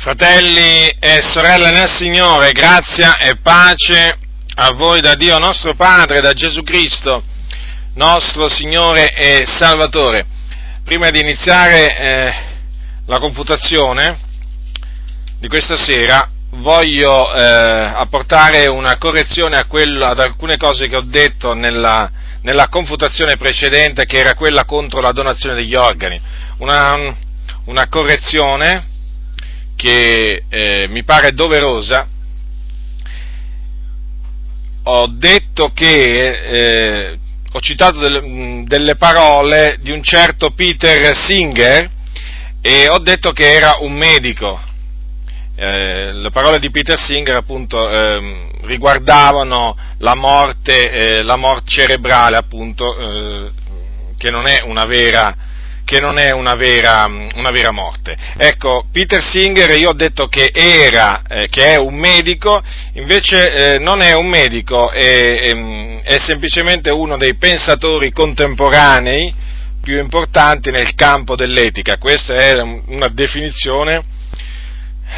Fratelli 0.00 0.88
e 0.98 1.20
sorelle 1.20 1.70
nel 1.72 1.90
Signore, 1.94 2.52
grazia 2.52 3.18
e 3.18 3.36
pace 3.36 4.16
a 4.54 4.72
voi 4.72 5.02
da 5.02 5.14
Dio 5.14 5.36
nostro 5.36 5.74
Padre, 5.74 6.22
da 6.22 6.32
Gesù 6.32 6.62
Cristo, 6.62 7.22
nostro 7.96 8.48
Signore 8.48 9.12
e 9.12 9.44
Salvatore. 9.44 10.24
Prima 10.84 11.10
di 11.10 11.20
iniziare 11.20 11.98
eh, 11.98 12.32
la 13.04 13.18
confutazione 13.18 14.18
di 15.38 15.48
questa 15.48 15.76
sera, 15.76 16.30
voglio 16.52 17.34
eh, 17.34 17.42
apportare 17.42 18.68
una 18.68 18.96
correzione 18.96 19.62
quello, 19.66 20.06
ad 20.06 20.18
alcune 20.18 20.56
cose 20.56 20.88
che 20.88 20.96
ho 20.96 21.04
detto 21.04 21.52
nella, 21.52 22.10
nella, 22.40 22.68
confutazione 22.68 23.36
precedente, 23.36 24.06
che 24.06 24.16
era 24.16 24.32
quella 24.32 24.64
contro 24.64 25.02
la 25.02 25.12
donazione 25.12 25.56
degli 25.56 25.74
organi. 25.74 26.18
Una, 26.56 27.14
una 27.66 27.86
correzione 27.90 28.89
che 29.80 30.42
eh, 30.50 30.88
mi 30.88 31.04
pare 31.04 31.32
doverosa, 31.32 32.06
ho 34.82 35.06
detto 35.06 35.70
che, 35.72 37.12
eh, 37.12 37.18
ho 37.50 37.60
citato 37.60 37.98
delle, 37.98 38.64
delle, 38.66 38.96
parole 38.96 39.78
di 39.80 39.90
un 39.90 40.02
certo 40.02 40.50
Peter 40.50 41.16
Singer 41.16 41.90
e 42.60 42.88
ho 42.90 42.98
detto 42.98 43.32
che 43.32 43.54
era 43.54 43.78
un 43.80 43.94
medico. 43.94 44.60
Eh, 45.56 46.12
le 46.12 46.30
parole 46.30 46.58
di 46.58 46.70
Peter 46.70 46.98
Singer 46.98 47.36
appunto 47.36 47.88
ehm, 47.88 48.50
riguardavano 48.64 49.78
la 49.96 50.14
morte, 50.14 50.90
eh, 50.90 51.22
la 51.22 51.36
morte 51.36 51.70
cerebrale 51.70 52.36
appunto, 52.36 52.98
eh, 52.98 53.50
che 54.18 54.30
non 54.30 54.46
è 54.46 54.60
una 54.60 54.84
vera 54.84 55.34
che 55.90 55.98
non 55.98 56.18
è 56.18 56.30
una 56.30 56.54
vera, 56.54 57.06
una 57.06 57.50
vera, 57.50 57.72
morte. 57.72 58.16
Ecco, 58.36 58.86
Peter 58.92 59.20
Singer 59.20 59.76
io 59.76 59.88
ho 59.88 59.92
detto 59.92 60.28
che 60.28 60.52
era, 60.54 61.22
eh, 61.26 61.48
che 61.48 61.64
è 61.64 61.78
un 61.78 61.96
medico, 61.96 62.62
invece 62.92 63.74
eh, 63.74 63.78
non 63.80 64.00
è 64.00 64.12
un 64.12 64.28
medico, 64.28 64.92
è, 64.92 65.40
è, 65.40 66.02
è, 66.02 66.18
semplicemente 66.20 66.90
uno 66.90 67.16
dei 67.16 67.34
pensatori 67.34 68.12
contemporanei 68.12 69.34
più 69.82 69.98
importanti 69.98 70.70
nel 70.70 70.94
campo 70.94 71.34
dell'etica. 71.34 71.98
Questa 71.98 72.36
è 72.36 72.60
una 72.60 73.08
definizione, 73.08 74.00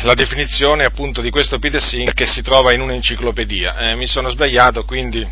la 0.04 0.14
definizione 0.14 0.86
appunto 0.86 1.20
di 1.20 1.28
questo 1.28 1.58
Peter 1.58 1.82
Singer 1.82 2.14
che 2.14 2.24
si 2.24 2.40
trova 2.40 2.72
in 2.72 2.80
un'enciclopedia. 2.80 3.90
Eh, 3.90 3.94
mi 3.94 4.06
sono 4.06 4.30
sbagliato, 4.30 4.84
quindi 4.84 5.22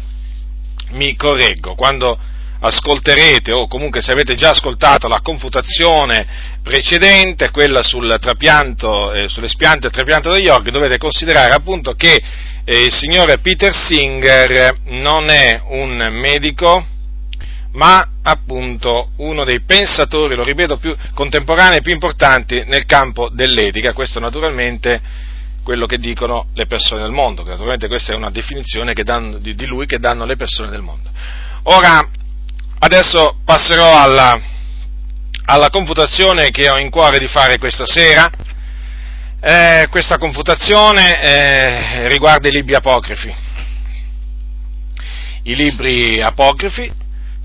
mi 0.91 1.16
correggo. 1.16 1.74
Quando 1.77 2.18
ascolterete 2.61 3.53
o 3.53 3.66
comunque 3.66 4.03
se 4.03 4.12
avete 4.12 4.34
già 4.34 4.50
ascoltato 4.50 5.08
la 5.08 5.20
confutazione 5.22 6.27
precedente, 6.62 7.50
quella 7.50 7.83
sul 7.83 8.17
trapianto, 8.20 9.12
eh, 9.12 9.28
sull'espiante 9.28 9.86
e 9.86 9.91
trapianto 9.91 10.30
degli 10.30 10.48
organi, 10.48 10.70
dovete 10.70 10.98
considerare 10.98 11.55
appunto 11.55 11.92
che 11.92 12.22
eh, 12.64 12.83
il 12.83 12.92
signore 12.92 13.39
Peter 13.39 13.75
Singer 13.75 14.77
non 14.84 15.30
è 15.30 15.61
un 15.69 16.08
medico, 16.12 16.84
ma 17.72 18.06
appunto 18.22 19.11
uno 19.17 19.45
dei 19.45 19.61
pensatori, 19.61 20.34
lo 20.34 20.45
ripeto, 20.45 20.77
più 20.77 20.95
contemporanei 21.14 21.80
più 21.80 21.92
importanti 21.92 22.62
nel 22.67 22.84
campo 22.84 23.28
dell'etica. 23.30 23.92
Questo 23.92 24.20
naturalmente 24.20 25.00
quello 25.62 25.86
che 25.86 25.98
dicono 25.98 26.47
le 26.55 26.67
persone 26.67 27.02
del 27.02 27.12
mondo, 27.12 27.45
naturalmente 27.45 27.86
questa 27.86 28.12
è 28.12 28.17
una 28.17 28.30
definizione 28.30 28.92
danno, 28.92 29.39
di, 29.39 29.55
di 29.55 29.67
lui 29.67 29.86
che 29.86 29.98
danno 29.98 30.24
le 30.24 30.36
persone 30.36 30.70
del 30.70 30.83
mondo. 30.83 31.08
Ora, 31.64 32.08
Adesso 32.83 33.41
passerò 33.45 34.00
alla, 34.00 34.41
alla 35.45 35.69
confutazione 35.69 36.50
che 36.50 36.70
ho 36.70 36.78
in 36.78 36.89
cuore 36.89 37.19
di 37.19 37.27
fare 37.28 37.59
questa 37.59 37.84
sera. 37.84 38.31
Eh, 39.39 39.86
questa 39.91 40.17
confutazione 40.17 41.20
eh, 41.20 42.08
riguarda 42.08 42.48
i 42.48 42.53
libri 42.53 42.75
apocrifi. 42.75 43.34
I 45.42 45.55
libri 45.55 46.23
apocrifi 46.23 46.90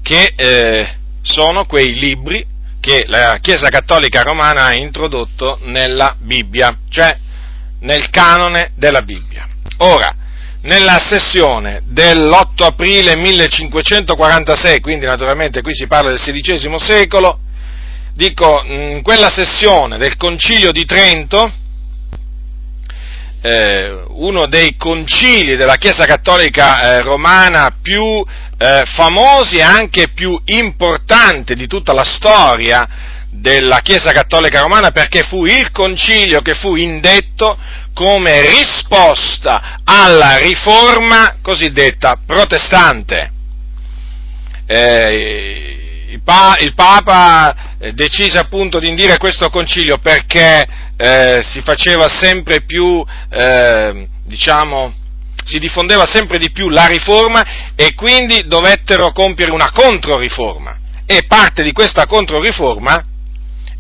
che 0.02 0.34
eh, 0.38 0.96
sono 1.22 1.66
quei 1.66 1.94
libri 1.96 2.46
che 2.80 3.04
la 3.08 3.38
Chiesa 3.42 3.68
Cattolica 3.68 4.22
Romana 4.22 4.68
ha 4.68 4.74
introdotto 4.74 5.60
nella 5.64 6.16
Bibbia, 6.18 6.78
cioè 6.88 7.18
nel 7.80 8.10
canone 8.10 8.72
della 8.76 9.02
Bibbia. 9.02 9.46
Ora, 9.80 10.16
nella 10.66 10.98
sessione 11.00 11.82
dell'8 11.86 12.64
aprile 12.64 13.16
1546, 13.16 14.80
quindi 14.80 15.06
naturalmente 15.06 15.62
qui 15.62 15.74
si 15.76 15.88
parla 15.88 16.10
del 16.10 16.20
XVI 16.20 16.78
secolo, 16.78 17.40
dico, 18.14 18.64
in 18.66 19.02
quella 19.04 19.30
sessione 19.30 19.98
del 19.98 20.18
Concilio 20.18 20.72
di 20.72 20.86
Trento, 20.86 21.52
eh, 23.42 24.06
uno 24.08 24.48
dei 24.48 24.76
concili 24.76 25.56
della 25.56 25.76
Chiesa 25.76 26.06
Cattolica 26.06 26.96
eh, 26.96 27.02
Romana 27.02 27.76
più 27.80 28.26
eh, 28.58 28.84
famosi 28.86 29.58
e 29.58 29.62
anche 29.62 30.10
più 30.16 30.40
importanti 30.46 31.54
di 31.54 31.68
tutta 31.68 31.94
la 31.94 32.04
storia 32.04 32.88
della 33.30 33.82
Chiesa 33.82 34.12
Cattolica 34.14 34.62
Romana 34.62 34.90
perché 34.90 35.22
fu 35.22 35.46
il 35.46 35.70
concilio 35.72 36.42
che 36.42 36.56
fu 36.56 36.76
indetto 36.76 37.56
come 37.96 38.42
risposta 38.42 39.78
alla 39.86 40.36
riforma 40.36 41.38
cosiddetta 41.42 42.20
protestante. 42.26 43.32
Eh, 44.66 46.08
il, 46.10 46.22
pa- 46.22 46.58
il, 46.60 46.74
Papa 46.74 47.78
eh, 47.80 47.94
decise 47.94 48.38
appunto 48.38 48.80
di 48.80 48.90
indire 48.90 49.18
questo 49.18 49.50
concilio 49.50 49.98
perché 50.00 50.68
eh, 50.98 51.40
si 51.42 51.62
faceva 51.62 52.10
sempre 52.10 52.64
più, 52.64 53.02
eh, 53.30 54.10
diciamo, 54.26 54.94
si 55.46 55.58
diffondeva 55.58 56.06
sempre 56.06 56.38
di 56.38 56.52
più 56.52 56.68
la 56.68 56.88
riforma 56.88 57.74
e 57.76 57.94
quindi 57.94 58.46
dovettero 58.46 59.14
compiere 59.14 59.52
una 59.52 59.72
controriforma. 59.72 60.80
E 61.06 61.24
parte 61.28 61.64
di 61.64 61.72
questa 61.72 62.08
controriforma 62.08 63.02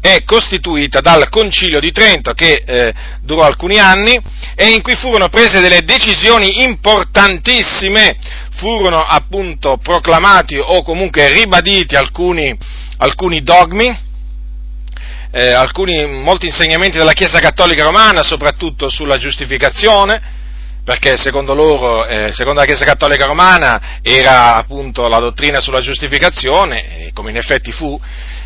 è 0.05 0.23
costituita 0.23 1.01
dal 1.01 1.29
Concilio 1.29 1.79
di 1.79 1.91
Trento 1.91 2.33
che 2.33 2.61
eh, 2.63 2.93
durò 3.21 3.41
alcuni 3.41 3.79
anni 3.79 4.15
e 4.53 4.69
in 4.69 4.83
cui 4.83 4.95
furono 4.95 5.29
prese 5.29 5.61
delle 5.61 5.83
decisioni 5.83 6.61
importantissime, 6.61 8.15
furono 8.55 9.01
appunto 9.01 9.79
proclamati 9.81 10.59
o 10.59 10.83
comunque 10.83 11.31
ribaditi 11.31 11.95
alcuni, 11.95 12.55
alcuni 12.97 13.41
dogmi, 13.41 13.97
eh, 15.31 15.51
alcuni, 15.51 16.05
molti 16.05 16.45
insegnamenti 16.45 16.99
della 16.99 17.13
Chiesa 17.13 17.39
Cattolica 17.39 17.83
Romana, 17.83 18.21
soprattutto 18.21 18.89
sulla 18.89 19.17
giustificazione, 19.17 20.21
perché 20.83 21.17
secondo 21.17 21.55
loro, 21.55 22.05
eh, 22.05 22.31
secondo 22.31 22.59
la 22.59 22.67
Chiesa 22.67 22.85
Cattolica 22.85 23.25
Romana, 23.25 23.99
era 24.03 24.55
appunto 24.55 25.07
la 25.07 25.17
dottrina 25.17 25.59
sulla 25.59 25.81
giustificazione, 25.81 27.09
come 27.11 27.31
in 27.31 27.37
effetti 27.37 27.71
fu, 27.71 27.99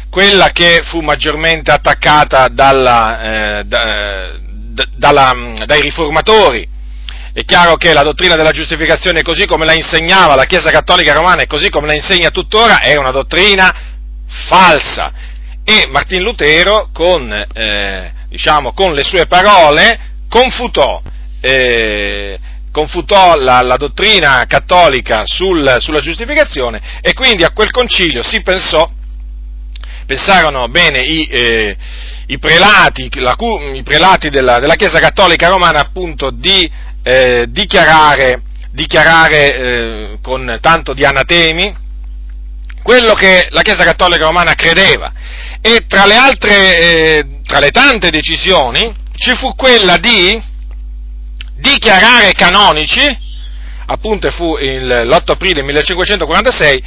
quella 0.09 0.51
che 0.51 0.81
fu 0.83 1.01
maggiormente 1.01 1.71
attaccata 1.71 2.47
dalla, 2.47 3.21
eh, 3.21 3.63
da, 3.65 4.31
dalla, 4.95 5.65
dai 5.65 5.81
riformatori. 5.81 6.67
È 7.31 7.45
chiaro 7.45 7.75
che 7.75 7.93
la 7.93 8.01
dottrina 8.01 8.35
della 8.35 8.51
giustificazione, 8.51 9.21
così 9.21 9.45
come 9.45 9.65
la 9.65 9.73
insegnava 9.73 10.35
la 10.35 10.45
Chiesa 10.45 10.71
Cattolica 10.71 11.13
Romana 11.13 11.43
e 11.43 11.47
così 11.47 11.69
come 11.69 11.87
la 11.87 11.93
insegna 11.93 12.31
tuttora, 12.31 12.79
è 12.79 12.95
una 12.95 13.11
dottrina 13.11 13.73
falsa. 14.47 15.11
E 15.63 15.87
Martin 15.89 16.23
Lutero, 16.23 16.89
con, 16.91 17.31
eh, 17.31 18.11
diciamo, 18.29 18.73
con 18.73 18.93
le 18.93 19.03
sue 19.03 19.27
parole, 19.27 19.99
confutò, 20.27 21.01
eh, 21.39 22.39
confutò 22.71 23.35
la, 23.35 23.61
la, 23.61 23.77
dottrina 23.77 24.45
cattolica 24.47 25.21
sul, 25.25 25.75
sulla 25.79 25.99
giustificazione 25.99 26.99
e 27.01 27.13
quindi 27.13 27.43
a 27.43 27.51
quel 27.51 27.71
concilio 27.71 28.23
si 28.23 28.41
pensò 28.41 28.89
pensarono 30.09 30.67
bene 30.69 31.01
i, 31.01 31.27
eh, 31.29 31.77
i 32.25 32.39
prelati, 32.39 33.11
la, 33.19 33.35
i 33.75 33.83
prelati 33.83 34.31
della, 34.31 34.59
della, 34.59 34.73
Chiesa 34.73 34.97
Cattolica 34.97 35.49
Romana 35.49 35.81
appunto 35.81 36.31
di 36.31 36.67
eh, 37.03 37.45
dichiarare, 37.49 38.41
dichiarare 38.71 39.55
eh, 39.55 40.17
con 40.23 40.57
tanto 40.61 40.93
di 40.93 41.05
anatemi 41.05 41.75
quello 42.81 43.13
che 43.13 43.49
la 43.51 43.61
Chiesa 43.61 43.83
Cattolica 43.83 44.25
Romana 44.25 44.55
credeva. 44.55 45.13
E 45.61 45.85
tra 45.87 46.07
le 46.07 46.15
altre, 46.15 46.79
eh, 46.79 47.25
tra 47.45 47.59
le 47.59 47.69
tante 47.69 48.09
decisioni 48.09 48.91
ci 49.15 49.35
fu 49.35 49.53
quella 49.53 49.97
di 49.97 50.41
dichiarare 51.53 52.31
canonici, 52.31 53.05
appunto 53.85 54.31
fu 54.31 54.57
il, 54.57 54.87
l'8 54.87 55.31
aprile 55.33 55.61
1546, 55.61 56.83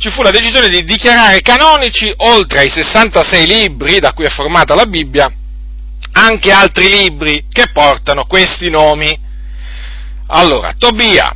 ci 0.00 0.10
fu 0.10 0.22
la 0.22 0.30
decisione 0.30 0.68
di 0.68 0.82
dichiarare 0.82 1.42
canonici, 1.42 2.10
oltre 2.16 2.60
ai 2.60 2.70
66 2.70 3.46
libri 3.46 3.98
da 3.98 4.14
cui 4.14 4.24
è 4.24 4.30
formata 4.30 4.74
la 4.74 4.86
Bibbia, 4.86 5.30
anche 6.12 6.50
altri 6.50 6.88
libri 6.88 7.44
che 7.52 7.68
portano 7.70 8.24
questi 8.24 8.70
nomi. 8.70 9.14
Allora, 10.28 10.74
Tobia, 10.78 11.30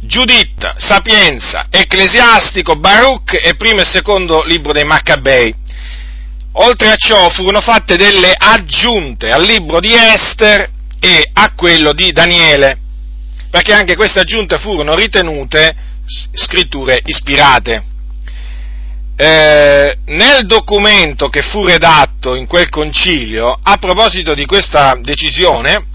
Giudit, 0.00 0.76
Sapienza, 0.78 1.66
Ecclesiastico, 1.68 2.76
Baruch 2.76 3.34
e 3.34 3.54
primo 3.56 3.82
e 3.82 3.84
secondo 3.84 4.42
libro 4.44 4.72
dei 4.72 4.84
Maccabei. 4.84 5.54
oltre 6.52 6.90
a 6.90 6.96
ciò 6.96 7.28
furono 7.28 7.60
fatte 7.60 7.96
delle 7.96 8.34
aggiunte 8.36 9.30
al 9.30 9.42
libro 9.42 9.78
di 9.78 9.92
Esther 9.92 10.70
e 10.98 11.30
a 11.34 11.52
quello 11.54 11.92
di 11.92 12.12
Daniele, 12.12 12.78
perché 13.50 13.74
anche 13.74 13.94
queste 13.94 14.20
aggiunte 14.20 14.58
furono 14.58 14.94
ritenute 14.94 15.87
scritture 16.32 17.00
ispirate. 17.04 17.82
Eh, 19.16 19.98
nel 20.06 20.46
documento 20.46 21.28
che 21.28 21.42
fu 21.42 21.64
redatto 21.64 22.34
in 22.34 22.46
quel 22.46 22.68
concilio, 22.68 23.58
a 23.60 23.76
proposito 23.76 24.34
di 24.34 24.46
questa 24.46 24.96
decisione, 25.00 25.86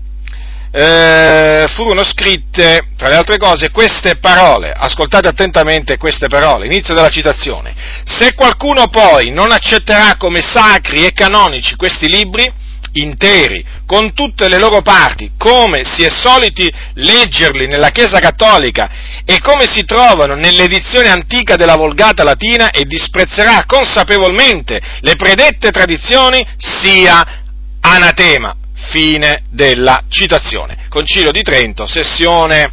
eh, 0.75 1.65
furono 1.69 2.03
scritte, 2.03 2.89
tra 2.97 3.07
le 3.07 3.15
altre 3.15 3.37
cose, 3.37 3.69
queste 3.69 4.17
parole. 4.17 4.71
Ascoltate 4.71 5.27
attentamente 5.27 5.97
queste 5.97 6.27
parole, 6.27 6.65
inizio 6.65 6.95
della 6.95 7.09
citazione. 7.09 7.73
Se 8.05 8.33
qualcuno 8.33 8.87
poi 8.87 9.29
non 9.29 9.51
accetterà 9.51 10.15
come 10.17 10.41
sacri 10.41 11.05
e 11.05 11.13
canonici 11.13 11.75
questi 11.75 12.09
libri, 12.09 12.51
interi, 12.93 13.63
con 13.85 14.13
tutte 14.13 14.47
le 14.49 14.59
loro 14.59 14.81
parti, 14.81 15.31
come 15.37 15.83
si 15.83 16.03
è 16.03 16.09
soliti 16.09 16.71
leggerli 16.95 17.67
nella 17.67 17.89
Chiesa 17.89 18.19
Cattolica 18.19 18.89
e 19.25 19.39
come 19.39 19.65
si 19.67 19.85
trovano 19.85 20.35
nell'edizione 20.35 21.09
antica 21.09 21.55
della 21.55 21.75
Volgata 21.75 22.23
Latina 22.23 22.71
e 22.71 22.83
disprezzerà 22.83 23.63
consapevolmente 23.65 24.81
le 24.99 25.15
predette 25.15 25.71
tradizioni, 25.71 26.45
sia 26.57 27.41
anatema. 27.79 28.55
Fine 28.89 29.43
della 29.49 30.03
citazione. 30.09 30.87
Concilio 30.89 31.31
di 31.31 31.41
Trento, 31.41 31.85
sessione 31.85 32.69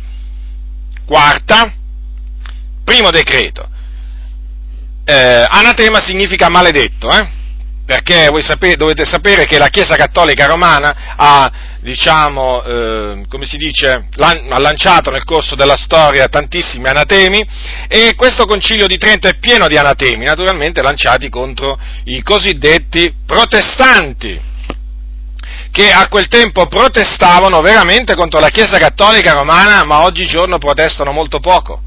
quarta, 1.06 1.72
primo 2.84 3.10
decreto. 3.10 3.68
Eh, 5.04 5.46
anatema 5.48 6.00
significa 6.00 6.48
maledetto, 6.48 7.08
eh? 7.10 7.28
perché 7.84 8.28
voi 8.28 8.42
sapete, 8.42 8.76
dovete 8.76 9.04
sapere 9.04 9.44
che 9.46 9.58
la 9.58 9.66
Chiesa 9.66 9.96
Cattolica 9.96 10.46
Romana 10.46 11.14
ha, 11.16 11.52
diciamo, 11.80 12.62
eh, 12.62 13.24
come 13.28 13.46
si 13.46 13.56
dice, 13.56 14.08
ha 14.18 14.58
lanciato 14.58 15.10
nel 15.10 15.24
corso 15.24 15.54
della 15.54 15.76
storia 15.76 16.28
tantissimi 16.28 16.88
anatemi 16.88 17.44
e 17.88 18.14
questo 18.14 18.44
concilio 18.44 18.86
di 18.86 18.98
Trento 18.98 19.28
è 19.28 19.38
pieno 19.38 19.66
di 19.66 19.76
anatemi, 19.76 20.24
naturalmente 20.24 20.82
lanciati 20.82 21.28
contro 21.28 21.78
i 22.04 22.22
cosiddetti 22.22 23.14
protestanti 23.26 24.48
che 25.72 25.90
a 25.92 26.08
quel 26.08 26.28
tempo 26.28 26.66
protestavano 26.66 27.60
veramente 27.60 28.14
contro 28.14 28.40
la 28.40 28.48
Chiesa 28.48 28.78
Cattolica 28.78 29.32
Romana, 29.32 29.84
ma 29.84 30.02
oggigiorno 30.02 30.58
protestano 30.58 31.12
molto 31.12 31.38
poco. 31.38 31.82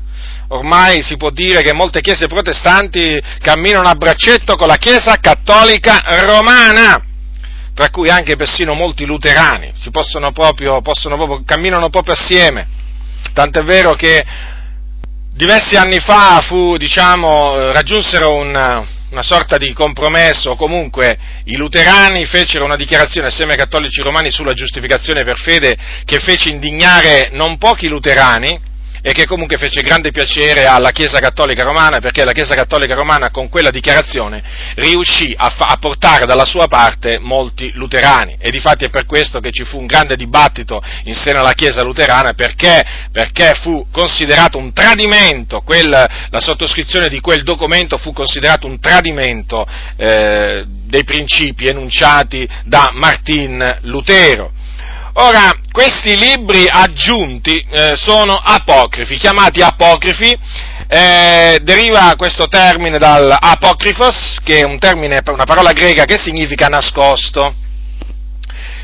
Ormai 0.49 1.01
si 1.01 1.17
può 1.17 1.31
dire 1.31 1.61
che 1.61 1.73
molte 1.73 2.01
chiese 2.01 2.27
protestanti 2.27 3.19
camminano 3.39 3.87
a 3.87 3.95
braccetto 3.95 4.55
con 4.55 4.67
la 4.67 4.77
Chiesa 4.77 5.17
cattolica 5.19 6.03
romana, 6.25 7.03
tra 7.73 7.89
cui 7.89 8.09
anche 8.09 8.35
persino 8.35 8.73
molti 8.73 9.05
luterani, 9.05 9.73
possono 9.91 10.31
proprio, 10.31 10.81
possono 10.81 11.15
proprio, 11.15 11.43
camminano 11.45 11.89
proprio 11.89 12.13
assieme. 12.13 12.67
Tant'è 13.33 13.63
vero 13.63 13.95
che 13.95 14.23
diversi 15.33 15.75
anni 15.75 15.99
fa 15.99 16.41
fu, 16.41 16.77
diciamo, 16.77 17.71
raggiunsero 17.71 18.35
una, 18.35 18.85
una 19.09 19.23
sorta 19.23 19.57
di 19.57 19.73
compromesso, 19.73 20.55
comunque 20.55 21.17
i 21.45 21.55
luterani 21.55 22.25
fecero 22.25 22.65
una 22.65 22.75
dichiarazione 22.75 23.27
assieme 23.27 23.53
ai 23.53 23.57
cattolici 23.57 24.01
romani 24.01 24.29
sulla 24.29 24.53
giustificazione 24.53 25.23
per 25.23 25.37
fede 25.37 25.75
che 26.05 26.19
fece 26.19 26.49
indignare 26.49 27.29
non 27.31 27.57
pochi 27.57 27.87
luterani, 27.87 28.71
e 29.05 29.11
che 29.11 29.25
comunque 29.25 29.57
fece 29.57 29.81
grande 29.81 30.11
piacere 30.11 30.65
alla 30.65 30.91
Chiesa 30.91 31.19
Cattolica 31.19 31.63
Romana 31.63 31.99
perché 31.99 32.23
la 32.23 32.31
Chiesa 32.31 32.55
Cattolica 32.55 32.95
Romana 32.95 33.31
con 33.31 33.49
quella 33.49 33.69
dichiarazione 33.69 34.41
riuscì 34.75 35.35
a, 35.37 35.49
fa- 35.49 35.67
a 35.67 35.75
portare 35.77 36.25
dalla 36.25 36.45
sua 36.45 36.67
parte 36.67 37.19
molti 37.19 37.73
luterani 37.73 38.37
e 38.39 38.49
difatti 38.49 38.85
è 38.85 38.89
per 38.89 39.05
questo 39.05 39.41
che 39.41 39.51
ci 39.51 39.65
fu 39.65 39.77
un 39.77 39.87
grande 39.87 40.15
dibattito 40.15 40.81
in 41.03 41.15
seno 41.15 41.39
alla 41.39 41.51
Chiesa 41.51 41.83
luterana 41.83 42.31
perché, 42.31 42.81
perché 43.11 43.55
fu 43.61 43.87
considerato 43.91 44.57
un 44.57 44.71
tradimento, 44.71 45.59
quel, 45.59 45.89
la 45.89 46.39
sottoscrizione 46.39 47.09
di 47.09 47.19
quel 47.19 47.43
documento 47.43 47.97
fu 47.97 48.13
considerato 48.13 48.67
un 48.67 48.79
tradimento 48.79 49.67
eh, 49.97 50.63
dei 50.65 51.03
principi 51.03 51.67
enunciati 51.67 52.47
da 52.63 52.91
Martin 52.93 53.79
Lutero. 53.81 54.51
Ora, 55.15 55.53
questi 55.71 56.17
libri 56.17 56.67
aggiunti 56.67 57.63
eh, 57.69 57.93
sono 57.95 58.33
apocrifi, 58.33 59.17
chiamati 59.17 59.61
apocrifi, 59.61 60.35
eh, 60.87 61.59
deriva 61.61 62.15
questo 62.17 62.47
termine 62.47 62.97
dal 62.97 63.29
apocrifos, 63.39 64.39
che 64.43 64.61
è 64.61 64.63
un 64.63 64.79
termine, 64.79 65.21
una 65.27 65.43
parola 65.43 65.71
greca 65.71 66.05
che 66.05 66.17
significa 66.17 66.65
nascosto. 66.65 67.53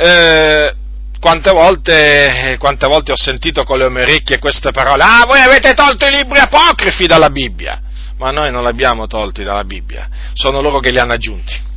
eh, 0.00 0.74
quante 1.20 1.50
volte, 1.50 2.56
quante 2.58 2.86
volte 2.86 3.12
ho 3.12 3.16
sentito 3.16 3.64
con 3.64 3.78
le 3.78 3.84
orecchie 3.84 4.38
queste 4.38 4.70
parole, 4.70 5.02
ah 5.02 5.24
voi 5.26 5.40
avete 5.40 5.74
tolto 5.74 6.06
i 6.06 6.10
libri 6.10 6.38
apocrifi 6.38 7.06
dalla 7.06 7.28
Bibbia, 7.28 7.80
ma 8.16 8.30
noi 8.30 8.50
non 8.50 8.62
li 8.62 8.70
abbiamo 8.70 9.06
tolti 9.06 9.42
dalla 9.42 9.64
Bibbia, 9.64 10.08
sono 10.32 10.62
loro 10.62 10.78
che 10.78 10.90
li 10.90 10.98
hanno 10.98 11.12
aggiunti. 11.12 11.68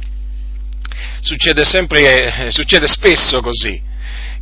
Succede 1.20 1.66
sempre, 1.66 2.50
succede 2.50 2.88
spesso 2.88 3.42
così, 3.42 3.82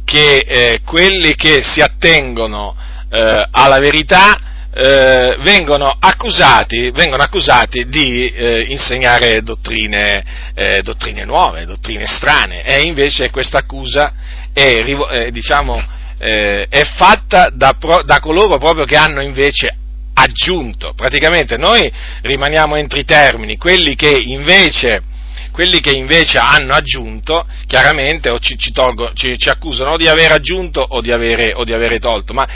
che 0.06 0.38
eh, 0.38 0.82
quelli 0.86 1.36
che 1.36 1.64
si 1.64 1.82
attengono 1.82 2.76
eh, 3.10 3.48
alla 3.50 3.80
verità 3.80 4.40
eh, 4.74 5.38
vengono, 5.40 5.94
accusati, 6.00 6.92
vengono, 6.92 7.24
accusati, 7.24 7.88
di 7.88 8.30
eh, 8.30 8.66
insegnare 8.70 9.42
dottrine, 9.42 10.24
eh, 10.54 10.82
dottrine, 10.82 11.26
nuove, 11.26 11.66
dottrine 11.66 12.06
strane, 12.06 12.64
e 12.64 12.82
invece 12.82 13.30
questa 13.30 13.60
accusa 13.60 14.14
è, 14.54 14.84
eh, 15.12 15.32
diciamo, 15.32 15.82
eh, 16.20 16.68
è 16.70 16.84
fatta 16.96 17.50
da, 17.52 17.76
da 18.06 18.20
coloro 18.20 18.58
proprio 18.58 18.86
che 18.86 18.96
hanno 18.96 19.22
invece 19.22 19.76
aggiunto. 20.14 20.94
Praticamente 20.96 21.58
noi 21.58 21.92
rimaniamo 22.22 22.76
entro 22.76 23.00
i 23.00 23.06
termini, 23.06 23.58
quelli 23.58 23.96
che 23.96 24.10
invece 24.10 25.04
quelli 25.52 25.82
che 25.82 25.92
invece 25.92 26.38
hanno 26.38 26.74
aggiunto, 26.74 27.46
chiaramente 27.68 28.30
o 28.30 28.40
ci, 28.40 28.58
ci, 28.58 28.72
tolgo, 28.72 29.12
ci, 29.14 29.38
ci 29.38 29.50
accusano 29.50 29.98
di 29.98 30.08
aver 30.08 30.32
aggiunto 30.32 30.80
o 30.82 31.02
di 31.02 31.12
avere, 31.12 31.52
o 31.54 31.66
di 31.66 31.74
avere 31.74 32.00
tolto, 32.00 32.34
ma 32.34 32.48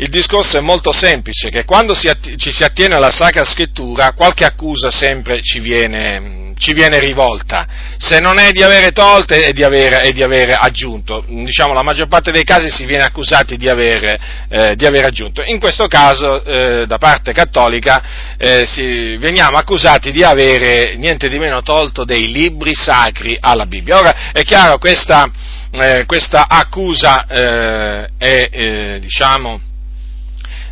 il 0.00 0.10
discorso 0.10 0.58
è 0.58 0.60
molto 0.60 0.92
semplice, 0.92 1.50
che 1.50 1.64
quando 1.64 1.94
si 1.94 2.06
att- 2.06 2.36
ci 2.36 2.52
si 2.52 2.62
attiene 2.62 2.94
alla 2.94 3.10
Sacra 3.10 3.44
Scrittura, 3.44 4.12
qualche 4.12 4.44
accusa 4.44 4.92
sempre 4.92 5.40
ci 5.42 5.58
viene, 5.58 6.52
ci 6.56 6.72
viene 6.72 7.00
rivolta, 7.00 7.66
se 7.98 8.20
non 8.20 8.38
è 8.38 8.50
di 8.50 8.62
avere 8.62 8.92
tolto 8.92 9.34
è 9.34 9.52
di 9.52 9.64
avere, 9.64 10.02
è 10.02 10.12
di 10.12 10.22
avere 10.22 10.52
aggiunto. 10.52 11.24
Diciamo, 11.26 11.72
la 11.72 11.82
maggior 11.82 12.06
parte 12.06 12.30
dei 12.30 12.44
casi 12.44 12.70
si 12.70 12.84
viene 12.84 13.02
accusati 13.02 13.56
di 13.56 13.68
avere, 13.68 14.20
eh, 14.48 14.76
di 14.76 14.86
avere 14.86 15.06
aggiunto. 15.06 15.42
In 15.42 15.58
questo 15.58 15.88
caso, 15.88 16.44
eh, 16.44 16.86
da 16.86 16.98
parte 16.98 17.32
cattolica, 17.32 18.36
eh, 18.38 18.66
si, 18.66 19.16
veniamo 19.16 19.56
accusati 19.56 20.12
di 20.12 20.22
avere 20.22 20.94
niente 20.94 21.28
di 21.28 21.38
meno 21.38 21.60
tolto 21.62 22.04
dei 22.04 22.30
libri 22.30 22.72
sacri 22.72 23.36
alla 23.40 23.66
Bibbia. 23.66 23.98
Ora, 23.98 24.30
è 24.32 24.42
chiaro, 24.42 24.78
questa, 24.78 25.28
eh, 25.72 26.04
questa 26.06 26.46
accusa 26.48 27.26
eh, 27.26 28.08
è, 28.16 29.00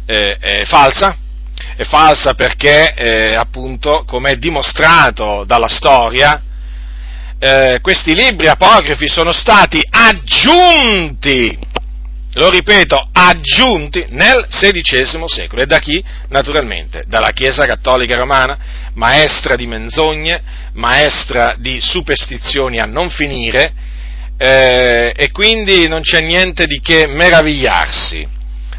eh, 0.07 0.37
è 0.39 0.65
falsa, 0.65 1.17
è 1.77 1.83
falsa 1.85 2.35
perché, 2.35 2.95
eh, 2.95 3.35
appunto, 3.35 4.05
come 4.07 4.31
è 4.31 4.37
dimostrato 4.37 5.45
dalla 5.45 5.69
storia, 5.69 6.41
eh, 7.39 7.81
questi 7.83 8.15
libri 8.15 8.47
apocrifi 8.47 9.09
sono 9.09 9.33
stati 9.33 9.81
aggiunti, 9.91 11.59
lo 12.35 12.51
ripeto, 12.51 13.09
aggiunti 13.13 14.07
nel 14.11 14.47
XVI 14.49 15.25
secolo. 15.27 15.63
E 15.63 15.67
da 15.67 15.79
chi? 15.79 16.03
Naturalmente, 16.29 17.05
dalla 17.07 17.31
Chiesa 17.31 17.65
Cattolica 17.65 18.17
Romana, 18.17 18.57
maestra 18.95 19.57
di 19.57 19.67
menzogne, 19.67 20.43
maestra 20.75 21.57
di 21.59 21.79
superstizioni 21.81 22.79
a 22.79 22.85
non 22.85 23.11
finire, 23.11 23.73
eh, 24.39 25.13
e 25.17 25.31
quindi 25.31 25.89
non 25.89 26.03
c'è 26.03 26.21
niente 26.21 26.67
di 26.67 26.81
che 26.81 27.07
meravigliarsi 27.07 28.36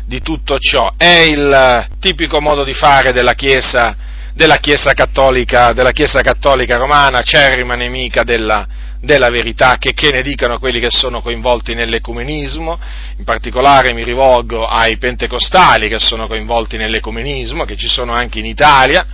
di 0.08 0.22
tutto 0.22 0.58
ciò. 0.58 0.94
È 0.96 1.06
il 1.06 1.88
tipico 2.00 2.40
modo 2.40 2.64
di 2.64 2.74
fare 2.74 3.12
della 3.12 3.34
Chiesa, 3.34 3.96
della 4.34 4.58
Chiesa, 4.58 4.94
cattolica, 4.94 5.74
della 5.74 5.92
Chiesa 5.92 6.22
cattolica 6.22 6.78
romana, 6.78 7.22
cerrima 7.22 7.76
nemica 7.76 8.24
della, 8.24 8.66
della 9.02 9.30
verità, 9.30 9.76
che, 9.78 9.94
che 9.94 10.12
ne 10.12 10.22
dicano 10.22 10.60
quelli 10.60 10.80
che 10.80 10.90
sono 10.90 11.22
coinvolti 11.22 11.74
nell'ecumenismo, 11.74 12.80
in 13.18 13.26
particolare 13.26 13.94
mi 13.94 14.06
rivolgo 14.06 14.66
ai 14.66 14.98
pentecostali 14.98 15.90
che 15.90 16.00
sono 16.00 16.28
coinvolti 16.28 16.78
nell'ecumenismo, 16.78 17.66
che 17.66 17.76
ci 17.76 17.88
sono 17.88 18.14
anche 18.14 18.40
in 18.40 18.46
Italia, 18.46 19.06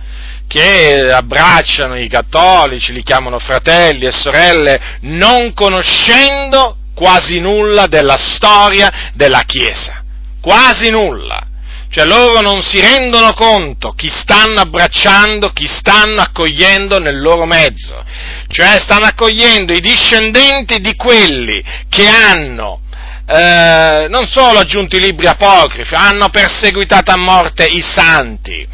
che 0.46 1.10
abbracciano 1.10 1.98
i 1.98 2.08
cattolici, 2.08 2.92
li 2.92 3.02
chiamano 3.02 3.40
fratelli 3.40 4.06
e 4.06 4.12
sorelle, 4.12 4.80
non 5.00 5.52
conoscendo 5.54 6.76
quasi 6.94 7.40
nulla 7.40 7.88
della 7.88 8.16
storia 8.16 9.10
della 9.14 9.42
Chiesa 9.44 10.03
quasi 10.44 10.90
nulla. 10.90 11.48
Cioè 11.88 12.04
loro 12.04 12.40
non 12.40 12.60
si 12.62 12.80
rendono 12.80 13.32
conto 13.32 13.92
chi 13.92 14.08
stanno 14.08 14.60
abbracciando, 14.60 15.50
chi 15.50 15.66
stanno 15.66 16.20
accogliendo 16.20 16.98
nel 16.98 17.20
loro 17.20 17.46
mezzo. 17.46 18.04
Cioè 18.48 18.78
stanno 18.80 19.06
accogliendo 19.06 19.72
i 19.72 19.80
discendenti 19.80 20.80
di 20.80 20.94
quelli 20.96 21.62
che 21.88 22.06
hanno 22.08 22.80
eh, 23.26 24.06
non 24.10 24.26
solo 24.26 24.58
aggiunto 24.58 24.96
i 24.96 25.00
libri 25.00 25.26
apocrifi, 25.26 25.94
hanno 25.94 26.28
perseguitato 26.28 27.10
a 27.10 27.16
morte 27.16 27.64
i 27.64 27.80
santi, 27.80 28.60
eh, 28.60 28.66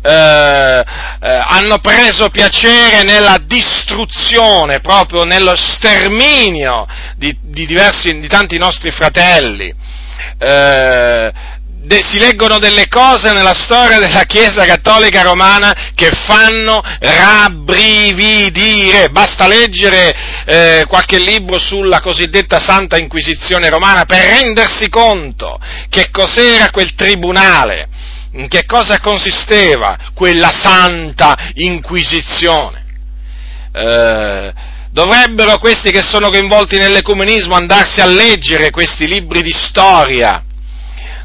eh, 0.00 0.84
hanno 1.20 1.78
preso 1.80 2.30
piacere 2.30 3.02
nella 3.02 3.38
distruzione, 3.44 4.80
proprio 4.80 5.24
nello 5.24 5.54
sterminio 5.56 6.86
di, 7.16 7.36
di, 7.42 7.66
diversi, 7.66 8.18
di 8.18 8.28
tanti 8.28 8.56
nostri 8.56 8.90
fratelli 8.92 9.74
eh, 10.38 11.32
de, 11.88 12.04
si 12.04 12.18
leggono 12.18 12.58
delle 12.58 12.86
cose 12.88 13.32
nella 13.32 13.54
storia 13.54 13.98
della 13.98 14.24
Chiesa 14.24 14.64
Cattolica 14.64 15.22
Romana 15.22 15.92
che 15.94 16.10
fanno 16.26 16.82
rabbrividire. 17.00 19.08
Basta 19.08 19.48
leggere 19.48 20.14
eh, 20.44 20.84
qualche 20.86 21.18
libro 21.18 21.58
sulla 21.58 22.00
cosiddetta 22.00 22.60
Santa 22.60 22.98
Inquisizione 22.98 23.70
Romana 23.70 24.04
per 24.04 24.22
rendersi 24.22 24.90
conto 24.90 25.58
che 25.88 26.10
cos'era 26.10 26.70
quel 26.70 26.94
tribunale, 26.94 27.88
in 28.32 28.48
che 28.48 28.66
cosa 28.66 29.00
consisteva 29.00 29.96
quella 30.14 30.50
Santa 30.50 31.34
Inquisizione. 31.54 32.84
Eh, 33.72 34.52
Dovrebbero 34.98 35.58
questi 35.58 35.92
che 35.92 36.02
sono 36.02 36.28
coinvolti 36.28 36.76
nell'ecumenismo 36.76 37.54
andarsi 37.54 38.00
a 38.00 38.06
leggere 38.06 38.70
questi 38.70 39.06
libri 39.06 39.42
di 39.42 39.52
storia, 39.52 40.42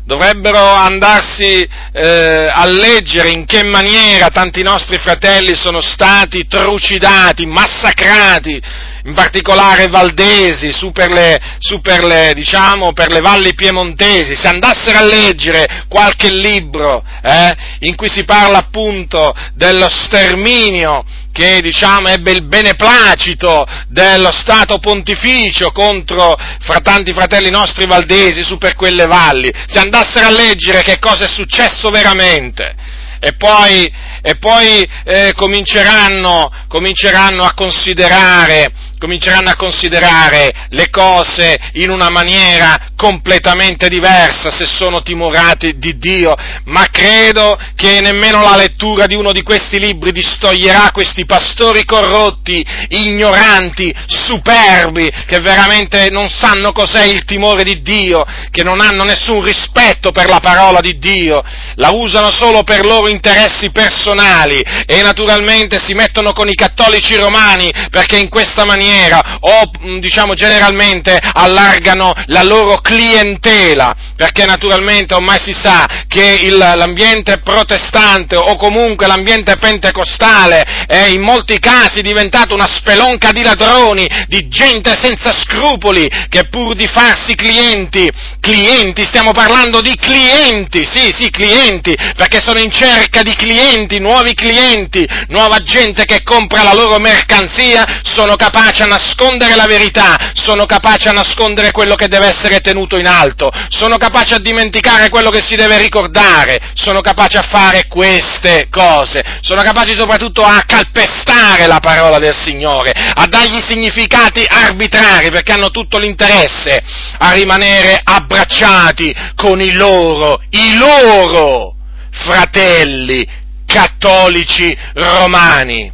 dovrebbero 0.06 0.60
andarsi 0.60 1.68
eh, 1.92 2.52
a 2.54 2.66
leggere 2.66 3.30
in 3.30 3.48
che 3.48 3.64
maniera 3.64 4.28
tanti 4.28 4.62
nostri 4.62 5.00
fratelli 5.00 5.56
sono 5.56 5.82
stati 5.82 6.46
trucidati, 6.46 7.48
massacrati, 7.48 8.62
in 9.06 9.14
particolare 9.14 9.88
valdesi, 9.88 10.72
su 10.72 10.92
per 10.92 11.12
le, 11.12 11.40
su 11.60 11.82
per 11.82 12.04
le, 12.04 12.34
diciamo, 12.34 12.94
per 12.94 13.12
le 13.12 13.20
valli 13.20 13.54
piemontesi, 13.54 14.36
se 14.36 14.48
andassero 14.48 15.00
a 15.00 15.04
leggere 15.06 15.86
qualche 15.90 16.32
libro 16.32 17.04
eh, 17.22 17.56
in 17.80 17.96
cui 17.96 18.10
si 18.10 18.24
parla 18.24 18.60
appunto 18.60 19.36
dello 19.54 19.90
sterminio 19.90 21.04
che 21.34 21.62
diciamo, 21.62 22.10
ebbe 22.10 22.32
il 22.32 22.46
beneplacito 22.46 23.66
dello 23.88 24.32
Stato 24.32 24.78
pontificio 24.78 25.72
contro 25.72 26.38
fra 26.60 26.80
tanti 26.80 27.12
fratelli 27.12 27.50
nostri 27.50 27.88
valdesi 27.88 28.44
su 28.44 28.58
per 28.58 28.76
quelle 28.76 29.08
valli, 29.08 29.52
se 29.68 29.80
andassero 29.80 30.28
a 30.28 30.32
leggere 30.32 30.82
che 30.82 31.00
cosa 31.00 31.26
è 31.26 31.28
successo 31.28 31.90
veramente 31.90 33.02
e 33.26 33.36
poi, 33.36 33.90
e 34.22 34.36
poi 34.38 34.86
eh, 35.06 35.32
cominceranno, 35.34 36.52
cominceranno 36.68 37.46
a 37.46 37.54
considerare 37.54 38.70
cominceranno 39.04 39.50
a 39.50 39.58
considerare 39.58 40.68
le 40.70 40.90
cose 40.90 41.60
in 41.74 41.90
una 41.90 42.10
maniera 42.10 42.92
completamente 42.96 43.90
diversa 43.90 44.50
se 44.50 44.66
sono 44.66 45.02
timorati 45.02 45.78
di 45.78 45.98
Dio, 45.98 46.34
ma 46.66 46.86
credo 46.90 47.60
che 47.76 48.00
nemmeno 48.00 48.40
la 48.40 48.56
lettura 48.56 49.06
di 49.06 49.14
uno 49.14 49.34
di 49.34 49.44
questi 49.44 49.78
libri 49.78 50.14
distoglierà 50.14 50.92
questi 50.94 51.26
pastori 51.26 51.84
corrotti, 51.84 52.66
ignoranti, 52.92 53.94
superbi, 54.08 55.12
che 55.28 55.42
veramente 55.42 56.10
non 56.10 56.30
sanno 56.30 56.72
cos'è 56.72 57.04
il 57.04 57.26
timore 57.26 57.66
di 57.66 57.82
Dio, 57.82 58.24
che 58.52 58.64
non 58.64 58.80
hanno 58.80 59.04
nessun 59.04 59.44
rispetto 59.44 60.12
per 60.12 60.30
la 60.30 60.40
parola 60.40 60.80
di 60.80 60.98
Dio, 60.98 61.44
la 61.76 61.90
usano 61.90 62.32
solo 62.32 62.64
per 62.64 62.86
loro 62.86 63.10
interessi 63.10 63.70
personali 63.72 64.64
e 64.86 65.02
naturalmente 65.02 65.78
si 65.84 65.94
mettono 65.94 66.32
con 66.32 66.48
i 66.48 66.56
cattolici 66.56 67.18
romani 67.18 67.70
perché 67.90 68.18
in 68.18 68.30
questa 68.30 68.64
maniera 68.64 68.92
maniera 68.94 69.38
o 69.40 69.72
mm, 69.86 69.98
diciamo 69.98 70.34
generalmente 70.34 71.20
allargano 71.34 72.14
la 72.28 72.44
loro 72.44 72.78
clientela, 72.78 73.96
perché 74.16 74.46
naturalmente 74.46 75.16
ormai 75.16 75.40
si 75.40 75.54
sa 75.54 75.88
che 76.08 76.40
il, 76.44 76.58
l'ambiente 76.58 77.40
protestante 77.40 78.36
o 78.36 78.56
comunque 78.56 79.08
l'ambiente 79.08 79.58
pentecostale 79.58 80.86
è 80.88 81.06
in 81.08 81.22
molti 81.22 81.60
casi 81.60 82.02
diventato 82.02 82.54
una 82.54 82.68
spelonca 82.68 83.32
di 83.32 83.44
ladroni, 83.44 84.08
di 84.28 84.48
gente 84.48 84.94
senza 85.00 85.34
scrupoli 85.34 86.10
che 86.30 86.48
pur 86.50 86.76
di 86.76 86.88
farsi 86.88 87.36
clienti, 87.36 88.10
clienti, 88.40 89.04
stiamo 89.04 89.32
parlando 89.32 89.82
di 89.82 89.96
clienti, 89.96 90.86
sì, 90.86 91.12
sì, 91.12 91.30
clienti, 91.30 91.96
perché 92.16 92.40
sono 92.40 92.60
in 92.60 92.72
cerca 92.72 93.24
di 93.24 93.34
clienti, 93.36 94.00
nuovi 94.00 94.34
clienti, 94.34 95.08
nuova 95.30 95.60
gente 95.60 96.06
che 96.06 96.22
compra 96.24 96.64
la 96.64 96.74
loro 96.74 97.00
mercanzia, 97.00 98.02
sono 98.04 98.36
capaci 98.36 98.83
a 98.84 98.88
nascondere 98.88 99.56
la 99.56 99.66
verità, 99.66 100.32
sono 100.34 100.66
capaci 100.66 101.08
a 101.08 101.12
nascondere 101.12 101.72
quello 101.72 101.96
che 101.96 102.08
deve 102.08 102.28
essere 102.28 102.60
tenuto 102.60 102.98
in 102.98 103.08
alto, 103.08 103.52
sono 103.70 103.98
capaci 103.98 104.34
a 104.34 104.40
dimenticare 104.40 105.10
quello 105.10 105.30
che 105.30 105.42
si 105.42 105.56
deve 105.56 105.78
ricordare, 105.80 106.72
sono 106.74 107.02
capaci 107.02 107.38
a 107.38 107.42
fare 107.42 107.88
queste 107.88 108.68
cose, 108.70 109.24
sono 109.42 109.62
capaci 109.62 109.96
soprattutto 109.98 110.44
a 110.44 110.64
calpestare 110.66 111.66
la 111.68 111.80
parola 111.80 112.20
del 112.20 112.36
Signore, 112.36 112.92
a 112.92 113.26
dargli 113.28 113.60
significati 113.62 114.46
arbitrari 114.48 115.32
perché 115.32 115.54
hanno 115.54 115.70
tutto 115.70 115.98
l'interesse 115.98 116.82
a 117.18 117.32
rimanere 117.32 118.00
abbracciati 118.04 119.16
con 119.36 119.62
i 119.62 119.72
loro, 119.74 120.42
i 120.52 120.78
loro 120.78 121.76
fratelli 122.12 123.28
cattolici 123.66 124.76
romani. 124.94 125.92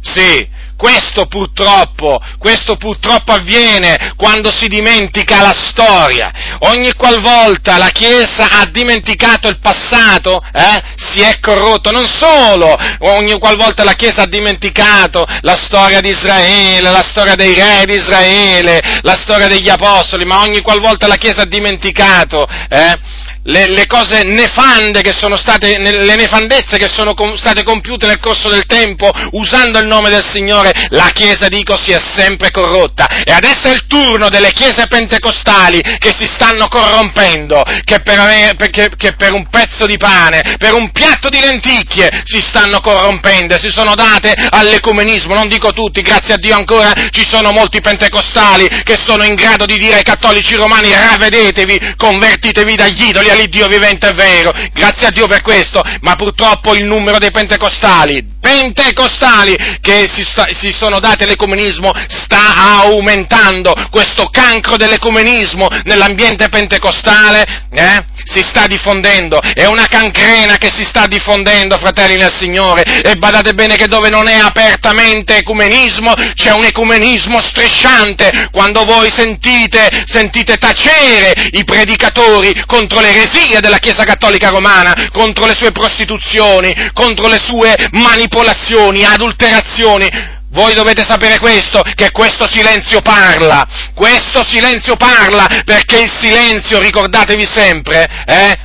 Sì, 0.00 0.48
questo 0.76 1.26
purtroppo, 1.26 2.20
questo 2.38 2.76
purtroppo 2.76 3.32
avviene 3.32 4.12
quando 4.16 4.50
si 4.50 4.68
dimentica 4.68 5.40
la 5.40 5.54
storia. 5.56 6.30
Ogni 6.60 6.92
qualvolta 6.92 7.78
la 7.78 7.88
Chiesa 7.88 8.48
ha 8.50 8.66
dimenticato 8.66 9.48
il 9.48 9.58
passato, 9.58 10.42
eh, 10.52 10.82
si 10.96 11.22
è 11.22 11.38
corrotto. 11.40 11.90
Non 11.90 12.06
solo, 12.06 12.76
ogni 13.00 13.38
qualvolta 13.38 13.84
la 13.84 13.94
Chiesa 13.94 14.22
ha 14.22 14.26
dimenticato 14.26 15.26
la 15.40 15.56
storia 15.56 16.00
di 16.00 16.10
Israele, 16.10 16.90
la 16.90 17.02
storia 17.02 17.34
dei 17.34 17.54
re 17.54 17.84
di 17.86 17.94
Israele, 17.94 18.80
la 19.02 19.16
storia 19.16 19.48
degli 19.48 19.68
apostoli, 19.68 20.24
ma 20.24 20.40
ogni 20.40 20.60
qualvolta 20.60 21.06
la 21.06 21.16
Chiesa 21.16 21.42
ha 21.42 21.46
dimenticato, 21.46 22.46
eh, 22.68 22.98
le, 23.46 23.68
le, 23.68 23.86
cose 23.86 24.22
nefande 24.22 25.02
che 25.02 25.12
sono 25.12 25.36
state, 25.36 25.78
le 25.78 26.14
nefandezze 26.14 26.78
che 26.78 26.88
sono 26.88 27.14
com, 27.14 27.34
state 27.36 27.62
compiute 27.62 28.06
nel 28.06 28.18
corso 28.18 28.48
del 28.48 28.66
tempo, 28.66 29.10
usando 29.32 29.78
il 29.78 29.86
nome 29.86 30.10
del 30.10 30.24
Signore, 30.24 30.72
la 30.90 31.10
Chiesa, 31.12 31.48
dico, 31.48 31.76
si 31.76 31.92
è 31.92 32.00
sempre 32.14 32.50
corrotta. 32.50 33.06
E 33.24 33.32
adesso 33.32 33.68
è 33.68 33.72
il 33.72 33.86
turno 33.86 34.28
delle 34.28 34.52
chiese 34.52 34.86
pentecostali 34.86 35.80
che 35.98 36.12
si 36.16 36.26
stanno 36.26 36.68
corrompendo, 36.68 37.62
che 37.84 38.00
per, 38.00 38.56
che, 38.70 38.90
che 38.96 39.14
per 39.14 39.32
un 39.32 39.48
pezzo 39.48 39.86
di 39.86 39.96
pane, 39.96 40.56
per 40.58 40.74
un 40.74 40.90
piatto 40.90 41.28
di 41.28 41.40
lenticchie 41.40 42.22
si 42.24 42.40
stanno 42.40 42.80
corrompendo, 42.80 43.58
si 43.58 43.70
sono 43.70 43.94
date 43.94 44.34
all'ecumenismo, 44.50 45.34
non 45.34 45.48
dico 45.48 45.72
tutti, 45.72 46.02
grazie 46.02 46.34
a 46.34 46.38
Dio 46.38 46.56
ancora 46.56 46.92
ci 47.10 47.26
sono 47.28 47.52
molti 47.52 47.80
pentecostali 47.80 48.68
che 48.82 48.96
sono 48.96 49.24
in 49.24 49.34
grado 49.34 49.66
di 49.66 49.78
dire 49.78 49.96
ai 49.96 50.02
cattolici 50.02 50.54
romani 50.54 50.92
ravvedetevi, 50.92 51.94
convertitevi 51.96 52.74
dagli 52.74 53.04
idoli 53.08 53.30
all'Iddio 53.36 53.68
vivente 53.68 54.08
e 54.08 54.14
vero, 54.14 54.52
grazie 54.72 55.06
a 55.06 55.10
Dio 55.10 55.26
per 55.26 55.42
questo, 55.42 55.82
ma 56.00 56.14
purtroppo 56.14 56.74
il 56.74 56.84
numero 56.84 57.18
dei 57.18 57.30
pentecostali, 57.30 58.24
pentecostali 58.40 59.54
che 59.80 60.06
si, 60.08 60.24
sta, 60.24 60.46
si 60.52 60.70
sono 60.72 60.98
dati 60.98 61.24
all'ecumenismo 61.24 61.90
sta 62.08 62.80
aumentando, 62.80 63.72
questo 63.90 64.28
cancro 64.30 64.76
dell'ecumenismo 64.76 65.68
nell'ambiente 65.84 66.48
pentecostale 66.48 67.44
eh, 67.70 68.04
si 68.26 68.42
sta 68.42 68.66
diffondendo, 68.66 69.40
è 69.40 69.66
una 69.66 69.86
cancrena 69.86 70.56
che 70.56 70.68
si 70.70 70.84
sta 70.84 71.06
diffondendo, 71.06 71.78
fratelli 71.78 72.16
nel 72.16 72.34
Signore, 72.34 72.82
e 72.82 73.14
badate 73.14 73.54
bene 73.54 73.76
che 73.76 73.86
dove 73.86 74.10
non 74.10 74.28
è 74.28 74.34
apertamente 74.34 75.36
ecumenismo, 75.36 76.12
c'è 76.34 76.52
un 76.52 76.64
ecumenismo 76.64 77.40
strisciante, 77.40 78.48
quando 78.50 78.84
voi 78.84 79.10
sentite, 79.10 80.04
sentite 80.06 80.56
tacere 80.56 81.32
i 81.52 81.64
predicatori 81.64 82.52
contro 82.66 83.00
l'eresia 83.00 83.60
della 83.60 83.78
Chiesa 83.78 84.04
Cattolica 84.04 84.48
Romana, 84.48 85.08
contro 85.12 85.46
le 85.46 85.54
sue 85.54 85.70
prostituzioni, 85.70 86.74
contro 86.92 87.28
le 87.28 87.38
sue 87.38 87.74
manipolazioni, 87.92 89.04
adulterazioni, 89.04 90.34
voi 90.56 90.72
dovete 90.72 91.04
sapere 91.04 91.38
questo, 91.38 91.82
che 91.94 92.10
questo 92.10 92.48
silenzio 92.48 93.02
parla, 93.02 93.66
questo 93.94 94.42
silenzio 94.42 94.96
parla, 94.96 95.46
perché 95.66 95.98
il 95.98 96.10
silenzio, 96.10 96.80
ricordatevi 96.80 97.44
sempre, 97.44 98.08
eh, 98.26 98.58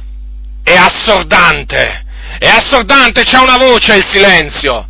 è 0.64 0.74
assordante, 0.74 2.06
è 2.40 2.48
assordante, 2.48 3.24
c'è 3.24 3.40
una 3.40 3.58
voce 3.58 3.96
il 3.96 4.06
silenzio. 4.06 4.88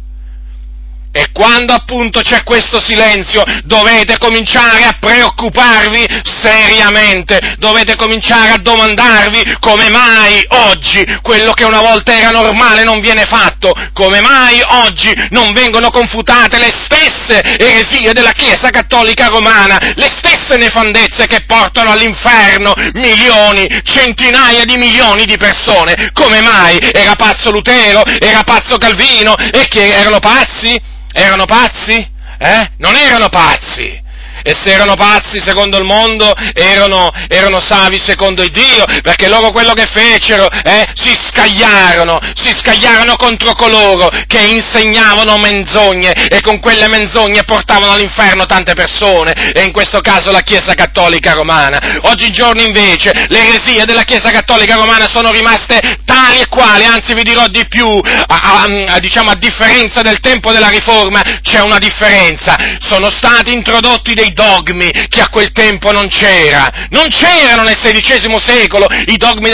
E 1.14 1.28
quando 1.34 1.74
appunto 1.74 2.22
c'è 2.22 2.42
questo 2.44 2.80
silenzio 2.80 3.44
dovete 3.66 4.18
cominciare 4.18 4.86
a 4.86 4.96
preoccuparvi 4.98 6.08
seriamente, 6.42 7.56
dovete 7.58 7.98
cominciare 7.98 8.52
a 8.52 8.58
domandarvi 8.58 9.58
come 9.60 9.90
mai 9.90 10.42
oggi 10.48 11.06
quello 11.22 11.52
che 11.52 11.66
una 11.66 11.82
volta 11.82 12.16
era 12.16 12.30
normale 12.30 12.86
non 12.86 13.02
viene 13.02 13.26
fatto, 13.26 13.74
come 13.92 14.22
mai 14.22 14.62
oggi 14.66 15.14
non 15.32 15.52
vengono 15.52 15.90
confutate 15.90 16.58
le 16.58 16.72
stesse 16.72 17.42
eresie 17.58 18.14
della 18.14 18.32
Chiesa 18.32 18.70
Cattolica 18.70 19.28
Romana, 19.28 19.78
le 19.96 20.10
stesse 20.18 20.56
nefandezze 20.56 21.28
che 21.28 21.44
portano 21.46 21.92
all'inferno 21.92 22.74
milioni, 22.94 23.68
centinaia 23.84 24.64
di 24.64 24.78
milioni 24.78 25.26
di 25.26 25.36
persone, 25.36 26.12
come 26.14 26.40
mai? 26.40 26.78
Era 26.94 27.16
pazzo 27.16 27.52
Lutero, 27.52 28.06
era 28.06 28.44
pazzo 28.44 28.78
Calvino? 28.78 29.36
E 29.36 29.68
che 29.68 29.94
erano 29.94 30.20
pazzi? 30.20 31.00
Erano 31.14 31.46
pazzi? 31.46 32.10
Eh? 32.38 32.72
Non 32.78 32.96
erano 32.96 33.30
pazzi! 33.30 34.01
E 34.44 34.56
se 34.60 34.72
erano 34.72 34.96
pazzi 34.96 35.42
secondo 35.42 35.78
il 35.78 35.84
mondo, 35.84 36.34
erano, 36.54 37.10
erano 37.28 37.60
savi 37.60 38.00
secondo 38.00 38.44
il 38.44 38.52
Dio, 38.52 38.84
perché 39.02 39.28
loro 39.28 39.52
quello 39.52 39.74
che 39.74 39.86
fecero, 39.86 40.48
eh, 40.50 40.88
si 40.96 41.16
scagliarono, 41.30 42.20
si 42.36 42.54
scagliarono 42.58 43.16
contro 43.16 43.54
coloro 43.54 44.10
che 44.28 44.42
insegnavano 44.42 45.38
menzogne 45.38 46.12
e 46.12 46.42
con 46.42 46.60
quelle 46.60 46.88
menzogne 46.88 47.44
portavano 47.44 47.94
all'inferno 47.94 48.46
tante 48.46 48.74
persone, 48.74 49.34
e 49.54 49.62
in 49.64 49.72
questo 49.72 50.02
caso 50.02 50.32
la 50.32 50.42
Chiesa 50.42 50.74
Cattolica 50.74 51.34
Romana. 51.34 52.00
Oggigiorno 52.04 52.62
invece 52.62 53.12
le 53.28 53.48
eresie 53.48 53.86
della 53.86 54.04
Chiesa 54.04 54.32
Cattolica 54.32 54.76
Romana 54.76 55.08
sono 55.10 55.32
rimaste 55.32 56.00
tali 56.06 56.40
e 56.40 56.48
quali, 56.48 56.86
anzi 56.86 57.14
vi 57.14 57.24
dirò 57.24 57.48
di 57.48 57.66
più, 57.68 57.88
a, 57.88 58.26
a, 58.28 58.94
a, 58.94 59.00
diciamo 59.00 59.32
a 59.32 59.36
differenza 59.36 60.02
del 60.02 60.20
tempo 60.20 60.52
della 60.52 60.70
Riforma 60.70 61.22
c'è 61.42 61.62
una 61.62 61.78
differenza, 61.78 62.56
sono 62.80 63.10
stati 63.10 63.54
introdotti 63.54 64.14
dei 64.14 64.31
dogmi 64.34 64.90
che 65.10 65.22
a 65.22 65.30
quel 65.30 65.52
tempo 65.52 65.92
non 65.92 66.08
c'era. 66.08 66.88
Non 66.90 67.08
c'erano 67.10 67.64
nel 67.64 67.78
XVI 67.78 68.40
secolo 68.40 68.88
i 69.08 69.18
dogmi 69.18 69.50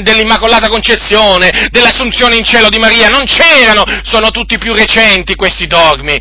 dell'Immacolata 0.00 0.68
Concezione, 0.68 1.68
dell'Assunzione 1.70 2.36
in 2.36 2.44
cielo 2.44 2.68
di 2.68 2.78
Maria, 2.78 3.08
non 3.08 3.24
c'erano, 3.24 3.84
sono 4.02 4.30
tutti 4.30 4.58
più 4.58 4.74
recenti 4.74 5.34
questi 5.34 5.66
dogmi. 5.66 6.18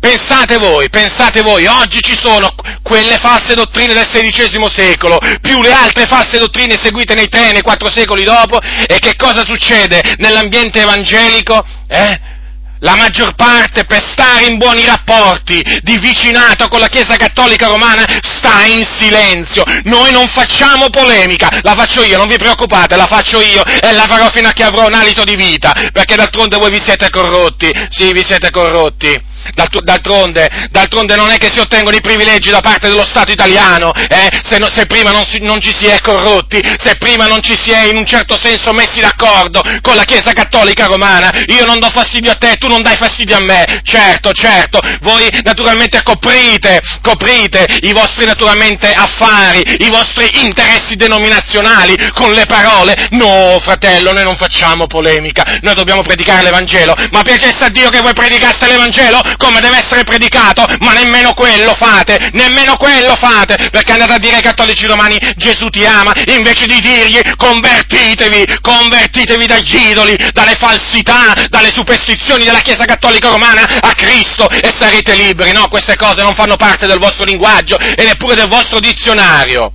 Pensate 0.00 0.58
voi, 0.58 0.88
pensate 0.90 1.42
voi, 1.42 1.66
oggi 1.66 2.00
ci 2.00 2.16
sono 2.16 2.54
quelle 2.84 3.16
false 3.16 3.54
dottrine 3.54 3.94
del 3.94 4.06
XVI 4.06 4.70
secolo, 4.70 5.18
più 5.40 5.60
le 5.60 5.72
altre 5.72 6.06
false 6.06 6.38
dottrine 6.38 6.78
seguite 6.80 7.14
nei 7.14 7.28
tre 7.28 7.50
nei 7.50 7.62
quattro 7.62 7.90
secoli 7.90 8.22
dopo, 8.22 8.60
e 8.60 8.98
che 9.00 9.16
cosa 9.16 9.44
succede 9.44 10.00
nell'ambiente 10.18 10.82
evangelico? 10.82 11.66
Eh? 11.88 12.36
La 12.80 12.96
maggior 12.96 13.34
parte 13.34 13.84
per 13.84 14.02
stare 14.12 14.46
in 14.46 14.58
buoni 14.58 14.84
rapporti, 14.84 15.62
di 15.82 15.98
vicinato 15.98 16.68
con 16.68 16.80
la 16.80 16.88
Chiesa 16.88 17.16
Cattolica 17.16 17.66
Romana, 17.66 18.04
sta 18.22 18.64
in 18.66 18.86
silenzio. 18.98 19.64
Noi 19.84 20.10
non 20.10 20.28
facciamo 20.28 20.88
polemica, 20.90 21.48
la 21.62 21.74
faccio 21.74 22.02
io, 22.02 22.16
non 22.16 22.28
vi 22.28 22.36
preoccupate, 22.36 22.96
la 22.96 23.06
faccio 23.06 23.40
io 23.40 23.62
e 23.64 23.92
la 23.92 24.06
farò 24.08 24.28
fino 24.30 24.48
a 24.48 24.52
che 24.52 24.64
avrò 24.64 24.86
un 24.86 24.94
alito 24.94 25.24
di 25.24 25.36
vita, 25.36 25.72
perché 25.92 26.16
d'altronde 26.16 26.56
voi 26.56 26.70
vi 26.70 26.80
siete 26.80 27.08
corrotti, 27.10 27.70
sì, 27.90 28.12
vi 28.12 28.22
siete 28.22 28.50
corrotti. 28.50 29.36
D'altronde, 29.54 30.68
d'altronde, 30.70 31.16
non 31.16 31.30
è 31.30 31.36
che 31.36 31.50
si 31.50 31.58
ottengono 31.58 31.96
i 31.96 32.00
privilegi 32.00 32.50
da 32.50 32.60
parte 32.60 32.88
dello 32.88 33.04
Stato 33.04 33.32
italiano, 33.32 33.92
eh? 33.92 34.28
se, 34.48 34.58
no, 34.58 34.68
se, 34.68 34.86
prima 34.86 35.10
non, 35.10 35.24
si, 35.24 35.38
non, 35.40 35.60
ci 35.60 35.74
si 35.74 35.86
è 35.86 36.00
corrotti, 36.00 36.60
se 36.78 36.96
prima 36.96 37.26
non 37.26 37.42
ci 37.42 37.56
si 37.60 37.70
è 37.70 37.86
in 37.86 37.96
un 37.96 38.06
certo 38.06 38.38
senso 38.40 38.72
messi 38.72 39.00
d'accordo 39.00 39.62
con 39.82 39.96
la 39.96 40.04
Chiesa 40.04 40.32
Cattolica 40.32 40.86
Romana. 40.86 41.30
Io 41.46 41.64
non 41.64 41.78
do 41.78 41.88
fastidio 41.90 42.30
a 42.30 42.34
te, 42.34 42.56
tu 42.56 42.68
non 42.68 42.82
dai 42.82 42.96
fastidio 42.96 43.36
a 43.36 43.40
me. 43.40 43.80
Certo, 43.82 44.32
certo, 44.32 44.80
voi 45.00 45.28
naturalmente 45.42 46.02
coprite, 46.02 46.80
coprite 47.02 47.66
i 47.82 47.92
vostri 47.92 48.26
naturalmente 48.26 48.92
affari, 48.92 49.62
i 49.78 49.88
vostri 49.90 50.42
interessi 50.42 50.96
denominazionali 50.96 51.96
con 52.14 52.32
le 52.32 52.46
parole. 52.46 53.08
No, 53.10 53.58
fratello, 53.60 54.12
noi 54.12 54.24
non 54.24 54.36
facciamo 54.36 54.86
polemica, 54.86 55.58
noi 55.62 55.74
dobbiamo 55.74 56.02
predicare 56.02 56.42
l'Evangelo, 56.42 56.94
ma 57.10 57.22
piacesse 57.22 57.64
a 57.64 57.68
Dio 57.68 57.90
che 57.90 58.00
voi 58.00 58.12
predicaste 58.12 58.66
l'Evangelo 58.66 59.20
come 59.38 59.60
deve 59.60 59.78
essere 59.78 60.04
predicato, 60.04 60.66
ma 60.80 60.92
nemmeno 60.92 61.32
quello 61.32 61.74
fate, 61.74 62.30
nemmeno 62.32 62.76
quello 62.76 63.14
fate, 63.16 63.70
perché 63.70 63.92
andate 63.92 64.12
a 64.12 64.18
dire 64.18 64.36
ai 64.36 64.42
cattolici 64.42 64.84
romani 64.86 65.18
Gesù 65.36 65.68
ti 65.68 65.86
ama, 65.86 66.12
invece 66.26 66.66
di 66.66 66.80
dirgli 66.80 67.20
convertitevi, 67.36 68.58
convertitevi 68.60 69.46
dagli 69.46 69.76
idoli, 69.90 70.16
dalle 70.32 70.56
falsità, 70.58 71.32
dalle 71.48 71.72
superstizioni 71.72 72.44
della 72.44 72.60
Chiesa 72.60 72.84
Cattolica 72.84 73.30
Romana 73.30 73.62
a 73.80 73.92
Cristo 73.94 74.50
e 74.50 74.74
sarete 74.78 75.14
liberi. 75.14 75.52
No, 75.52 75.68
queste 75.68 75.96
cose 75.96 76.22
non 76.22 76.34
fanno 76.34 76.56
parte 76.56 76.86
del 76.86 76.98
vostro 76.98 77.24
linguaggio 77.24 77.78
e 77.78 78.04
neppure 78.04 78.34
del 78.34 78.48
vostro 78.48 78.80
dizionario. 78.80 79.72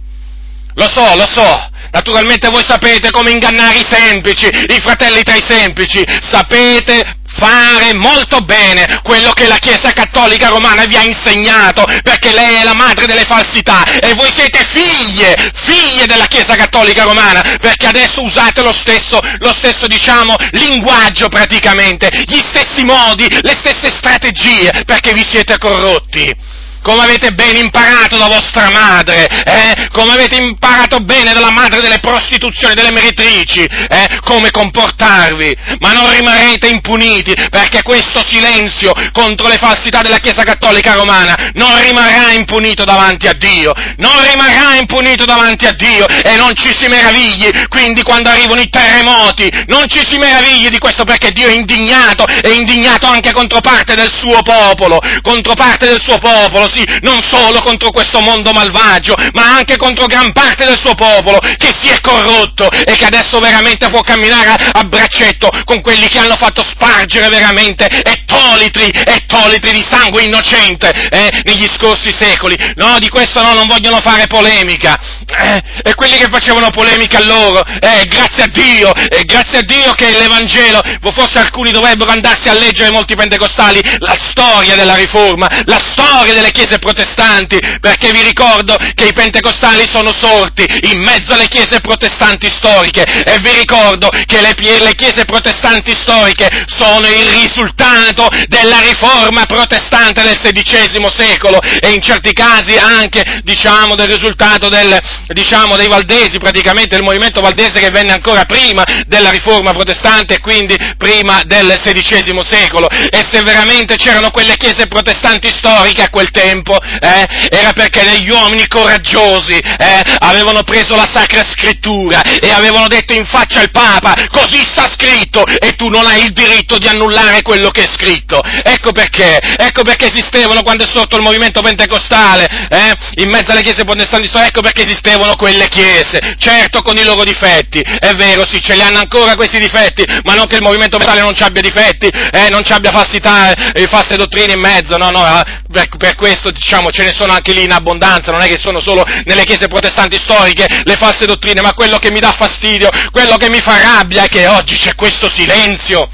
Lo 0.75 0.89
so, 0.89 1.15
lo 1.15 1.27
so, 1.27 1.69
naturalmente 1.91 2.49
voi 2.49 2.63
sapete 2.63 3.11
come 3.11 3.29
ingannare 3.29 3.77
i 3.77 3.85
semplici, 3.87 4.47
i 4.47 4.79
fratelli 4.81 5.21
tra 5.21 5.35
i 5.35 5.43
semplici, 5.47 6.03
sapete 6.21 7.17
fare 7.35 7.93
molto 7.93 8.39
bene 8.41 8.99
quello 9.03 9.31
che 9.31 9.47
la 9.47 9.57
Chiesa 9.57 9.91
Cattolica 9.91 10.49
Romana 10.49 10.85
vi 10.85 10.95
ha 10.95 11.03
insegnato, 11.03 11.83
perché 12.03 12.31
lei 12.31 12.55
è 12.55 12.63
la 12.63 12.73
madre 12.73 13.05
delle 13.05 13.23
falsità 13.23 13.83
e 13.83 14.13
voi 14.13 14.31
siete 14.35 14.63
figlie, 14.63 15.35
figlie 15.65 16.05
della 16.05 16.25
Chiesa 16.25 16.55
Cattolica 16.55 17.03
Romana, 17.03 17.41
perché 17.59 17.87
adesso 17.87 18.21
usate 18.21 18.61
lo 18.61 18.73
stesso, 18.73 19.19
lo 19.39 19.53
stesso 19.53 19.87
diciamo, 19.87 20.35
linguaggio 20.51 21.27
praticamente, 21.27 22.09
gli 22.25 22.39
stessi 22.39 22.83
modi, 22.83 23.27
le 23.29 23.55
stesse 23.59 23.89
strategie, 23.95 24.83
perché 24.85 25.13
vi 25.13 25.25
siete 25.29 25.57
corrotti 25.57 26.51
come 26.83 27.01
avete 27.01 27.31
ben 27.31 27.55
imparato 27.55 28.17
da 28.17 28.27
vostra 28.27 28.69
madre, 28.69 29.25
eh? 29.25 29.87
come 29.91 30.11
avete 30.11 30.35
imparato 30.35 30.99
bene 30.99 31.33
dalla 31.33 31.49
madre 31.49 31.81
delle 31.81 31.99
prostituzioni, 31.99 32.75
delle 32.75 32.91
meretrici, 32.91 33.63
eh? 33.63 34.19
come 34.23 34.51
comportarvi, 34.51 35.55
ma 35.79 35.93
non 35.93 36.11
rimarrete 36.11 36.67
impuniti, 36.67 37.33
perché 37.49 37.81
questo 37.81 38.23
silenzio 38.27 38.91
contro 39.13 39.47
le 39.47 39.57
falsità 39.57 40.01
della 40.01 40.17
Chiesa 40.17 40.43
Cattolica 40.43 40.93
Romana 40.93 41.51
non 41.53 41.81
rimarrà 41.81 42.31
impunito 42.31 42.83
davanti 42.83 43.27
a 43.27 43.33
Dio, 43.33 43.73
non 43.97 44.13
rimarrà 44.29 44.75
impunito 44.77 45.25
davanti 45.25 45.65
a 45.65 45.71
Dio 45.71 46.05
e 46.07 46.35
non 46.35 46.51
ci 46.53 46.71
si 46.77 46.87
meravigli, 46.87 47.49
quindi 47.69 48.03
quando 48.03 48.29
arrivano 48.29 48.59
i 48.59 48.69
terremoti, 48.69 49.49
non 49.67 49.87
ci 49.87 50.01
si 50.07 50.17
meravigli 50.17 50.67
di 50.67 50.79
questo 50.79 51.05
perché 51.05 51.31
Dio 51.31 51.47
è 51.47 51.53
indignato, 51.53 52.25
è 52.25 52.49
indignato 52.49 53.07
anche 53.07 53.31
contro 53.31 53.61
parte 53.61 53.95
del 53.95 54.11
suo 54.11 54.41
popolo, 54.41 54.99
contro 55.21 55.53
parte 55.53 55.87
del 55.87 56.01
suo 56.01 56.17
popolo, 56.17 56.67
così 56.73 56.83
non 57.01 57.21
solo 57.29 57.59
contro 57.59 57.91
questo 57.91 58.19
mondo 58.19 58.51
malvagio, 58.51 59.15
ma 59.33 59.55
anche 59.55 59.77
contro 59.77 60.07
gran 60.07 60.31
parte 60.33 60.65
del 60.65 60.79
suo 60.79 60.95
popolo 60.95 61.37
che 61.57 61.71
si 61.79 61.89
è 61.89 61.99
corrotto 62.01 62.69
e 62.71 62.93
che 62.93 63.05
adesso 63.05 63.39
veramente 63.39 63.89
può 63.89 64.01
camminare 64.01 64.55
a 64.71 64.83
braccetto 64.83 65.49
con 65.65 65.81
quelli 65.81 66.07
che 66.07 66.17
hanno 66.17 66.35
fatto 66.35 66.63
spargere 66.63 67.29
veramente 67.29 67.85
ettolitri, 67.85 68.89
ettolitri 69.05 69.71
di 69.71 69.85
sangue 69.87 70.23
innocente 70.23 70.89
eh, 71.09 71.41
negli 71.45 71.67
scorsi 71.71 72.11
secoli. 72.11 72.57
No, 72.75 72.97
di 72.97 73.09
questo 73.09 73.41
no, 73.41 73.53
non 73.53 73.67
vogliono 73.67 73.99
fare 73.99 74.25
polemica. 74.27 74.97
Eh, 75.27 75.63
e 75.83 75.95
quelli 75.95 76.17
che 76.17 76.27
facevano 76.29 76.69
polemica 76.71 77.17
a 77.17 77.23
loro, 77.23 77.63
eh, 77.65 78.05
grazie 78.05 78.43
a 78.43 78.47
Dio, 78.47 78.93
eh, 78.93 79.23
grazie 79.25 79.59
a 79.59 79.61
Dio 79.61 79.93
che 79.93 80.09
l'Evangelo, 80.09 80.81
forse 81.13 81.39
alcuni 81.39 81.71
dovrebbero 81.71 82.11
andarsi 82.11 82.49
a 82.49 82.53
leggere 82.53 82.91
molti 82.91 83.15
pentecostali 83.15 83.81
la 83.99 84.15
storia 84.17 84.75
della 84.75 84.95
Riforma, 84.95 85.47
la 85.65 85.79
storia 85.79 86.33
delle 86.33 86.51
chiese 86.51 86.62
protestanti, 86.79 87.59
perché 87.79 88.11
vi 88.11 88.21
ricordo 88.21 88.75
che 88.93 89.05
i 89.05 89.13
pentecostali 89.13 89.87
sono 89.87 90.13
sorti 90.13 90.65
in 90.91 91.01
mezzo 91.01 91.33
alle 91.33 91.47
chiese 91.47 91.79
protestanti 91.79 92.49
storiche 92.49 93.03
e 93.03 93.37
vi 93.39 93.51
ricordo 93.51 94.09
che 94.25 94.41
le, 94.41 94.53
le 94.79 94.95
chiese 94.95 95.25
protestanti 95.25 95.93
storiche 95.93 96.49
sono 96.67 97.07
il 97.07 97.25
risultato 97.41 98.27
della 98.47 98.79
Riforma 98.79 99.45
protestante 99.45 100.21
del 100.21 100.37
XVI 100.37 101.07
secolo 101.15 101.59
e 101.61 101.89
in 101.89 102.01
certi 102.01 102.33
casi 102.33 102.77
anche, 102.77 103.41
diciamo, 103.43 103.95
del 103.95 104.07
risultato 104.07 104.69
del, 104.69 104.99
diciamo, 105.27 105.75
dei 105.75 105.87
valdesi, 105.87 106.37
praticamente 106.37 106.95
del 106.95 107.03
movimento 107.03 107.41
valdese 107.41 107.79
che 107.79 107.89
venne 107.89 108.11
ancora 108.11 108.45
prima 108.45 108.83
della 109.07 109.29
riforma 109.29 109.71
protestante 109.71 110.35
e 110.35 110.39
quindi 110.39 110.75
prima 110.97 111.41
del 111.45 111.79
XVI 111.81 112.43
secolo. 112.43 112.89
E 112.89 113.25
se 113.29 113.41
veramente 113.41 113.95
c'erano 113.95 114.31
quelle 114.31 114.57
chiese 114.57 114.87
protestanti 114.87 115.49
storiche 115.49 116.03
a 116.03 116.09
quel 116.09 116.31
tempo, 116.31 116.52
eh, 116.61 117.47
era 117.49 117.71
perché 117.73 118.03
degli 118.03 118.29
uomini 118.29 118.67
coraggiosi 118.67 119.55
eh, 119.55 120.01
avevano 120.19 120.63
preso 120.63 120.95
la 120.95 121.09
Sacra 121.11 121.43
Scrittura 121.43 122.21
e 122.21 122.51
avevano 122.51 122.87
detto 122.87 123.13
in 123.13 123.25
faccia 123.25 123.61
al 123.61 123.71
Papa, 123.71 124.13
così 124.29 124.61
sta 124.63 124.87
scritto 124.89 125.45
e 125.45 125.75
tu 125.75 125.89
non 125.89 126.05
hai 126.05 126.23
il 126.23 126.33
diritto 126.33 126.77
di 126.77 126.87
annullare 126.87 127.41
quello 127.41 127.69
che 127.69 127.83
è 127.83 127.87
scritto. 127.87 128.39
Ecco 128.63 128.91
perché, 128.91 129.39
ecco 129.39 129.83
perché 129.83 130.07
esistevano 130.07 130.61
quando 130.63 130.83
è 130.83 130.87
sorto 130.87 131.15
il 131.15 131.23
movimento 131.23 131.61
pentecostale, 131.61 132.47
eh, 132.69 132.93
in 133.15 133.29
mezzo 133.29 133.51
alle 133.51 133.61
chiese 133.61 133.83
protestanti 133.83 134.29
ecco 134.33 134.61
perché 134.61 134.83
esistevano 134.83 135.35
quelle 135.35 135.67
chiese, 135.67 136.35
certo 136.37 136.81
con 136.81 136.97
i 136.97 137.03
loro 137.03 137.23
difetti, 137.23 137.79
è 137.79 138.13
vero, 138.13 138.45
sì, 138.45 138.61
ce 138.61 138.75
li 138.75 138.81
hanno 138.81 138.99
ancora 138.99 139.35
questi 139.35 139.59
difetti, 139.59 140.03
ma 140.23 140.33
non 140.33 140.47
che 140.47 140.55
il 140.55 140.61
movimento 140.61 140.97
mentale 140.97 141.21
non 141.21 141.35
ci 141.35 141.43
abbia 141.43 141.61
difetti, 141.61 142.07
eh, 142.07 142.49
non 142.49 142.63
ci 142.63 142.73
abbia 142.73 142.91
falsità 142.91 143.53
e 143.53 143.87
false 143.87 144.15
dottrine 144.15 144.53
in 144.53 144.59
mezzo, 144.59 144.97
no, 144.97 145.09
no, 145.09 145.25
eh, 145.25 145.43
per, 145.71 145.87
per, 145.97 146.15
questo 146.15 146.32
diciamo 146.51 146.89
ce 146.89 147.03
ne 147.03 147.13
sono 147.13 147.33
anche 147.33 147.53
lì 147.53 147.63
in 147.63 147.71
abbondanza, 147.71 148.31
non 148.31 148.41
è 148.41 148.47
che 148.47 148.57
sono 148.57 148.79
solo 148.79 149.05
nelle 149.25 149.43
chiese 149.43 149.67
protestanti 149.67 150.17
storiche 150.17 150.65
le 150.83 150.95
false 150.95 151.25
dottrine, 151.25 151.61
ma 151.61 151.73
quello 151.73 151.97
che 151.97 152.11
mi 152.11 152.19
dà 152.19 152.31
fastidio, 152.31 152.89
quello 153.11 153.37
che 153.37 153.49
mi 153.49 153.59
fa 153.59 153.77
rabbia 153.79 154.23
è 154.23 154.27
che 154.27 154.47
oggi 154.47 154.77
c'è 154.77 154.95
questo 154.95 155.29
silenzio 155.29 156.07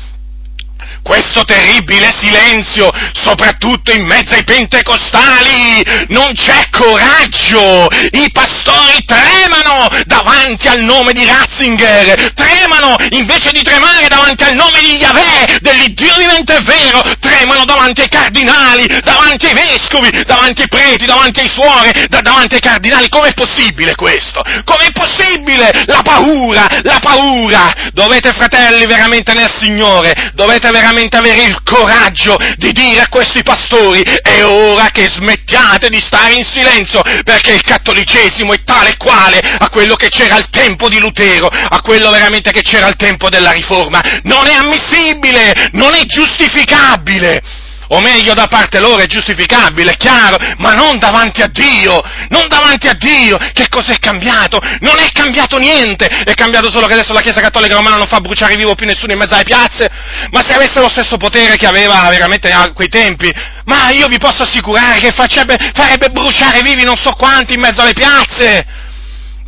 questo 1.01 1.43
terribile 1.43 2.13
silenzio, 2.17 2.91
soprattutto 3.13 3.91
in 3.91 4.05
mezzo 4.05 4.33
ai 4.35 4.43
pentecostali, 4.43 5.83
non 6.09 6.33
c'è 6.33 6.69
coraggio, 6.69 7.87
i 8.11 8.29
pastori 8.31 9.03
tremano 9.05 9.87
davanti 10.05 10.67
al 10.67 10.81
nome 10.83 11.13
di 11.13 11.25
Ratzinger, 11.25 12.33
tremano 12.33 12.95
invece 13.09 13.51
di 13.51 13.61
tremare 13.61 14.07
davanti 14.07 14.43
al 14.43 14.55
nome 14.55 14.79
di 14.81 14.97
Yahweh, 14.97 15.59
dell'Iddio 15.61 16.13
vivente 16.17 16.59
vero, 16.61 17.01
tremano 17.19 17.65
davanti 17.65 18.01
ai 18.01 18.09
cardinali, 18.09 18.85
davanti 19.03 19.47
ai 19.47 19.53
vescovi, 19.53 20.09
davanti 20.25 20.61
ai 20.61 20.67
preti, 20.67 21.05
davanti 21.05 21.39
ai 21.41 21.49
suore, 21.49 22.05
da, 22.07 22.21
davanti 22.21 22.55
ai 22.55 22.61
cardinali, 22.61 23.09
com'è 23.09 23.33
possibile 23.33 23.95
questo? 23.95 24.41
Com'è 24.63 24.91
possibile? 24.91 25.71
La 25.85 26.01
paura, 26.01 26.67
la 26.83 26.99
paura! 26.99 27.89
Dovete 27.93 28.31
fratelli 28.33 28.85
veramente 28.85 29.33
nel 29.33 29.51
Signore, 29.59 30.31
dovete 30.33 30.69
veramente 30.69 30.98
veramente 30.99 31.17
avere 31.17 31.43
il 31.43 31.61
coraggio 31.63 32.37
di 32.57 32.71
dire 32.73 33.01
a 33.01 33.07
questi 33.07 33.41
pastori 33.41 34.01
è 34.01 34.43
ora 34.43 34.87
che 34.91 35.07
smettiate 35.07 35.87
di 35.87 35.99
stare 35.99 36.33
in 36.33 36.43
silenzio 36.43 37.01
perché 37.23 37.53
il 37.53 37.63
cattolicesimo 37.63 38.53
è 38.53 38.63
tale 38.63 38.89
e 38.89 38.97
quale 38.97 39.39
a 39.39 39.69
quello 39.69 39.95
che 39.95 40.09
c'era 40.09 40.35
al 40.35 40.49
tempo 40.49 40.89
di 40.89 40.99
Lutero, 40.99 41.47
a 41.47 41.81
quello 41.81 42.09
veramente 42.09 42.51
che 42.51 42.61
c'era 42.61 42.87
al 42.87 42.95
tempo 42.95 43.29
della 43.29 43.51
Riforma. 43.51 44.01
Non 44.23 44.47
è 44.47 44.55
ammissibile, 44.55 45.69
non 45.71 45.93
è 45.93 46.03
giustificabile 46.05 47.41
o 47.89 47.99
meglio 47.99 48.33
da 48.33 48.47
parte 48.47 48.79
loro 48.79 49.01
è 49.01 49.05
giustificabile, 49.05 49.91
è 49.91 49.97
chiaro, 49.97 50.37
ma 50.57 50.73
non 50.73 50.99
davanti 50.99 51.41
a 51.41 51.47
Dio, 51.47 52.01
non 52.29 52.47
davanti 52.47 52.87
a 52.87 52.93
Dio. 52.93 53.37
Che 53.37 53.67
cos'è 53.69 53.97
cambiato? 53.99 54.59
Non 54.79 54.97
è 54.99 55.09
cambiato 55.11 55.57
niente, 55.57 56.07
è 56.07 56.33
cambiato 56.33 56.69
solo 56.69 56.87
che 56.87 56.93
adesso 56.93 57.13
la 57.13 57.21
Chiesa 57.21 57.41
Cattolica 57.41 57.75
Romana 57.75 57.97
non 57.97 58.07
fa 58.07 58.19
bruciare 58.19 58.55
vivo 58.55 58.75
più 58.75 58.85
nessuno 58.85 59.11
in 59.11 59.19
mezzo 59.19 59.33
alle 59.33 59.43
piazze, 59.43 59.89
ma 60.31 60.43
se 60.45 60.53
avesse 60.53 60.79
lo 60.79 60.89
stesso 60.89 61.17
potere 61.17 61.55
che 61.55 61.67
aveva 61.67 62.07
veramente 62.09 62.51
a 62.51 62.71
quei 62.73 62.89
tempi, 62.89 63.31
ma 63.65 63.89
io 63.91 64.07
vi 64.07 64.17
posso 64.17 64.43
assicurare 64.43 64.99
che 64.99 65.11
farebbe, 65.11 65.71
farebbe 65.73 66.09
bruciare 66.09 66.61
vivi 66.61 66.83
non 66.83 66.95
so 66.95 67.11
quanti 67.13 67.53
in 67.53 67.59
mezzo 67.59 67.81
alle 67.81 67.93
piazze. 67.93 68.87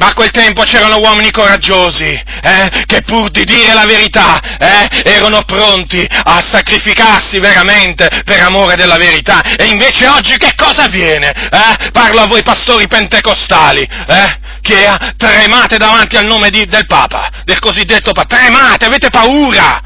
Ma 0.02 0.08
a 0.08 0.14
quel 0.16 0.32
tempo 0.32 0.64
c'erano 0.64 0.98
uomini 0.98 1.30
coraggiosi, 1.30 2.08
eh, 2.08 2.84
che 2.88 3.04
pur 3.04 3.30
di 3.30 3.44
dire 3.46 3.72
la 3.76 3.86
verità, 3.86 4.42
eh, 4.58 5.04
erano 5.04 5.44
pronti 5.44 6.04
a 6.24 6.44
sacrificarsi 6.44 7.38
veramente 7.38 8.10
per 8.26 8.40
amore 8.42 8.76
della 8.76 8.96
verità. 8.96 9.44
E 9.56 9.66
invece 9.66 10.08
oggi 10.08 10.38
che 10.38 10.56
cosa 10.56 10.86
avviene? 10.86 11.30
Eh? 11.30 11.92
Parlo 11.92 12.22
a 12.22 12.26
voi 12.26 12.42
pastori 12.42 12.88
pentecostali, 12.88 13.88
eh, 14.08 14.40
che 14.62 15.14
tremate 15.18 15.78
davanti 15.78 16.18
al 16.18 16.26
nome 16.26 16.50
di, 16.50 16.66
del 16.66 16.88
Papa, 16.88 17.30
del 17.46 17.60
cosiddetto 17.60 18.12
Papa. 18.12 18.36
Tremate, 18.38 18.86
avete 18.86 19.12
paura! 19.12 19.84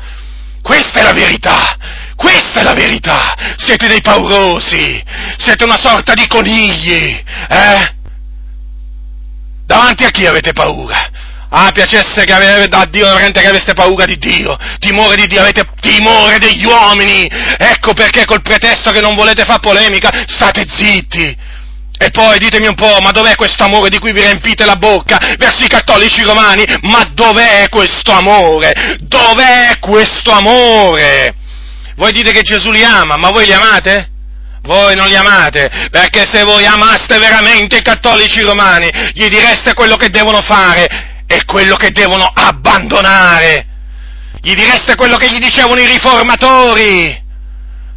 Questa 0.61 1.01
è 1.01 1.03
la 1.03 1.11
verità! 1.11 1.75
Questa 2.15 2.61
è 2.61 2.63
la 2.63 2.73
verità! 2.73 3.35
Siete 3.57 3.89
dei 3.89 4.01
paurosi! 4.01 5.03
Siete 5.37 5.65
una 5.65 5.77
sorta 5.77 6.13
di 6.13 6.25
conigli! 6.27 7.21
Eh? 7.49 7.94
Davanti 9.65 10.03
a 10.03 10.09
chi 10.09 10.25
avete 10.25 10.53
paura? 10.53 11.09
Ah, 11.49 11.71
piacesse 11.71 12.23
che 12.25 12.33
avete, 12.33 12.75
a 12.75 12.85
Dio 12.85 13.05
veramente 13.05 13.39
che 13.39 13.47
aveste 13.47 13.73
paura 13.73 14.05
di 14.05 14.17
Dio, 14.17 14.57
timore 14.79 15.15
di 15.15 15.27
Dio, 15.27 15.41
avete 15.41 15.63
timore 15.79 16.37
degli 16.37 16.65
uomini. 16.65 17.27
Ecco 17.57 17.93
perché 17.93 18.25
col 18.25 18.41
pretesto 18.41 18.91
che 18.91 18.99
non 18.99 19.15
volete 19.15 19.43
fare 19.43 19.59
polemica, 19.59 20.25
state 20.27 20.65
zitti. 20.69 21.37
E 21.97 22.11
poi 22.11 22.37
ditemi 22.39 22.67
un 22.67 22.75
po', 22.75 22.97
ma 23.01 23.11
dov'è 23.11 23.35
questo 23.35 23.63
amore 23.63 23.89
di 23.89 23.99
cui 23.99 24.11
vi 24.11 24.19
riempite 24.19 24.65
la 24.65 24.75
bocca 24.75 25.17
verso 25.37 25.63
i 25.63 25.69
cattolici 25.69 26.23
romani? 26.23 26.65
Ma 26.81 27.09
dov'è 27.13 27.69
questo 27.69 28.11
amore? 28.11 28.97
Dov'è 28.99 29.79
questo 29.79 30.31
amore? 30.31 31.35
Voi 31.95 32.11
dite 32.11 32.31
che 32.33 32.41
Gesù 32.41 32.69
li 32.71 32.83
ama, 32.83 33.15
ma 33.15 33.29
voi 33.29 33.45
li 33.45 33.53
amate? 33.53 34.09
Voi 34.65 34.95
non 34.95 35.07
li 35.07 35.15
amate, 35.15 35.69
perché 35.91 36.25
se 36.27 36.43
voi 36.43 36.65
amaste 36.65 37.19
veramente 37.19 37.77
i 37.77 37.83
cattolici 37.83 38.41
romani, 38.41 38.89
gli 39.13 39.27
direste 39.27 39.75
quello 39.75 39.95
che 39.95 40.09
devono 40.09 40.41
fare 40.41 41.23
e 41.27 41.45
quello 41.45 41.75
che 41.75 41.91
devono 41.91 42.25
abbandonare. 42.25 43.67
Gli 44.41 44.53
direste 44.53 44.95
quello 44.95 45.17
che 45.17 45.29
gli 45.29 45.37
dicevano 45.37 45.79
i 45.79 45.85
riformatori. 45.85 47.05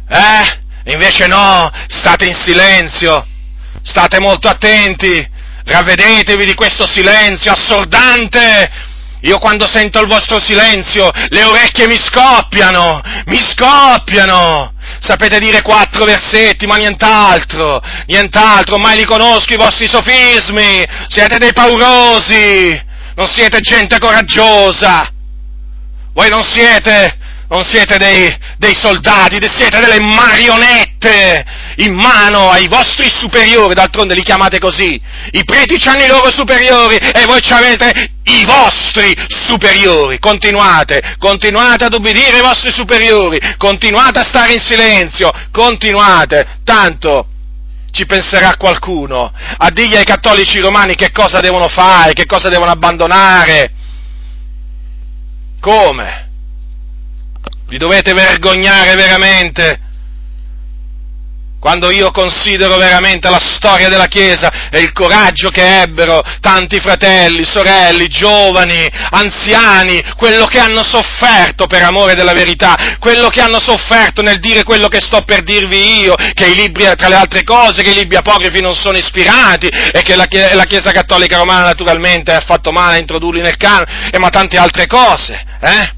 Eh? 0.09 0.91
Invece 0.91 1.25
no, 1.25 1.71
state 1.87 2.27
in 2.27 2.35
silenzio, 2.35 3.25
state 3.81 4.19
molto 4.19 4.47
attenti, 4.47 5.27
ravvedetevi 5.65 6.45
di 6.45 6.53
questo 6.53 6.85
silenzio 6.85 7.51
assordante. 7.51 8.87
Io 9.21 9.39
quando 9.39 9.67
sento 9.67 9.99
il 9.99 10.07
vostro 10.07 10.39
silenzio, 10.39 11.09
le 11.29 11.43
orecchie 11.43 11.87
mi 11.87 11.97
scoppiano, 11.97 13.01
mi 13.25 13.37
scoppiano 13.37 14.73
sapete 14.99 15.39
dire 15.39 15.61
quattro 15.61 16.05
versetti, 16.05 16.65
ma 16.65 16.75
nient'altro, 16.75 17.81
nient'altro, 18.07 18.77
mai 18.77 18.97
li 18.97 19.05
conosco 19.05 19.53
i 19.53 19.57
vostri 19.57 19.87
sofismi, 19.87 20.85
siete 21.07 21.37
dei 21.37 21.53
paurosi, 21.53 22.81
non 23.15 23.27
siete 23.27 23.59
gente 23.59 23.99
coraggiosa, 23.99 25.11
voi 26.13 26.29
non 26.29 26.43
siete, 26.43 27.18
non 27.49 27.63
siete 27.63 27.97
dei, 27.97 28.27
dei 28.57 28.75
soldati, 28.75 29.37
siete 29.55 29.79
delle 29.79 29.99
marionette 29.99 31.45
in 31.77 31.93
mano 31.93 32.49
ai 32.49 32.67
vostri 32.67 33.09
superiori, 33.09 33.73
d'altronde 33.73 34.13
li 34.13 34.21
chiamate 34.21 34.59
così, 34.59 35.01
i 35.31 35.43
preti 35.43 35.81
hanno 35.87 36.03
i 36.03 36.07
loro 36.07 36.31
superiori 36.31 36.95
e 36.95 37.25
voi 37.25 37.41
avete 37.49 38.11
i 38.23 38.45
vostri 38.45 39.15
superiori, 39.47 40.19
continuate, 40.19 41.15
continuate 41.17 41.85
ad 41.85 41.93
obbedire 41.93 42.35
ai 42.35 42.41
vostri 42.41 42.71
superiori, 42.71 43.39
continuate 43.57 44.19
a 44.19 44.25
stare 44.25 44.53
in 44.53 44.59
silenzio, 44.59 45.31
continuate, 45.51 46.59
tanto 46.63 47.25
ci 47.91 48.05
penserà 48.05 48.55
qualcuno 48.57 49.33
a 49.57 49.71
dirgli 49.71 49.95
ai 49.95 50.03
cattolici 50.03 50.59
romani 50.59 50.93
che 50.93 51.11
cosa 51.11 51.39
devono 51.39 51.67
fare, 51.67 52.13
che 52.13 52.27
cosa 52.27 52.47
devono 52.47 52.69
abbandonare. 52.69 53.71
Come? 55.59 56.28
Vi 57.69 57.77
dovete 57.77 58.13
vergognare 58.13 58.95
veramente 58.95 59.79
quando 61.59 61.91
io 61.91 62.09
considero 62.09 62.77
veramente 62.77 63.29
la 63.29 63.39
storia 63.39 63.89
della 63.89 64.07
Chiesa 64.07 64.69
e 64.71 64.79
il 64.79 64.91
coraggio 64.91 65.49
che 65.49 65.81
ebbero 65.81 66.23
tanti 66.39 66.79
fratelli, 66.79 67.43
sorelle, 67.43 68.07
giovani, 68.07 68.89
anziani, 69.11 70.01
quello 70.15 70.45
che 70.45 70.57
hanno 70.57 70.81
sofferto 70.81 71.67
per 71.67 71.83
amore 71.83 72.15
della 72.15 72.33
verità, 72.33 72.95
quello 72.97 73.27
che 73.27 73.41
hanno 73.41 73.59
sofferto 73.59 74.23
nel 74.23 74.39
dire 74.39 74.63
quello 74.63 74.87
che 74.87 75.01
sto 75.01 75.21
per 75.21 75.43
dirvi 75.43 75.99
io, 75.99 76.15
che 76.33 76.47
i 76.47 76.55
libri, 76.55 76.85
tra 76.95 77.09
le 77.09 77.15
altre 77.15 77.43
cose, 77.43 77.83
che 77.83 77.91
i 77.91 77.95
libri 77.95 78.15
apocrifi 78.15 78.61
non 78.61 78.73
sono 78.73 78.97
ispirati 78.97 79.67
e 79.67 80.01
che 80.01 80.15
la, 80.15 80.25
Chiesa 80.25 80.91
Cattolica 80.91 81.37
Romana 81.37 81.63
naturalmente 81.63 82.31
ha 82.31 82.39
fatto 82.39 82.71
male 82.71 82.95
a 82.95 82.99
introdurli 82.99 83.41
nel 83.41 83.57
canone, 83.57 84.09
e 84.11 84.17
ma 84.17 84.29
tante 84.29 84.57
altre 84.57 84.87
cose, 84.87 85.45
eh? 85.61 85.97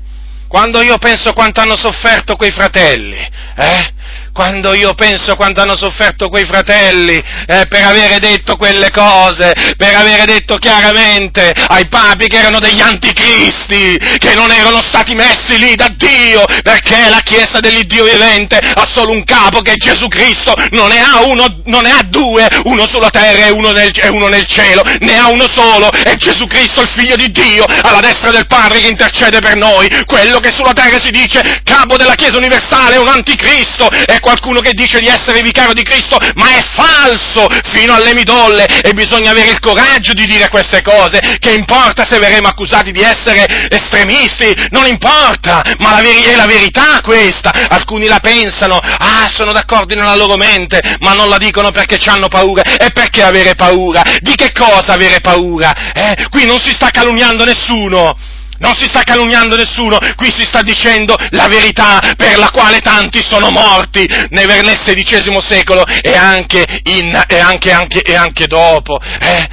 Quando 0.51 0.81
io 0.81 0.97
penso 0.97 1.31
quanto 1.31 1.61
hanno 1.61 1.77
sofferto 1.77 2.35
quei 2.35 2.51
fratelli, 2.51 3.17
eh? 3.55 3.93
Quando 4.33 4.73
io 4.73 4.93
penso 4.93 5.35
quanto 5.35 5.61
hanno 5.61 5.75
sofferto 5.75 6.29
quei 6.29 6.45
fratelli 6.45 7.15
eh, 7.47 7.65
per 7.67 7.83
avere 7.83 8.19
detto 8.19 8.55
quelle 8.55 8.89
cose, 8.91 9.53
per 9.75 9.95
avere 9.95 10.25
detto 10.25 10.57
chiaramente 10.57 11.51
ai 11.67 11.87
papi 11.87 12.27
che 12.27 12.37
erano 12.37 12.59
degli 12.59 12.81
anticristi, 12.81 13.97
che 14.17 14.33
non 14.35 14.51
erano 14.51 14.81
stati 14.81 15.13
messi 15.15 15.57
lì 15.57 15.75
da 15.75 15.89
Dio, 15.95 16.43
perché 16.63 17.09
la 17.09 17.21
Chiesa 17.23 17.59
dell'Iddio 17.59 18.05
vivente 18.05 18.57
ha 18.57 18.85
solo 18.85 19.11
un 19.11 19.23
capo 19.23 19.61
che 19.61 19.73
è 19.73 19.75
Gesù 19.75 20.07
Cristo, 20.07 20.53
non 20.71 20.89
ne 20.89 20.99
ha 20.99 21.21
uno, 21.23 21.61
non 21.65 21.81
ne 21.83 21.91
ha 21.91 22.01
due, 22.07 22.47
uno 22.63 22.87
sulla 22.87 23.09
terra 23.09 23.47
e 23.47 23.51
uno, 23.51 23.71
nel, 23.71 23.91
e 23.93 24.07
uno 24.07 24.27
nel 24.27 24.45
cielo, 24.47 24.83
ne 24.99 25.17
ha 25.17 25.27
uno 25.27 25.47
solo, 25.53 25.91
è 25.91 26.15
Gesù 26.15 26.47
Cristo, 26.47 26.81
il 26.81 26.89
Figlio 26.95 27.15
di 27.15 27.31
Dio, 27.31 27.65
alla 27.81 27.99
destra 27.99 28.31
del 28.31 28.47
Padre 28.47 28.79
che 28.79 28.87
intercede 28.87 29.39
per 29.39 29.57
noi, 29.57 29.89
quello 30.05 30.39
che 30.39 30.51
sulla 30.51 30.73
terra 30.73 30.99
si 31.01 31.11
dice 31.11 31.61
capo 31.63 31.97
della 31.97 32.15
Chiesa 32.15 32.37
universale 32.37 32.95
è 32.95 32.99
un 32.99 33.09
anticristo, 33.09 33.89
è 33.89 34.19
qualcuno 34.21 34.61
che 34.61 34.71
dice 34.71 34.99
di 34.99 35.07
essere 35.07 35.41
vicario 35.41 35.73
di 35.73 35.83
Cristo, 35.83 36.17
ma 36.35 36.55
è 36.55 36.63
falso 36.73 37.47
fino 37.73 37.93
alle 37.93 38.13
midolle 38.13 38.65
e 38.65 38.93
bisogna 38.93 39.31
avere 39.31 39.49
il 39.49 39.59
coraggio 39.59 40.13
di 40.13 40.25
dire 40.25 40.47
queste 40.47 40.81
cose. 40.81 41.19
Che 41.39 41.51
importa 41.51 42.05
se 42.07 42.19
verremo 42.19 42.47
accusati 42.47 42.93
di 42.93 43.01
essere 43.01 43.45
estremisti? 43.69 44.67
Non 44.69 44.87
importa, 44.87 45.61
ma 45.79 45.91
la 45.91 46.01
veri- 46.01 46.23
è 46.23 46.35
la 46.35 46.45
verità 46.45 47.01
questa. 47.01 47.51
Alcuni 47.67 48.07
la 48.07 48.19
pensano, 48.19 48.77
ah, 48.77 49.27
sono 49.29 49.51
d'accordo 49.51 49.95
nella 49.95 50.15
loro 50.15 50.37
mente, 50.37 50.79
ma 50.99 51.13
non 51.13 51.27
la 51.27 51.37
dicono 51.37 51.71
perché 51.71 51.99
hanno 52.05 52.29
paura. 52.29 52.61
E 52.61 52.91
perché 52.93 53.23
avere 53.23 53.55
paura? 53.55 54.03
Di 54.19 54.35
che 54.35 54.51
cosa 54.53 54.93
avere 54.93 55.19
paura? 55.19 55.91
Eh? 55.93 56.27
Qui 56.29 56.45
non 56.45 56.59
si 56.59 56.71
sta 56.71 56.89
calunniando 56.89 57.43
nessuno. 57.43 58.15
Non 58.61 58.75
si 58.75 58.85
sta 58.85 59.01
calunniando 59.01 59.55
nessuno, 59.55 59.97
qui 60.15 60.31
si 60.31 60.45
sta 60.45 60.61
dicendo 60.61 61.15
la 61.31 61.47
verità 61.47 61.99
per 62.15 62.37
la 62.37 62.51
quale 62.51 62.77
tanti 62.77 63.19
sono 63.27 63.49
morti 63.49 64.07
nel 64.29 64.47
XVI 64.47 65.35
secolo 65.41 65.83
e 65.83 66.15
anche, 66.15 66.63
in, 66.83 67.19
e 67.27 67.39
anche, 67.39 67.71
anche, 67.71 68.01
e 68.03 68.15
anche 68.15 68.45
dopo. 68.45 68.99
Eh? 69.01 69.49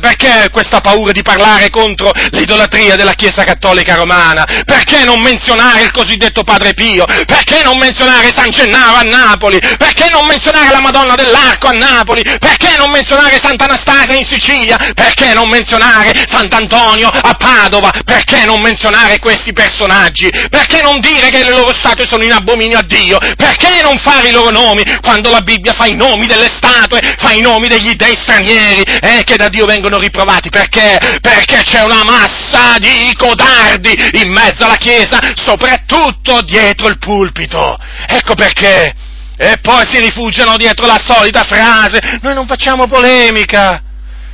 Perché 0.00 0.50
questa 0.52 0.80
paura 0.80 1.10
di 1.10 1.22
parlare 1.22 1.68
contro 1.70 2.12
l'idolatria 2.30 2.94
della 2.94 3.14
Chiesa 3.14 3.42
Cattolica 3.42 3.96
Romana? 3.96 4.46
Perché 4.64 5.02
non 5.04 5.20
menzionare 5.20 5.82
il 5.82 5.90
cosiddetto 5.90 6.44
Padre 6.44 6.74
Pio? 6.74 7.04
Perché 7.26 7.62
non 7.64 7.76
menzionare 7.76 8.30
San 8.32 8.50
Gennaro 8.50 8.98
a 8.98 9.02
Napoli? 9.02 9.58
Perché 9.58 10.08
non 10.10 10.26
menzionare 10.26 10.70
la 10.70 10.80
Madonna 10.80 11.16
dell'Arco 11.16 11.66
a 11.66 11.72
Napoli? 11.72 12.22
Perché 12.22 12.76
non 12.78 12.92
menzionare 12.92 13.40
Sant'Anastasia 13.42 14.16
in 14.16 14.26
Sicilia? 14.26 14.78
Perché 14.94 15.34
non 15.34 15.48
menzionare 15.48 16.24
Sant'Antonio 16.30 17.08
a 17.08 17.34
Padova? 17.34 17.90
Perché 18.04 18.43
non 18.44 18.60
menzionare 18.60 19.18
questi 19.18 19.52
personaggi? 19.52 20.30
Perché 20.50 20.80
non 20.82 21.00
dire 21.00 21.30
che 21.30 21.42
le 21.42 21.50
loro 21.50 21.72
statue 21.72 22.06
sono 22.06 22.24
in 22.24 22.32
abominio 22.32 22.78
a 22.78 22.82
Dio? 22.82 23.18
Perché 23.36 23.80
non 23.82 23.98
fare 23.98 24.28
i 24.28 24.32
loro 24.32 24.50
nomi 24.50 24.82
quando 25.02 25.30
la 25.30 25.40
Bibbia 25.40 25.72
fa 25.72 25.86
i 25.86 25.94
nomi 25.94 26.26
delle 26.26 26.48
statue, 26.48 27.00
fa 27.18 27.32
i 27.32 27.40
nomi 27.40 27.68
degli 27.68 27.94
dei 27.94 28.16
stranieri 28.16 28.82
eh, 28.82 29.22
che 29.24 29.36
da 29.36 29.48
Dio 29.48 29.66
vengono 29.66 29.98
riprovati? 29.98 30.48
Perché? 30.48 30.98
Perché 31.20 31.62
c'è 31.62 31.82
una 31.82 32.04
massa 32.04 32.78
di 32.78 33.12
codardi 33.16 33.92
in 34.22 34.30
mezzo 34.30 34.64
alla 34.64 34.76
Chiesa, 34.76 35.18
soprattutto 35.34 36.42
dietro 36.42 36.88
il 36.88 36.98
pulpito. 36.98 37.76
Ecco 38.06 38.34
perché. 38.34 38.94
E 39.36 39.56
poi 39.60 39.84
si 39.84 39.98
rifugiano 39.98 40.56
dietro 40.56 40.86
la 40.86 41.00
solita 41.04 41.42
frase, 41.42 41.98
noi 42.22 42.34
non 42.34 42.46
facciamo 42.46 42.86
polemica. 42.86 43.82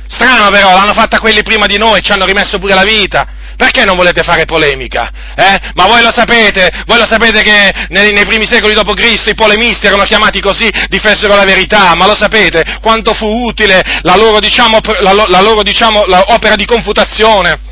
Strano 0.07 0.49
però, 0.49 0.73
l'hanno 0.73 0.93
fatta 0.93 1.19
quelli 1.19 1.41
prima 1.41 1.65
di 1.65 1.77
noi, 1.77 2.01
ci 2.03 2.11
hanno 2.11 2.25
rimesso 2.25 2.59
pure 2.59 2.75
la 2.75 2.83
vita. 2.83 3.27
Perché 3.55 3.85
non 3.85 3.95
volete 3.95 4.23
fare 4.23 4.45
polemica? 4.45 5.11
Eh? 5.35 5.71
Ma 5.73 5.85
voi 5.85 6.01
lo 6.01 6.11
sapete, 6.11 6.69
voi 6.85 6.97
lo 6.97 7.05
sapete 7.05 7.41
che 7.41 7.73
nei, 7.89 8.11
nei 8.13 8.25
primi 8.25 8.45
secoli 8.45 8.73
d.C. 8.73 9.27
i 9.27 9.35
polemisti 9.35 9.87
erano 9.87 10.03
chiamati 10.03 10.41
così, 10.41 10.69
difesero 10.89 11.35
la 11.35 11.45
verità, 11.45 11.95
ma 11.95 12.05
lo 12.05 12.15
sapete 12.15 12.79
quanto 12.81 13.13
fu 13.13 13.25
utile 13.25 13.81
la 14.01 14.15
loro, 14.15 14.39
diciamo, 14.39 14.79
la, 14.99 15.25
la 15.27 15.41
loro 15.41 15.63
diciamo, 15.63 16.03
opera 16.33 16.55
di 16.55 16.65
confutazione? 16.65 17.70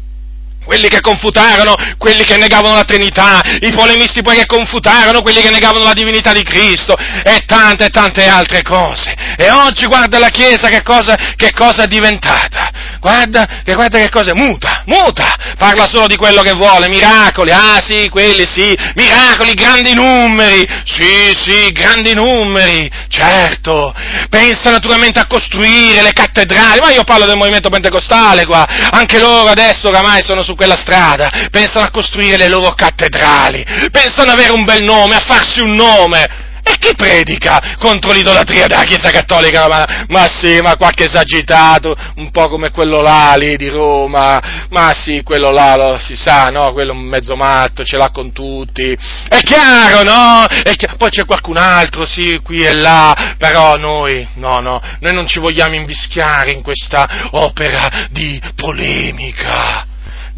Quelli 0.69 0.88
che 0.88 1.01
confutarono, 1.01 1.73
quelli 1.97 2.23
che 2.23 2.38
negavano 2.38 2.75
la 2.75 2.84
Trinità, 2.84 3.41
i 3.62 3.71
polemisti 3.71 4.21
poi 4.21 4.36
che 4.36 4.45
confutarono, 4.45 5.23
quelli 5.23 5.41
che 5.41 5.49
negavano 5.49 5.84
la 5.84 5.93
divinità 5.93 6.32
di 6.32 6.43
Cristo 6.43 6.95
e 6.95 7.41
tante 7.47 7.86
e 7.86 7.89
tante 7.89 8.27
altre 8.27 8.62
cose. 8.62 9.15
E 9.36 9.49
oggi 9.49 9.88
guarda 9.88 10.19
la 10.19 10.29
Chiesa 10.29 10.69
che 10.69 10.84
cosa, 10.84 11.15
che 11.36 11.51
cosa 11.53 11.86
è 11.86 11.88
diventata. 11.88 12.69
Guarda, 12.99 13.47
che 13.63 13.73
guarda 13.73 13.97
che 13.97 14.10
cosa 14.10 14.32
è, 14.32 14.34
muta, 14.36 14.84
muta, 14.86 15.55
parla 15.58 15.88
solo 15.88 16.05
di 16.05 16.17
quello 16.17 16.43
che 16.43 16.51
vuole, 16.51 16.88
miracoli, 16.88 17.49
ah 17.51 17.82
sì, 17.82 18.08
quelli 18.10 18.45
sì, 18.45 18.77
miracoli, 18.93 19.53
grandi 19.53 19.93
numeri, 19.95 20.67
sì, 20.84 21.34
sì, 21.34 21.71
grandi 21.71 22.13
numeri, 22.13 22.91
certo, 23.08 23.91
pensa 24.29 24.69
naturalmente 24.69 25.17
a 25.17 25.25
costruire 25.25 26.03
le 26.03 26.12
cattedrali, 26.12 26.82
ma 26.82 26.91
io 26.91 27.05
parlo 27.05 27.25
del 27.25 27.38
movimento 27.38 27.69
pentecostale 27.69 28.45
qua, 28.45 28.67
anche 28.91 29.17
loro 29.17 29.49
adesso 29.49 29.88
oramai 29.88 30.21
sono 30.21 30.43
su 30.43 30.55
quella 30.60 30.76
strada, 30.76 31.48
pensano 31.50 31.86
a 31.86 31.89
costruire 31.89 32.36
le 32.36 32.50
loro 32.50 32.74
cattedrali, 32.74 33.65
pensano 33.93 34.32
ad 34.32 34.38
avere 34.38 34.52
un 34.52 34.65
bel 34.65 34.84
nome, 34.84 35.15
a 35.15 35.24
farsi 35.26 35.62
un 35.62 35.74
nome. 35.74 36.48
E 36.62 36.78
chi 36.78 36.93
predica 36.93 37.78
contro 37.80 38.12
l'idolatria 38.12 38.67
della 38.67 38.84
Chiesa 38.84 39.10
Cattolica 39.10 39.62
Romana? 39.62 40.06
Ma 40.10 40.28
sì, 40.28 40.60
ma 40.60 40.76
qualche 40.76 41.06
esagitato, 41.06 41.95
un 42.17 42.30
po' 42.30 42.50
come 42.50 42.69
quello 42.69 43.02
là 43.02 43.34
lì 43.36 43.56
di 43.56 43.69
Roma, 43.69 44.67
ma 44.69 44.93
sì, 44.93 45.24
quello 45.24 45.52
là 45.52 45.78
lo 45.78 45.98
si 45.98 46.15
sa, 46.17 46.50
no? 46.50 46.74
Quello 46.74 46.91
un 46.91 47.00
mezzo 47.00 47.36
matto, 47.36 47.84
ce 47.86 47.98
l'ha 47.98 48.12
con 48.12 48.34
tutti. 48.34 48.95
È 49.30 49.39
chiaro, 49.39 50.04
no? 50.04 50.45
È 50.45 50.76
chiaro. 50.76 50.98
Poi 50.98 51.10
c'è 51.10 51.26
qualcun 51.26 51.58
altro, 51.58 52.06
sì, 52.06 52.39
qui 52.43 52.62
e 52.62 52.74
là, 52.74 53.36
però 53.38 53.78
noi, 53.78 54.28
no, 54.36 54.60
no, 54.60 54.82
noi 55.00 55.13
non 55.13 55.26
ci 55.26 55.39
vogliamo 55.39 55.76
invischiare 55.76 56.52
in 56.52 56.62
questa 56.62 57.30
opera 57.32 58.08
di 58.12 58.39
polemica. 58.56 59.88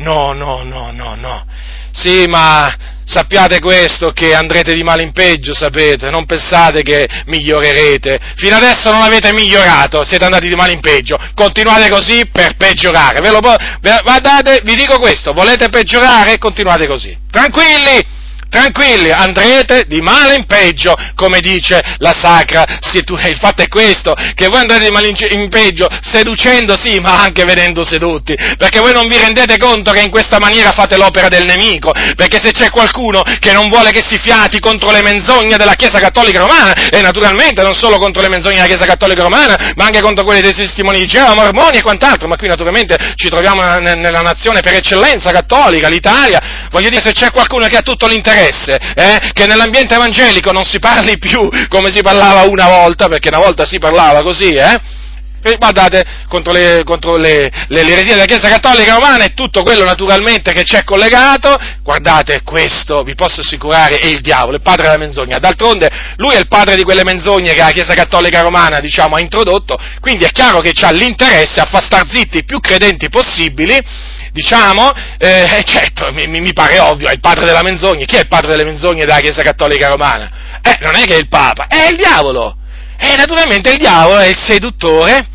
No, 0.02 0.34
no, 0.34 0.64
no, 0.64 0.92
no, 0.92 1.16
no. 1.16 1.46
Sì, 1.94 2.26
ma 2.28 2.74
sappiate 3.06 3.60
questo, 3.60 4.12
che 4.12 4.34
andrete 4.34 4.74
di 4.74 4.84
male 4.84 5.04
in 5.04 5.12
peggio, 5.12 5.54
sapete, 5.54 6.10
non 6.10 6.26
pensate 6.26 6.82
che 6.82 7.08
migliorerete. 7.26 8.20
Fino 8.36 8.56
adesso 8.56 8.92
non 8.92 9.02
avete 9.02 9.34
migliorato, 9.34 10.04
siete 10.06 10.26
andati 10.26 10.48
di 10.48 10.56
male 10.56 10.74
in 10.74 10.80
peggio. 10.80 11.18
Continuate 11.36 11.90
così 11.90 12.26
per 12.32 12.56
peggiorare. 12.56 13.20
Ve 13.20 13.32
lo, 13.32 13.40
guardate, 13.42 14.62
vi 14.64 14.76
dico 14.76 14.98
questo, 14.98 15.34
volete 15.34 15.70
peggiorare? 15.70 16.38
Continuate 16.38 16.88
così. 16.88 17.18
Tranquilli! 17.30 18.20
Tranquilli, 18.52 19.10
andrete 19.10 19.86
di 19.88 20.02
male 20.02 20.36
in 20.36 20.46
peggio, 20.46 20.94
come 21.16 21.40
dice 21.40 21.82
la 22.00 22.14
Sacra 22.14 22.66
Scrittura. 22.82 23.28
Il 23.28 23.38
fatto 23.40 23.64
è 23.64 23.70
questo, 23.70 24.14
che 24.36 24.48
voi 24.48 24.60
andrete 24.60 24.86
di 24.86 24.92
male 24.92 25.14
in 25.30 25.50
peggio, 25.50 25.88
seducendo 26.02 26.78
sì, 26.78 27.00
ma 27.00 27.22
anche 27.22 27.46
vedendo 27.46 27.86
sedotti, 27.86 28.36
perché 28.58 28.80
voi 28.80 28.92
non 28.92 29.08
vi 29.08 29.18
rendete 29.18 29.58
conto 29.58 29.92
che 29.92 30.02
in 30.02 30.12
questa 30.12 30.38
maniera 30.38 30.72
fate 30.72 30.98
l'opera 30.98 31.30
del 31.30 31.46
nemico, 31.46 31.92
perché 32.16 32.40
se 32.44 32.52
c'è 32.52 32.70
qualcuno 32.70 33.24
che 33.40 33.54
non 33.54 33.70
vuole 33.70 33.92
che 33.92 34.04
si 34.06 34.18
fiati 34.18 34.60
contro 34.60 34.92
le 34.92 35.02
menzogne 35.02 35.56
della 35.56 35.76
Chiesa 35.76 36.00
Cattolica 36.00 36.40
Romana, 36.40 36.74
e 36.90 37.00
naturalmente 37.02 37.62
non 37.62 37.74
solo 37.74 37.98
contro 37.98 38.22
le 38.22 38.28
menzogne 38.28 38.56
della 38.56 38.68
Chiesa 38.68 38.86
Cattolica 38.86 39.22
Romana, 39.22 39.74
ma 39.76 39.86
anche 39.86 40.02
contro 40.02 40.26
quelle 40.26 40.42
dei 40.42 40.54
testimoni 40.54 41.00
di 41.00 41.08
Geova, 41.08 41.34
mormoni 41.34 41.78
e 41.78 41.82
quant'altro, 41.82 42.28
ma 42.28 42.36
qui 42.36 42.50
naturalmente 42.50 42.98
ci 43.16 43.30
troviamo 43.30 43.64
nella 43.80 44.22
nazione 44.22 44.60
per 44.60 44.74
eccellenza 44.74 45.32
cattolica, 45.32 45.88
l'Italia, 45.88 46.68
voglio 46.70 46.90
dire 46.90 47.02
se 47.02 47.14
c'è 47.14 47.32
qualcuno 47.32 47.66
che 47.68 47.78
ha 47.78 47.82
tutto 47.82 48.08
l'interesse, 48.08 48.41
interesse 48.42 48.80
eh, 48.96 49.32
che 49.34 49.46
nell'ambiente 49.46 49.96
evangelico 49.96 50.52
non 50.52 50.64
si 50.64 50.80
parli 50.80 51.18
più 51.18 51.50
come 51.70 51.92
si 51.92 52.02
parlava 52.02 52.44
una 52.44 52.68
volta, 52.68 53.08
perché 53.08 53.30
una 53.30 53.44
volta 53.44 53.66
si 53.66 53.78
parlava 53.78 54.22
così, 54.22 54.54
eh? 54.54 55.00
E 55.44 55.56
guardate, 55.58 56.06
contro, 56.28 56.54
le, 56.54 56.84
contro 56.86 57.18
le, 57.18 57.50
le, 57.70 57.84
le 57.84 57.92
eresie 57.94 58.14
della 58.14 58.26
Chiesa 58.26 58.48
Cattolica 58.48 58.94
Romana 58.94 59.24
e 59.24 59.34
tutto 59.34 59.64
quello 59.64 59.84
naturalmente 59.84 60.54
che 60.54 60.62
c'è 60.62 60.84
collegato, 60.84 61.58
guardate, 61.82 62.44
questo 62.44 63.02
vi 63.02 63.16
posso 63.16 63.42
assicurare 63.42 63.98
è 63.98 64.06
il 64.06 64.22
diavolo, 64.22 64.58
il 64.58 64.62
padre 64.62 64.84
della 64.84 64.98
menzogna. 64.98 65.40
D'altronde 65.40 65.90
lui 66.18 66.36
è 66.36 66.38
il 66.38 66.48
padre 66.48 66.76
di 66.76 66.84
quelle 66.84 67.04
menzogne 67.04 67.54
che 67.54 67.60
la 67.60 67.72
Chiesa 67.72 67.96
Cattolica 67.96 68.42
Romana, 68.42 68.80
diciamo, 68.80 69.16
ha 69.16 69.20
introdotto, 69.20 69.80
quindi 70.00 70.26
è 70.26 70.30
chiaro 70.30 70.60
che 70.60 70.74
ha 70.80 70.92
l'interesse 70.92 71.60
a 71.60 71.66
far 71.66 71.82
star 71.82 72.08
zitti 72.08 72.38
i 72.38 72.46
più 72.46 72.60
credenti 72.60 73.10
possibili 73.10 73.82
diciamo, 74.32 74.92
eh, 75.18 75.62
certo, 75.66 76.12
mi, 76.12 76.28
mi, 76.28 76.54
pare 76.54 76.80
ovvio, 76.80 77.08
è 77.08 77.14
il 77.14 77.20
padre 77.20 77.46
della 77.46 77.64
menzogna. 77.64 78.06
Chi 78.06 78.16
è 78.16 78.22
il 78.22 78.28
padre 78.28 78.52
delle 78.52 78.66
menzogne 78.66 79.06
della 79.06 79.20
Chiesa 79.20 79.42
Cattolica 79.44 79.90
Romana? 79.90 80.60
Eh, 80.62 80.78
non 80.82 80.96
è 80.96 81.04
che 81.06 81.16
è 81.16 81.20
il 81.20 81.28
Papa, 81.28 81.68
è 81.68 81.88
il 81.90 81.98
diavolo. 81.98 82.56
E 82.98 83.16
naturalmente 83.16 83.72
il 83.72 83.78
diavolo 83.78 84.20
è 84.20 84.28
il 84.28 84.38
seduttore 84.38 85.28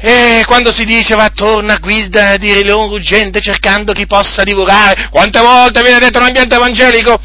e 0.00 0.44
quando 0.46 0.72
si 0.72 0.84
dice 0.84 1.16
va 1.16 1.24
attorno 1.24 1.72
a 1.72 1.78
guida 1.78 2.36
di 2.36 2.62
leone 2.62 2.88
ruggente 2.88 3.40
cercando 3.40 3.92
chi 3.92 4.06
possa 4.06 4.44
divorare, 4.44 5.08
quante 5.10 5.40
volte 5.40 5.82
viene 5.82 5.98
detto 5.98 6.18
in 6.18 6.24
ambiente 6.24 6.54
evangelico? 6.54 7.20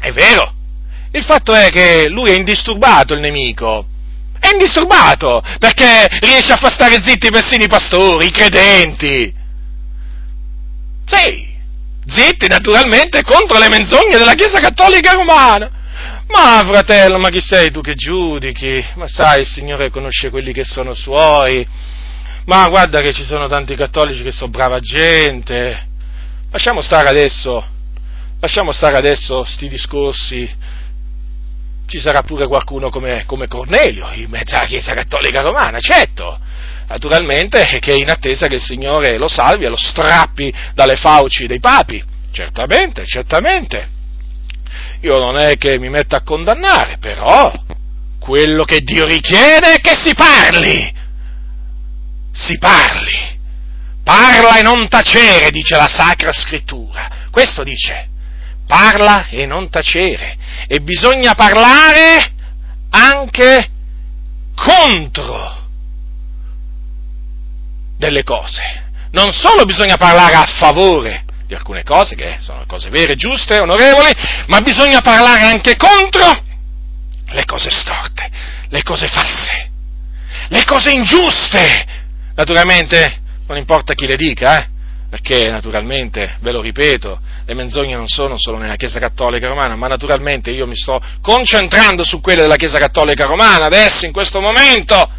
È 0.00 0.12
vero. 0.12 0.54
Il 1.10 1.24
fatto 1.24 1.52
è 1.54 1.70
che 1.70 2.08
lui 2.08 2.30
è 2.30 2.36
indisturbato 2.36 3.14
il 3.14 3.20
nemico. 3.20 3.86
È 4.38 4.48
indisturbato 4.52 5.42
perché 5.58 6.06
riesce 6.20 6.52
a 6.52 6.56
far 6.56 6.70
stare 6.70 7.02
zitti 7.02 7.30
persino 7.30 7.64
i 7.64 7.68
pastori, 7.68 8.26
i 8.26 8.30
credenti. 8.30 9.34
Sì, 11.08 11.48
zitti 12.06 12.46
naturalmente 12.48 13.22
contro 13.22 13.58
le 13.58 13.68
menzogne 13.68 14.18
della 14.18 14.34
Chiesa 14.34 14.60
Cattolica 14.60 15.12
Romana. 15.12 15.70
Ma 16.28 16.62
fratello, 16.70 17.18
ma 17.18 17.30
chi 17.30 17.40
sei 17.40 17.70
tu 17.70 17.80
che 17.80 17.94
giudichi? 17.94 18.84
Ma 18.96 19.08
sai, 19.08 19.40
il 19.40 19.46
Signore 19.46 19.90
conosce 19.90 20.28
quelli 20.28 20.52
che 20.52 20.64
sono 20.64 20.92
suoi. 20.92 21.66
Ma 22.44 22.68
guarda 22.68 23.00
che 23.00 23.12
ci 23.12 23.24
sono 23.24 23.48
tanti 23.48 23.74
cattolici 23.74 24.22
che 24.22 24.30
sono 24.30 24.50
brava 24.50 24.78
gente. 24.80 25.86
Lasciamo 26.50 26.82
stare 26.82 27.08
adesso, 27.08 27.64
lasciamo 28.40 28.72
stare 28.72 28.96
adesso 28.96 29.44
sti 29.44 29.68
discorsi. 29.68 30.56
Ci 31.86 31.98
sarà 32.00 32.22
pure 32.22 32.46
qualcuno 32.46 32.90
come, 32.90 33.24
come 33.24 33.48
Cornelio 33.48 34.10
in 34.12 34.28
mezzo 34.28 34.54
alla 34.56 34.66
Chiesa 34.66 34.92
Cattolica 34.92 35.40
Romana, 35.40 35.78
certo. 35.78 36.38
Naturalmente 36.88 37.64
che 37.80 37.92
è 37.92 37.96
in 37.96 38.10
attesa 38.10 38.46
che 38.46 38.54
il 38.54 38.62
Signore 38.62 39.18
lo 39.18 39.28
salvi 39.28 39.64
e 39.64 39.68
lo 39.68 39.76
strappi 39.76 40.52
dalle 40.74 40.96
fauci 40.96 41.46
dei 41.46 41.60
papi. 41.60 42.02
Certamente, 42.32 43.04
certamente. 43.04 43.88
Io 45.02 45.18
non 45.18 45.38
è 45.38 45.56
che 45.56 45.78
mi 45.78 45.90
metto 45.90 46.16
a 46.16 46.22
condannare, 46.22 46.96
però 46.98 47.52
quello 48.18 48.64
che 48.64 48.80
Dio 48.80 49.04
richiede 49.04 49.74
è 49.74 49.80
che 49.80 49.96
si 50.02 50.14
parli. 50.14 50.92
Si 52.32 52.56
parli. 52.58 53.36
Parla 54.02 54.56
e 54.56 54.62
non 54.62 54.88
tacere, 54.88 55.50
dice 55.50 55.76
la 55.76 55.88
Sacra 55.88 56.32
Scrittura. 56.32 57.26
Questo 57.30 57.64
dice. 57.64 58.08
Parla 58.66 59.28
e 59.28 59.44
non 59.44 59.68
tacere. 59.68 60.36
E 60.66 60.80
bisogna 60.80 61.34
parlare 61.34 62.32
anche 62.90 63.68
contro 64.54 65.57
delle 67.98 68.22
cose. 68.22 68.86
Non 69.10 69.32
solo 69.32 69.64
bisogna 69.64 69.96
parlare 69.96 70.34
a 70.34 70.44
favore 70.44 71.24
di 71.46 71.54
alcune 71.54 71.82
cose, 71.82 72.14
che 72.14 72.36
sono 72.40 72.64
cose 72.66 72.90
vere, 72.90 73.14
giuste, 73.14 73.58
onorevoli, 73.58 74.10
ma 74.46 74.60
bisogna 74.60 75.00
parlare 75.00 75.42
anche 75.42 75.76
contro 75.76 76.46
le 77.30 77.44
cose 77.44 77.70
storte, 77.70 78.28
le 78.68 78.82
cose 78.82 79.08
false, 79.08 79.70
le 80.48 80.64
cose 80.64 80.90
ingiuste. 80.90 81.86
Naturalmente 82.34 83.20
non 83.46 83.56
importa 83.56 83.94
chi 83.94 84.06
le 84.06 84.16
dica, 84.16 84.58
eh? 84.58 84.68
perché 85.08 85.50
naturalmente, 85.50 86.36
ve 86.40 86.52
lo 86.52 86.60
ripeto, 86.60 87.18
le 87.46 87.54
menzogne 87.54 87.94
non 87.94 88.08
sono 88.08 88.36
solo 88.36 88.58
nella 88.58 88.76
Chiesa 88.76 89.00
Cattolica 89.00 89.48
Romana, 89.48 89.74
ma 89.74 89.88
naturalmente 89.88 90.50
io 90.50 90.66
mi 90.66 90.76
sto 90.76 91.00
concentrando 91.22 92.04
su 92.04 92.20
quelle 92.20 92.42
della 92.42 92.56
Chiesa 92.56 92.76
Cattolica 92.76 93.24
Romana 93.24 93.64
adesso, 93.64 94.04
in 94.04 94.12
questo 94.12 94.40
momento, 94.40 95.10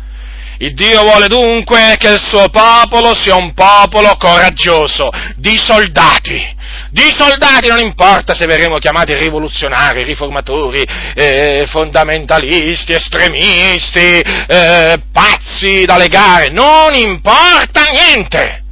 il 0.62 0.74
Dio 0.74 1.04
vuole 1.04 1.28
dunque 1.28 1.96
che 1.98 2.10
il 2.10 2.20
suo 2.20 2.50
popolo 2.50 3.16
sia 3.16 3.36
un 3.36 3.54
popolo 3.54 4.18
coraggioso, 4.18 5.10
di 5.38 5.58
soldati. 5.58 6.58
Di 6.92 7.14
soldati 7.16 7.70
non 7.70 7.80
importa 7.80 8.36
se 8.36 8.46
verremo 8.46 8.78
chiamati 8.78 9.16
rivoluzionari, 9.16 10.04
riformatori, 10.04 10.84
eh, 11.16 11.66
fondamentalisti, 11.66 12.92
estremisti, 12.92 14.20
eh, 14.20 15.02
pazzi 15.14 15.86
da 15.86 15.96
legare, 15.96 16.50
non 16.50 16.94
importa 16.94 17.84
niente. 17.84 18.64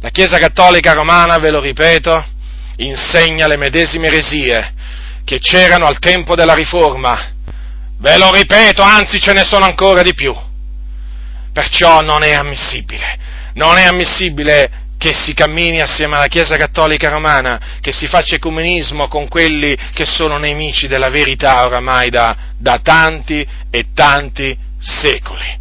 La 0.00 0.08
Chiesa 0.08 0.38
Cattolica 0.38 0.94
Romana, 0.94 1.36
ve 1.36 1.50
lo 1.50 1.60
ripeto, 1.60 2.24
insegna 2.76 3.46
le 3.46 3.58
medesime 3.58 4.06
eresie 4.06 4.72
che 5.26 5.38
c'erano 5.38 5.84
al 5.84 5.98
tempo 5.98 6.34
della 6.34 6.54
Riforma. 6.54 7.32
Ve 7.98 8.16
lo 8.16 8.32
ripeto, 8.32 8.80
anzi 8.80 9.20
ce 9.20 9.34
ne 9.34 9.44
sono 9.44 9.66
ancora 9.66 10.00
di 10.00 10.14
più. 10.14 10.52
Perciò 11.54 12.00
non 12.00 12.24
è 12.24 12.34
ammissibile, 12.34 13.16
non 13.54 13.78
è 13.78 13.84
ammissibile 13.84 14.82
che 14.98 15.12
si 15.14 15.34
cammini 15.34 15.80
assieme 15.80 16.16
alla 16.16 16.26
Chiesa 16.26 16.56
Cattolica 16.56 17.10
Romana, 17.10 17.78
che 17.80 17.92
si 17.92 18.08
faccia 18.08 18.34
ecumenismo 18.34 19.06
con 19.06 19.28
quelli 19.28 19.76
che 19.92 20.04
sono 20.04 20.36
nemici 20.36 20.88
della 20.88 21.10
verità 21.10 21.64
oramai 21.64 22.10
da, 22.10 22.36
da 22.58 22.80
tanti 22.82 23.46
e 23.70 23.84
tanti 23.94 24.58
secoli. 24.80 25.60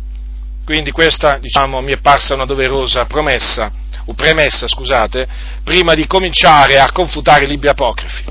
Quindi 0.66 0.90
questa, 0.90 1.38
diciamo, 1.38 1.80
mi 1.82 1.92
è 1.92 2.00
parsa 2.00 2.34
una 2.34 2.46
doverosa 2.46 3.06
promessa, 3.06 3.72
o 4.06 4.16
premessa, 4.16 4.68
scusate, 4.68 5.28
prima 5.64 5.94
di 5.94 6.08
cominciare 6.08 6.80
a 6.80 6.92
confutare 6.92 7.44
i 7.44 7.48
libri 7.48 7.68
apocrifi. 7.68 8.24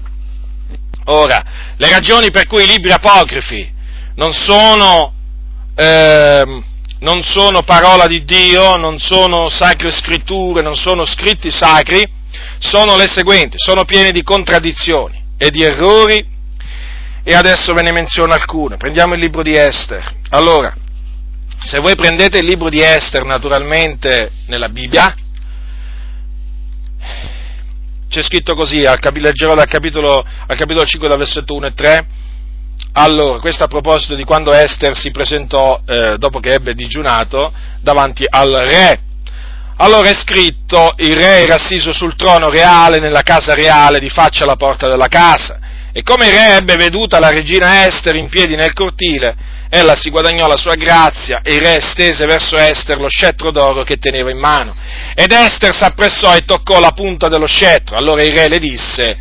Ora, 1.04 1.44
le 1.76 1.88
ragioni 1.90 2.30
per 2.32 2.46
cui 2.46 2.64
i 2.64 2.66
libri 2.66 2.90
apocrifi 2.90 3.72
non 4.14 4.32
sono 4.32 5.14
eh, 5.76 6.62
non 7.02 7.22
sono 7.22 7.62
parola 7.62 8.06
di 8.06 8.24
Dio, 8.24 8.76
non 8.76 8.98
sono 8.98 9.48
sacre 9.48 9.90
scritture, 9.90 10.62
non 10.62 10.76
sono 10.76 11.04
scritti 11.04 11.50
sacri, 11.50 12.04
sono 12.58 12.96
le 12.96 13.08
seguenti, 13.08 13.56
sono 13.58 13.84
pieni 13.84 14.12
di 14.12 14.22
contraddizioni 14.22 15.20
e 15.36 15.50
di 15.50 15.62
errori 15.62 16.24
e 17.24 17.34
adesso 17.34 17.72
ve 17.72 17.82
ne 17.82 17.92
menziono 17.92 18.32
alcune. 18.32 18.76
Prendiamo 18.76 19.14
il 19.14 19.20
libro 19.20 19.42
di 19.42 19.54
Esther. 19.54 20.14
Allora, 20.30 20.74
se 21.58 21.80
voi 21.80 21.94
prendete 21.96 22.38
il 22.38 22.46
libro 22.46 22.68
di 22.68 22.80
Esther 22.80 23.24
naturalmente 23.24 24.30
nella 24.46 24.68
Bibbia, 24.68 25.14
c'è 28.08 28.22
scritto 28.22 28.54
così, 28.54 28.84
al 28.84 29.00
capitolo, 29.00 29.28
leggerò 29.28 29.54
dal 29.54 29.66
capitolo, 29.66 30.24
al 30.46 30.56
capitolo 30.56 30.84
5 30.84 31.08
dal 31.08 31.18
versetto 31.18 31.54
1 31.54 31.66
e 31.66 31.74
3, 31.74 32.06
allora, 32.94 33.38
questo 33.40 33.64
a 33.64 33.68
proposito 33.68 34.14
di 34.14 34.24
quando 34.24 34.52
Esther 34.52 34.94
si 34.94 35.10
presentò, 35.10 35.80
eh, 35.86 36.16
dopo 36.18 36.40
che 36.40 36.50
ebbe 36.50 36.74
digiunato, 36.74 37.50
davanti 37.80 38.26
al 38.28 38.50
re. 38.50 39.00
Allora 39.76 40.10
è 40.10 40.14
scritto, 40.14 40.92
il 40.98 41.14
re 41.14 41.42
era 41.42 41.54
assiso 41.54 41.92
sul 41.92 42.14
trono 42.16 42.50
reale, 42.50 43.00
nella 43.00 43.22
casa 43.22 43.54
reale, 43.54 43.98
di 43.98 44.10
faccia 44.10 44.44
alla 44.44 44.56
porta 44.56 44.88
della 44.88 45.08
casa. 45.08 45.58
E 45.90 46.02
come 46.02 46.26
il 46.26 46.32
re 46.32 46.56
ebbe 46.56 46.76
veduta 46.76 47.18
la 47.18 47.30
regina 47.30 47.86
Esther 47.86 48.14
in 48.16 48.28
piedi 48.28 48.56
nel 48.56 48.74
cortile, 48.74 49.36
ella 49.70 49.94
si 49.94 50.10
guadagnò 50.10 50.46
la 50.46 50.58
sua 50.58 50.74
grazia 50.74 51.40
e 51.42 51.54
il 51.54 51.60
re 51.60 51.80
stese 51.80 52.26
verso 52.26 52.56
Esther 52.56 52.98
lo 52.98 53.08
scettro 53.08 53.50
d'oro 53.50 53.84
che 53.84 53.96
teneva 53.96 54.30
in 54.30 54.38
mano. 54.38 54.76
Ed 55.14 55.32
Esther 55.32 55.74
s'appressò 55.74 56.36
e 56.36 56.44
toccò 56.44 56.78
la 56.78 56.92
punta 56.92 57.28
dello 57.28 57.46
scettro. 57.46 57.96
Allora 57.96 58.22
il 58.22 58.32
re 58.32 58.48
le 58.48 58.58
disse, 58.58 59.18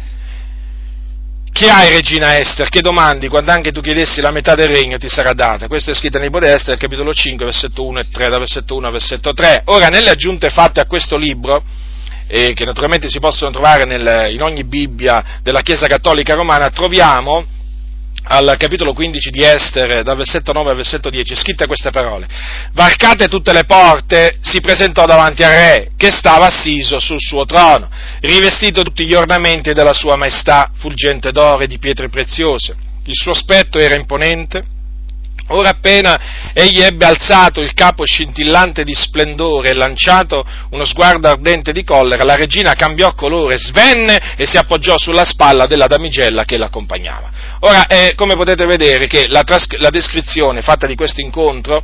che 1.51 1.69
hai, 1.69 1.91
regina 1.91 2.37
Esther? 2.39 2.69
Che 2.69 2.81
domandi? 2.81 3.27
Quando 3.27 3.51
anche 3.51 3.71
tu 3.71 3.81
chiedessi 3.81 4.21
la 4.21 4.31
metà 4.31 4.55
del 4.55 4.69
regno 4.69 4.97
ti 4.97 5.09
sarà 5.09 5.33
data. 5.33 5.67
Questo 5.67 5.91
è 5.91 5.93
scritto 5.93 6.17
nel 6.17 6.27
libro 6.27 6.39
di 6.39 6.51
Esther, 6.51 6.77
capitolo 6.77 7.13
5, 7.13 7.45
versetto 7.45 7.85
1 7.85 7.99
e 7.99 8.07
3, 8.09 8.29
da 8.29 8.37
versetto 8.37 8.75
1 8.75 8.87
a 8.87 8.91
versetto 8.91 9.33
3. 9.33 9.63
Ora, 9.65 9.87
nelle 9.87 10.09
aggiunte 10.09 10.49
fatte 10.49 10.79
a 10.79 10.85
questo 10.85 11.17
libro, 11.17 11.63
eh, 12.27 12.53
che 12.53 12.63
naturalmente 12.63 13.09
si 13.09 13.19
possono 13.19 13.51
trovare 13.51 13.83
nel, 13.83 14.31
in 14.31 14.41
ogni 14.41 14.63
Bibbia 14.63 15.39
della 15.43 15.61
Chiesa 15.61 15.87
Cattolica 15.87 16.33
Romana, 16.33 16.69
troviamo 16.69 17.45
al 18.31 18.55
capitolo 18.57 18.93
15 18.93 19.29
di 19.29 19.43
Esther, 19.43 20.03
dal 20.03 20.15
versetto 20.15 20.53
9 20.53 20.69
al 20.69 20.75
versetto 20.77 21.09
10, 21.09 21.35
scritte 21.35 21.67
queste 21.67 21.91
parole. 21.91 22.27
Varcate 22.71 23.27
tutte 23.27 23.51
le 23.51 23.65
porte, 23.65 24.37
si 24.39 24.61
presentò 24.61 25.05
davanti 25.05 25.43
al 25.43 25.51
re, 25.51 25.91
che 25.97 26.11
stava 26.11 26.45
assiso 26.45 26.99
sul 26.99 27.19
suo 27.19 27.45
trono, 27.45 27.89
rivestito 28.21 28.83
tutti 28.83 29.05
gli 29.05 29.13
ornamenti 29.13 29.73
della 29.73 29.91
sua 29.91 30.15
maestà, 30.15 30.71
fulgente 30.75 31.31
d'oro 31.31 31.63
e 31.63 31.67
di 31.67 31.77
pietre 31.77 32.07
preziose. 32.07 32.73
Il 33.03 33.15
suo 33.15 33.31
aspetto 33.31 33.77
era 33.77 33.95
imponente, 33.95 34.63
Ora 35.47 35.69
appena 35.69 36.51
egli 36.53 36.81
ebbe 36.81 37.05
alzato 37.05 37.61
il 37.61 37.73
capo 37.73 38.05
scintillante 38.05 38.83
di 38.83 38.93
splendore 38.93 39.69
e 39.69 39.73
lanciato 39.73 40.45
uno 40.69 40.85
sguardo 40.85 41.27
ardente 41.27 41.73
di 41.73 41.83
collera, 41.83 42.23
la 42.23 42.35
regina 42.35 42.73
cambiò 42.73 43.13
colore, 43.13 43.57
svenne 43.57 44.35
e 44.37 44.45
si 44.45 44.57
appoggiò 44.57 44.97
sulla 44.97 45.25
spalla 45.25 45.65
della 45.65 45.87
damigella 45.87 46.45
che 46.45 46.57
l'accompagnava. 46.57 47.29
Ora, 47.61 47.87
eh, 47.87 48.13
come 48.15 48.35
potete 48.35 48.65
vedere 48.65 49.07
che 49.07 49.27
la, 49.27 49.43
tras- 49.43 49.77
la 49.77 49.89
descrizione 49.89 50.61
fatta 50.61 50.87
di 50.87 50.95
questo 50.95 51.21
incontro 51.21 51.83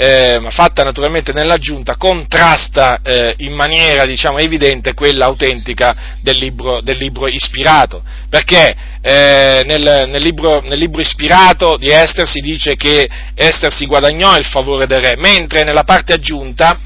eh, 0.00 0.46
fatta 0.50 0.84
naturalmente 0.84 1.32
nell'aggiunta, 1.32 1.96
contrasta 1.96 3.00
eh, 3.02 3.34
in 3.38 3.52
maniera 3.52 4.06
diciamo, 4.06 4.38
evidente 4.38 4.94
quella 4.94 5.24
autentica 5.26 6.16
del 6.20 6.36
libro, 6.36 6.80
del 6.80 6.96
libro 6.96 7.26
ispirato, 7.26 8.00
perché 8.28 8.76
eh, 9.00 9.62
nel, 9.66 10.08
nel, 10.08 10.22
libro, 10.22 10.60
nel, 10.60 10.78
libro, 10.78 11.00
ispirato 11.00 11.76
di 11.76 11.90
Esther 11.90 12.28
si 12.28 12.38
dice 12.38 12.76
che 12.76 13.08
Esther 13.34 13.72
si 13.72 13.86
guadagnò 13.86 14.36
il 14.36 14.44
favore 14.44 14.86
del 14.86 15.00
re, 15.00 15.16
mentre 15.16 15.64
nella 15.64 15.82
parte 15.82 16.12
aggiunta 16.12 16.78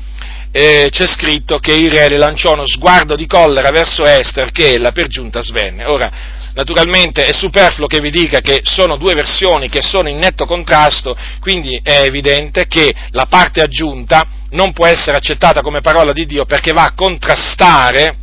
eh, 0.51 0.89
c'è 0.91 1.07
scritto 1.07 1.59
che 1.59 1.73
il 1.75 1.91
re 1.91 2.09
le 2.09 2.19
lanciò 2.19 2.55
uno 2.55 2.67
sguardo 2.67 3.15
di 3.15 3.27
collera 3.27 3.69
verso 3.71 4.05
Esther 4.05 4.53
che 4.53 4.73
ella 4.73 4.93
per 4.93 5.09
giunta 5.09 5.43
svenne. 5.43 5.85
Ora, 5.85 6.11
naturalmente 6.55 7.25
è 7.25 7.33
superfluo 7.33 7.87
che 7.87 8.01
vi 8.01 8.11
dica 8.11 8.41
che 8.41 8.61
sono 8.65 8.97
due 8.97 9.15
versioni 9.15 9.69
che 9.69 9.83
sono 9.83 10.09
in 10.09 10.19
netto 10.19 10.45
contrasto, 10.45 11.17
quindi 11.41 11.81
è 11.83 12.03
evidente 12.05 12.67
che 12.67 12.95
la 13.11 13.27
parte 13.27 13.63
aggiunta 13.63 14.25
non 14.51 14.73
può 14.73 14.87
essere 14.87 15.17
accettata 15.17 15.61
come 15.61 15.81
parola 15.81 16.13
di 16.13 16.27
Dio 16.27 16.45
perché 16.45 16.73
va 16.73 16.83
a 16.83 16.93
contrastare, 16.95 18.17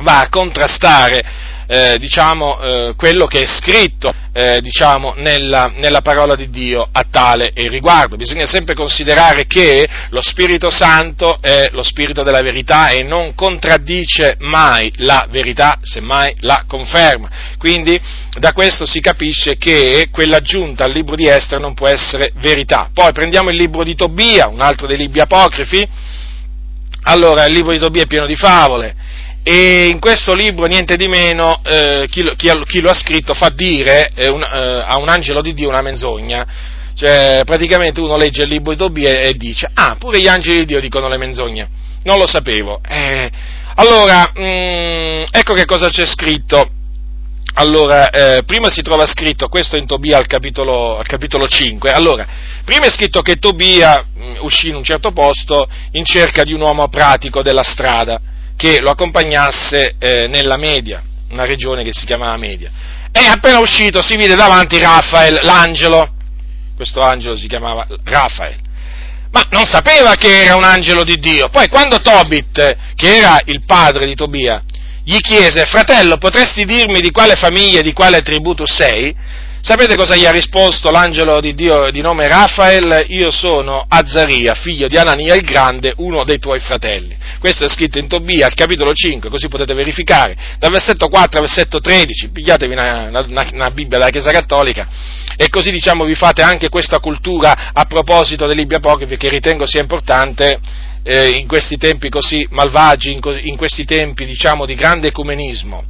va 0.00 0.20
a 0.20 0.28
contrastare 0.28 1.50
eh, 1.66 1.98
diciamo, 1.98 2.60
eh, 2.60 2.94
quello 2.96 3.26
che 3.26 3.42
è 3.42 3.46
scritto 3.46 4.12
eh, 4.32 4.60
diciamo, 4.60 5.14
nella, 5.16 5.72
nella, 5.76 6.00
parola 6.00 6.34
di 6.34 6.50
Dio 6.50 6.88
a 6.90 7.04
tale 7.10 7.52
riguardo. 7.54 8.16
Bisogna 8.16 8.46
sempre 8.46 8.74
considerare 8.74 9.46
che 9.46 9.88
lo 10.08 10.22
Spirito 10.22 10.70
Santo 10.70 11.38
è 11.40 11.68
lo 11.72 11.82
Spirito 11.82 12.22
della 12.22 12.40
verità 12.40 12.88
e 12.88 13.02
non 13.02 13.34
contraddice 13.34 14.36
mai 14.40 14.90
la 14.96 15.26
verità, 15.30 15.78
semmai 15.82 16.34
la 16.40 16.64
conferma. 16.66 17.28
Quindi 17.58 18.00
da 18.38 18.52
questo 18.52 18.86
si 18.86 19.00
capisce 19.00 19.56
che 19.56 20.08
quella 20.10 20.38
aggiunta 20.38 20.84
al 20.84 20.92
libro 20.92 21.14
di 21.14 21.28
Esther 21.28 21.60
non 21.60 21.74
può 21.74 21.88
essere 21.88 22.32
verità. 22.36 22.90
Poi 22.92 23.12
prendiamo 23.12 23.50
il 23.50 23.56
libro 23.56 23.84
di 23.84 23.94
Tobia, 23.94 24.48
un 24.48 24.60
altro 24.60 24.86
dei 24.86 24.96
libri 24.96 25.20
apocrifi. 25.20 25.86
Allora, 27.04 27.44
il 27.46 27.54
libro 27.54 27.72
di 27.72 27.78
Tobia 27.78 28.02
è 28.02 28.06
pieno 28.06 28.26
di 28.26 28.36
favole, 28.36 28.94
e 29.44 29.86
in 29.86 29.98
questo 29.98 30.34
libro, 30.34 30.66
niente 30.66 30.96
di 30.96 31.08
meno, 31.08 31.60
eh, 31.64 32.06
chi, 32.08 32.22
lo, 32.22 32.34
chi, 32.36 32.48
chi, 32.66 32.80
lo, 32.80 32.90
ha 32.90 32.94
scritto 32.94 33.34
fa 33.34 33.48
dire 33.48 34.10
eh, 34.14 34.28
un, 34.28 34.40
eh, 34.40 34.84
a 34.86 34.98
un 34.98 35.08
angelo 35.08 35.42
di 35.42 35.52
Dio 35.52 35.68
una 35.68 35.82
menzogna. 35.82 36.46
Cioè, 36.94 37.42
praticamente 37.44 38.00
uno 38.00 38.16
legge 38.16 38.42
il 38.42 38.50
libro 38.50 38.72
di 38.72 38.78
Tobia 38.78 39.18
e, 39.18 39.34
dice, 39.34 39.68
ah, 39.74 39.96
pure 39.98 40.20
gli 40.20 40.28
angeli 40.28 40.60
di 40.60 40.66
Dio 40.66 40.80
dicono 40.80 41.08
le 41.08 41.16
menzogne. 41.16 41.68
Non 42.04 42.18
lo 42.18 42.26
sapevo. 42.26 42.80
Eh, 42.86 43.30
allora, 43.74 44.30
mh, 44.32 44.40
mm, 44.40 45.22
ecco 45.30 45.54
che 45.54 45.64
cosa 45.64 45.88
c'è 45.88 46.04
scritto. 46.06 46.70
Allora, 47.54 48.08
eh, 48.10 48.44
prima 48.44 48.70
si 48.70 48.80
trova 48.80 49.06
scritto, 49.06 49.48
questo 49.48 49.76
in 49.76 49.86
Tobia 49.86 50.16
al 50.18 50.26
capitolo, 50.26 50.98
al 50.98 51.06
capitolo 51.06 51.46
5, 51.46 51.90
allora, 51.90 52.26
prima 52.64 52.86
è 52.86 52.90
scritto 52.90 53.20
che 53.20 53.36
Tobia 53.36 54.02
mh, 54.02 54.24
mm, 54.24 54.36
uscì 54.40 54.68
in 54.68 54.76
un 54.76 54.84
certo 54.84 55.10
posto 55.10 55.68
in 55.92 56.04
cerca 56.04 56.44
di 56.44 56.52
un 56.52 56.60
uomo 56.60 56.88
pratico 56.88 57.42
della 57.42 57.62
strada, 57.62 58.20
che 58.62 58.78
lo 58.78 58.90
accompagnasse 58.90 59.96
eh, 59.98 60.28
nella 60.28 60.56
Media, 60.56 61.02
una 61.30 61.44
regione 61.44 61.82
che 61.82 61.92
si 61.92 62.06
chiamava 62.06 62.36
Media. 62.36 62.70
E 63.10 63.26
appena 63.26 63.58
uscito 63.58 64.00
si 64.00 64.14
vide 64.14 64.36
davanti 64.36 64.78
Raffaele, 64.78 65.40
l'angelo, 65.42 66.08
questo 66.76 67.00
angelo 67.00 67.36
si 67.36 67.48
chiamava 67.48 67.84
Raffaele, 68.04 68.58
ma 69.32 69.44
non 69.50 69.64
sapeva 69.64 70.14
che 70.14 70.44
era 70.44 70.54
un 70.54 70.62
angelo 70.62 71.02
di 71.02 71.16
Dio. 71.16 71.48
Poi 71.48 71.66
quando 71.66 71.98
Tobit, 71.98 72.76
che 72.94 73.16
era 73.16 73.36
il 73.46 73.64
padre 73.66 74.06
di 74.06 74.14
Tobia, 74.14 74.62
gli 75.02 75.18
chiese, 75.18 75.64
fratello, 75.64 76.16
potresti 76.16 76.64
dirmi 76.64 77.00
di 77.00 77.10
quale 77.10 77.34
famiglia 77.34 77.80
di 77.80 77.92
quale 77.92 78.22
tribù 78.22 78.54
tu 78.54 78.64
sei? 78.64 79.12
Sapete 79.64 79.94
cosa 79.94 80.16
gli 80.16 80.26
ha 80.26 80.32
risposto 80.32 80.90
l'angelo 80.90 81.40
di 81.40 81.54
Dio 81.54 81.88
di 81.92 82.00
nome 82.00 82.26
Raffael? 82.26 83.04
Io 83.10 83.30
sono 83.30 83.86
Azzaria, 83.88 84.54
figlio 84.54 84.88
di 84.88 84.96
Anania 84.96 85.36
il 85.36 85.44
Grande, 85.44 85.92
uno 85.98 86.24
dei 86.24 86.40
tuoi 86.40 86.58
fratelli. 86.58 87.16
Questo 87.38 87.66
è 87.66 87.68
scritto 87.68 88.00
in 88.00 88.08
Tobia, 88.08 88.46
al 88.46 88.54
capitolo 88.54 88.92
5, 88.92 89.30
così 89.30 89.46
potete 89.46 89.72
verificare. 89.72 90.34
Dal 90.58 90.72
versetto 90.72 91.06
4 91.06 91.38
al 91.38 91.46
versetto 91.46 91.78
13, 91.78 92.30
pigliatevi 92.30 92.72
una, 92.72 93.06
una, 93.06 93.48
una 93.52 93.70
Bibbia 93.70 93.98
della 93.98 94.10
Chiesa 94.10 94.32
Cattolica 94.32 94.88
e 95.36 95.48
così 95.48 95.70
diciamo 95.70 96.04
vi 96.04 96.16
fate 96.16 96.42
anche 96.42 96.68
questa 96.68 96.98
cultura 96.98 97.70
a 97.72 97.84
proposito 97.84 98.46
dei 98.46 98.56
libri 98.56 98.74
apocrifi 98.74 99.16
che 99.16 99.28
ritengo 99.28 99.64
sia 99.64 99.80
importante 99.80 100.58
eh, 101.04 101.30
in 101.36 101.46
questi 101.46 101.76
tempi 101.76 102.08
così 102.08 102.44
malvagi, 102.50 103.12
in, 103.12 103.20
in 103.42 103.56
questi 103.56 103.84
tempi 103.84 104.26
diciamo 104.26 104.66
di 104.66 104.74
grande 104.74 105.06
ecumenismo. 105.06 105.84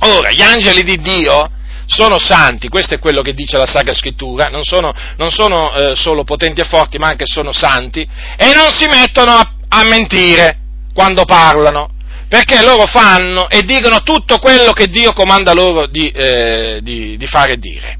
Ora, 0.00 0.32
gli 0.32 0.42
angeli 0.42 0.82
di 0.82 0.96
Dio 1.00 1.50
sono 1.88 2.18
santi, 2.18 2.68
questo 2.68 2.94
è 2.94 2.98
quello 2.98 3.22
che 3.22 3.32
dice 3.32 3.56
la 3.56 3.66
Sacra 3.66 3.94
Scrittura, 3.94 4.48
non 4.48 4.62
sono, 4.62 4.92
non 5.16 5.30
sono 5.30 5.72
eh, 5.72 5.94
solo 5.94 6.22
potenti 6.22 6.60
e 6.60 6.64
forti, 6.64 6.98
ma 6.98 7.08
anche 7.08 7.24
sono 7.26 7.50
santi, 7.50 8.06
e 8.36 8.54
non 8.54 8.68
si 8.68 8.86
mettono 8.86 9.32
a, 9.32 9.52
a 9.68 9.84
mentire 9.84 10.58
quando 10.92 11.24
parlano, 11.24 11.88
perché 12.28 12.62
loro 12.62 12.86
fanno 12.86 13.48
e 13.48 13.62
dicono 13.62 14.02
tutto 14.02 14.38
quello 14.38 14.72
che 14.72 14.88
Dio 14.88 15.14
comanda 15.14 15.54
loro 15.54 15.86
di, 15.86 16.10
eh, 16.10 16.80
di, 16.82 17.16
di 17.16 17.26
fare 17.26 17.54
e 17.54 17.58
dire. 17.58 17.98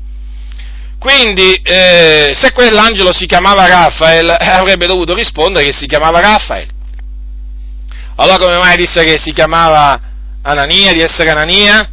Quindi, 0.99 1.55
eh, 1.55 2.33
se 2.35 2.53
quell'angelo 2.53 3.13
si 3.13 3.25
chiamava 3.25 3.67
Raffaele, 3.67 4.37
eh, 4.39 4.51
avrebbe 4.51 4.87
dovuto 4.87 5.15
rispondere 5.15 5.65
che 5.65 5.73
si 5.73 5.87
chiamava 5.87 6.21
Raffaele. 6.21 6.77
Allora 8.17 8.37
come 8.37 8.59
mai 8.59 8.77
disse 8.77 9.03
che 9.05 9.17
si 9.17 9.33
chiamava 9.33 9.99
Anania, 10.43 10.93
di 10.93 11.01
essere 11.01 11.31
Anania? 11.31 11.89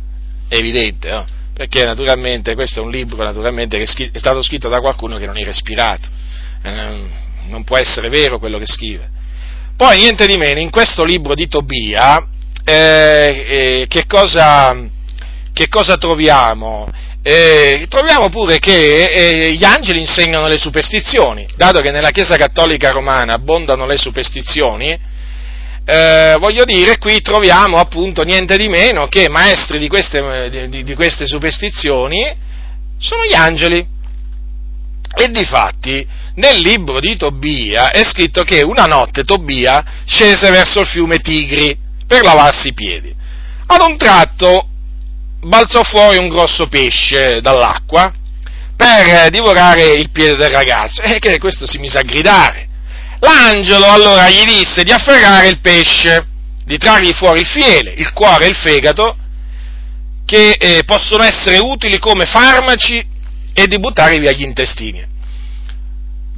Evidente, 0.50 1.10
no? 1.10 1.26
Perché 1.56 1.86
naturalmente 1.86 2.54
questo 2.54 2.82
è 2.82 2.84
un 2.84 2.90
libro 2.90 3.16
che 3.16 3.82
è 3.82 4.18
stato 4.18 4.42
scritto 4.42 4.68
da 4.68 4.82
qualcuno 4.82 5.18
che 5.18 5.26
non 5.26 5.38
era 5.38 5.52
ispirato, 5.52 6.10
eh, 6.62 7.08
non 7.48 7.64
può 7.64 7.78
essere 7.78 8.10
vero 8.10 8.40
quello 8.40 8.58
che 8.58 8.68
scrive. 8.68 9.10
Poi 9.78 10.00
niente 10.00 10.28
di 10.28 10.36
meno, 10.36 10.60
in 10.60 10.70
questo 10.70 11.06
libro 11.06 11.34
di 11.34 11.48
Tobia, 11.48 12.28
eh, 12.66 13.46
eh, 13.48 13.86
che, 13.88 14.06
cosa, 14.06 14.76
che, 15.54 15.70
cosa, 15.70 15.98
troviamo? 15.98 16.90
Eh, 17.22 17.86
troviamo 17.88 18.28
pure 18.28 18.60
che 18.60 19.06
eh, 19.06 19.54
gli 19.54 19.64
angeli 19.64 20.00
insegnano 20.00 20.50
le 20.50 20.58
superstizioni, 20.58 21.48
dato 21.56 21.80
che 21.80 21.92
nella 21.92 22.12
Chiesa 22.12 22.36
Cattolica 22.36 22.92
Romana 22.92 23.34
abbondano 23.34 23.86
le 23.86 23.96
superstizioni, 23.96 25.00
eh, 25.86 26.38
voglio 26.40 26.66
dire, 26.66 26.98
qui 26.98 27.22
troviamo 27.22 27.78
appunto 27.78 28.24
niente 28.24 28.58
di 28.58 28.68
meno 28.68 29.08
che 29.08 29.30
maestri 29.30 29.78
di 29.78 29.88
queste, 29.88 30.70
di, 30.70 30.84
di 30.84 30.96
queste 30.96 31.28
superstizioni 31.28 32.36
sono 32.98 33.24
gli 33.24 33.36
angeli. 33.36 33.94
E 35.18 35.30
difatti 35.30 36.06
nel 36.36 36.60
libro 36.60 37.00
di 37.00 37.16
Tobia 37.16 37.92
è 37.92 38.04
scritto 38.04 38.42
che 38.42 38.62
una 38.62 38.86
notte 38.86 39.24
Tobia 39.24 40.02
scese 40.06 40.50
verso 40.50 40.82
il 40.82 40.88
fiume 40.88 41.20
Tigri 41.20 41.78
per 42.06 42.24
lavarsi 42.24 42.70
i 42.70 42.74
piedi. 42.74 43.16
Ad 43.68 43.82
un 43.82 43.96
tratto 43.96 44.68
balzò 45.42 45.84
fuori 45.84 46.18
un 46.18 46.28
grosso 46.28 46.68
pesce 46.68 47.40
dall'acqua 47.42 48.12
per 48.76 49.30
divorare 49.30 49.94
il 49.94 50.10
piede 50.10 50.36
del 50.36 50.50
ragazzo 50.50 51.02
e 51.02 51.20
che 51.20 51.40
questo 51.40 51.66
si 51.66 51.78
mise 51.78 52.00
a 52.00 52.02
gridare. 52.02 52.68
L'angelo 53.20 53.92
allora 53.92 54.30
gli 54.30 54.44
disse 54.44 54.84
di 54.84 54.92
afferrare 54.92 55.48
il 55.48 55.60
pesce, 55.60 56.26
di 56.66 56.78
trargli 56.78 57.14
fuori 57.14 57.40
il 57.40 57.48
fiele, 57.48 57.94
il 57.98 58.12
cuore 58.14 58.46
e 58.46 58.50
il 58.50 58.56
fegato, 58.56 59.18
che 60.26 60.56
eh, 60.60 60.84
possono 60.86 61.24
essere 61.24 61.60
utili 61.60 62.00
come 62.00 62.26
farmaci 62.26 63.06
e 63.54 63.68
di 63.68 63.80
buttare 63.80 64.18
via 64.18 64.32
gli 64.32 64.42
intestini. 64.42 65.14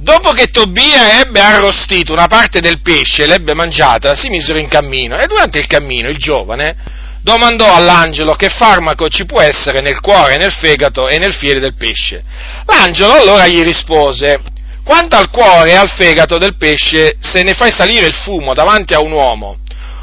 Dopo 0.00 0.30
che 0.30 0.46
Tobia 0.46 1.20
ebbe 1.20 1.40
arrostito 1.40 2.12
una 2.12 2.28
parte 2.28 2.60
del 2.60 2.80
pesce 2.80 3.24
e 3.24 3.26
l'ebbe 3.26 3.54
mangiata, 3.54 4.14
si 4.14 4.28
misero 4.28 4.58
in 4.58 4.68
cammino 4.68 5.18
e 5.18 5.26
durante 5.26 5.58
il 5.58 5.66
cammino 5.66 6.08
il 6.08 6.18
giovane 6.18 6.76
domandò 7.20 7.74
all'angelo 7.74 8.34
che 8.34 8.48
farmaco 8.48 9.08
ci 9.08 9.24
può 9.26 9.40
essere 9.40 9.80
nel 9.80 10.00
cuore, 10.00 10.36
nel 10.36 10.52
fegato 10.52 11.08
e 11.08 11.18
nel 11.18 11.34
fiele 11.34 11.58
del 11.58 11.74
pesce. 11.74 12.22
L'angelo 12.66 13.14
allora 13.14 13.46
gli 13.48 13.60
rispose, 13.62 14.40
quanto 14.88 15.16
al 15.16 15.28
cuore 15.28 15.72
e 15.72 15.74
al 15.74 15.90
fegato 15.90 16.38
del 16.38 16.56
pesce, 16.56 17.18
se 17.20 17.42
ne 17.42 17.52
fai 17.52 17.70
salire 17.70 18.06
il 18.06 18.14
fumo 18.14 18.54
davanti 18.54 18.94
a 18.94 19.02
un 19.02 19.12
uomo 19.12 19.58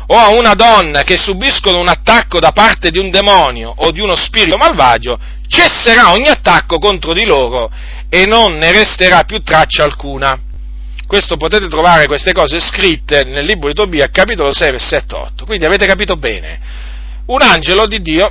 o 0.06 0.16
a 0.16 0.30
una 0.30 0.54
donna 0.54 1.02
che 1.02 1.18
subiscono 1.18 1.80
un 1.80 1.88
attacco 1.88 2.38
da 2.38 2.52
parte 2.52 2.92
di 2.92 3.00
un 3.00 3.10
demonio 3.10 3.74
o 3.76 3.90
di 3.90 4.00
uno 4.00 4.14
spirito 4.14 4.58
malvagio, 4.58 5.18
cesserà 5.48 6.12
ogni 6.12 6.28
attacco 6.28 6.78
contro 6.78 7.14
di 7.14 7.26
loro 7.26 7.72
e 8.10 8.28
non 8.28 8.60
ne 8.60 8.72
resterà 8.72 9.24
più 9.24 9.42
traccia 9.42 9.84
alcuna. 9.84 10.40
Questo 11.08 11.36
potete 11.36 11.68
trovare 11.68 12.06
queste 12.06 12.32
cose 12.32 12.60
scritte 12.60 13.24
nel 13.24 13.44
libro 13.44 13.70
di 13.70 13.74
Tobia, 13.74 14.10
capitolo 14.12 14.54
6, 14.54 14.70
versetto 14.70 15.18
8. 15.18 15.46
Quindi 15.46 15.66
avete 15.66 15.88
capito 15.88 16.16
bene. 16.16 16.60
Un 17.26 17.42
angelo 17.42 17.88
di 17.88 18.04
Dio 18.04 18.30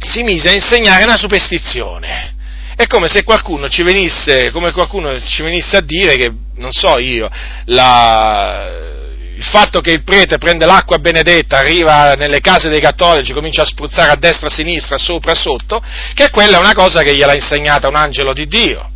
si 0.00 0.24
mise 0.24 0.48
a 0.48 0.54
insegnare 0.54 1.04
una 1.04 1.16
superstizione 1.16 2.34
è 2.78 2.86
come 2.86 3.08
se 3.08 3.24
qualcuno 3.24 3.68
ci 3.68 3.82
venisse, 3.82 4.52
qualcuno 4.52 5.20
ci 5.20 5.42
venisse 5.42 5.78
a 5.78 5.80
dire 5.80 6.14
che, 6.14 6.32
non 6.58 6.70
so 6.70 7.00
io, 7.00 7.28
la, 7.64 8.68
il 9.34 9.42
fatto 9.42 9.80
che 9.80 9.90
il 9.90 10.04
prete 10.04 10.38
prende 10.38 10.64
l'acqua 10.64 10.98
benedetta, 10.98 11.58
arriva 11.58 12.12
nelle 12.12 12.38
case 12.38 12.68
dei 12.68 12.78
cattolici, 12.78 13.32
comincia 13.32 13.62
a 13.62 13.66
spruzzare 13.66 14.12
a 14.12 14.16
destra, 14.16 14.46
a 14.46 14.52
sinistra, 14.52 14.96
sopra, 14.96 15.34
sotto, 15.34 15.82
che 16.14 16.30
quella 16.30 16.58
è 16.58 16.60
una 16.60 16.72
cosa 16.72 17.02
che 17.02 17.16
gliel'ha 17.16 17.34
insegnata 17.34 17.88
un 17.88 17.96
angelo 17.96 18.32
di 18.32 18.46
Dio 18.46 18.90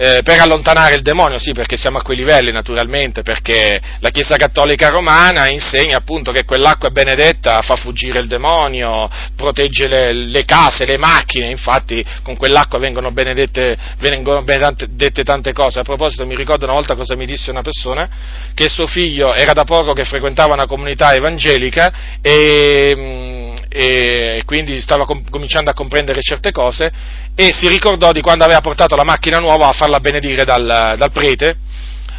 eh, 0.00 0.22
per 0.22 0.40
allontanare 0.40 0.94
il 0.94 1.02
demonio, 1.02 1.38
sì, 1.38 1.52
perché 1.52 1.76
siamo 1.76 1.98
a 1.98 2.02
quei 2.02 2.16
livelli 2.16 2.50
naturalmente, 2.50 3.20
perché 3.20 3.78
la 3.98 4.08
Chiesa 4.08 4.36
Cattolica 4.36 4.88
Romana 4.88 5.48
insegna 5.48 5.98
appunto 5.98 6.32
che 6.32 6.46
quell'acqua 6.46 6.88
benedetta 6.88 7.60
fa 7.60 7.76
fuggire 7.76 8.18
il 8.18 8.26
demonio, 8.26 9.10
protegge 9.36 9.88
le, 9.88 10.12
le 10.14 10.44
case, 10.46 10.86
le 10.86 10.96
macchine, 10.96 11.50
infatti 11.50 12.02
con 12.22 12.38
quell'acqua 12.38 12.78
vengono 12.78 13.12
benedette, 13.12 13.76
vengono 13.98 14.42
benedette 14.42 15.22
tante 15.22 15.52
cose. 15.52 15.80
A 15.80 15.82
proposito 15.82 16.24
mi 16.24 16.34
ricordo 16.34 16.64
una 16.64 16.72
volta 16.74 16.94
cosa 16.94 17.14
mi 17.14 17.26
disse 17.26 17.50
una 17.50 17.60
persona, 17.60 18.08
che 18.54 18.70
suo 18.70 18.86
figlio 18.86 19.34
era 19.34 19.52
da 19.52 19.64
poco 19.64 19.92
che 19.92 20.04
frequentava 20.04 20.54
una 20.54 20.64
comunità 20.66 21.12
evangelica 21.12 21.92
e, 22.22 23.39
e 23.72 24.42
quindi 24.46 24.80
stava 24.80 25.04
com- 25.04 25.22
cominciando 25.30 25.70
a 25.70 25.74
comprendere 25.74 26.20
certe 26.22 26.50
cose 26.50 26.90
e 27.36 27.52
si 27.52 27.68
ricordò 27.68 28.10
di 28.10 28.20
quando 28.20 28.42
aveva 28.42 28.60
portato 28.60 28.96
la 28.96 29.04
macchina 29.04 29.38
nuova 29.38 29.68
a 29.68 29.72
farla 29.72 30.00
benedire 30.00 30.44
dal, 30.44 30.94
dal 30.98 31.12
prete, 31.12 31.56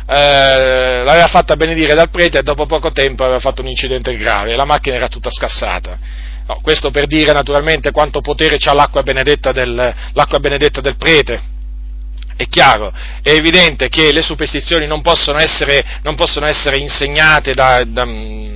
eh, 0.07 1.03
l'aveva 1.03 1.27
fatta 1.27 1.57
benedire 1.57 1.93
dal 1.93 2.09
prete 2.09 2.39
e 2.39 2.43
dopo 2.43 2.65
poco 2.65 2.93
tempo 2.93 3.23
aveva 3.23 3.39
fatto 3.39 3.61
un 3.61 3.67
incidente 3.67 4.15
grave. 4.15 4.55
La 4.55 4.65
macchina 4.65 4.95
era 4.95 5.09
tutta 5.09 5.29
scassata. 5.29 5.99
No, 6.47 6.59
questo 6.61 6.89
per 6.89 7.05
dire 7.05 7.33
naturalmente 7.33 7.91
quanto 7.91 8.21
potere 8.21 8.55
ha 8.57 8.73
l'acqua 8.73 9.03
benedetta 9.03 9.51
del, 9.51 9.93
l'acqua 10.13 10.39
benedetta 10.39 10.79
del 10.79 10.95
prete 10.95 11.50
è 12.35 12.47
chiaro, 12.47 12.91
è 13.21 13.29
evidente 13.29 13.89
che 13.89 14.11
le 14.11 14.21
superstizioni 14.21 14.87
non 14.87 15.01
possono 15.01 15.39
essere, 15.39 15.83
non 16.03 16.15
possono 16.15 16.45
essere 16.45 16.77
insegnate 16.77 17.53
da, 17.53 17.83
da, 17.85 18.05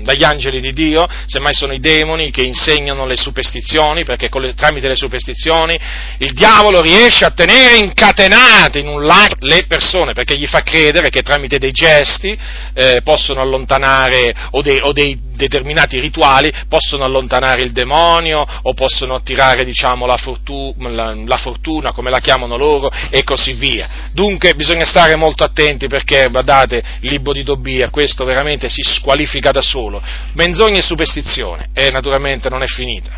dagli 0.01 0.23
angeli 0.23 0.59
di 0.59 0.73
Dio, 0.73 1.07
semmai 1.25 1.53
sono 1.53 1.73
i 1.73 1.79
demoni 1.79 2.31
che 2.31 2.43
insegnano 2.43 3.05
le 3.05 3.15
superstizioni, 3.15 4.03
perché 4.03 4.29
le, 4.31 4.53
tramite 4.53 4.87
le 4.87 4.95
superstizioni 4.95 5.77
il 6.19 6.33
diavolo 6.33 6.81
riesce 6.81 7.25
a 7.25 7.31
tenere 7.31 7.77
incatenate 7.77 8.79
in 8.79 8.87
un 8.87 9.03
lago 9.03 9.35
le 9.39 9.65
persone, 9.67 10.13
perché 10.13 10.37
gli 10.37 10.47
fa 10.47 10.61
credere 10.61 11.09
che 11.09 11.21
tramite 11.21 11.57
dei 11.57 11.71
gesti 11.71 12.37
eh, 12.73 13.01
possono 13.03 13.41
allontanare 13.41 14.33
o 14.51 14.61
dei, 14.61 14.79
o 14.81 14.91
dei 14.91 15.24
determinati 15.35 15.99
rituali 15.99 16.51
possono 16.67 17.03
allontanare 17.03 17.61
il 17.61 17.71
demonio 17.71 18.45
o 18.61 18.73
possono 18.73 19.15
attirare 19.15 19.63
diciamo, 19.63 20.05
la, 20.05 20.17
fortu- 20.17 20.75
la, 20.79 21.13
la, 21.13 21.37
fortuna, 21.37 21.91
come 21.91 22.09
la 22.09 22.19
chiamano 22.19 22.57
loro, 22.57 22.89
e 23.09 23.23
così 23.23 23.53
via. 23.53 24.09
Dunque 24.11 24.53
bisogna 24.55 24.85
stare 24.85 25.15
molto 25.15 25.43
attenti 25.43 25.87
perché, 25.87 26.27
guardate, 26.29 26.83
il 27.01 27.09
libro 27.09 27.33
di 27.33 27.43
Tobia, 27.43 27.89
questo 27.89 28.25
veramente 28.25 28.69
si 28.69 28.81
squalifica 28.81 29.51
da 29.51 29.61
solo. 29.61 30.01
Menzogna 30.33 30.79
e 30.79 30.83
superstizione, 30.83 31.69
e 31.73 31.91
naturalmente 31.91 32.49
non 32.49 32.63
è 32.63 32.67
finita. 32.67 33.11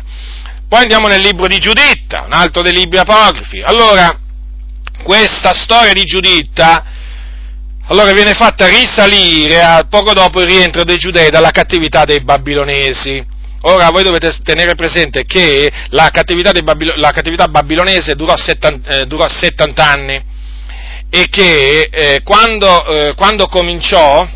Poi 0.68 0.82
andiamo 0.82 1.08
nel 1.08 1.22
libro 1.22 1.46
di 1.46 1.58
Giuditta, 1.58 2.24
un 2.26 2.32
altro 2.32 2.62
dei 2.62 2.74
libri 2.74 2.98
apocrifi. 2.98 3.60
Allora, 3.62 4.18
questa 5.02 5.54
storia 5.54 5.92
di 5.92 6.04
Giuditta 6.04 6.96
allora 7.88 8.12
viene 8.12 8.34
fatta 8.34 8.66
risalire 8.66 9.62
a 9.62 9.86
poco 9.88 10.12
dopo 10.12 10.42
il 10.42 10.46
rientro 10.46 10.84
dei 10.84 10.98
giudei 10.98 11.30
dalla 11.30 11.50
cattività 11.50 12.04
dei 12.04 12.20
babilonesi. 12.20 13.24
Ora 13.62 13.88
voi 13.88 14.04
dovete 14.04 14.30
tenere 14.42 14.74
presente 14.74 15.24
che 15.24 15.70
la 15.88 16.10
cattività, 16.12 16.52
Babil- 16.52 16.94
la 16.96 17.10
cattività 17.10 17.48
babilonese 17.48 18.14
durò 18.14 18.36
70, 18.36 18.90
eh, 18.90 19.06
durò 19.06 19.26
70, 19.26 19.84
anni 19.84 20.22
e 21.10 21.28
che 21.30 21.88
eh, 21.90 22.20
quando, 22.22 22.86
eh, 22.86 23.14
quando, 23.14 23.46
cominciò, 23.46 24.28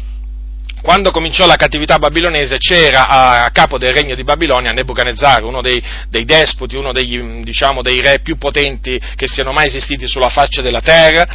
quando, 0.80 1.10
cominciò, 1.10 1.46
la 1.46 1.56
cattività 1.56 1.98
babilonese 1.98 2.56
c'era 2.56 3.06
a, 3.06 3.44
a, 3.44 3.50
capo 3.50 3.76
del 3.76 3.92
regno 3.92 4.14
di 4.14 4.24
Babilonia 4.24 4.72
Nebuchadnezzar, 4.72 5.44
uno 5.44 5.60
dei, 5.60 5.80
dei 6.08 6.24
despoti, 6.24 6.74
uno 6.74 6.90
degli, 6.90 7.20
diciamo, 7.42 7.82
dei 7.82 8.00
re 8.00 8.20
più 8.20 8.38
potenti 8.38 8.98
che 9.14 9.28
siano 9.28 9.52
mai 9.52 9.66
esistiti 9.66 10.08
sulla 10.08 10.30
faccia 10.30 10.62
della 10.62 10.80
terra 10.80 11.28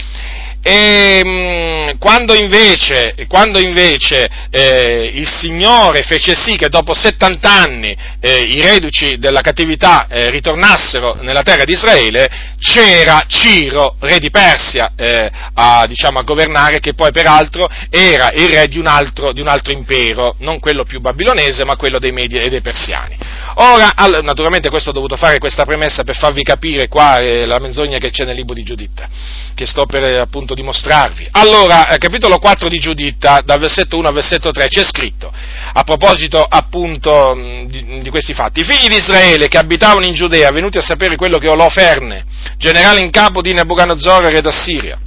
e 0.70 1.22
mh, 1.24 1.30
mm, 1.30 1.90
quando 1.98 2.36
invece, 2.36 3.16
quando 3.30 3.58
invece 3.58 4.28
eh, 4.50 5.10
il 5.14 5.26
Signore 5.26 6.04
fece 6.04 6.36
sì 6.36 6.58
che 6.58 6.68
dopo 6.68 6.94
70 6.94 7.50
anni 7.50 7.96
eh, 8.20 8.42
i 8.42 8.60
reduci 8.62 9.18
della 9.18 9.40
cattività 9.40 10.08
eh, 10.10 10.30
ritornassero 10.30 11.20
nella 11.22 11.42
terra 11.42 11.64
di 11.64 11.72
Israele, 11.72 12.28
c'era 12.60 13.24
Ciro, 13.28 13.96
re 14.00 14.20
di 14.20 14.30
Persia, 14.30 14.92
eh, 14.98 15.32
a, 15.54 15.86
diciamo, 15.88 16.20
a, 16.20 16.24
governare, 16.24 16.82
che 16.82 16.94
poi 16.94 17.12
peraltro 17.12 17.70
era 17.90 18.32
il 18.34 18.50
re 18.50 18.68
di 18.68 18.78
un, 18.78 18.88
altro, 18.88 19.32
di 19.32 19.40
un, 19.40 19.48
altro, 19.48 19.72
impero, 19.72 20.36
non 20.40 20.60
quello 20.60 20.84
più 20.84 21.00
babilonese, 21.00 21.64
ma 21.64 21.78
quello 21.78 22.00
dei 22.00 22.12
Medi 22.12 22.38
e 22.38 22.50
dei 22.50 22.62
Persiani. 22.62 23.18
Ora, 23.60 23.94
all- 23.96 24.20
naturalmente 24.22 24.70
questo 24.70 24.90
ho 24.90 24.94
dovuto 24.94 25.16
fare 25.16 25.40
questa 25.40 25.64
premessa 25.64 26.04
per 26.04 26.18
farvi 26.18 26.44
capire 26.44 26.88
qua 26.90 27.20
eh, 27.20 27.46
la 27.46 27.60
menzogna 27.60 28.00
che 28.00 28.10
c'è 28.10 28.26
nel 28.26 28.36
libro 28.36 28.54
di 28.54 28.64
Giuditta, 28.64 29.08
che 29.56 29.66
sto 29.66 29.86
per 29.86 30.04
eh, 30.04 30.18
appunto 30.18 30.56
dimostrarvi. 30.58 31.28
Allora, 31.32 31.90
eh, 31.90 31.98
capitolo 32.00 32.40
4 32.40 32.68
di 32.68 32.80
Giuditta, 32.80 33.42
dal 33.46 33.60
versetto 33.60 33.98
1 33.98 34.08
al 34.08 34.14
versetto 34.14 34.50
3, 34.50 34.68
c'è 34.68 34.84
scritto, 34.84 35.32
a 35.32 35.84
proposito 35.84 36.44
appunto 36.44 37.36
di, 37.68 38.02
di, 38.02 38.10
questi 38.10 38.34
fatti, 38.34 38.62
i 38.62 38.64
figli 38.64 38.88
di 38.88 38.98
Israele 38.98 39.48
che 39.48 39.60
abitavano 39.60 40.06
in 40.06 40.16
Giudea, 40.16 40.50
venuti 40.50 40.80
a 40.80 40.82
sapere 40.82 41.16
quello 41.16 41.38
che 41.38 41.48
Oloferne, 41.48 42.26
generale 42.58 43.02
in 43.02 43.12
capo 43.12 43.42
di 43.42 43.54
Nebuchadnezzar, 43.54 44.24
re 44.24 44.42
d'Assiria, 44.42 45.00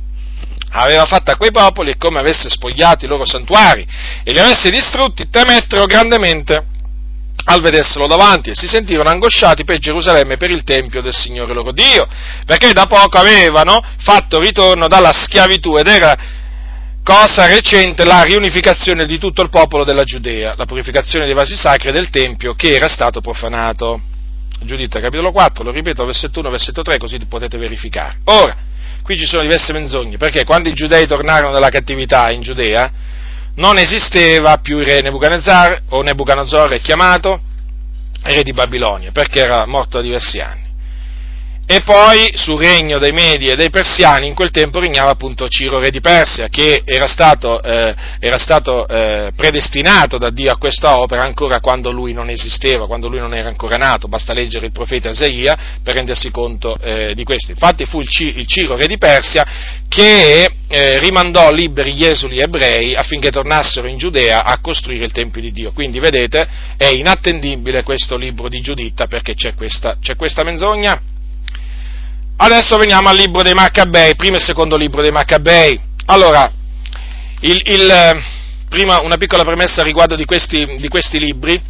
aveva 0.72 1.04
fatto 1.04 1.32
a 1.32 1.36
quei 1.36 1.50
popoli 1.50 1.90
e 1.90 1.96
come 1.96 2.20
avesse 2.20 2.48
spogliato 2.48 3.04
i 3.04 3.08
loro 3.08 3.26
santuari 3.26 3.84
e 4.22 4.32
li 4.32 4.38
avesse 4.38 4.70
distrutti, 4.70 5.28
temettero 5.28 5.84
grandemente 5.86 6.64
al 7.50 7.60
vederselo 7.60 8.06
davanti 8.06 8.50
e 8.50 8.54
si 8.54 8.68
sentirono 8.68 9.08
angosciati 9.08 9.64
per 9.64 9.78
Gerusalemme 9.78 10.34
e 10.34 10.36
per 10.36 10.50
il 10.50 10.62
Tempio 10.62 11.02
del 11.02 11.14
Signore 11.14 11.52
loro 11.52 11.72
Dio, 11.72 12.06
perché 12.46 12.72
da 12.72 12.86
poco 12.86 13.18
avevano 13.18 13.82
fatto 13.98 14.38
ritorno 14.38 14.86
dalla 14.86 15.12
schiavitù 15.12 15.76
ed 15.76 15.88
era 15.88 16.16
cosa 17.02 17.48
recente 17.48 18.04
la 18.04 18.22
riunificazione 18.22 19.04
di 19.04 19.18
tutto 19.18 19.42
il 19.42 19.50
popolo 19.50 19.82
della 19.82 20.04
Giudea, 20.04 20.54
la 20.56 20.64
purificazione 20.64 21.24
dei 21.24 21.34
vasi 21.34 21.56
sacri 21.56 21.90
del 21.90 22.08
Tempio 22.08 22.54
che 22.54 22.74
era 22.74 22.88
stato 22.88 23.20
profanato. 23.20 24.00
Giuditta 24.62 25.00
capitolo 25.00 25.32
4, 25.32 25.64
lo 25.64 25.72
ripeto, 25.72 26.04
versetto 26.04 26.38
1, 26.40 26.50
versetto 26.50 26.82
3, 26.82 26.98
così 26.98 27.18
potete 27.26 27.56
verificare. 27.56 28.18
Ora, 28.24 28.54
qui 29.02 29.18
ci 29.18 29.26
sono 29.26 29.42
diverse 29.42 29.72
menzogne, 29.72 30.18
perché 30.18 30.44
quando 30.44 30.68
i 30.68 30.74
giudei 30.74 31.06
tornarono 31.06 31.50
dalla 31.50 31.70
cattività 31.70 32.30
in 32.30 32.42
Giudea, 32.42 32.92
non 33.56 33.78
esisteva 33.78 34.58
più 34.58 34.78
il 34.78 34.84
re 34.84 35.00
Nebuchadnezzar, 35.00 35.82
o 35.90 36.02
Nebuchadnezzar 36.02 36.70
è 36.70 36.80
chiamato, 36.80 37.40
re 38.22 38.42
di 38.42 38.52
Babilonia, 38.52 39.12
perché 39.12 39.40
era 39.40 39.66
morto 39.66 39.98
da 39.98 40.02
diversi 40.02 40.40
anni. 40.40 40.59
E 41.72 41.82
poi 41.82 42.32
sul 42.34 42.58
regno 42.58 42.98
dei 42.98 43.12
Medi 43.12 43.46
e 43.46 43.54
dei 43.54 43.70
Persiani 43.70 44.26
in 44.26 44.34
quel 44.34 44.50
tempo 44.50 44.80
regnava 44.80 45.12
appunto 45.12 45.48
Ciro 45.48 45.78
re 45.78 45.90
di 45.90 46.00
Persia, 46.00 46.48
che 46.48 46.82
era 46.84 47.06
stato, 47.06 47.62
eh, 47.62 47.94
era 48.18 48.38
stato 48.38 48.88
eh, 48.88 49.30
predestinato 49.36 50.18
da 50.18 50.30
Dio 50.30 50.50
a 50.50 50.56
questa 50.56 50.98
opera 50.98 51.22
ancora 51.22 51.60
quando 51.60 51.92
lui 51.92 52.12
non 52.12 52.28
esisteva, 52.28 52.88
quando 52.88 53.08
lui 53.08 53.20
non 53.20 53.34
era 53.34 53.46
ancora 53.46 53.76
nato, 53.76 54.08
basta 54.08 54.32
leggere 54.32 54.66
il 54.66 54.72
profeta 54.72 55.10
Isaia 55.10 55.78
per 55.80 55.94
rendersi 55.94 56.32
conto 56.32 56.76
eh, 56.76 57.14
di 57.14 57.22
questo. 57.22 57.52
Infatti 57.52 57.84
fu 57.84 58.00
il, 58.00 58.08
C- 58.08 58.32
il, 58.34 58.48
Ciro 58.48 58.74
re 58.74 58.88
di 58.88 58.98
Persia 58.98 59.46
che 59.86 60.50
eh, 60.66 60.98
rimandò 60.98 61.52
liberi 61.52 61.94
gli 61.94 62.04
esuli 62.04 62.40
ebrei 62.40 62.96
affinché 62.96 63.30
tornassero 63.30 63.86
in 63.86 63.96
Giudea 63.96 64.42
a 64.42 64.58
costruire 64.60 65.04
il 65.04 65.12
Tempio 65.12 65.40
di 65.40 65.52
Dio. 65.52 65.70
Quindi 65.70 66.00
vedete, 66.00 66.48
è 66.76 66.86
inattendibile 66.86 67.84
questo 67.84 68.16
libro 68.16 68.48
di 68.48 68.60
Giuditta 68.60 69.06
perché 69.06 69.34
c'è 69.34 69.54
questa, 69.54 69.98
c'è 70.00 70.16
questa 70.16 70.42
menzogna 70.42 71.00
Adesso 72.42 72.78
veniamo 72.78 73.10
al 73.10 73.16
libro 73.16 73.42
dei 73.42 73.52
Maccabei, 73.52 74.16
primo 74.16 74.36
e 74.36 74.40
secondo 74.40 74.74
libro 74.74 75.02
dei 75.02 75.10
Maccabei. 75.10 75.78
Allora, 76.06 76.50
il, 77.40 77.60
il, 77.66 78.22
prima 78.66 79.02
una 79.02 79.18
piccola 79.18 79.44
premessa 79.44 79.82
riguardo 79.82 80.16
di 80.16 80.24
questi, 80.24 80.76
di 80.78 80.88
questi 80.88 81.18
libri. 81.18 81.60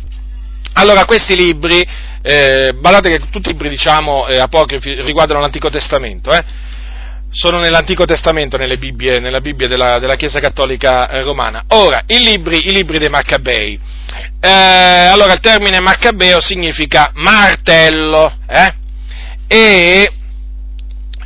Allora, 0.75 1.07
questi 1.07 1.35
libri, 1.35 1.85
eh, 2.23 2.73
badate 2.79 3.11
che 3.11 3.19
tutti 3.31 3.49
i 3.49 3.51
libri, 3.51 3.69
diciamo, 3.69 4.29
eh, 4.29 4.39
apocrifi 4.39 4.95
riguardano 5.03 5.41
l'Antico 5.41 5.71
Testamento, 5.71 6.31
eh? 6.31 6.45
sono 7.33 7.59
nell'Antico 7.59 8.05
Testamento, 8.05 8.57
nelle 8.57 8.79
Bibbie, 8.79 9.19
nella 9.19 9.41
Bibbia 9.41 9.67
della, 9.67 9.99
della 9.99 10.15
Chiesa 10.15 10.39
Cattolica 10.39 11.11
eh, 11.11 11.23
Romana. 11.23 11.65
Ora, 11.71 12.05
i 12.07 12.21
libri, 12.21 12.69
i 12.69 12.73
libri 12.73 12.99
dei 12.99 13.09
Maccabei. 13.09 13.77
Eh, 14.39 14.49
allora, 14.49 15.33
il 15.33 15.41
termine 15.41 15.81
Maccabeo 15.81 16.41
significa 16.41 17.11
martello, 17.15 18.33
eh? 18.47 18.75
E 19.49 20.13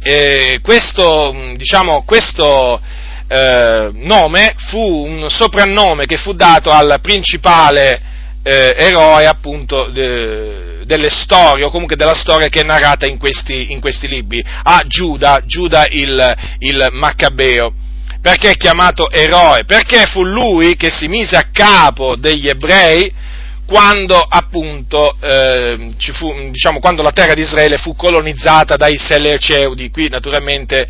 eh, 0.06 0.60
questo, 0.60 1.32
mm, 1.34 1.54
diciamo, 1.54 2.02
questo 2.04 2.78
eh, 3.26 3.90
nome 3.94 4.54
fu 4.68 4.78
un 4.78 5.30
soprannome 5.30 6.04
che 6.04 6.18
fu 6.18 6.34
dato 6.34 6.70
al 6.70 6.98
principale 7.00 8.02
eh, 8.42 8.74
eroe 8.76 9.24
appunto 9.24 9.86
de, 9.86 10.84
delle 10.84 11.08
storie, 11.08 11.64
o 11.64 11.70
comunque 11.70 11.96
della 11.96 12.12
storia 12.12 12.48
che 12.48 12.60
è 12.60 12.64
narrata 12.64 13.06
in 13.06 13.16
questi, 13.16 13.72
in 13.72 13.80
questi 13.80 14.06
libri, 14.06 14.44
a 14.44 14.82
Giuda, 14.86 15.40
Giuda 15.46 15.86
il, 15.88 16.36
il 16.58 16.88
Maccabeo. 16.92 17.72
Perché 18.20 18.50
è 18.50 18.56
chiamato 18.56 19.10
eroe? 19.10 19.64
Perché 19.64 20.04
fu 20.04 20.22
lui 20.22 20.76
che 20.76 20.90
si 20.90 21.08
mise 21.08 21.36
a 21.36 21.48
capo 21.50 22.14
degli 22.16 22.48
ebrei 22.48 23.10
quando 23.66 24.16
appunto 24.16 25.16
eh, 25.20 25.94
fu, 26.12 26.50
diciamo, 26.50 26.80
quando 26.80 27.02
la 27.02 27.12
terra 27.12 27.34
di 27.34 27.40
Israele 27.40 27.78
fu 27.78 27.96
colonizzata 27.96 28.76
dai 28.76 28.96
Seleuceudi, 28.96 29.90
qui 29.90 30.08
naturalmente 30.08 30.86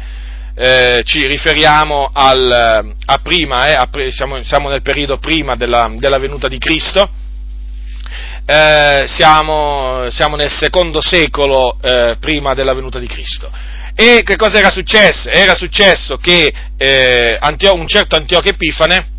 eh, 0.57 1.03
ci 1.05 1.27
riferiamo 1.27 2.11
al, 2.12 2.95
a 3.05 3.18
prima, 3.18 3.68
eh, 3.68 3.75
a, 3.75 3.89
siamo, 4.11 4.43
siamo, 4.43 4.68
nel 4.68 4.83
periodo 4.83 5.18
prima 5.18 5.55
della, 5.55 5.93
della 5.97 6.18
venuta 6.18 6.49
di 6.49 6.59
Cristo, 6.59 7.09
eh, 8.47 9.05
siamo, 9.07 10.09
siamo, 10.11 10.37
nel 10.37 10.51
secondo 10.51 11.01
secolo 11.01 11.79
eh, 11.81 12.16
prima 12.20 12.55
della 12.55 12.75
venuta 12.75 12.99
di 12.99 13.07
Cristo. 13.07 13.51
E 13.97 14.22
che 14.25 14.35
cosa 14.37 14.59
era 14.59 14.70
successo? 14.70 15.29
Era 15.29 15.55
successo 15.55 16.16
che 16.16 16.53
eh, 16.77 17.37
Antio- 17.41 17.75
un 17.75 17.87
certo 17.87 18.16
Antioco 18.16 18.49
Epifane 18.49 19.12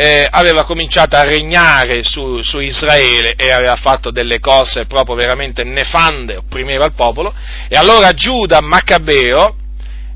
eh, 0.00 0.26
aveva 0.30 0.64
cominciato 0.64 1.14
a 1.16 1.24
regnare 1.24 2.02
su, 2.02 2.40
su, 2.40 2.58
Israele 2.58 3.34
e 3.36 3.50
aveva 3.50 3.76
fatto 3.76 4.10
delle 4.10 4.40
cose 4.40 4.86
proprio 4.86 5.14
veramente 5.14 5.62
nefande, 5.62 6.36
opprimeva 6.36 6.86
il 6.86 6.94
popolo, 6.94 7.34
e 7.68 7.76
allora 7.76 8.14
Giuda 8.14 8.62
Maccabeo, 8.62 9.56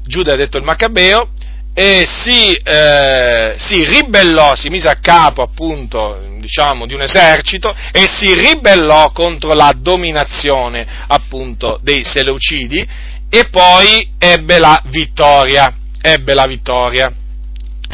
Giuda 0.06 0.32
ha 0.32 0.36
detto 0.36 0.56
il 0.56 0.64
Maccabeo, 0.64 1.28
e 1.74 2.06
si, 2.06 2.54
eh, 2.54 3.56
si, 3.58 3.84
ribellò, 3.84 4.54
si 4.54 4.70
mise 4.70 4.88
a 4.88 4.96
capo 5.02 5.42
appunto 5.42 6.18
diciamo, 6.38 6.86
di 6.86 6.94
un 6.94 7.02
esercito 7.02 7.74
e 7.92 8.06
si 8.06 8.32
ribellò 8.32 9.10
contro 9.10 9.52
la 9.52 9.74
dominazione 9.76 10.86
appunto 11.08 11.78
dei 11.82 12.04
Seleucidi 12.04 12.86
e 13.28 13.48
poi 13.50 14.08
ebbe 14.16 14.58
la 14.58 14.80
vittoria, 14.86 15.74
ebbe 16.00 16.32
la 16.32 16.46
vittoria. 16.46 17.12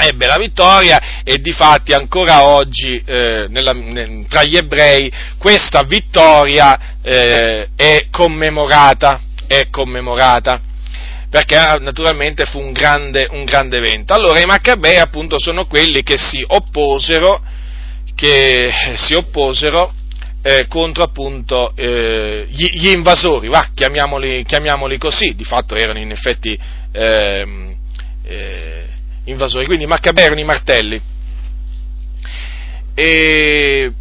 Ebbe 0.03 0.27
la 0.27 0.37
vittoria 0.39 1.23
e 1.23 1.39
di 1.41 1.53
fatti 1.53 1.93
ancora 1.93 2.45
oggi 2.45 3.03
eh, 3.05 3.47
nella, 3.49 3.73
ne, 3.73 4.25
tra 4.29 4.43
gli 4.45 4.57
ebrei 4.57 5.13
questa 5.37 5.83
vittoria 5.83 6.99
eh, 7.03 7.69
è 7.77 8.07
commemorata, 8.11 9.21
è 9.47 9.69
commemorata 9.71 10.61
perché 11.29 11.55
naturalmente 11.81 12.45
fu 12.45 12.59
un 12.59 12.73
grande, 12.73 13.29
un 13.31 13.45
grande 13.45 13.77
evento. 13.77 14.13
Allora 14.13 14.41
i 14.41 14.47
Maccabei 14.47 14.97
appunto 14.97 15.39
sono 15.39 15.67
quelli 15.67 16.03
che 16.03 16.19
si 16.19 16.45
opposero, 16.45 17.41
che 18.17 18.71
si 18.97 19.15
opposero 19.15 19.93
eh, 20.43 20.67
contro 20.67 21.05
appunto 21.05 21.73
eh, 21.77 22.47
gli, 22.49 22.71
gli, 22.71 22.89
invasori, 22.89 23.49
va, 23.49 23.69
chiamiamoli, 23.73 24.45
chiamiamoli, 24.45 24.99
così, 24.99 25.35
di 25.37 25.45
fatto 25.45 25.77
erano 25.77 26.01
in 26.01 26.11
effetti 26.11 26.59
eh, 26.93 27.69
invasori, 29.25 29.67
quindi 29.67 29.87
Maccabei 29.87 30.25
erano 30.25 30.41
i 30.41 30.45
martelli. 30.45 31.01
E 32.95 33.93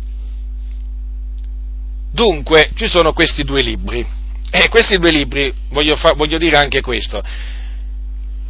dunque 2.12 2.72
ci 2.76 2.88
sono 2.88 3.14
questi 3.14 3.44
due 3.44 3.62
libri. 3.62 4.06
E 4.52 4.68
questi 4.70 4.98
due 4.98 5.12
libri, 5.12 5.54
voglio, 5.70 5.96
fa, 5.96 6.14
voglio 6.14 6.40
dire 6.40 6.58
anche 6.58 6.82
questo, 6.82 7.22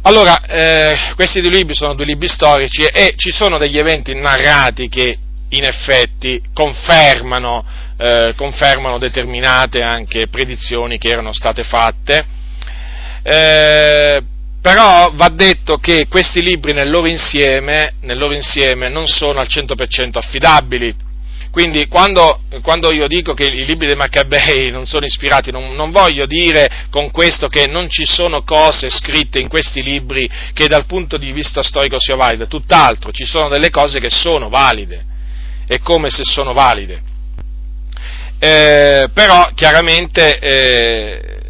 allora, 0.02 0.40
eh, 0.46 0.96
questi 1.14 1.42
due 1.42 1.50
libri 1.50 1.74
sono 1.74 1.94
due 1.94 2.06
libri 2.06 2.26
storici 2.26 2.84
e 2.84 3.12
ci 3.16 3.30
sono 3.30 3.58
degli 3.58 3.76
eventi 3.76 4.14
narrati 4.14 4.88
che 4.88 5.18
in 5.50 5.64
effetti 5.64 6.40
confermano, 6.54 7.62
eh, 7.98 8.32
confermano 8.34 8.98
determinate 8.98 9.82
anche 9.82 10.28
predizioni 10.28 10.96
che 10.96 11.08
erano 11.08 11.34
state 11.34 11.64
fatte, 11.64 12.24
eh, 13.22 14.22
però 14.60 15.10
va 15.14 15.28
detto 15.28 15.78
che 15.78 16.06
questi 16.08 16.42
libri 16.42 16.72
nel 16.72 16.90
loro 16.90 17.08
insieme, 17.08 17.94
nel 18.02 18.18
loro 18.18 18.34
insieme 18.34 18.88
non 18.88 19.06
sono 19.06 19.40
al 19.40 19.46
100% 19.48 20.18
affidabili. 20.18 21.08
Quindi 21.50 21.88
quando, 21.88 22.42
quando, 22.62 22.92
io 22.92 23.08
dico 23.08 23.32
che 23.32 23.44
i 23.44 23.64
libri 23.64 23.88
dei 23.88 23.96
Maccabei 23.96 24.70
non 24.70 24.86
sono 24.86 25.04
ispirati, 25.04 25.50
non, 25.50 25.74
non, 25.74 25.90
voglio 25.90 26.24
dire 26.24 26.86
con 26.90 27.10
questo 27.10 27.48
che 27.48 27.66
non 27.66 27.88
ci 27.88 28.04
sono 28.04 28.44
cose 28.44 28.88
scritte 28.88 29.40
in 29.40 29.48
questi 29.48 29.82
libri 29.82 30.30
che 30.52 30.68
dal 30.68 30.86
punto 30.86 31.16
di 31.16 31.32
vista 31.32 31.60
storico 31.62 31.98
sia 31.98 32.14
valide, 32.14 32.46
tutt'altro, 32.46 33.10
ci 33.10 33.24
sono 33.24 33.48
delle 33.48 33.70
cose 33.70 33.98
che 33.98 34.10
sono 34.10 34.48
valide, 34.48 35.04
è 35.66 35.80
come 35.80 36.08
se 36.08 36.22
sono 36.22 36.52
valide. 36.52 37.02
Eh, 38.38 39.08
però 39.12 39.50
chiaramente 39.52 40.38
eh, 40.38 41.40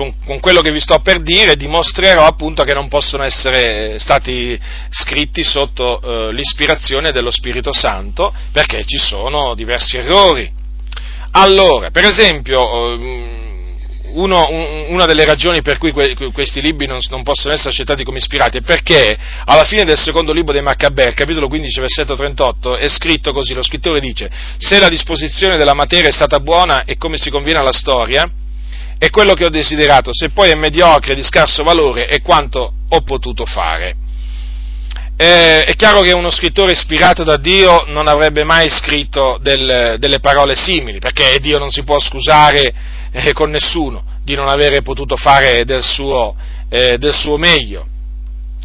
con, 0.00 0.14
con, 0.24 0.40
quello 0.40 0.62
che 0.62 0.72
vi 0.72 0.80
sto 0.80 1.00
per 1.00 1.20
dire 1.20 1.56
dimostrerò 1.56 2.24
appunto 2.24 2.62
che 2.62 2.72
non 2.72 2.88
possono 2.88 3.22
essere 3.22 3.98
stati 3.98 4.58
scritti 4.88 5.44
sotto 5.44 6.00
eh, 6.00 6.32
l'ispirazione 6.32 7.10
dello 7.10 7.30
Spirito 7.30 7.70
Santo 7.70 8.32
perché 8.50 8.82
ci 8.86 8.96
sono 8.96 9.54
diversi 9.54 9.98
errori. 9.98 10.50
Allora, 11.32 11.90
per 11.90 12.04
esempio, 12.04 12.94
eh, 12.94 13.28
uno, 14.14 14.46
un, 14.48 14.86
una 14.88 15.04
delle 15.04 15.26
ragioni 15.26 15.60
per 15.60 15.76
cui 15.76 15.92
que, 15.92 16.16
questi 16.32 16.62
libri 16.62 16.86
non, 16.86 16.98
non, 17.10 17.22
possono 17.22 17.52
essere 17.52 17.68
accettati 17.68 18.02
come 18.02 18.18
ispirati 18.18 18.56
è 18.56 18.62
perché 18.62 19.18
alla 19.44 19.64
fine 19.64 19.84
del 19.84 19.98
secondo 19.98 20.32
libro 20.32 20.54
dei 20.54 20.62
Maccabei, 20.62 21.12
capitolo 21.12 21.46
15, 21.46 21.80
versetto 21.80 22.16
38, 22.16 22.78
è 22.78 22.88
scritto 22.88 23.32
così, 23.32 23.52
lo 23.52 23.62
scrittore 23.62 24.00
dice, 24.00 24.30
se 24.56 24.80
la 24.80 24.88
disposizione 24.88 25.56
della 25.56 25.74
materia 25.74 26.08
è 26.08 26.12
stata 26.12 26.40
buona 26.40 26.84
e 26.84 26.96
come 26.96 27.18
si 27.18 27.28
conviene 27.28 27.58
alla 27.58 27.72
storia, 27.72 28.28
è 29.00 29.08
quello 29.08 29.32
che 29.32 29.46
ho 29.46 29.48
desiderato, 29.48 30.10
se 30.12 30.28
poi 30.28 30.50
è 30.50 30.54
mediocre, 30.54 31.14
di 31.14 31.22
scarso 31.22 31.62
valore, 31.62 32.04
è 32.04 32.20
quanto 32.20 32.74
ho 32.86 33.00
potuto 33.00 33.46
fare. 33.46 33.96
Eh, 35.16 35.64
è 35.64 35.74
chiaro 35.74 36.02
che 36.02 36.12
uno 36.12 36.28
scrittore 36.28 36.72
ispirato 36.72 37.24
da 37.24 37.38
Dio 37.38 37.84
non 37.86 38.08
avrebbe 38.08 38.44
mai 38.44 38.68
scritto 38.68 39.38
del, 39.40 39.96
delle 39.98 40.20
parole 40.20 40.54
simili, 40.54 40.98
perché 40.98 41.38
Dio 41.40 41.58
non 41.58 41.70
si 41.70 41.82
può 41.82 41.98
scusare 41.98 42.74
eh, 43.10 43.32
con 43.32 43.48
nessuno 43.48 44.04
di 44.22 44.34
non 44.34 44.48
avere 44.48 44.82
potuto 44.82 45.16
fare 45.16 45.64
del 45.64 45.82
suo, 45.82 46.36
eh, 46.68 46.98
del 46.98 47.14
suo 47.14 47.38
meglio. 47.38 47.86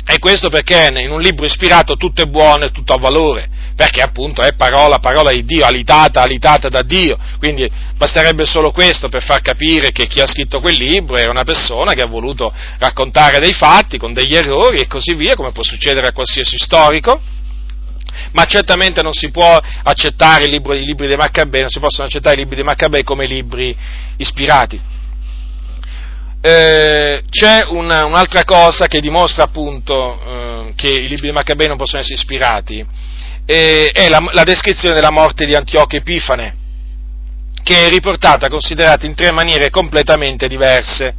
E 0.05 0.19
questo 0.19 0.49
perché 0.49 0.91
in 0.99 1.11
un 1.11 1.21
libro 1.21 1.45
ispirato 1.45 1.95
tutto 1.95 2.23
è 2.23 2.25
buono 2.25 2.65
e 2.65 2.71
tutto 2.71 2.91
ha 2.91 2.97
valore 2.97 3.49
perché 3.75 4.01
appunto 4.01 4.41
è 4.41 4.53
parola, 4.55 4.99
parola 4.99 5.31
di 5.31 5.43
Dio, 5.43 5.65
alitata, 5.65 6.21
alitata 6.21 6.69
da 6.69 6.81
Dio, 6.81 7.17
quindi 7.39 7.69
basterebbe 7.97 8.45
solo 8.45 8.71
questo 8.71 9.09
per 9.09 9.23
far 9.23 9.41
capire 9.41 9.91
che 9.91 10.07
chi 10.07 10.21
ha 10.21 10.27
scritto 10.27 10.61
quel 10.61 10.77
libro 10.77 11.17
era 11.17 11.31
una 11.31 11.43
persona 11.43 11.93
che 11.93 12.01
ha 12.01 12.07
voluto 12.07 12.53
raccontare 12.79 13.39
dei 13.39 13.53
fatti 13.53 13.97
con 13.97 14.13
degli 14.13 14.33
errori 14.33 14.77
e 14.77 14.87
così 14.87 15.13
via, 15.13 15.35
come 15.35 15.51
può 15.51 15.63
succedere 15.63 16.07
a 16.07 16.13
qualsiasi 16.13 16.57
storico, 16.57 17.21
ma 18.31 18.45
certamente 18.45 19.01
non 19.01 19.11
si 19.11 19.29
può 19.29 19.59
accettare 19.83 20.45
i 20.45 20.49
libri, 20.49 20.81
i 20.81 20.85
libri 20.85 21.07
dei 21.07 21.17
Maccabei, 21.17 21.61
non 21.61 21.69
si 21.69 21.79
possono 21.79 22.07
accettare 22.07 22.35
i 22.35 22.39
libri 22.39 22.55
dei 22.55 22.63
Maccabei 22.63 23.03
come 23.03 23.25
libri 23.25 23.75
ispirati. 24.17 24.79
Eh, 26.39 27.23
c'è 27.27 27.65
una, 27.69 28.05
un'altra 28.05 28.43
cosa 28.43 28.87
che 28.87 29.01
dimostra 29.01 29.43
appunto 29.43 30.21
eh, 30.21 30.73
che 30.75 30.87
i 30.87 31.07
libri 31.07 31.23
dei 31.23 31.31
Maccabei 31.31 31.67
non 31.67 31.75
possono 31.75 32.01
essere 32.01 32.15
ispirati, 32.15 32.85
eh, 33.45 33.91
è 33.93 34.09
la, 34.09 34.23
la, 34.31 34.43
descrizione 34.43 34.95
della 34.95 35.11
morte 35.11 35.45
di 35.45 35.53
Antiochio 35.53 35.99
Epifane, 35.99 36.55
che 37.63 37.85
è 37.85 37.89
riportata, 37.89 38.49
considerata 38.49 39.05
in 39.05 39.13
tre 39.13 39.31
maniere 39.31 39.69
completamente 39.69 40.47
diverse. 40.47 41.15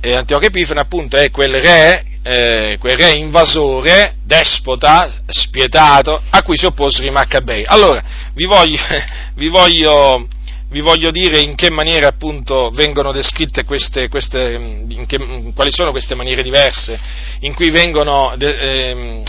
E 0.00 0.14
Antiochio 0.14 0.48
Epifane 0.48 0.80
appunto 0.80 1.16
è 1.16 1.30
quel 1.30 1.60
re, 1.60 2.04
eh, 2.22 2.76
quel 2.78 2.96
re 2.96 3.10
invasore, 3.16 4.16
despota, 4.24 5.22
spietato, 5.26 6.22
a 6.30 6.42
cui 6.42 6.56
si 6.56 6.66
opposero 6.66 7.06
i 7.06 7.12
Maccabei. 7.12 7.64
Allora, 7.66 8.02
vi 8.34 8.44
voglio, 8.44 8.78
vi 9.34 9.48
voglio 9.48 10.26
vi 10.72 10.80
voglio 10.80 11.10
dire 11.10 11.38
in 11.38 11.54
che 11.54 11.68
maniera 11.70 12.08
appunto 12.08 12.70
vengono 12.70 13.12
descritte 13.12 13.62
queste, 13.62 14.08
queste 14.08 14.86
che, 15.06 15.52
quali 15.54 15.70
sono 15.70 15.90
queste 15.90 16.14
maniere 16.14 16.42
diverse 16.42 16.98
in 17.40 17.52
cui 17.52 17.68
vengono 17.68 18.32
de, 18.38 18.46
eh, 18.46 19.22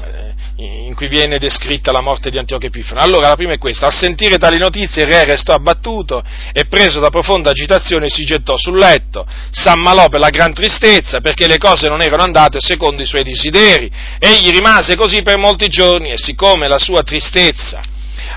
in 0.57 0.93
cui 0.93 1.07
viene 1.07 1.39
descritta 1.39 1.91
la 1.91 2.01
morte 2.01 2.29
di 2.29 2.37
Antiochio 2.37 2.67
Epifano. 2.67 3.01
Allora, 3.01 3.27
la 3.27 3.35
prima 3.35 3.53
è 3.53 3.57
questa. 3.57 3.87
Al 3.87 3.93
sentire 3.93 4.37
tali 4.37 4.57
notizie 4.57 5.03
il 5.03 5.09
re 5.09 5.25
restò 5.25 5.53
abbattuto 5.53 6.23
e 6.51 6.65
preso 6.65 6.99
da 6.99 7.09
profonda 7.09 7.49
agitazione 7.49 8.09
si 8.09 8.23
gettò 8.23 8.55
sul 8.57 8.77
letto, 8.77 9.25
s'ammalò 9.51 10.09
per 10.09 10.19
la 10.19 10.29
gran 10.29 10.53
tristezza 10.53 11.21
perché 11.21 11.47
le 11.47 11.57
cose 11.57 11.87
non 11.87 12.01
erano 12.01 12.23
andate 12.23 12.59
secondo 12.59 13.01
i 13.01 13.05
suoi 13.05 13.23
desideri. 13.23 13.91
Egli 14.19 14.49
rimase 14.51 14.95
così 14.95 15.21
per 15.21 15.37
molti 15.37 15.67
giorni 15.67 16.11
e 16.11 16.17
siccome 16.17 16.67
la 16.67 16.79
sua 16.79 17.03
tristezza 17.03 17.81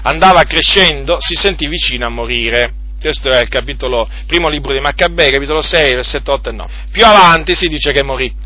andava 0.03 0.43
crescendo, 0.45 1.19
si 1.21 1.35
sentì 1.35 1.67
vicino 1.67 2.07
a 2.07 2.11
morire. 2.11 2.73
Questo 3.01 3.31
è 3.31 3.41
il 3.41 3.49
capitolo, 3.49 4.09
primo 4.27 4.49
libro 4.49 4.73
di 4.73 4.81
Maccabei, 4.81 5.31
capitolo 5.31 5.63
6, 5.63 5.95
versetto 5.95 6.33
8 6.33 6.49
e 6.49 6.53
9. 6.53 6.73
Più 6.91 7.05
avanti 7.05 7.55
si 7.55 7.69
dice 7.69 7.93
che 7.93 8.03
morì. 8.03 8.46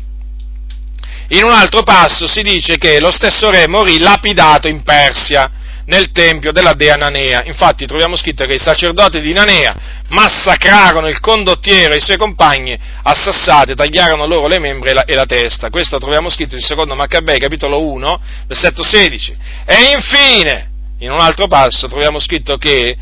In 1.33 1.43
un 1.43 1.51
altro 1.51 1.83
passo 1.83 2.27
si 2.27 2.41
dice 2.41 2.77
che 2.77 2.99
lo 2.99 3.09
stesso 3.09 3.49
re 3.49 3.67
morì 3.67 3.99
lapidato 3.99 4.67
in 4.67 4.83
Persia, 4.83 5.49
nel 5.85 6.11
tempio 6.11 6.51
della 6.51 6.73
dea 6.73 6.95
Nanea. 6.95 7.43
Infatti 7.45 7.85
troviamo 7.85 8.15
scritto 8.15 8.45
che 8.45 8.55
i 8.55 8.59
sacerdoti 8.59 9.21
di 9.21 9.33
Nanea 9.33 10.03
massacrarono 10.09 11.07
il 11.07 11.19
condottiero 11.19 11.93
e 11.93 11.97
i 11.97 12.01
suoi 12.01 12.17
compagni, 12.17 12.77
assassati, 13.03 13.75
tagliarono 13.75 14.25
loro 14.25 14.47
le 14.47 14.59
membra 14.59 15.05
e 15.05 15.15
la, 15.15 15.25
testa. 15.25 15.69
Questo 15.69 15.97
troviamo 15.99 16.29
scritto 16.29 16.55
in 16.55 16.61
secondo 16.61 16.95
Maccabei, 16.95 17.39
capitolo 17.39 17.81
1, 17.81 18.21
versetto 18.47 18.83
16. 18.83 19.37
E 19.65 19.75
infine, 19.93 20.69
in 20.99 21.11
un 21.11 21.19
altro 21.19 21.47
passo, 21.47 21.87
troviamo 21.87 22.19
scritto 22.19 22.57
che 22.57 22.97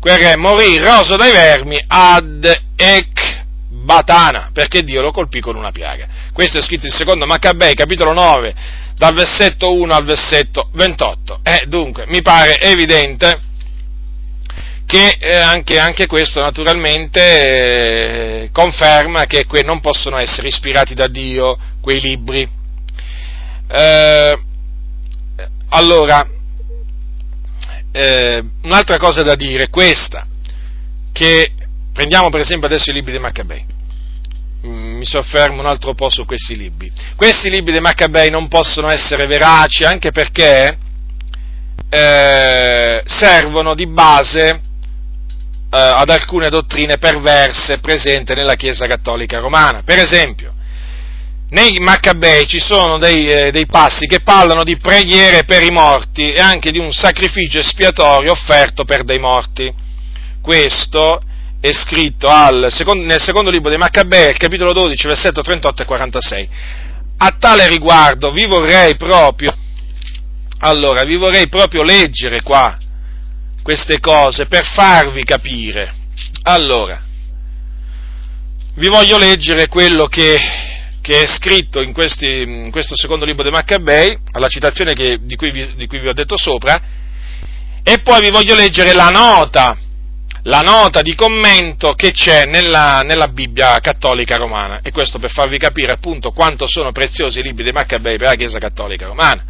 quel 0.00 0.18
re 0.18 0.36
morì 0.36 0.78
roso 0.78 1.16
dai 1.16 1.32
vermi 1.32 1.78
ad 1.86 2.60
Ec 2.76 3.46
Batana, 3.70 4.50
perché 4.52 4.82
Dio 4.82 5.02
lo 5.02 5.10
colpì 5.10 5.40
con 5.40 5.56
una 5.56 5.70
piaga. 5.70 6.08
Questo 6.32 6.58
è 6.58 6.62
scritto 6.62 6.86
in 6.86 6.92
secondo 6.92 7.26
Maccabei, 7.26 7.74
capitolo 7.74 8.12
9, 8.12 8.54
dal 8.96 9.14
versetto 9.14 9.72
1 9.74 9.94
al 9.94 10.04
versetto 10.04 10.70
28. 10.72 11.40
E 11.42 11.50
eh, 11.50 11.66
dunque, 11.66 12.06
mi 12.06 12.22
pare 12.22 12.60
evidente 12.60 13.42
che 14.86 15.18
eh, 15.20 15.36
anche, 15.36 15.78
anche, 15.78 16.06
questo 16.06 16.40
naturalmente 16.40 17.20
eh, 18.44 18.50
conferma 18.52 19.26
che 19.26 19.44
que- 19.44 19.62
non 19.62 19.80
possono 19.80 20.16
essere 20.16 20.48
ispirati 20.48 20.94
da 20.94 21.08
Dio 21.08 21.58
quei 21.80 22.00
libri. 22.00 22.48
Eh, 23.70 24.38
allora, 25.68 26.26
eh, 27.92 28.44
un'altra 28.62 28.96
cosa 28.96 29.22
da 29.22 29.34
dire 29.34 29.64
è 29.64 29.70
questa, 29.70 30.26
che 31.12 31.52
prendiamo 31.98 32.30
per 32.30 32.38
esempio 32.38 32.68
adesso 32.68 32.90
i 32.90 32.92
libri 32.92 33.10
di 33.10 33.18
Maccabei. 33.18 33.66
Mm, 34.64 34.98
mi 34.98 35.04
soffermo 35.04 35.58
un 35.58 35.66
altro 35.66 35.94
po' 35.94 36.08
su 36.08 36.24
questi 36.26 36.56
libri. 36.56 36.92
Questi 37.16 37.50
libri 37.50 37.72
di 37.72 37.80
Maccabei 37.80 38.30
non 38.30 38.46
possono 38.46 38.88
essere 38.88 39.26
veraci 39.26 39.82
anche 39.82 40.12
perché 40.12 40.78
eh, 41.90 43.02
servono 43.04 43.74
di 43.74 43.88
base 43.88 44.48
eh, 44.48 44.60
ad 45.70 46.08
alcune 46.08 46.50
dottrine 46.50 46.98
perverse 46.98 47.78
presenti 47.78 48.32
nella 48.32 48.54
Chiesa 48.54 48.86
Cattolica 48.86 49.40
Romana. 49.40 49.82
Per 49.84 49.98
esempio, 49.98 50.54
nei 51.48 51.80
Maccabei 51.80 52.46
ci 52.46 52.60
sono 52.60 52.98
dei, 52.98 53.28
eh, 53.28 53.50
dei, 53.50 53.66
passi 53.66 54.06
che 54.06 54.20
parlano 54.20 54.62
di 54.62 54.76
preghiere 54.76 55.42
per 55.42 55.64
i 55.64 55.72
morti 55.72 56.30
e 56.30 56.38
anche 56.38 56.70
di 56.70 56.78
un 56.78 56.92
sacrificio 56.92 57.58
espiatorio 57.58 58.30
offerto 58.30 58.84
per 58.84 59.02
dei 59.02 59.18
morti. 59.18 59.86
Questo 60.40 61.22
è 61.60 61.72
scritto 61.72 62.28
al, 62.28 62.68
nel 62.94 63.20
secondo 63.20 63.50
libro 63.50 63.70
dei 63.70 63.78
Maccabei, 63.78 64.36
capitolo 64.36 64.72
12, 64.72 65.06
versetto 65.06 65.42
38 65.42 65.82
e 65.82 65.84
46. 65.84 66.48
A 67.18 67.36
tale 67.38 67.68
riguardo 67.68 68.30
vi 68.30 68.46
vorrei 68.46 68.96
proprio, 68.96 69.54
allora, 70.60 71.04
vi 71.04 71.16
vorrei 71.16 71.48
proprio 71.48 71.82
leggere 71.82 72.42
qua 72.42 72.76
queste 73.62 73.98
cose 74.00 74.46
per 74.46 74.64
farvi 74.64 75.24
capire. 75.24 75.94
Allora, 76.42 77.02
vi 78.74 78.88
voglio 78.88 79.18
leggere 79.18 79.66
quello 79.66 80.06
che 80.06 80.38
che 81.08 81.22
è 81.22 81.26
scritto 81.26 81.80
in, 81.80 81.94
questi, 81.94 82.42
in, 82.42 82.70
questo 82.70 82.94
secondo 82.94 83.24
libro 83.24 83.42
dei 83.42 83.50
Maccabei, 83.50 84.18
alla 84.32 84.48
citazione 84.48 84.92
che, 84.92 85.18
di, 85.22 85.36
cui 85.36 85.50
vi, 85.50 85.74
di, 85.74 85.86
cui 85.86 86.00
vi, 86.00 86.08
ho 86.08 86.12
detto 86.12 86.36
sopra, 86.36 86.78
e 87.82 88.00
poi 88.02 88.20
vi 88.20 88.28
voglio 88.28 88.54
leggere 88.54 88.92
la 88.92 89.08
nota, 89.08 89.74
la 90.48 90.60
nota 90.60 91.02
di 91.02 91.14
commento 91.14 91.92
che 91.92 92.10
c'è 92.10 92.46
nella, 92.46 93.02
nella, 93.02 93.28
Bibbia 93.28 93.78
cattolica 93.80 94.36
romana, 94.36 94.80
e 94.82 94.90
questo 94.90 95.18
per 95.18 95.30
farvi 95.30 95.58
capire 95.58 95.92
appunto 95.92 96.30
quanto 96.30 96.66
sono 96.66 96.90
preziosi 96.90 97.40
i 97.40 97.42
libri 97.42 97.62
dei 97.62 97.72
Maccabei 97.72 98.16
per 98.16 98.28
la 98.28 98.34
Chiesa 98.34 98.58
cattolica 98.58 99.06
romana. 99.06 99.44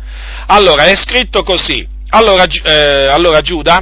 Allora, 0.47 0.87
è 0.87 0.97
scritto 0.97 1.45
così, 1.45 1.87
allora, 2.11 2.45
eh, 2.45 3.07
allora 3.07 3.41
Giuda, 3.41 3.81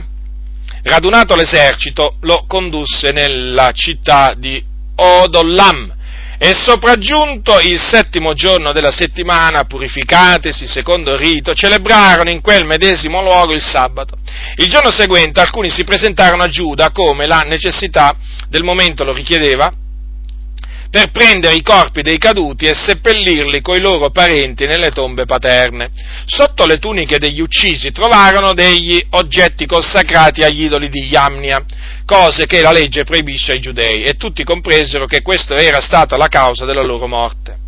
radunato 0.83 1.35
l'esercito, 1.35 2.17
lo 2.21 2.45
condusse 2.47 3.12
nella 3.12 3.73
città 3.73 4.35
di 4.37 4.62
Odollam, 4.97 5.95
e 6.39 6.55
sopraggiunto 6.55 7.59
il 7.61 7.78
settimo 7.78 8.34
giorno 8.34 8.72
della 8.72 8.91
settimana, 8.91 9.64
purificatesi 9.64 10.66
secondo 10.66 11.12
il 11.12 11.18
rito, 11.18 11.55
celebrarono 11.55 12.30
in 12.30 12.41
quel 12.41 12.64
medesimo 12.66 13.22
luogo 13.22 13.53
il 13.55 13.62
sabato. 13.62 14.18
Il 14.57 14.68
giorno 14.68 14.91
seguente 14.91 15.41
alcuni 15.41 15.70
si 15.70 15.84
presentarono 15.84 16.43
a 16.43 16.49
Giuda 16.49 16.91
come 16.91 17.26
la 17.26 17.41
necessità 17.47 18.14
del 18.49 18.64
momento 18.64 19.05
lo 19.05 19.12
richiedeva 19.12 19.72
per 20.97 21.11
prendere 21.11 21.57
i 21.57 21.61
corpi 21.61 22.01
dei 22.01 22.16
caduti 22.16 22.64
e 22.64 22.72
seppellirli 22.72 23.61
coi 23.61 23.80
loro 23.80 24.09
parenti 24.09 24.64
nelle 24.64 24.92
tombe 24.92 25.26
paterne. 25.26 25.90
Sotto 26.24 26.64
le 26.64 26.78
tuniche 26.78 27.18
degli 27.18 27.42
uccisi 27.42 27.92
trovarono 27.92 28.55
degli 28.55 28.99
oggetti 29.11 29.66
consacrati 29.66 30.40
agli 30.40 30.62
idoli 30.64 30.88
di 30.88 31.05
Yamnia, 31.05 31.62
cose 32.07 32.47
che 32.47 32.62
la 32.62 32.72
legge 32.72 33.05
proibisce 33.05 33.53
ai 33.53 33.61
giudei, 33.61 34.05
e 34.05 34.14
tutti 34.14 34.42
compresero 34.42 35.05
che 35.05 35.20
questa 35.20 35.57
era 35.57 35.82
stata 35.82 36.16
la 36.16 36.28
causa 36.28 36.64
della 36.64 36.82
loro 36.82 37.07
morte. 37.07 37.66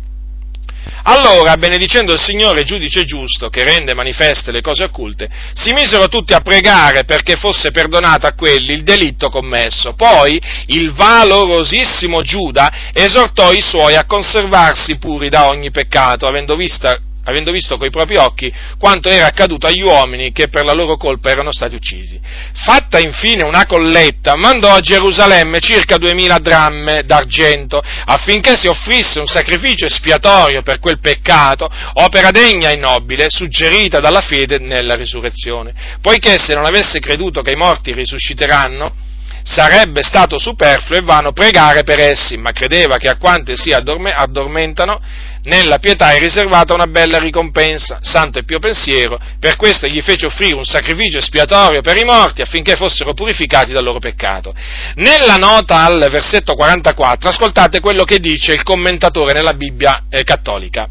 Allora, 1.03 1.55
benedicendo 1.57 2.13
il 2.13 2.19
Signore 2.19 2.63
giudice 2.63 3.05
giusto, 3.05 3.49
che 3.49 3.63
rende 3.63 3.93
manifeste 3.93 4.51
le 4.51 4.61
cose 4.61 4.83
occulte, 4.83 5.29
si 5.53 5.73
misero 5.73 6.07
tutti 6.07 6.33
a 6.33 6.41
pregare 6.41 7.05
perché 7.05 7.35
fosse 7.35 7.71
perdonato 7.71 8.27
a 8.27 8.33
quelli 8.33 8.73
il 8.73 8.83
delitto 8.83 9.29
commesso. 9.29 9.93
Poi 9.93 10.41
il 10.67 10.93
valorosissimo 10.93 12.21
Giuda 12.21 12.91
esortò 12.93 13.51
i 13.51 13.61
suoi 13.61 13.95
a 13.95 14.05
conservarsi 14.05 14.97
puri 14.97 15.29
da 15.29 15.47
ogni 15.47 15.71
peccato, 15.71 16.27
avendo 16.27 16.55
vista 16.55 16.97
avendo 17.25 17.51
visto 17.51 17.77
coi 17.77 17.89
propri 17.89 18.17
occhi 18.17 18.51
quanto 18.77 19.09
era 19.09 19.27
accaduto 19.27 19.67
agli 19.67 19.81
uomini 19.81 20.31
che 20.31 20.47
per 20.47 20.65
la 20.65 20.73
loro 20.73 20.97
colpa 20.97 21.29
erano 21.29 21.51
stati 21.51 21.75
uccisi. 21.75 22.19
Fatta 22.53 22.99
infine 22.99 23.43
una 23.43 23.65
colletta, 23.65 24.35
mandò 24.35 24.73
a 24.73 24.79
Gerusalemme 24.79 25.59
circa 25.59 25.97
duemila 25.97 26.39
dramme 26.39 27.03
d'argento 27.05 27.81
affinché 28.05 28.55
si 28.55 28.67
offrisse 28.67 29.19
un 29.19 29.27
sacrificio 29.27 29.85
espiatorio 29.85 30.61
per 30.61 30.79
quel 30.79 30.99
peccato, 30.99 31.69
opera 31.93 32.31
degna 32.31 32.69
e 32.69 32.75
nobile, 32.75 33.25
suggerita 33.29 33.99
dalla 33.99 34.21
fede 34.21 34.57
nella 34.59 34.95
risurrezione, 34.95 35.73
poiché 36.01 36.37
se 36.37 36.53
non 36.53 36.65
avesse 36.65 36.99
creduto 36.99 37.41
che 37.41 37.51
i 37.51 37.57
morti 37.57 37.93
risusciteranno, 37.93 39.07
sarebbe 39.43 40.03
stato 40.03 40.37
superfluo 40.37 40.97
e 40.97 41.01
vano 41.01 41.31
pregare 41.31 41.83
per 41.83 41.99
essi, 41.99 42.37
ma 42.37 42.51
credeva 42.51 42.97
che 42.97 43.09
a 43.09 43.17
quanti 43.17 43.55
si 43.55 43.71
addormentano 43.71 44.99
nella 45.43 45.79
pietà 45.79 46.11
è 46.11 46.19
riservata 46.19 46.73
una 46.73 46.87
bella 46.87 47.17
ricompensa, 47.17 47.99
santo 48.01 48.39
e 48.39 48.43
pio 48.43 48.59
pensiero, 48.59 49.19
per 49.39 49.55
questo 49.55 49.87
gli 49.87 50.01
fece 50.01 50.25
offrire 50.25 50.55
un 50.55 50.65
sacrificio 50.65 51.17
espiatorio 51.17 51.81
per 51.81 51.97
i 51.97 52.03
morti 52.03 52.41
affinché 52.41 52.75
fossero 52.75 53.13
purificati 53.13 53.71
dal 53.71 53.83
loro 53.83 53.99
peccato. 53.99 54.53
Nella 54.95 55.35
nota 55.35 55.83
al 55.83 56.09
versetto 56.09 56.55
44 56.55 57.29
ascoltate 57.29 57.79
quello 57.79 58.03
che 58.03 58.19
dice 58.19 58.53
il 58.53 58.63
commentatore 58.63 59.33
nella 59.33 59.53
Bibbia 59.53 60.03
eh, 60.09 60.23
cattolica 60.23 60.89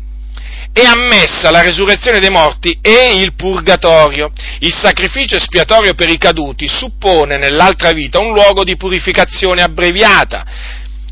è 0.73 0.85
ammessa 0.85 1.51
la 1.51 1.63
resurrezione 1.63 2.21
dei 2.21 2.31
morti 2.31 2.79
e 2.81 3.13
il 3.17 3.35
purgatorio. 3.35 4.31
Il 4.61 4.73
sacrificio 4.73 5.37
espiatorio 5.37 5.95
per 5.95 6.09
i 6.09 6.19
caduti 6.19 6.69
suppone 6.69 7.37
nell'altra 7.37 7.91
vita 7.91 8.21
un 8.21 8.33
luogo 8.33 8.63
di 8.65 8.77
purificazione 8.77 9.63
abbreviata 9.63 10.45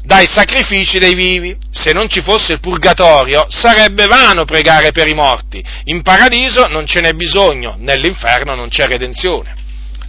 dai 0.06 0.26
sacrifici 0.26 0.98
dei 0.98 1.14
vivi. 1.14 1.56
Se 1.70 1.92
non 1.92 2.08
ci 2.08 2.22
fosse 2.22 2.52
il 2.52 2.60
purgatorio 2.60 3.46
sarebbe 3.48 4.06
vano 4.06 4.44
pregare 4.44 4.92
per 4.92 5.08
i 5.08 5.14
morti. 5.14 5.62
In 5.84 6.02
paradiso 6.02 6.68
non 6.68 6.86
ce 6.86 7.00
n'è 7.00 7.12
bisogno, 7.12 7.74
nell'inferno 7.78 8.54
non 8.54 8.68
c'è 8.68 8.86
redenzione. 8.86 9.52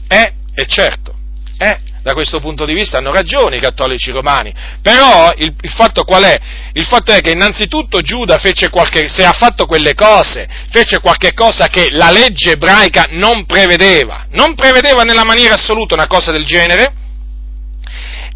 Eh, 0.08 0.34
è 0.54 0.66
certo, 0.66 1.14
eh, 1.58 1.80
da 2.02 2.14
questo 2.14 2.40
punto 2.40 2.66
di 2.66 2.74
vista 2.74 3.00
hanno 3.00 3.12
ragione 3.12 3.58
i 3.58 3.60
cattolici 3.60 4.12
romani, 4.12 4.54
però 4.82 5.34
il, 5.36 5.54
il, 5.60 5.72
fatto 5.72 6.04
qual 6.04 6.24
è? 6.24 6.40
Il 6.74 6.86
fatto 6.86 7.12
è 7.12 7.20
che 7.20 7.32
innanzitutto 7.32 8.02
Giuda 8.02 8.38
fece 8.38 8.70
qualche, 8.70 9.10
se 9.10 9.26
ha 9.26 9.34
fatto 9.34 9.66
quelle 9.66 9.94
cose, 9.94 10.48
fece 10.70 11.00
qualche 11.00 11.34
cosa 11.34 11.68
che 11.68 11.90
la 11.92 12.12
legge 12.12 12.52
ebraica 12.52 13.08
non 13.10 13.46
prevedeva, 13.46 14.28
non 14.32 14.56
prevedeva 14.56 15.02
nella 15.02 15.26
maniera 15.26 15.56
assoluta 15.56 15.96
una 15.96 16.08
cosa 16.08 16.32
del 16.32 16.46
genere, 16.46 17.06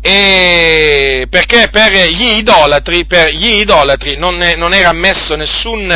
e 0.04 1.28
perché 1.30 1.70
per 1.72 1.91
gli 1.91 2.39
idolatri, 2.39 3.06
per 3.06 3.30
gli 3.30 3.60
idolatri 3.60 4.18
non, 4.18 4.36
non, 4.58 4.74
era 4.74 4.89
ammesso 4.89 5.36
nessun, 5.36 5.88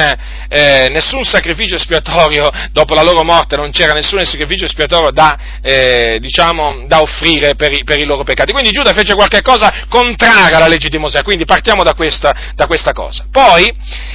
eh, 0.49 0.87
nessun, 0.91 1.23
sacrificio 1.23 1.75
espiatorio 1.75 2.49
dopo 2.71 2.93
la 2.93 3.01
loro 3.01 3.23
morte, 3.23 3.55
non 3.55 3.71
c'era 3.71 3.93
nessun 3.93 4.23
sacrificio 4.25 4.65
espiatorio 4.65 5.11
da, 5.11 5.37
eh, 5.61 6.17
diciamo, 6.19 6.85
da 6.87 7.01
offrire 7.01 7.55
per 7.55 7.71
i, 7.71 7.83
per 7.83 7.99
i, 7.99 8.05
loro 8.05 8.23
peccati. 8.23 8.51
Quindi 8.51 8.71
Giuda 8.71 8.93
fece 8.93 9.13
qualche 9.13 9.41
cosa 9.41 9.85
contraria 9.89 10.57
alla 10.57 10.67
legge 10.67 10.89
di 10.89 10.97
Mosè, 10.97 11.23
quindi 11.23 11.45
partiamo 11.45 11.83
da 11.83 11.93
questa, 11.93 12.53
da 12.55 12.67
questa 12.67 12.91
cosa. 12.91 13.25
Poi 13.31 13.71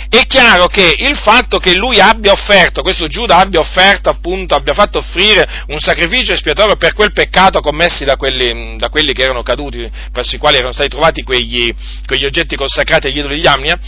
è 0.08 0.22
chiaro 0.26 0.66
che 0.66 0.94
il 0.98 1.16
fatto 1.16 1.58
che 1.58 1.74
lui 1.74 2.00
abbia 2.00 2.32
offerto, 2.32 2.82
questo 2.82 3.06
Giuda 3.06 3.36
abbia 3.36 3.60
offerto 3.60 4.08
appunto, 4.10 4.54
abbia 4.54 4.74
fatto 4.74 4.98
offrire 4.98 5.64
un 5.68 5.78
sacrificio 5.78 6.32
espiatorio 6.32 6.76
per 6.76 6.94
quel 6.94 7.12
peccato 7.12 7.60
commesso 7.60 8.04
da 8.04 8.16
quelli, 8.16 8.76
da 8.76 8.88
quelli 8.88 9.12
che 9.12 9.22
erano 9.22 9.42
caduti 9.42 9.90
presso 10.12 10.36
i 10.36 10.38
quali 10.38 10.56
erano 10.56 10.72
stati 10.72 10.88
trovati 10.88 11.22
quegli, 11.22 11.72
quegli 12.06 12.24
oggetti 12.24 12.56
consacrati 12.56 13.06
agli 13.08 13.18
idoli 13.18 13.40
di 13.40 13.46
Amnia, 13.46 13.78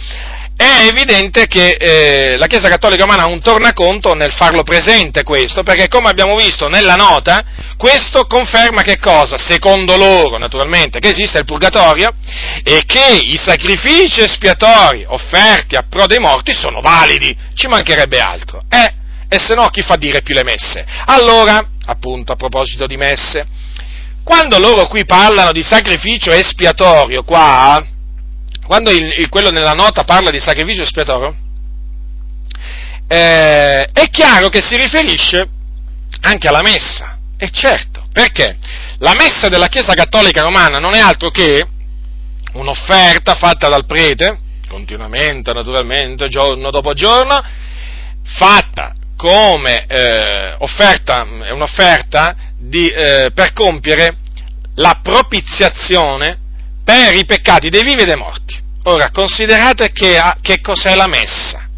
è 0.57 0.87
evidente 0.87 1.47
che 1.47 1.71
eh, 1.71 2.37
la 2.37 2.47
Chiesa 2.47 2.69
Cattolica 2.69 3.03
Romana 3.03 3.25
ha 3.25 3.27
un 3.27 3.41
tornaconto 3.41 4.15
nel 4.15 4.33
farlo 4.33 4.63
presente 4.63 5.23
questo, 5.23 5.63
perché 5.63 5.89
come 5.89 6.11
abbiamo 6.11 6.37
visto 6.37 6.69
nella 6.69 6.95
nota, 6.95 7.43
questo 7.77 8.27
conferma 8.27 8.83
che 8.83 8.99
cosa? 8.99 9.37
Secondo 9.39 9.97
loro, 9.97 10.39
naturalmente, 10.39 11.01
che 11.01 11.09
esiste 11.09 11.39
il 11.39 11.45
purgatorio 11.45 12.13
e 12.63 12.83
che 12.87 13.19
i 13.23 13.37
sacrifici 13.37 14.21
espiatori 14.21 15.05
offerti 15.07 15.77
a 15.77 15.85
pro 15.89 16.07
dei 16.07 16.19
morti 16.19 16.53
sono 16.53 16.81
validi, 16.81 17.37
ci 17.55 17.67
mancherebbe 17.67 18.21
altro. 18.21 18.63
Eh, 18.69 18.95
e 19.29 19.39
se 19.39 19.55
no 19.55 19.69
chi 19.71 19.83
fa 19.83 19.97
dire 19.97 20.21
più 20.21 20.35
le 20.35 20.45
messe? 20.45 20.85
Allora, 21.07 21.67
appunto, 21.87 22.33
a 22.33 22.37
proposito 22.37 22.87
di 22.87 22.97
messe, 22.97 23.47
quando 24.23 24.59
loro 24.59 24.87
qui 24.87 25.05
parlano 25.05 25.53
di 25.53 25.63
sacrificio 25.63 26.31
espiatorio, 26.31 27.25
qua, 27.25 27.83
quando 28.73 28.91
il, 28.91 29.05
il, 29.19 29.29
quello 29.29 29.51
nella 29.51 29.75
nota 29.75 30.03
parla 30.03 30.31
di 30.31 30.41
sacrificio 30.41 30.81
espiatorio, 30.81 31.37
eh, 33.07 33.85
è 33.85 34.09
chiaro 34.11 34.49
che 34.49 34.63
si 34.63 34.79
riferisce 34.79 35.47
anche 36.23 36.49
alla 36.49 36.63
messa, 36.63 37.19
e 37.37 37.51
certo, 37.51 38.07
perché 38.15 38.57
la 38.97 39.13
messa 39.13 39.51
della 39.51 39.67
Chiesa 39.67 39.93
Cattolica 39.93 40.41
Romana 40.41 40.79
non 40.79 40.95
è 40.95 41.01
altro 41.01 41.29
che 41.29 41.63
un'offerta 42.55 43.35
fatta 43.35 43.69
dal 43.69 43.85
prete, 43.85 44.39
continuamente, 44.67 45.53
naturalmente, 45.53 46.29
giorno 46.29 46.71
dopo 46.71 46.95
giorno, 46.95 47.45
fatta 48.25 48.95
come 49.19 49.85
eh, 49.87 50.55
offerta, 50.61 51.27
è 51.43 51.51
un'offerta 51.51 52.37
di, 52.57 52.89
eh, 52.89 53.33
per 53.35 53.53
compiere 53.53 54.17
la 54.77 54.99
propiziazione 55.03 56.39
per 56.85 57.15
i 57.15 57.25
peccati 57.25 57.69
dei 57.69 57.83
vivi 57.83 58.03
e 58.03 58.07
dei 58.07 58.17
morti. 58.17 58.62
Ora, 58.85 59.11
considerate 59.11 59.93
che, 59.93 60.21
che 60.41 60.61
cos'è 60.61 60.95
la 60.95 61.07
messa. 61.07 61.69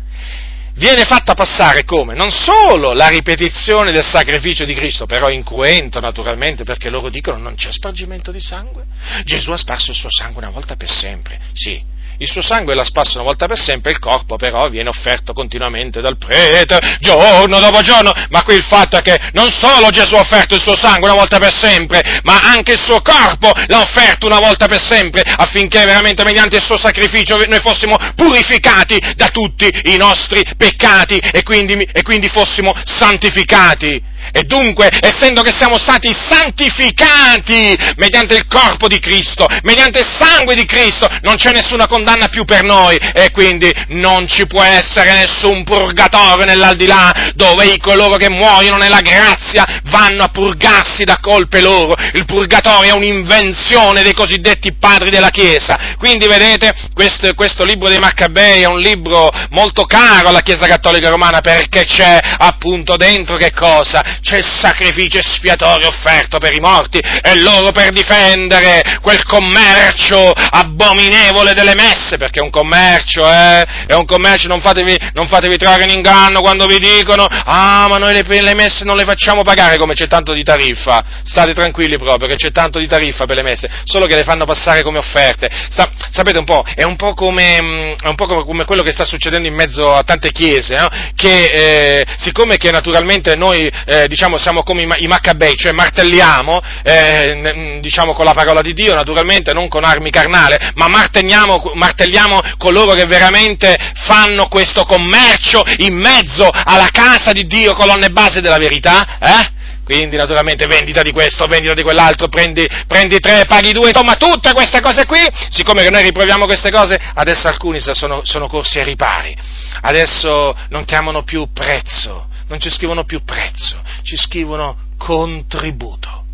Viene 0.77 1.05
fatta 1.05 1.35
passare 1.35 1.85
come? 1.85 2.15
Non 2.15 2.31
solo 2.31 2.93
la 2.95 3.07
ripetizione 3.07 3.93
del 3.93 4.05
sacrificio 4.05 4.65
di 4.65 4.75
Cristo, 4.75 5.07
però 5.07 5.31
incruento 5.31 6.01
naturalmente 6.01 6.65
perché 6.65 6.91
loro 6.91 7.11
dicono 7.11 7.39
non 7.39 7.55
c'è 7.55 7.71
spargimento 7.71 8.33
di 8.33 8.41
sangue. 8.41 8.85
Gesù 9.23 9.53
ha 9.53 9.57
sparso 9.57 9.93
il 9.93 9.97
suo 9.97 10.09
sangue 10.11 10.43
una 10.43 10.51
volta 10.51 10.75
per 10.75 10.91
sempre, 10.91 11.39
sì, 11.53 11.81
il 12.19 12.29
suo 12.29 12.43
sangue 12.43 12.75
la 12.75 12.85
spassa 12.85 13.15
una 13.15 13.25
volta 13.25 13.47
per 13.47 13.59
sempre, 13.59 13.93
il 13.93 13.99
corpo 13.99 14.37
però 14.37 14.69
viene 14.69 14.89
offerto 14.89 15.33
continuamente 15.33 16.01
dal 16.01 16.17
prete, 16.17 16.79
giorno 17.01 17.59
dopo 17.61 17.81
giorno, 17.81 18.13
ma 18.31 18.43
qui 18.43 18.55
il 18.55 18.63
fatto 18.63 18.97
è 18.97 19.03
che 19.03 19.19
non 19.33 19.51
solo 19.51 19.91
Gesù 19.91 20.15
ha 20.15 20.21
offerto 20.21 20.55
il 20.55 20.61
suo 20.61 20.77
sangue 20.77 21.09
una 21.09 21.19
volta 21.19 21.39
per 21.39 21.53
sempre, 21.53 22.21
ma 22.23 22.41
anche 22.41 22.73
il 22.73 22.81
suo 22.81 23.01
corpo 23.01 23.51
l'ha 23.67 23.81
offerto 23.81 24.27
una 24.27 24.41
volta 24.41 24.67
per 24.67 24.81
sempre, 24.81 25.23
affinché 25.23 25.85
veramente 25.85 26.25
mediante 26.25 26.57
il 26.57 26.63
suo 26.63 26.79
sacrificio 26.79 27.37
noi 27.37 27.61
fossimo 27.61 27.97
purificati 28.15 28.99
da 29.17 29.29
tutti 29.29 29.69
i 29.85 29.97
nostri 29.97 30.43
peccati 30.57 31.19
e 31.19 31.43
quindi, 31.43 31.75
e 31.93 32.03
quindi 32.03 32.29
fossimo 32.29 32.75
santificati. 32.85 34.13
E 34.37 34.43
dunque, 34.43 34.91
essendo 35.01 35.43
che 35.43 35.53
siamo 35.53 35.79
stati 35.79 36.13
santificati 36.13 37.79
mediante 37.95 38.35
il 38.35 38.49
corpo 38.49 38.89
di 38.89 38.99
Cristo, 38.99 39.47
mediante 39.63 40.01
il 40.01 40.09
sangue 40.09 40.57
di 40.57 40.65
Cristo, 40.65 41.09
non 41.23 41.37
c'è 41.37 41.53
nessuna 41.53 41.87
condanna 41.87 42.27
più 42.27 42.45
per 42.45 42.65
noi 42.65 42.97
e 42.97 43.31
quindi 43.31 43.73
non 43.91 44.27
ci 44.27 44.49
può 44.49 44.61
essere 44.61 45.13
nessun 45.13 45.63
purgatorio 45.63 46.45
nell'aldilà 46.47 47.31
dove 47.37 47.67
i 47.67 47.79
coloro 47.79 48.17
che 48.17 48.29
muoiono 48.29 48.77
nella 48.77 49.03
grazia 49.03 49.65
vanno 49.85 50.25
a 50.25 50.29
purgarsi 50.31 51.05
da 51.05 51.19
colpe 51.21 51.61
loro. 51.61 51.95
Il 52.15 52.25
purgatorio 52.25 52.91
è 52.91 52.97
un'invenzione 52.97 54.03
dei 54.03 54.15
cosiddetti 54.15 54.75
padri 54.75 55.11
della 55.11 55.31
Chiesa. 55.31 55.95
Quindi 55.97 56.27
vedete, 56.27 56.75
questo, 56.93 57.33
questo 57.35 57.63
libro 57.63 57.89
dei 57.89 58.01
Maccabei 58.01 58.63
è 58.63 58.67
un 58.67 58.81
libro 58.81 59.31
molto 59.51 59.85
caro 59.85 60.27
alla 60.27 60.41
Chiesa 60.41 60.67
Cattolica 60.67 61.09
Romana 61.09 61.41
perché 61.41 61.85
c'è 61.85 62.19
appunto 62.39 62.97
dentro 62.97 63.37
che 63.37 63.53
cosa? 63.53 64.23
C'è 64.25 64.39
il 64.39 64.45
sacrificio 64.45 65.19
espiatorio 65.19 65.89
offerto 65.89 66.39
per 66.39 66.55
i 66.55 66.59
morti 66.61 66.99
e 66.99 67.37
loro 67.37 67.73
per 67.73 67.91
difendere 67.91 68.99
quel 69.03 69.23
commercio 69.25 70.33
abominevole 70.33 71.53
delle 71.53 71.75
messe, 71.75 72.17
perché 72.17 72.41
è 72.41 72.43
un 72.43 72.49
commercio, 72.49 73.31
eh? 73.31 73.67
È 73.87 73.93
un 73.93 74.07
commercio, 74.07 74.49
non 74.49 74.63
fatevi, 74.63 74.97
non 75.13 75.29
fatevi 75.29 75.59
trarre 75.59 75.85
in 75.85 75.91
inganno 75.91 76.41
quando 76.41 76.65
vi 76.67 76.79
dicono, 76.79 77.27
ah, 77.27 77.87
ma 77.89 77.99
noi 77.99 78.15
le, 78.15 78.41
le, 78.41 78.55
messe 78.55 78.85
non 78.85 78.97
le 78.97 79.05
facciamo 79.05 79.43
pagare 79.43 79.77
come 79.77 79.93
c'è 79.93 80.09
tanto 80.09 80.33
di 80.33 80.43
tariffa. 80.43 81.05
State 81.23 81.53
tranquilli 81.53 81.99
proprio, 81.99 82.27
che 82.27 82.37
c'è 82.37 82.51
tanto 82.51 82.79
di 82.79 82.87
tariffa 82.87 83.27
per 83.27 83.37
le 83.37 83.43
messe, 83.43 83.69
solo 83.85 84.07
che 84.07 84.15
le 84.15 84.25
fanno 84.25 84.47
passare 84.47 84.83
come 84.83 84.99
offerte. 84.99 85.51
Sa, 85.69 85.91
sapete 86.11 86.39
un 86.39 86.45
po', 86.47 86.65
è 86.75 86.85
un 86.85 86.97
po' 86.97 87.13
come, 87.13 87.61
mm, 87.61 87.93
è 88.03 88.07
un 88.07 88.15
po' 88.15 88.27
come 88.27 88.65
quello 88.65 88.83
che 88.83 88.93
sta 88.93 89.05
succedendo 89.05 89.47
in 89.47 89.55
mezzo 89.55 89.93
a 89.93 90.03
tante 90.03 90.33
chiese, 90.33 90.77
no? 90.77 90.89
Che, 91.15 91.37
eh, 91.37 92.05
siccome 92.17 92.57
che 92.57 92.71
naturalmente 92.71 93.37
noi, 93.37 93.71
eh, 93.85 94.09
diciamo, 94.15 94.39
siamo 94.39 94.63
come 94.63 94.83
i, 94.83 95.05
i 95.05 95.07
Maccabei, 95.09 95.57
cioè 95.57 95.73
martelliamo, 95.73 96.61
eh, 96.85 97.79
diciamo 97.81 98.13
con 98.13 98.25
la 98.25 98.33
parola 98.33 98.63
di 98.63 98.73
Dio, 98.73 98.95
naturalmente, 98.95 99.53
non 99.53 99.69
con 99.69 99.85
armi 99.85 100.11
carnali, 100.11 100.57
ma 100.75 100.87
martelliamo, 100.87 102.41
coloro 102.59 102.93
che 102.95 103.07
veramente 103.07 103.77
fanno 104.07 104.47
questo 104.47 104.85
commercio 104.85 105.65
in 105.79 105.95
mezzo 105.95 106.49
alla 106.49 106.89
casa 106.93 107.33
di 107.33 107.47
Dio, 107.47 107.75
colonne 107.75 108.11
base 108.11 108.41
della 108.41 108.57
verità, 108.57 109.19
eh? 109.19 109.53
Quindi 109.85 110.17
naturalmente 110.17 110.67
vendita 110.67 111.03
di 111.03 111.13
questo, 111.13 111.47
vendita 111.47 111.75
di 111.75 111.83
quell'altro, 111.83 112.29
prendi, 112.29 112.67
prendi, 112.87 113.19
tre, 113.19 113.43
paghi 113.47 113.73
due, 113.73 113.89
insomma 113.89 114.15
tutte 114.15 114.53
queste 114.55 114.81
cose 114.81 115.05
qui, 115.05 115.21
siccome 115.51 115.83
che 115.83 115.91
noi 115.91 116.05
riproviamo 116.05 116.47
queste 116.47 116.71
cose, 116.71 116.99
adesso 117.15 117.49
alcuni 117.49 117.79
sono, 117.81 118.23
sono 118.25 118.47
corsi 118.47 118.79
ai 118.79 118.85
ripari, 118.85 119.37
adesso 119.83 120.57
non 120.71 120.87
chiamano 120.87 121.23
più 121.23 121.49
prezzo, 121.53 122.29
non 122.49 122.61
ci 122.61 122.71
scrivono 122.71 123.05
più 123.05 123.23
prezzo, 123.25 123.83
ci 124.03 124.17
scrivono 124.17 124.77
contributo. 124.99 126.25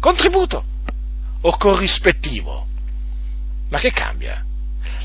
Contributo 0.00 0.64
o 1.42 1.56
corrispettivo. 1.56 2.66
Ma 3.70 3.78
che 3.78 3.92
cambia? 3.92 4.44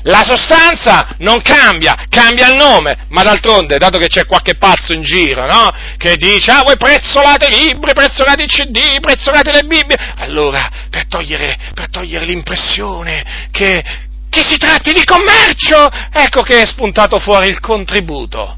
La 0.02 0.22
sostanza 0.22 1.16
non 1.18 1.42
cambia, 1.42 2.06
cambia 2.08 2.48
il 2.48 2.54
nome, 2.54 3.06
ma 3.08 3.24
d'altronde, 3.24 3.76
dato 3.76 3.98
che 3.98 4.06
c'è 4.06 4.24
qualche 4.24 4.54
pazzo 4.54 4.92
in 4.92 5.02
giro, 5.02 5.46
no? 5.46 5.70
Che 5.96 6.16
dice, 6.16 6.52
ah, 6.52 6.62
voi 6.62 6.76
prezzolate 6.76 7.46
i 7.46 7.66
libri, 7.66 7.92
prezzolate 7.92 8.44
i 8.44 8.46
CD, 8.46 9.00
prezzolate 9.00 9.50
le 9.50 9.64
Bibbie, 9.64 9.96
allora, 10.16 10.70
per 10.90 11.08
togliere, 11.08 11.58
per 11.74 11.90
togliere 11.90 12.24
l'impressione 12.24 13.48
che, 13.50 13.82
che 14.30 14.44
si 14.44 14.56
tratti 14.58 14.92
di 14.92 15.02
commercio, 15.02 15.90
ecco 16.12 16.42
che 16.42 16.62
è 16.62 16.66
spuntato 16.66 17.18
fuori 17.18 17.48
il 17.48 17.58
contributo, 17.58 18.56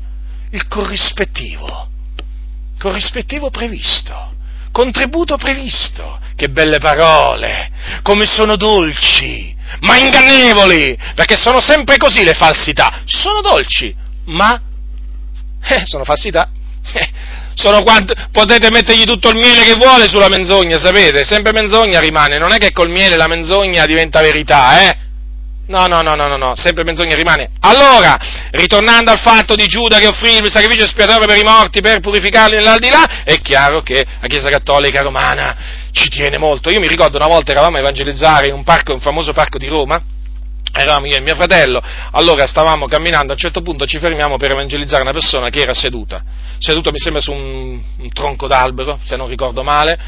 il 0.50 0.68
corrispettivo 0.68 1.87
corrispettivo 2.78 3.50
previsto, 3.50 4.34
contributo 4.72 5.36
previsto. 5.36 6.20
Che 6.38 6.48
belle 6.50 6.78
parole, 6.78 7.68
come 8.02 8.24
sono 8.24 8.54
dolci, 8.54 9.52
ma 9.80 9.96
ingannevoli, 9.96 10.96
perché 11.16 11.36
sono 11.36 11.60
sempre 11.60 11.96
così 11.96 12.22
le 12.22 12.34
falsità. 12.34 13.02
Sono 13.04 13.40
dolci, 13.40 13.92
ma 14.26 14.54
eh, 15.68 15.82
sono 15.84 16.04
falsità. 16.04 16.48
Eh, 16.92 17.10
sono 17.54 17.82
quanto, 17.82 18.14
potete 18.30 18.70
mettergli 18.70 19.02
tutto 19.02 19.30
il 19.30 19.34
miele 19.34 19.64
che 19.64 19.74
vuole 19.74 20.06
sulla 20.06 20.28
menzogna, 20.28 20.78
sapete? 20.78 21.24
Sempre 21.24 21.50
menzogna 21.50 21.98
rimane, 21.98 22.38
non 22.38 22.52
è 22.52 22.58
che 22.58 22.70
col 22.70 22.88
miele 22.88 23.16
la 23.16 23.26
menzogna 23.26 23.84
diventa 23.84 24.20
verità, 24.20 24.80
eh? 24.80 24.96
No, 25.68 25.84
no, 25.84 26.00
no, 26.00 26.14
no, 26.14 26.36
no, 26.38 26.56
sempre 26.56 26.82
menzogna 26.82 27.14
rimane. 27.14 27.50
Allora, 27.60 28.16
ritornando 28.52 29.10
al 29.10 29.18
fatto 29.18 29.54
di 29.54 29.66
Giuda 29.66 29.98
che 29.98 30.06
offrì 30.06 30.36
il 30.36 30.50
sacrificio 30.50 30.84
espiatorio 30.84 31.26
per 31.26 31.36
i 31.36 31.42
morti 31.42 31.82
per 31.82 32.00
purificarli 32.00 32.56
nell'aldilà, 32.56 33.22
è 33.22 33.38
chiaro 33.42 33.82
che 33.82 34.02
la 34.18 34.26
Chiesa 34.26 34.48
Cattolica 34.48 35.02
Romana 35.02 35.54
ci 35.92 36.08
tiene 36.08 36.38
molto. 36.38 36.70
Io 36.70 36.80
mi 36.80 36.88
ricordo 36.88 37.18
una 37.18 37.26
volta 37.26 37.50
eravamo 37.50 37.76
a 37.76 37.80
evangelizzare 37.80 38.46
in 38.46 38.54
un 38.54 38.64
parco, 38.64 38.94
un 38.94 39.00
famoso 39.00 39.34
parco 39.34 39.58
di 39.58 39.68
Roma, 39.68 40.00
eravamo 40.72 41.04
io 41.04 41.16
e 41.16 41.20
mio 41.20 41.34
fratello, 41.34 41.82
allora 42.12 42.46
stavamo 42.46 42.86
camminando, 42.86 43.32
a 43.32 43.34
un 43.34 43.38
certo 43.38 43.60
punto 43.60 43.84
ci 43.84 43.98
fermiamo 43.98 44.38
per 44.38 44.52
evangelizzare 44.52 45.02
una 45.02 45.12
persona 45.12 45.50
che 45.50 45.60
era 45.60 45.74
seduta, 45.74 46.22
seduta 46.58 46.90
mi 46.90 46.98
sembra 46.98 47.20
su 47.20 47.32
un, 47.32 47.78
un 47.98 48.08
tronco 48.14 48.46
d'albero, 48.46 48.98
se 49.04 49.16
non 49.16 49.28
ricordo 49.28 49.62
male, 49.62 49.98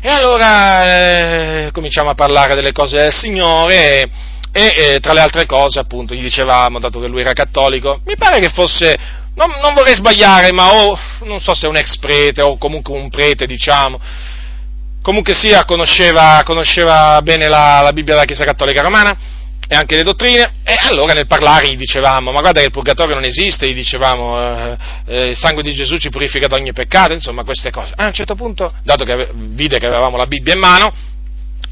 e 0.00 0.08
allora 0.08 1.66
eh, 1.66 1.70
cominciamo 1.70 2.10
a 2.10 2.14
parlare 2.14 2.56
delle 2.56 2.72
cose 2.72 2.96
del 2.96 3.12
Signore. 3.12 4.00
E, 4.00 4.10
e 4.56 4.72
eh, 4.76 5.00
tra 5.00 5.12
le 5.12 5.20
altre 5.20 5.46
cose 5.46 5.80
appunto 5.80 6.14
gli 6.14 6.22
dicevamo, 6.22 6.78
dato 6.78 7.00
che 7.00 7.08
lui 7.08 7.22
era 7.22 7.32
cattolico, 7.32 8.00
mi 8.04 8.14
pare 8.16 8.38
che 8.38 8.50
fosse, 8.50 8.94
non, 9.34 9.50
non 9.60 9.74
vorrei 9.74 9.96
sbagliare, 9.96 10.52
ma 10.52 10.72
o, 10.72 10.96
non 11.24 11.40
so 11.40 11.56
se 11.56 11.66
un 11.66 11.76
ex 11.76 11.98
prete 11.98 12.40
o 12.40 12.56
comunque 12.56 12.94
un 12.94 13.08
prete 13.08 13.46
diciamo, 13.46 13.98
comunque 15.02 15.34
sia 15.34 15.64
conosceva, 15.64 16.42
conosceva 16.44 17.20
bene 17.20 17.48
la, 17.48 17.80
la 17.82 17.92
Bibbia 17.92 18.14
della 18.14 18.26
Chiesa 18.26 18.44
Cattolica 18.44 18.80
Romana 18.80 19.16
e 19.66 19.74
anche 19.74 19.96
le 19.96 20.04
dottrine, 20.04 20.52
e 20.62 20.76
allora 20.88 21.14
nel 21.14 21.26
parlare 21.26 21.68
gli 21.68 21.76
dicevamo, 21.76 22.30
ma 22.30 22.40
guarda 22.40 22.60
che 22.60 22.66
il 22.66 22.72
purgatorio 22.72 23.16
non 23.16 23.24
esiste, 23.24 23.66
gli 23.66 23.74
dicevamo, 23.74 24.38
eh, 24.38 24.76
eh, 25.06 25.30
il 25.30 25.36
sangue 25.36 25.64
di 25.64 25.74
Gesù 25.74 25.96
ci 25.96 26.10
purifica 26.10 26.46
da 26.46 26.54
ogni 26.54 26.72
peccato, 26.72 27.12
insomma 27.12 27.42
queste 27.42 27.72
cose. 27.72 27.92
A 27.96 28.06
un 28.06 28.12
certo 28.12 28.36
punto, 28.36 28.72
dato 28.84 29.02
che 29.02 29.30
vide 29.34 29.80
che 29.80 29.86
avevamo 29.86 30.16
la 30.16 30.26
Bibbia 30.26 30.52
in 30.52 30.60
mano, 30.60 30.92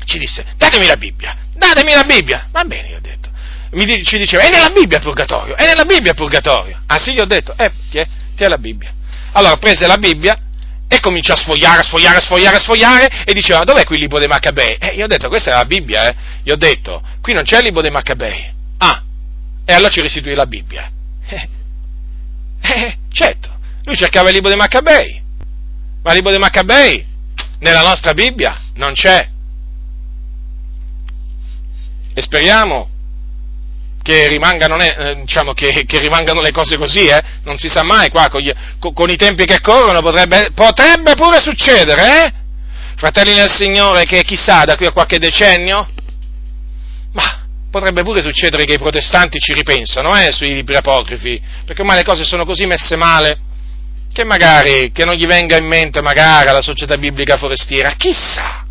ci 0.04 0.18
disse, 0.18 0.44
datemi 0.56 0.86
la 0.86 0.96
Bibbia, 0.96 1.36
datemi 1.54 1.92
la 1.92 2.04
Bibbia. 2.04 2.48
Va 2.50 2.64
bene, 2.64 2.88
io 2.88 2.96
ho 2.96 3.00
detto. 3.00 3.30
Mi, 3.72 4.04
ci 4.04 4.18
diceva, 4.18 4.42
è 4.44 4.50
nella 4.50 4.70
Bibbia 4.70 4.98
purgatorio, 5.00 5.56
è 5.56 5.64
nella 5.64 5.84
Bibbia 5.84 6.14
purgatorio. 6.14 6.80
Ah 6.86 6.98
sì, 6.98 7.12
gli 7.12 7.20
ho 7.20 7.26
detto, 7.26 7.54
eh, 7.56 7.70
ti 7.90 7.98
è, 7.98 8.06
ti 8.36 8.42
è 8.44 8.48
la 8.48 8.58
Bibbia. 8.58 8.92
Allora 9.32 9.56
prese 9.56 9.86
la 9.86 9.96
Bibbia 9.96 10.38
e 10.88 11.00
cominciò 11.00 11.32
a 11.32 11.36
sfogliare, 11.36 11.80
a 11.80 11.84
sfogliare, 11.84 12.18
a 12.18 12.20
sfogliare, 12.20 12.56
a 12.56 12.60
sfogliare 12.60 13.24
e 13.24 13.32
diceva, 13.32 13.64
dov'è 13.64 13.84
qui 13.84 13.94
il 13.94 14.02
libro 14.02 14.18
dei 14.18 14.28
Maccabei? 14.28 14.76
Eh, 14.78 14.88
io 14.88 15.04
ho 15.04 15.08
detto, 15.08 15.28
questa 15.28 15.50
è 15.50 15.54
la 15.54 15.64
Bibbia, 15.64 16.08
eh. 16.08 16.14
Gli 16.42 16.50
ho 16.50 16.56
detto, 16.56 17.02
qui 17.22 17.32
non 17.32 17.44
c'è 17.44 17.58
il 17.58 17.64
libro 17.64 17.80
dei 17.80 17.90
Maccabei. 17.90 18.52
Ah, 18.78 19.02
e 19.64 19.72
allora 19.72 19.90
ci 19.90 20.02
restituì 20.02 20.34
la 20.34 20.46
Bibbia. 20.46 20.90
Eh, 22.64 22.80
eh, 22.80 22.98
certo, 23.12 23.58
lui 23.82 23.96
cercava 23.96 24.28
il 24.28 24.34
libro 24.34 24.48
dei 24.48 24.56
Maccabei, 24.56 25.20
ma 26.00 26.10
il 26.10 26.14
libro 26.14 26.30
dei 26.30 26.38
Maccabei 26.38 27.04
nella 27.58 27.82
nostra 27.82 28.12
Bibbia 28.12 28.60
non 28.74 28.92
c'è. 28.92 29.30
E 32.14 32.22
speriamo 32.22 32.88
che 34.02 34.26
rimangano, 34.28 34.76
eh, 34.78 35.16
diciamo, 35.20 35.52
che, 35.52 35.84
che 35.86 35.98
rimangano, 35.98 36.40
le 36.40 36.50
cose 36.50 36.76
così, 36.76 37.06
eh? 37.06 37.22
non 37.44 37.56
si 37.56 37.68
sa 37.68 37.82
mai 37.82 38.10
qua, 38.10 38.28
con, 38.28 38.40
gli, 38.40 38.52
con, 38.78 39.10
i 39.10 39.16
tempi 39.16 39.44
che 39.44 39.60
corrono 39.60 40.00
potrebbe, 40.00 40.50
potrebbe 40.54 41.14
pure 41.14 41.40
succedere, 41.40 42.24
eh? 42.24 42.32
fratelli 42.96 43.34
nel 43.34 43.50
Signore, 43.50 44.02
che 44.02 44.22
chissà 44.22 44.64
da 44.64 44.76
qui 44.76 44.86
a 44.86 44.92
qualche 44.92 45.18
decennio, 45.18 45.88
ma 47.12 47.46
potrebbe 47.70 48.02
pure 48.02 48.22
succedere 48.22 48.64
che 48.64 48.74
i 48.74 48.78
protestanti 48.78 49.38
ci 49.38 49.54
ripensano 49.54 50.18
eh, 50.18 50.32
sui 50.32 50.52
libri 50.52 50.76
apocrifi, 50.76 51.40
perché 51.64 51.80
ormai 51.82 51.98
le 51.98 52.04
cose 52.04 52.24
sono 52.24 52.44
così 52.44 52.66
messe 52.66 52.96
male 52.96 53.38
che 54.12 54.24
magari, 54.24 54.92
che 54.92 55.04
non 55.04 55.14
gli 55.14 55.26
venga 55.26 55.56
in 55.56 55.64
mente 55.64 56.02
magari 56.02 56.48
alla 56.48 56.60
società 56.60 56.98
biblica 56.98 57.38
forestiera, 57.38 57.94
chissà, 57.96 58.61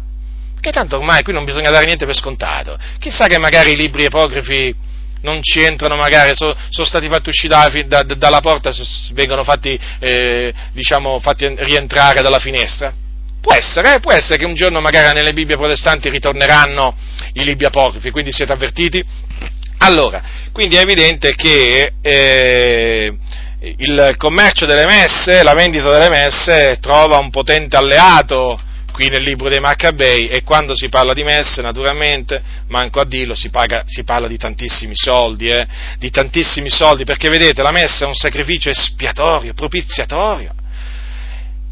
che 0.61 0.71
tanto 0.71 0.97
ormai 0.97 1.23
qui 1.23 1.33
non 1.33 1.43
bisogna 1.43 1.69
dare 1.71 1.85
niente 1.85 2.05
per 2.05 2.15
scontato, 2.15 2.77
chissà 2.99 3.27
che 3.27 3.37
magari 3.37 3.71
i 3.71 3.75
libri 3.75 4.05
apocrifi 4.05 4.73
non 5.21 5.41
ci 5.41 5.61
entrano 5.61 5.95
magari, 5.95 6.35
so, 6.35 6.55
sono 6.69 6.87
stati 6.87 7.07
fatti 7.07 7.29
uscire 7.29 7.53
da, 7.85 8.03
da, 8.03 8.15
dalla 8.15 8.39
porta, 8.39 8.71
vengono 9.13 9.43
fatti, 9.43 9.77
eh, 9.99 10.53
diciamo, 10.71 11.19
fatti 11.19 11.53
rientrare 11.57 12.21
dalla 12.21 12.39
finestra. 12.39 12.93
Può 13.41 13.53
essere, 13.53 13.95
eh, 13.95 13.99
può 13.99 14.11
essere 14.11 14.37
che 14.37 14.45
un 14.45 14.53
giorno 14.53 14.79
magari 14.79 15.13
nelle 15.13 15.33
Bibbie 15.33 15.57
protestanti 15.57 16.09
ritorneranno 16.09 16.95
i 17.33 17.43
libri 17.43 17.65
apocrifi, 17.65 18.11
quindi 18.11 18.31
siete 18.31 18.51
avvertiti? 18.51 19.03
Allora, 19.79 20.21
quindi 20.51 20.75
è 20.75 20.81
evidente 20.81 21.33
che 21.33 21.93
eh, 22.01 23.17
il 23.59 24.13
commercio 24.17 24.65
delle 24.67 24.85
messe, 24.85 25.41
la 25.43 25.53
vendita 25.53 25.89
delle 25.89 26.09
messe 26.09 26.77
trova 26.79 27.17
un 27.17 27.31
potente 27.31 27.77
alleato 27.77 28.59
qui 28.91 29.07
nel 29.09 29.23
libro 29.23 29.49
dei 29.49 29.59
Maccabei 29.59 30.27
e 30.27 30.43
quando 30.43 30.75
si 30.75 30.89
parla 30.89 31.13
di 31.13 31.23
messe, 31.23 31.61
naturalmente, 31.61 32.41
manco 32.67 32.99
a 32.99 33.05
dirlo, 33.05 33.33
si, 33.35 33.49
paga, 33.49 33.83
si 33.85 34.03
parla 34.03 34.27
di 34.27 34.37
tantissimi 34.37 34.95
soldi, 34.95 35.49
eh, 35.49 35.67
di 35.97 36.09
tantissimi 36.09 36.69
soldi, 36.69 37.03
perché 37.03 37.29
vedete, 37.29 37.61
la 37.61 37.71
messa 37.71 38.05
è 38.05 38.07
un 38.07 38.13
sacrificio 38.13 38.69
espiatorio, 38.69 39.53
propiziatorio, 39.53 40.53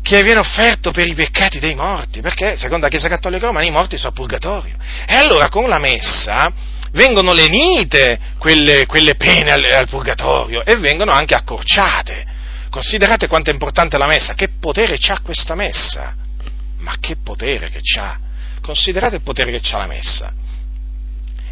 che 0.02 0.24
viene 0.24 0.40
offerto 0.40 0.92
per 0.92 1.06
i 1.06 1.14
peccati 1.14 1.60
dei 1.60 1.76
morti, 1.76 2.22
perché 2.22 2.58
secondo 2.58 2.86
la 2.86 2.90
Chiesa 2.90 3.10
Cattolica 3.10 3.46
Romana 3.46 3.66
i 3.66 3.72
morti 3.72 3.98
sono 3.98 4.14
purgatorio. 4.14 4.76
E 5.06 5.16
allora 5.16 5.50
con 5.50 5.68
la 5.68 5.80
messa 5.80 6.52
vengono 6.92 7.34
lenite 7.34 8.20
quelle, 8.40 8.86
quelle 8.86 9.16
pene 9.16 9.52
al, 9.52 9.64
al 9.64 9.88
purgatorio 9.88 10.64
e 10.64 10.78
vengono 10.78 11.12
anche 11.12 11.36
accorciate. 11.36 12.26
Considerate 12.70 13.28
quanto 13.28 13.50
è 13.50 13.54
importante 13.54 13.98
la 13.98 14.08
messa, 14.08 14.34
che 14.34 14.50
potere 14.60 14.96
ha 15.08 15.20
questa 15.22 15.56
messa 15.56 16.28
ma 16.90 16.96
che 17.00 17.18
potere 17.24 17.70
che 17.70 17.82
ha! 18.00 18.18
Considerate 18.62 19.18
il 19.18 19.22
potere 19.22 19.52
che 19.52 19.62
ha 19.72 19.78
la 19.78 19.86
messa. 19.86 20.34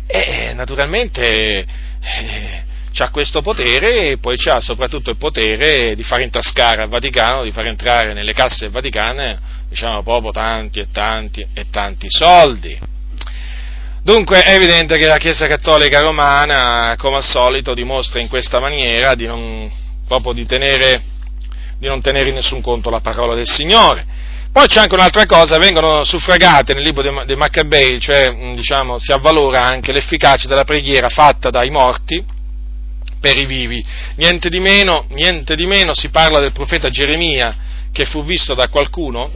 E 0.07 0.53
naturalmente 0.53 1.63
eh, 2.01 2.63
ha 2.97 3.09
questo 3.09 3.41
potere 3.41 4.11
e 4.11 4.17
poi 4.17 4.35
ha 4.49 4.59
soprattutto 4.59 5.11
il 5.11 5.17
potere 5.17 5.93
di 5.95 6.01
far 6.01 6.21
intascare 6.21 6.81
al 6.81 6.89
Vaticano, 6.89 7.43
di 7.43 7.51
far 7.51 7.67
entrare 7.67 8.13
nelle 8.13 8.33
casse 8.33 8.69
vaticane, 8.69 9.39
diciamo 9.69 10.01
proprio 10.01 10.31
tanti 10.31 10.79
e 10.79 10.87
tanti 10.91 11.45
e 11.53 11.69
tanti 11.69 12.07
soldi. 12.09 12.79
Dunque 14.01 14.41
è 14.41 14.55
evidente 14.55 14.97
che 14.97 15.05
la 15.05 15.17
Chiesa 15.17 15.45
Cattolica 15.47 15.99
Romana, 15.99 16.95
come 16.97 17.17
al 17.17 17.23
solito, 17.23 17.75
dimostra 17.75 18.19
in 18.19 18.29
questa 18.29 18.59
maniera 18.59 19.13
di 19.13 19.27
non, 19.27 19.69
proprio 20.07 20.31
di 20.31 20.45
tenere, 20.45 21.01
di 21.77 21.87
non 21.87 22.01
tenere 22.01 22.29
in 22.29 22.35
nessun 22.35 22.61
conto 22.61 22.89
la 22.89 23.01
parola 23.01 23.35
del 23.35 23.47
Signore 23.47 24.16
poi 24.57 24.65
c'è 24.65 24.79
anche 24.79 24.95
un'altra 24.95 25.27
cosa, 25.27 25.59
vengono 25.59 26.03
suffragate 26.03 26.73
nel 26.73 26.81
libro 26.81 27.23
dei 27.25 27.35
Maccabei, 27.35 27.99
cioè 27.99 28.35
diciamo, 28.55 28.97
si 28.97 29.11
avvalora 29.11 29.63
anche 29.63 29.91
l'efficacia 29.91 30.47
della 30.47 30.63
preghiera 30.63 31.09
fatta 31.09 31.51
dai 31.51 31.69
morti 31.69 32.25
per 33.19 33.37
i 33.37 33.45
vivi. 33.45 33.85
Niente 34.15 34.49
di 34.49 34.59
meno, 34.59 35.05
niente 35.09 35.55
di 35.55 35.67
meno 35.67 35.93
si 35.93 36.09
parla 36.09 36.39
del 36.39 36.53
profeta 36.53 36.89
Geremia 36.89 37.55
che 37.91 38.05
fu 38.05 38.23
visto 38.23 38.55
da 38.55 38.67
qualcuno, 38.67 39.29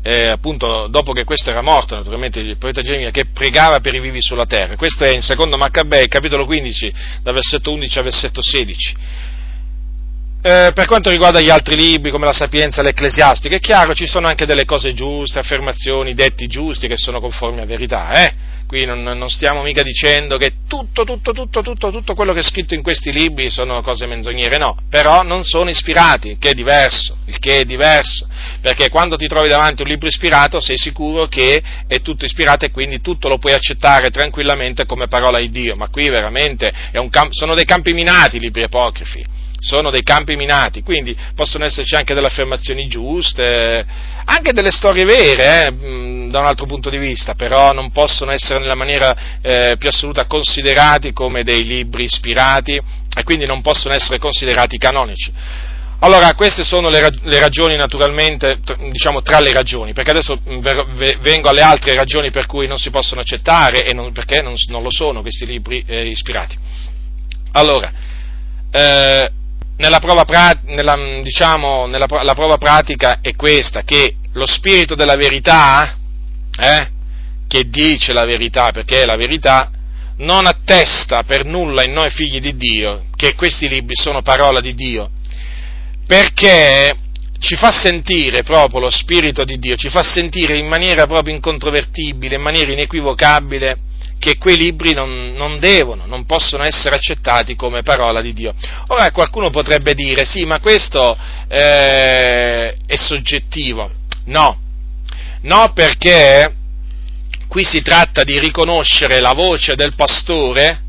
eh, 0.00 0.28
appunto 0.28 0.86
dopo 0.86 1.10
che 1.10 1.24
questo 1.24 1.50
era 1.50 1.60
morto, 1.60 1.96
naturalmente 1.96 2.38
il 2.38 2.58
profeta 2.58 2.82
Geremia, 2.82 3.10
che 3.10 3.24
pregava 3.34 3.80
per 3.80 3.94
i 3.94 3.98
vivi 3.98 4.22
sulla 4.22 4.46
terra. 4.46 4.76
Questo 4.76 5.02
è 5.02 5.12
in 5.12 5.22
secondo 5.22 5.56
Maccabei, 5.56 6.06
capitolo 6.06 6.44
15, 6.44 6.92
dal 7.20 7.34
versetto 7.34 7.72
11 7.72 7.98
al 7.98 8.04
versetto 8.04 8.40
16. 8.40 8.94
Eh, 10.48 10.70
per 10.72 10.86
quanto 10.86 11.10
riguarda 11.10 11.40
gli 11.40 11.50
altri 11.50 11.74
libri 11.74 12.12
come 12.12 12.24
la 12.24 12.32
Sapienza 12.32 12.80
e 12.80 12.84
l'Ecclesiastica, 12.84 13.56
è 13.56 13.58
chiaro, 13.58 13.94
ci 13.94 14.06
sono 14.06 14.28
anche 14.28 14.46
delle 14.46 14.64
cose 14.64 14.94
giuste, 14.94 15.40
affermazioni, 15.40 16.14
detti 16.14 16.46
giusti 16.46 16.86
che 16.86 16.96
sono 16.96 17.18
conformi 17.18 17.58
a 17.58 17.66
verità, 17.66 18.12
eh? 18.12 18.32
Qui 18.64 18.84
non, 18.84 19.02
non, 19.02 19.28
stiamo 19.28 19.62
mica 19.62 19.82
dicendo 19.82 20.36
che 20.36 20.52
tutto, 20.68 21.02
tutto, 21.02 21.32
tutto, 21.32 21.62
tutto, 21.62 21.90
tutto 21.90 22.14
quello 22.14 22.32
che 22.32 22.40
è 22.40 22.42
scritto 22.44 22.74
in 22.74 22.82
questi 22.82 23.10
libri 23.10 23.50
sono 23.50 23.82
cose 23.82 24.06
menzognere, 24.06 24.56
no, 24.56 24.76
però 24.88 25.22
non 25.22 25.42
sono 25.42 25.68
ispirati, 25.68 26.28
il 26.28 26.38
che 26.38 26.50
è 26.50 26.54
diverso, 26.54 27.16
il 27.24 27.40
che 27.40 27.56
è 27.56 27.64
diverso, 27.64 28.28
perché 28.60 28.88
quando 28.88 29.16
ti 29.16 29.26
trovi 29.26 29.48
davanti 29.48 29.82
un 29.82 29.88
libro 29.88 30.08
ispirato 30.08 30.60
sei 30.60 30.76
sicuro 30.76 31.26
che 31.26 31.62
è 31.86 32.00
tutto 32.00 32.24
ispirato 32.24 32.64
e 32.64 32.70
quindi 32.70 33.00
tutto 33.00 33.28
lo 33.28 33.38
puoi 33.38 33.52
accettare 33.52 34.10
tranquillamente 34.10 34.86
come 34.86 35.08
parola 35.08 35.38
di 35.38 35.50
Dio, 35.50 35.76
ma 35.76 35.88
qui 35.88 36.08
veramente 36.08 36.72
camp- 37.10 37.32
sono 37.32 37.54
dei 37.54 37.64
campi 37.64 37.92
minati 37.92 38.36
i 38.36 38.40
libri 38.40 38.62
apocrifi. 38.62 39.44
Sono 39.58 39.90
dei 39.90 40.02
campi 40.02 40.36
minati, 40.36 40.82
quindi 40.82 41.16
possono 41.34 41.64
esserci 41.64 41.94
anche 41.94 42.12
delle 42.12 42.26
affermazioni 42.26 42.86
giuste, 42.88 43.84
anche 44.24 44.52
delle 44.52 44.70
storie 44.70 45.04
vere, 45.04 45.66
eh, 45.66 46.26
da 46.28 46.40
un 46.40 46.46
altro 46.46 46.66
punto 46.66 46.90
di 46.90 46.98
vista, 46.98 47.34
però 47.34 47.72
non 47.72 47.90
possono 47.90 48.32
essere 48.32 48.58
nella 48.58 48.74
maniera 48.74 49.40
eh, 49.40 49.76
più 49.78 49.88
assoluta 49.88 50.26
considerati 50.26 51.12
come 51.12 51.42
dei 51.42 51.64
libri 51.64 52.04
ispirati 52.04 52.74
e 52.74 53.24
quindi 53.24 53.46
non 53.46 53.62
possono 53.62 53.94
essere 53.94 54.18
considerati 54.18 54.76
canonici. 54.76 55.32
Allora, 56.00 56.34
queste 56.34 56.62
sono 56.62 56.90
le, 56.90 57.00
ragioni 57.38 57.76
naturalmente, 57.76 58.58
diciamo 58.90 59.22
tra 59.22 59.40
le 59.40 59.52
ragioni, 59.52 59.94
perché 59.94 60.10
adesso 60.10 60.38
vengo 61.20 61.48
alle 61.48 61.62
altre 61.62 61.94
ragioni 61.94 62.30
per 62.30 62.46
cui 62.46 62.66
non 62.66 62.76
si 62.76 62.90
possono 62.90 63.22
accettare 63.22 63.86
e 63.86 63.94
non, 63.94 64.12
perché 64.12 64.42
non, 64.42 64.54
non, 64.68 64.82
lo 64.82 64.90
sono 64.90 65.22
questi 65.22 65.46
libri 65.46 65.82
eh, 65.86 66.06
ispirati. 66.06 66.56
Allora, 67.52 67.90
eh, 68.70 69.30
nella 69.78 69.98
prova, 69.98 70.24
nella, 70.66 70.96
diciamo, 71.22 71.86
nella, 71.86 72.06
la 72.22 72.34
prova 72.34 72.58
pratica 72.58 73.20
è 73.22 73.34
questa, 73.34 73.82
che 73.82 74.16
lo 74.32 74.46
spirito 74.46 74.94
della 74.94 75.16
verità, 75.16 75.96
eh, 76.58 76.88
che 77.48 77.68
dice 77.70 78.12
la 78.12 78.26
verità, 78.26 78.70
perché 78.70 79.02
è 79.02 79.06
la 79.06 79.16
verità, 79.16 79.70
non 80.18 80.46
attesta 80.46 81.22
per 81.22 81.44
nulla 81.44 81.84
in 81.84 81.92
noi 81.92 82.10
figli 82.10 82.40
di 82.40 82.56
Dio 82.56 83.04
che 83.16 83.34
questi 83.34 83.68
libri 83.68 83.94
sono 83.94 84.22
parola 84.22 84.60
di 84.60 84.74
Dio, 84.74 85.10
perché 86.06 86.96
ci 87.38 87.56
fa 87.56 87.70
sentire 87.70 88.42
proprio 88.42 88.80
lo 88.80 88.90
Spirito 88.90 89.44
di 89.44 89.58
Dio, 89.58 89.76
ci 89.76 89.88
fa 89.88 90.02
sentire 90.02 90.56
in 90.56 90.66
maniera 90.66 91.06
proprio 91.06 91.34
incontrovertibile, 91.34 92.36
in 92.36 92.42
maniera 92.42 92.72
inequivocabile, 92.72 93.76
che 94.18 94.38
quei 94.38 94.56
libri 94.56 94.94
non, 94.94 95.34
non, 95.36 95.58
devono, 95.58 96.06
non 96.06 96.24
possono 96.24 96.64
essere 96.64 96.96
accettati 96.96 97.54
come 97.54 97.82
parola 97.82 98.22
di 98.22 98.32
Dio. 98.32 98.54
Ora 98.88 99.10
qualcuno 99.10 99.50
potrebbe 99.50 99.94
dire, 99.94 100.24
sì, 100.24 100.44
ma 100.44 100.58
questo 100.58 101.16
eh, 101.48 102.76
è 102.86 102.96
soggettivo. 102.96 103.90
No, 104.24 104.58
no 105.42 105.72
perché 105.74 106.54
qui 107.46 107.64
si 107.64 107.82
tratta 107.82 108.24
di 108.24 108.38
riconoscere 108.38 109.20
la 109.20 109.32
voce 109.32 109.74
del 109.74 109.94
pastore, 109.94 110.80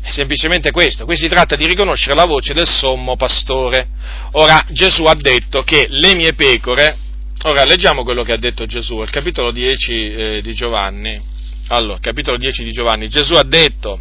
è 0.00 0.10
semplicemente 0.10 0.70
questo, 0.70 1.04
qui 1.04 1.16
si 1.16 1.28
tratta 1.28 1.56
di 1.56 1.66
riconoscere 1.66 2.14
la 2.14 2.24
voce 2.24 2.54
del 2.54 2.68
sommo 2.68 3.16
pastore. 3.16 3.88
Ora 4.32 4.64
Gesù 4.70 5.04
ha 5.04 5.14
detto 5.14 5.62
che 5.62 5.86
le 5.90 6.14
mie 6.14 6.34
pecore, 6.34 6.96
ora 7.42 7.64
leggiamo 7.64 8.04
quello 8.04 8.22
che 8.22 8.32
ha 8.32 8.38
detto 8.38 8.64
Gesù, 8.64 9.02
il 9.02 9.10
capitolo 9.10 9.50
10 9.50 10.10
eh, 10.10 10.42
di 10.42 10.52
Giovanni. 10.54 11.20
Allora, 11.68 11.98
capitolo 12.00 12.36
10 12.36 12.64
di 12.64 12.70
Giovanni, 12.70 13.08
Gesù 13.08 13.34
ha 13.34 13.42
detto, 13.42 14.00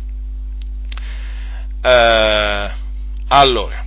eh, 1.81 2.71
allora, 3.27 3.85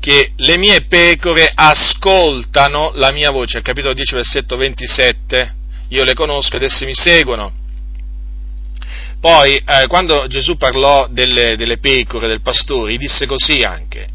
che 0.00 0.32
le 0.36 0.56
mie 0.56 0.82
pecore 0.82 1.50
ascoltano 1.52 2.92
la 2.94 3.10
mia 3.10 3.30
voce, 3.30 3.60
capitolo 3.60 3.92
10, 3.92 4.14
versetto 4.14 4.56
27, 4.56 5.54
io 5.88 6.04
le 6.04 6.14
conosco 6.14 6.56
ed 6.56 6.62
esse 6.62 6.86
mi 6.86 6.94
seguono. 6.94 7.64
Poi, 9.26 9.56
eh, 9.56 9.88
quando 9.88 10.28
Gesù 10.28 10.56
parlò 10.56 11.08
delle, 11.10 11.56
delle, 11.56 11.78
pecore, 11.78 12.28
del 12.28 12.42
pastore, 12.42 12.96
disse 12.96 13.26
così 13.26 13.64
anche, 13.64 14.06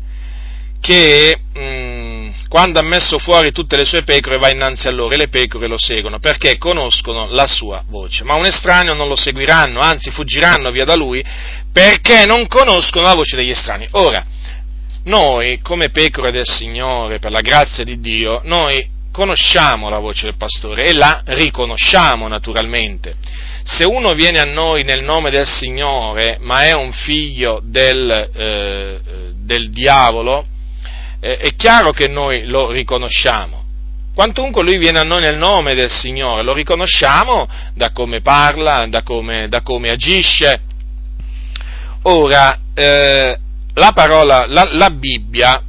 che 0.80 1.38
mh, 1.54 1.62
mm, 1.62 2.30
quando 2.48 2.80
ha 2.80 2.82
messo 2.82 3.18
fuori 3.18 3.52
tutte 3.52 3.76
le 3.76 3.84
sue 3.84 4.04
pecore 4.04 4.38
va 4.38 4.50
innanzi 4.50 4.88
a 4.88 4.92
loro 4.92 5.14
e 5.14 5.18
le 5.18 5.28
pecore 5.28 5.68
lo 5.68 5.78
seguono 5.78 6.20
perché 6.20 6.58
conoscono 6.58 7.28
la 7.30 7.46
sua 7.46 7.84
voce. 7.90 8.24
Ma 8.24 8.36
un 8.36 8.46
estraneo 8.46 8.94
non 8.94 9.10
lo 9.10 9.18
seguiranno, 9.18 9.82
anzi 9.82 10.12
fuggiranno 10.12 10.72
via 10.72 10.86
da 10.86 10.96
lui 10.96 11.22
perché 11.74 12.26
non 12.26 12.48
conoscono 12.48 13.06
la 13.06 13.14
voce 13.14 13.36
degli 13.36 13.50
estranei. 13.50 13.90
Ora, 13.92 14.26
noi 15.04 15.60
come 15.60 15.90
pecore 15.90 16.32
del 16.32 16.48
Signore, 16.48 17.20
per 17.20 17.32
la 17.32 17.42
grazia 17.42 17.84
di 17.84 18.00
Dio, 18.00 18.40
noi 18.46 18.90
conosciamo 19.12 19.90
la 19.90 20.00
voce 20.00 20.28
del 20.28 20.38
pastore 20.38 20.86
e 20.86 20.94
la 20.94 21.22
riconosciamo 21.26 22.30
naturalmente. 22.30 23.50
Se 23.64 23.84
uno 23.86 24.14
viene 24.14 24.40
a 24.40 24.46
noi 24.46 24.84
nel 24.84 25.04
nome 25.04 25.30
del 25.30 25.48
Signore, 25.48 26.38
ma 26.42 26.64
è 26.64 26.74
un 26.74 26.92
figlio 26.92 27.62
del, 27.64 28.30
eh, 28.34 29.00
del 29.36 29.70
diavolo, 29.70 30.46
eh, 31.20 31.38
è 31.38 31.56
chiaro 31.56 31.92
che 31.92 32.08
noi 32.08 32.46
lo 32.46 32.72
riconosciamo. 32.72 33.60
Quantunque 34.14 34.64
lui 34.64 34.78
viene 34.78 35.00
a 35.00 35.04
noi 35.04 35.22
nel 35.22 35.38
nome 35.38 35.74
del 35.74 35.90
Signore, 35.90 36.44
lo 36.44 36.54
riconosciamo 36.54 37.48
da 37.74 37.92
come 37.92 38.22
parla, 38.22 38.86
da 38.88 39.04
come, 39.04 39.48
da 39.48 39.62
come 39.62 39.90
agisce. 39.90 40.60
Ora, 42.04 42.60
eh, 42.74 43.38
la 43.74 43.92
parola, 43.94 44.46
la, 44.48 44.68
la 44.72 44.90
Bibbia 44.90 45.64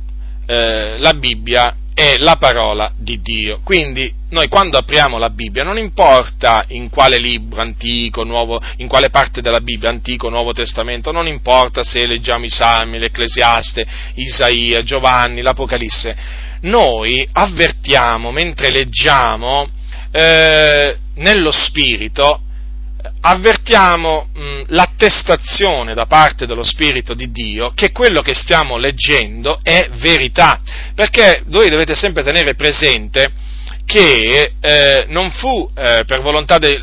eh, 0.47 0.99
la 0.99 1.15
Bibbia 1.15 1.75
è 1.95 2.17
la 2.19 2.37
parola 2.37 2.93
di 2.97 3.21
Dio. 3.21 3.61
Quindi 3.63 4.13
noi 4.31 4.49
quando 4.49 4.79
apriamo 4.79 5.19
la 5.19 5.31
Bibbia 5.31 5.63
non 5.63 5.77
importa 5.77 6.65
in 6.69 6.89
quale 6.89 7.19
libro 7.19 7.61
antico, 7.61 8.25
nuovo, 8.25 8.61
in 8.77 8.89
quale 8.89 9.11
parte 9.11 9.43
della 9.43 9.61
Bibbia, 9.61 9.91
antico, 9.91 10.29
nuovo 10.29 10.53
testamento, 10.53 11.13
non 11.13 11.27
importa 11.27 11.85
se 11.85 12.07
leggiamo 12.07 12.45
i 12.45 12.51
Salmi, 12.51 12.99
l'Ecclesiaste, 12.99 13.87
Isaia, 14.15 14.83
Giovanni, 14.83 15.43
l'Apocalisse, 15.43 16.17
noi 16.63 17.29
avvertiamo 17.33 18.31
mentre 18.31 18.71
leggiamo 18.71 19.69
eh, 20.11 20.97
nello 21.15 21.51
Spirito 21.51 22.41
avvertiamo 23.21 24.29
mh, 24.35 24.63
l'attestazione 24.69 25.95
da 25.95 26.07
parte 26.07 26.47
dello 26.47 26.65
Spirito 26.65 27.15
di 27.15 27.31
Dio 27.31 27.73
che 27.75 27.93
quello 27.93 28.23
che 28.23 28.35
stiamo 28.35 28.77
leggendo 28.77 29.59
è 29.63 29.89
verità, 29.93 30.61
perché 30.95 31.43
voi 31.47 31.71
dovete 31.71 31.95
sempre 31.95 32.23
tenere 32.23 32.55
presente 32.55 33.33
che 33.85 34.55
eh, 34.61 35.05
non 35.09 35.31
fu 35.31 35.71
eh, 35.75 36.05
per 36.07 36.21
volontà, 36.21 36.59
de, 36.59 36.83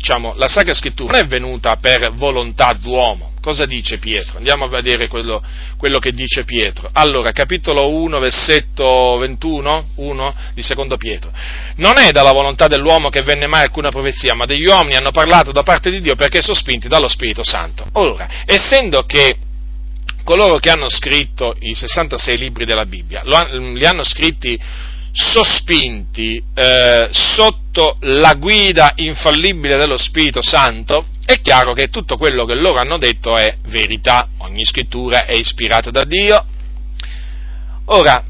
diciamo, 0.00 0.32
la 0.36 0.48
Sacra 0.48 0.72
Scrittura 0.72 1.12
non 1.12 1.26
è 1.26 1.26
venuta 1.26 1.76
per 1.76 2.12
volontà 2.12 2.72
d'uomo, 2.72 3.28
Cosa 3.40 3.64
dice 3.64 3.96
Pietro? 3.96 4.36
Andiamo 4.36 4.66
a 4.66 4.68
vedere 4.68 5.08
quello, 5.08 5.42
quello, 5.78 5.98
che 5.98 6.12
dice 6.12 6.44
Pietro. 6.44 6.90
Allora, 6.92 7.32
capitolo 7.32 7.88
1, 7.88 8.18
versetto 8.18 9.16
21, 9.16 9.88
1 9.94 10.34
di 10.52 10.62
secondo 10.62 10.98
Pietro. 10.98 11.32
Non 11.76 11.96
è 11.96 12.10
dalla 12.10 12.32
volontà 12.32 12.66
dell'uomo 12.66 13.08
che 13.08 13.22
venne 13.22 13.46
mai 13.46 13.62
alcuna 13.62 13.88
profezia, 13.88 14.34
ma 14.34 14.44
degli 14.44 14.66
uomini 14.66 14.96
hanno 14.96 15.10
parlato 15.10 15.52
da 15.52 15.62
parte 15.62 15.90
di 15.90 16.02
Dio 16.02 16.16
perché 16.16 16.42
sospinti 16.42 16.86
dallo 16.86 17.08
Spirito 17.08 17.42
Santo. 17.42 17.86
Ora, 17.92 18.28
essendo 18.44 19.04
che 19.04 19.36
coloro 20.22 20.58
che 20.58 20.68
hanno 20.68 20.90
scritto 20.90 21.56
i 21.60 21.72
66 21.72 22.36
libri 22.36 22.66
della 22.66 22.84
Bibbia, 22.84 23.22
li 23.22 23.86
hanno 23.86 24.04
scritti 24.04 24.60
sospinti 25.12 26.42
eh, 26.54 27.08
sotto 27.10 27.96
la 28.00 28.34
guida 28.34 28.92
infallibile 28.96 29.76
dello 29.76 29.96
Spirito 29.96 30.42
Santo, 30.42 31.06
è 31.24 31.40
chiaro 31.40 31.72
che 31.72 31.88
tutto 31.88 32.16
quello 32.16 32.44
che 32.44 32.54
loro 32.54 32.78
hanno 32.78 32.98
detto 32.98 33.36
è 33.36 33.56
verità, 33.68 34.28
ogni 34.38 34.64
scrittura 34.64 35.24
è 35.24 35.32
ispirata 35.32 35.90
da 35.90 36.04
Dio. 36.04 36.44
Ora, 37.86 38.24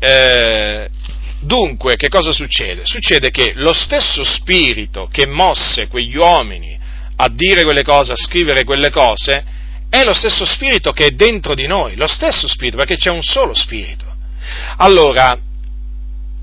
eh, 0.00 0.88
dunque, 1.40 1.96
che 1.96 2.08
cosa 2.08 2.32
succede? 2.32 2.82
Succede 2.84 3.30
che 3.30 3.52
lo 3.56 3.72
stesso 3.72 4.22
spirito 4.24 5.08
che 5.10 5.26
mosse 5.26 5.88
quegli 5.88 6.16
uomini 6.16 6.78
a 7.16 7.28
dire 7.28 7.64
quelle 7.64 7.82
cose, 7.82 8.12
a 8.12 8.16
scrivere 8.16 8.64
quelle 8.64 8.90
cose, 8.90 9.44
è 9.90 10.04
lo 10.04 10.14
stesso 10.14 10.44
spirito 10.44 10.92
che 10.92 11.06
è 11.06 11.10
dentro 11.10 11.54
di 11.54 11.66
noi, 11.66 11.96
lo 11.96 12.06
stesso 12.06 12.46
spirito, 12.46 12.76
perché 12.76 12.96
c'è 12.96 13.10
un 13.10 13.22
solo 13.22 13.54
spirito. 13.54 14.04
Allora, 14.76 15.38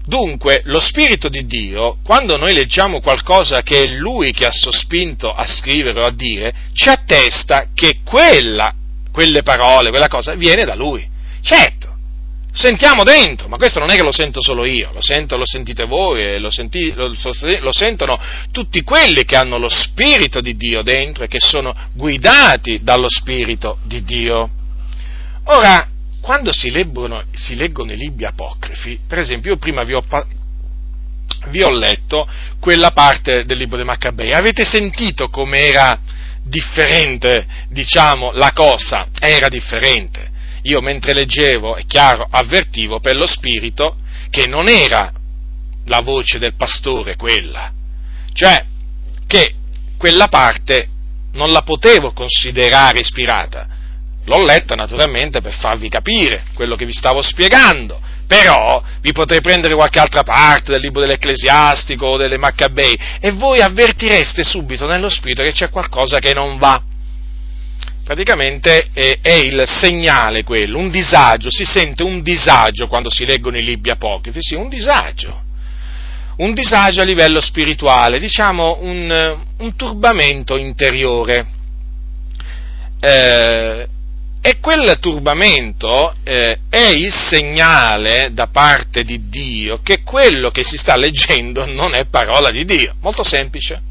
Dunque, 0.05 0.61
lo 0.65 0.79
Spirito 0.79 1.29
di 1.29 1.45
Dio, 1.47 1.97
quando 2.03 2.37
noi 2.37 2.53
leggiamo 2.53 3.01
qualcosa 3.01 3.61
che 3.61 3.83
è 3.83 3.87
Lui 3.87 4.31
che 4.33 4.45
ha 4.45 4.51
sospinto 4.51 5.33
a 5.33 5.45
scrivere 5.47 5.99
o 5.99 6.05
a 6.05 6.11
dire, 6.11 6.53
ci 6.73 6.89
attesta 6.89 7.69
che 7.73 8.01
quella, 8.03 8.71
quelle 9.11 9.41
parole, 9.41 9.89
quella 9.89 10.07
cosa, 10.07 10.35
viene 10.35 10.63
da 10.63 10.75
Lui. 10.75 11.07
Certo, 11.41 11.95
sentiamo 12.53 13.03
dentro, 13.03 13.47
ma 13.47 13.57
questo 13.57 13.79
non 13.79 13.89
è 13.89 13.95
che 13.95 14.03
lo 14.03 14.11
sento 14.11 14.41
solo 14.43 14.63
io, 14.63 14.91
lo, 14.93 15.01
sento, 15.01 15.37
lo 15.37 15.45
sentite 15.45 15.85
voi 15.85 16.21
e 16.21 16.39
lo, 16.39 16.51
senti, 16.51 16.93
lo, 16.93 17.07
lo, 17.07 17.71
sentono 17.73 18.19
tutti 18.51 18.83
quelli 18.83 19.25
che 19.25 19.35
hanno 19.35 19.57
lo 19.57 19.69
Spirito 19.69 20.39
di 20.39 20.53
Dio 20.53 20.83
dentro 20.83 21.23
e 21.23 21.27
che 21.27 21.39
sono 21.39 21.73
guidati 21.93 22.83
dallo 22.83 23.09
Spirito 23.09 23.79
di 23.83 24.03
Dio. 24.03 24.49
Ora, 25.45 25.89
quando 26.25 26.51
si 26.51 26.71
leggono, 26.71 27.23
si 27.35 27.53
leggono, 27.53 27.91
i 27.91 27.97
libri 27.97 28.25
apocrifi, 28.25 28.97
per 29.07 29.19
esempio 29.19 29.51
io 29.51 29.57
prima 29.57 29.83
vi 29.83 29.93
ho, 29.93 30.03
vi 31.49 31.61
ho 31.61 31.69
letto 31.69 32.27
quella 32.59 32.89
parte 32.89 33.45
del 33.45 33.59
libro 33.59 33.77
dei 33.77 33.85
Maccabei, 33.85 34.31
avete 34.31 34.65
sentito 34.65 35.29
com'era 35.29 35.99
differente, 36.41 37.45
diciamo, 37.69 38.31
la 38.31 38.53
cosa? 38.53 39.09
Era 39.19 39.49
differente. 39.49 40.31
Io 40.63 40.81
mentre 40.81 41.13
leggevo, 41.13 41.75
è 41.75 41.85
chiaro, 41.85 42.25
avvertivo 42.27 42.99
per 42.99 43.15
lo 43.15 43.27
spirito 43.27 43.97
che 44.31 44.47
non 44.47 44.67
era 44.67 45.13
la 45.85 46.01
voce 46.01 46.39
del 46.39 46.55
pastore 46.55 47.17
quella, 47.17 47.71
cioè 48.33 48.65
che 49.27 49.53
quella 49.95 50.27
parte 50.27 50.87
non 51.33 51.51
la 51.51 51.61
potevo 51.61 52.13
considerare 52.13 53.01
ispirata, 53.01 53.74
L'ho 54.25 54.43
letta 54.43 54.75
naturalmente 54.75 55.41
per 55.41 55.53
farvi 55.53 55.87
capire 55.87 56.45
quello 56.53 56.75
che 56.75 56.85
vi 56.85 56.93
stavo 56.93 57.21
spiegando, 57.21 57.99
però 58.27 58.81
vi 59.01 59.11
potrei 59.11 59.39
prendere 59.39 59.75
qualche 59.75 59.99
altra 59.99 60.23
parte 60.23 60.71
del 60.71 60.81
libro 60.81 61.01
dell'Ecclesiastico 61.01 62.07
o 62.07 62.17
delle 62.17 62.37
Maccabei 62.37 62.97
e 63.19 63.31
voi 63.31 63.61
avvertireste 63.61 64.43
subito 64.43 64.87
nello 64.87 65.09
spirito 65.09 65.43
che 65.43 65.51
c'è 65.51 65.69
qualcosa 65.69 66.19
che 66.19 66.33
non 66.33 66.57
va. 66.57 66.81
Praticamente 68.03 68.89
è, 68.93 69.19
è 69.21 69.33
il 69.33 69.63
segnale 69.65 70.43
quello, 70.43 70.77
un 70.77 70.89
disagio, 70.89 71.49
si 71.49 71.65
sente 71.65 72.03
un 72.03 72.21
disagio 72.21 72.87
quando 72.87 73.09
si 73.11 73.25
leggono 73.25 73.57
i 73.57 73.63
libri 73.63 73.91
apocrifi, 73.91 74.39
sì, 74.41 74.55
un 74.55 74.69
disagio 74.69 75.43
un 76.37 76.53
disagio 76.53 77.01
a 77.01 77.05
livello 77.05 77.39
spirituale, 77.39 78.19
diciamo 78.19 78.79
un, 78.81 79.39
un 79.57 79.75
turbamento 79.77 80.57
interiore. 80.57 81.47
Eh, 82.99 83.87
e 84.47 84.59
quel 84.59 84.99
turbamento 84.99 86.13
eh, 86.23 86.59
è 86.69 86.89
il 86.89 87.11
segnale 87.11 88.29
da 88.31 88.45
parte 88.45 89.03
di 89.03 89.27
Dio 89.27 89.79
che 89.81 90.03
quello 90.03 90.51
che 90.51 90.63
si 90.63 90.77
sta 90.77 90.95
leggendo 90.95 91.65
non 91.65 91.95
è 91.95 92.05
parola 92.05 92.51
di 92.51 92.63
Dio. 92.63 92.93
Molto 93.01 93.23
semplice. 93.23 93.81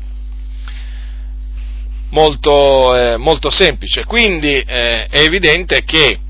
Molto, 2.11 2.95
eh, 2.97 3.17
molto 3.17 3.51
semplice. 3.51 4.05
Quindi 4.05 4.55
eh, 4.55 5.07
è 5.07 5.19
evidente 5.19 5.83
che 5.83 6.21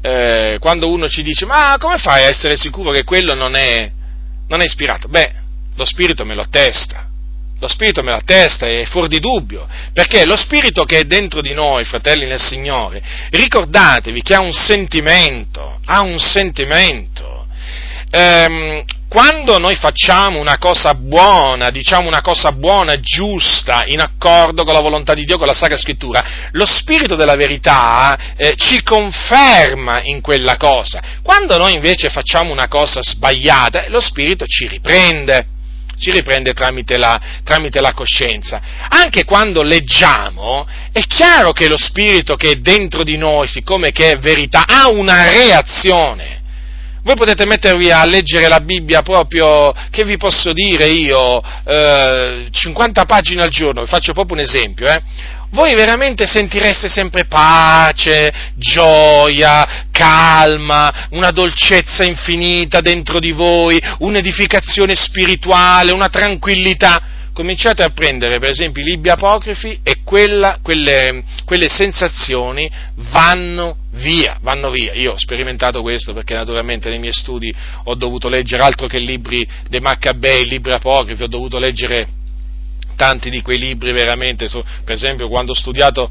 eh, 0.00 0.58
quando 0.60 0.88
uno 0.88 1.08
ci 1.08 1.24
dice 1.24 1.44
ma 1.44 1.74
come 1.80 1.98
fai 1.98 2.22
a 2.22 2.28
essere 2.28 2.54
sicuro 2.54 2.92
che 2.92 3.02
quello 3.02 3.34
non 3.34 3.56
è, 3.56 3.90
non 4.46 4.60
è 4.60 4.64
ispirato? 4.64 5.08
Beh, 5.08 5.32
lo 5.74 5.84
Spirito 5.84 6.24
me 6.24 6.36
lo 6.36 6.42
attesta 6.42 7.05
lo 7.58 7.68
Spirito 7.68 8.02
me 8.02 8.10
la 8.10 8.22
testa, 8.24 8.66
è 8.66 8.84
fuori 8.84 9.08
di 9.08 9.18
dubbio, 9.18 9.66
perché 9.92 10.26
lo 10.26 10.36
Spirito 10.36 10.84
che 10.84 10.98
è 10.98 11.04
dentro 11.04 11.40
di 11.40 11.54
noi, 11.54 11.84
fratelli 11.84 12.26
nel 12.26 12.40
Signore, 12.40 13.02
ricordatevi 13.30 14.22
che 14.22 14.34
ha 14.34 14.40
un 14.40 14.52
sentimento, 14.52 15.78
ha 15.84 16.00
un 16.02 16.18
sentimento. 16.18 17.46
Ehm, 18.10 18.84
quando 19.08 19.58
noi 19.58 19.76
facciamo 19.76 20.38
una 20.38 20.58
cosa 20.58 20.92
buona, 20.94 21.70
diciamo 21.70 22.08
una 22.08 22.20
cosa 22.20 22.52
buona, 22.52 23.00
giusta, 23.00 23.84
in 23.86 24.00
accordo 24.00 24.64
con 24.64 24.74
la 24.74 24.80
volontà 24.80 25.14
di 25.14 25.24
Dio, 25.24 25.38
con 25.38 25.46
la 25.46 25.54
Sacra 25.54 25.76
Scrittura, 25.76 26.24
lo 26.52 26.66
Spirito 26.66 27.14
della 27.14 27.36
verità 27.36 28.34
eh, 28.36 28.54
ci 28.56 28.82
conferma 28.82 30.02
in 30.02 30.20
quella 30.20 30.56
cosa. 30.56 31.00
Quando 31.22 31.56
noi 31.56 31.74
invece 31.74 32.10
facciamo 32.10 32.52
una 32.52 32.68
cosa 32.68 33.00
sbagliata, 33.00 33.88
lo 33.88 34.00
Spirito 34.00 34.44
ci 34.44 34.66
riprende 34.66 35.46
ci 35.98 36.10
riprende 36.10 36.52
tramite 36.52 36.96
la, 36.96 37.20
tramite 37.42 37.80
la 37.80 37.92
coscienza. 37.92 38.60
Anche 38.88 39.24
quando 39.24 39.62
leggiamo, 39.62 40.66
è 40.92 41.02
chiaro 41.06 41.52
che 41.52 41.68
lo 41.68 41.78
spirito 41.78 42.36
che 42.36 42.50
è 42.50 42.56
dentro 42.56 43.02
di 43.02 43.16
noi, 43.16 43.46
siccome 43.46 43.90
che 43.90 44.12
è 44.12 44.18
verità, 44.18 44.64
ha 44.66 44.88
una 44.88 45.30
reazione. 45.30 46.44
Voi 47.06 47.14
potete 47.14 47.46
mettervi 47.46 47.88
a 47.88 48.04
leggere 48.04 48.48
la 48.48 48.58
Bibbia 48.58 49.02
proprio, 49.02 49.72
che 49.90 50.02
vi 50.02 50.16
posso 50.16 50.52
dire 50.52 50.86
io, 50.86 51.40
eh, 51.64 52.48
50 52.50 53.04
pagine 53.04 53.42
al 53.42 53.48
giorno, 53.48 53.82
vi 53.82 53.86
faccio 53.86 54.12
proprio 54.12 54.36
un 54.36 54.42
esempio, 54.42 54.88
eh? 54.88 55.00
voi 55.50 55.76
veramente 55.76 56.26
sentireste 56.26 56.88
sempre 56.88 57.26
pace, 57.26 58.32
gioia, 58.56 59.84
calma, 59.92 61.06
una 61.10 61.30
dolcezza 61.30 62.02
infinita 62.02 62.80
dentro 62.80 63.20
di 63.20 63.30
voi, 63.30 63.80
un'edificazione 63.98 64.96
spirituale, 64.96 65.92
una 65.92 66.08
tranquillità. 66.08 67.00
Cominciate 67.32 67.84
a 67.84 67.90
prendere 67.90 68.38
per 68.38 68.48
esempio 68.48 68.82
i 68.82 68.86
libri 68.86 69.10
apocrifi 69.10 69.78
e 69.84 69.98
quella, 70.02 70.58
quelle, 70.60 71.22
quelle 71.44 71.68
sensazioni 71.68 72.68
vanno 73.10 73.76
via, 73.96 74.38
vanno 74.40 74.70
via. 74.70 74.92
Io 74.94 75.12
ho 75.12 75.18
sperimentato 75.18 75.82
questo 75.82 76.12
perché 76.12 76.34
naturalmente 76.34 76.88
nei 76.88 76.98
miei 76.98 77.12
studi 77.12 77.52
ho 77.84 77.94
dovuto 77.94 78.28
leggere 78.28 78.62
altro 78.62 78.86
che 78.86 78.98
libri 78.98 79.46
dei 79.68 79.80
Maccabei, 79.80 80.46
libri 80.46 80.72
apocrifi, 80.72 81.22
ho 81.22 81.28
dovuto 81.28 81.58
leggere 81.58 82.08
tanti 82.96 83.28
di 83.28 83.42
quei 83.42 83.58
libri 83.58 83.92
veramente, 83.92 84.48
per 84.48 84.94
esempio 84.94 85.28
quando 85.28 85.52
ho 85.52 85.54
studiato, 85.54 86.10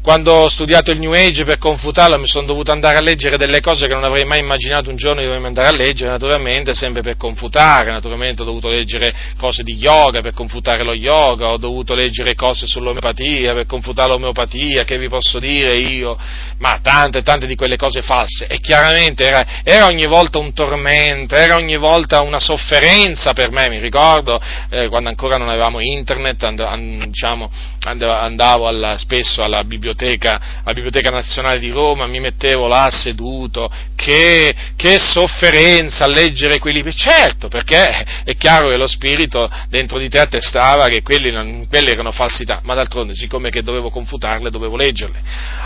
quando 0.00 0.32
ho 0.32 0.48
studiato 0.48 0.90
il 0.90 1.00
New 1.00 1.12
Age 1.12 1.44
per 1.44 1.58
confutarlo 1.58 2.18
mi 2.18 2.28
sono 2.28 2.46
dovuto 2.46 2.70
andare 2.70 2.96
a 2.96 3.00
leggere 3.00 3.36
delle 3.36 3.60
cose 3.60 3.86
che 3.86 3.94
non 3.94 4.04
avrei 4.04 4.24
mai 4.24 4.38
immaginato 4.38 4.90
un 4.90 4.96
giorno 4.96 5.20
di 5.20 5.26
dovermi 5.26 5.48
andare 5.48 5.68
a 5.68 5.72
leggere, 5.72 6.10
naturalmente 6.10 6.72
sempre 6.74 7.02
per 7.02 7.16
confutare, 7.16 7.90
naturalmente 7.90 8.42
ho 8.42 8.44
dovuto 8.44 8.68
leggere 8.68 9.12
cose 9.38 9.62
di 9.64 9.74
yoga 9.74 10.20
per 10.20 10.32
confutare 10.32 10.84
lo 10.84 10.94
yoga, 10.94 11.48
ho 11.48 11.56
dovuto 11.56 11.94
leggere 11.94 12.34
cose 12.34 12.66
sull'omeopatia 12.66 13.52
per 13.54 13.66
confutare 13.66 14.10
l'omeopatia, 14.10 14.84
che 14.84 14.98
vi 14.98 15.08
posso 15.08 15.38
dire 15.40 15.74
io, 15.74 16.16
ma 16.58 16.78
tante, 16.80 17.22
tante 17.22 17.46
di 17.46 17.56
quelle 17.56 17.76
cose 17.76 18.00
false. 18.00 18.46
E 18.46 18.60
chiaramente 18.60 19.26
era, 19.26 19.44
era 19.64 19.86
ogni 19.86 20.06
volta 20.06 20.38
un 20.38 20.52
tormento, 20.52 21.34
era 21.34 21.56
ogni 21.56 21.76
volta 21.76 22.22
una 22.22 22.38
sofferenza 22.38 23.32
per 23.32 23.50
me, 23.50 23.68
mi 23.68 23.80
ricordo 23.80 24.40
eh, 24.70 24.88
quando 24.88 25.08
ancora 25.08 25.36
non 25.36 25.48
avevamo 25.48 25.80
internet, 25.80 26.42
and, 26.44 26.60
and, 26.60 27.04
diciamo, 27.06 27.50
andavo 27.84 28.68
alla, 28.68 28.96
spesso 28.96 29.42
alla 29.42 29.64
biblioteca 29.64 29.96
biblioteca, 29.98 30.40
alla 30.62 30.72
Biblioteca 30.72 31.10
Nazionale 31.10 31.58
di 31.58 31.70
Roma, 31.70 32.06
mi 32.06 32.20
mettevo 32.20 32.68
là 32.68 32.88
seduto, 32.90 33.68
che, 33.96 34.54
che 34.76 34.98
sofferenza 35.00 36.04
a 36.04 36.08
leggere 36.08 36.60
quei 36.60 36.72
libri, 36.72 36.94
certo, 36.94 37.48
perché 37.48 38.22
è 38.24 38.36
chiaro 38.36 38.68
che 38.68 38.76
lo 38.76 38.86
spirito 38.86 39.50
dentro 39.68 39.98
di 39.98 40.08
te 40.08 40.20
attestava 40.20 40.86
che 40.86 41.02
quelli, 41.02 41.32
non, 41.32 41.66
quelle 41.68 41.90
erano 41.90 42.12
falsità, 42.12 42.60
ma 42.62 42.74
d'altronde, 42.74 43.14
siccome 43.14 43.50
che 43.50 43.62
dovevo 43.62 43.90
confutarle, 43.90 44.50
dovevo 44.50 44.76
leggerle. 44.76 45.20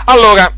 Allora, 0.07 0.51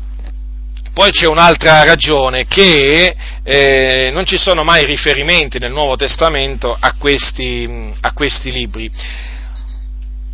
poi 0.93 1.11
c'è 1.11 1.27
un'altra 1.27 1.83
ragione 1.83 2.45
che 2.47 3.15
eh, 3.43 4.09
non 4.13 4.25
ci 4.25 4.37
sono 4.37 4.63
mai 4.63 4.85
riferimenti 4.85 5.59
nel 5.59 5.71
Nuovo 5.71 5.97
Testamento 5.97 6.75
a 6.79 6.93
questi, 6.97 7.93
a 7.99 8.13
questi 8.13 8.49
libri. 8.49 8.89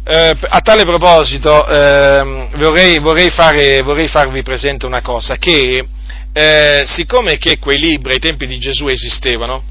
Eh, 0.03 0.35
a 0.39 0.61
tale 0.61 0.83
proposito 0.83 1.67
eh, 1.67 2.49
vorrei, 2.55 2.97
vorrei, 2.97 3.29
fare, 3.29 3.81
vorrei, 3.83 4.07
farvi 4.07 4.41
presente 4.41 4.87
una 4.87 5.01
cosa, 5.01 5.35
che 5.35 5.85
eh, 6.33 6.83
siccome 6.87 7.37
che 7.37 7.59
quei 7.59 7.77
libri 7.77 8.13
ai 8.13 8.19
tempi 8.19 8.47
di 8.47 8.57
Gesù 8.57 8.87
esistevano, 8.87 9.63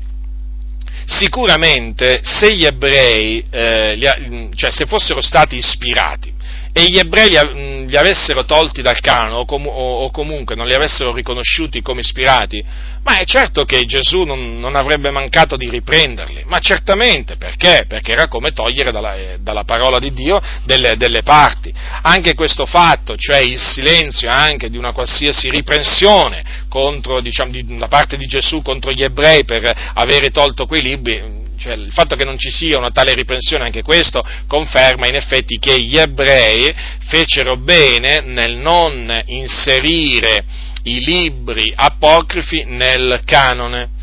sicuramente 1.05 2.21
se 2.23 2.55
gli 2.55 2.65
ebrei, 2.65 3.45
eh, 3.51 4.51
cioè 4.55 4.71
se 4.71 4.87
fossero 4.87 5.21
stati 5.21 5.57
ispirati 5.57 6.33
e 6.73 6.85
gli 6.85 6.99
ebrei 6.99 7.29
li, 7.29 7.97
avessero 7.97 8.45
tolti 8.45 8.81
dal 8.83 9.01
canone 9.01 9.35
o, 9.35 9.45
com- 9.45 9.67
o, 9.67 10.11
comunque 10.11 10.55
non 10.55 10.67
li 10.67 10.75
avessero 10.75 11.13
riconosciuti 11.13 11.83
come 11.83 12.01
ispirati, 12.01 12.65
ma 13.03 13.19
è 13.19 13.25
certo 13.25 13.65
che 13.65 13.85
Gesù 13.85 14.23
non, 14.23 14.59
non 14.59 14.77
avrebbe 14.77 15.11
mancato 15.11 15.57
di 15.57 15.69
riprenderli, 15.69 16.45
ma 16.47 16.59
certamente 16.61 17.37
perché? 17.37 17.87
Perché 17.89 18.13
era 18.13 18.29
come 18.29 18.53
togliere 18.53 18.93
dalla, 18.93 19.17
eh, 19.17 19.39
dalla 19.41 19.65
parola 19.65 19.99
di 19.99 20.13
Dio 20.13 20.41
delle, 20.65 20.97
delle, 20.97 21.23
parti. 21.23 21.73
Anche 22.03 22.35
questo 22.35 22.67
fatto, 22.67 23.17
cioè 23.17 23.39
il 23.39 23.59
silenzio 23.59 24.29
anche 24.31 24.71
di 24.71 24.77
una 24.77 24.93
qualsiasi 24.93 25.51
riprensione 25.51 26.45
contro, 26.69 27.21
diciamo, 27.21 27.51
di, 27.51 27.77
da 27.77 27.89
parte 27.89 28.17
di 28.17 28.27
Gesù 28.27 28.63
contro 28.63 28.93
gli 28.93 29.03
ebrei 29.03 29.45
per 29.45 29.93
avere 29.95 30.31
tolto 30.31 30.67
quei 30.67 30.83
libri, 30.83 31.40
cioè 31.61 31.75
il 31.75 31.93
fatto 31.93 32.17
che 32.17 32.25
non 32.25 32.39
ci 32.39 32.51
sia 32.51 32.79
una 32.79 32.91
tale 32.91 33.13
riprensione, 33.13 33.65
anche 33.65 33.83
questo 33.83 34.25
conferma 34.47 35.07
in 35.07 35.15
effetti 35.15 35.59
che 35.59 35.79
gli 35.79 35.99
ebrei 35.99 36.75
fecero 37.01 37.57
bene 37.57 38.21
nel 38.21 38.57
non 38.57 39.23
inserire 39.27 40.45
i 40.85 41.01
libri 41.01 41.71
apocrifi 41.77 42.65
nel 42.67 43.21
canone. 43.25 43.99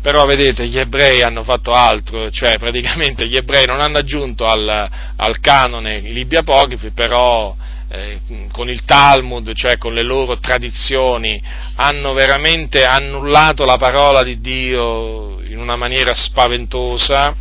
Però 0.00 0.24
vedete, 0.24 0.66
gli 0.66 0.78
ebrei 0.78 1.22
hanno 1.22 1.44
fatto 1.44 1.70
altro, 1.70 2.28
cioè 2.30 2.58
praticamente 2.58 3.28
gli 3.28 3.36
ebrei 3.36 3.66
non 3.66 3.80
hanno 3.80 3.98
aggiunto 3.98 4.46
al, 4.46 4.88
al 5.16 5.38
canone 5.38 5.98
i 5.98 6.12
libri 6.12 6.38
apocrifi, 6.38 6.90
però 6.90 7.54
eh, 7.92 8.20
con 8.50 8.70
il 8.70 8.84
Talmud, 8.84 9.52
cioè 9.52 9.76
con 9.76 9.92
le 9.92 10.02
loro 10.02 10.38
tradizioni, 10.38 11.40
hanno 11.76 12.14
veramente 12.14 12.84
annullato 12.84 13.64
la 13.64 13.76
parola 13.76 14.22
di 14.22 14.40
Dio 14.40 15.40
in 15.46 15.58
una 15.58 15.76
maniera 15.76 16.14
spaventosa 16.14 17.36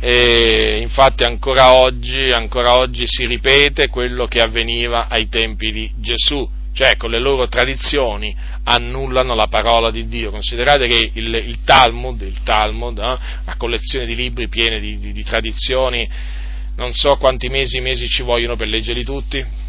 e 0.00 0.78
infatti 0.80 1.24
ancora 1.24 1.74
oggi, 1.74 2.30
ancora 2.30 2.78
oggi 2.78 3.04
si 3.06 3.26
ripete 3.26 3.88
quello 3.88 4.26
che 4.26 4.40
avveniva 4.40 5.08
ai 5.08 5.28
tempi 5.28 5.70
di 5.70 5.92
Gesù, 5.96 6.48
cioè 6.72 6.96
con 6.96 7.10
le 7.10 7.20
loro 7.20 7.46
tradizioni 7.48 8.34
annullano 8.64 9.34
la 9.34 9.48
parola 9.48 9.90
di 9.90 10.08
Dio. 10.08 10.30
Considerate 10.30 10.86
che 10.86 11.10
il, 11.12 11.34
il 11.34 11.62
Talmud, 11.62 12.22
il 12.22 12.42
Talmud 12.42 12.98
eh, 12.98 13.02
una 13.02 13.56
collezione 13.58 14.06
di 14.06 14.14
libri 14.14 14.48
pieni 14.48 14.80
di, 14.80 14.98
di, 14.98 15.12
di 15.12 15.24
tradizioni, 15.24 16.08
non 16.76 16.92
so 16.92 17.16
quanti 17.16 17.48
mesi, 17.48 17.80
mesi 17.80 18.08
ci 18.08 18.22
vogliono 18.22 18.56
per 18.56 18.68
leggerli 18.68 19.04
tutti, 19.04 19.62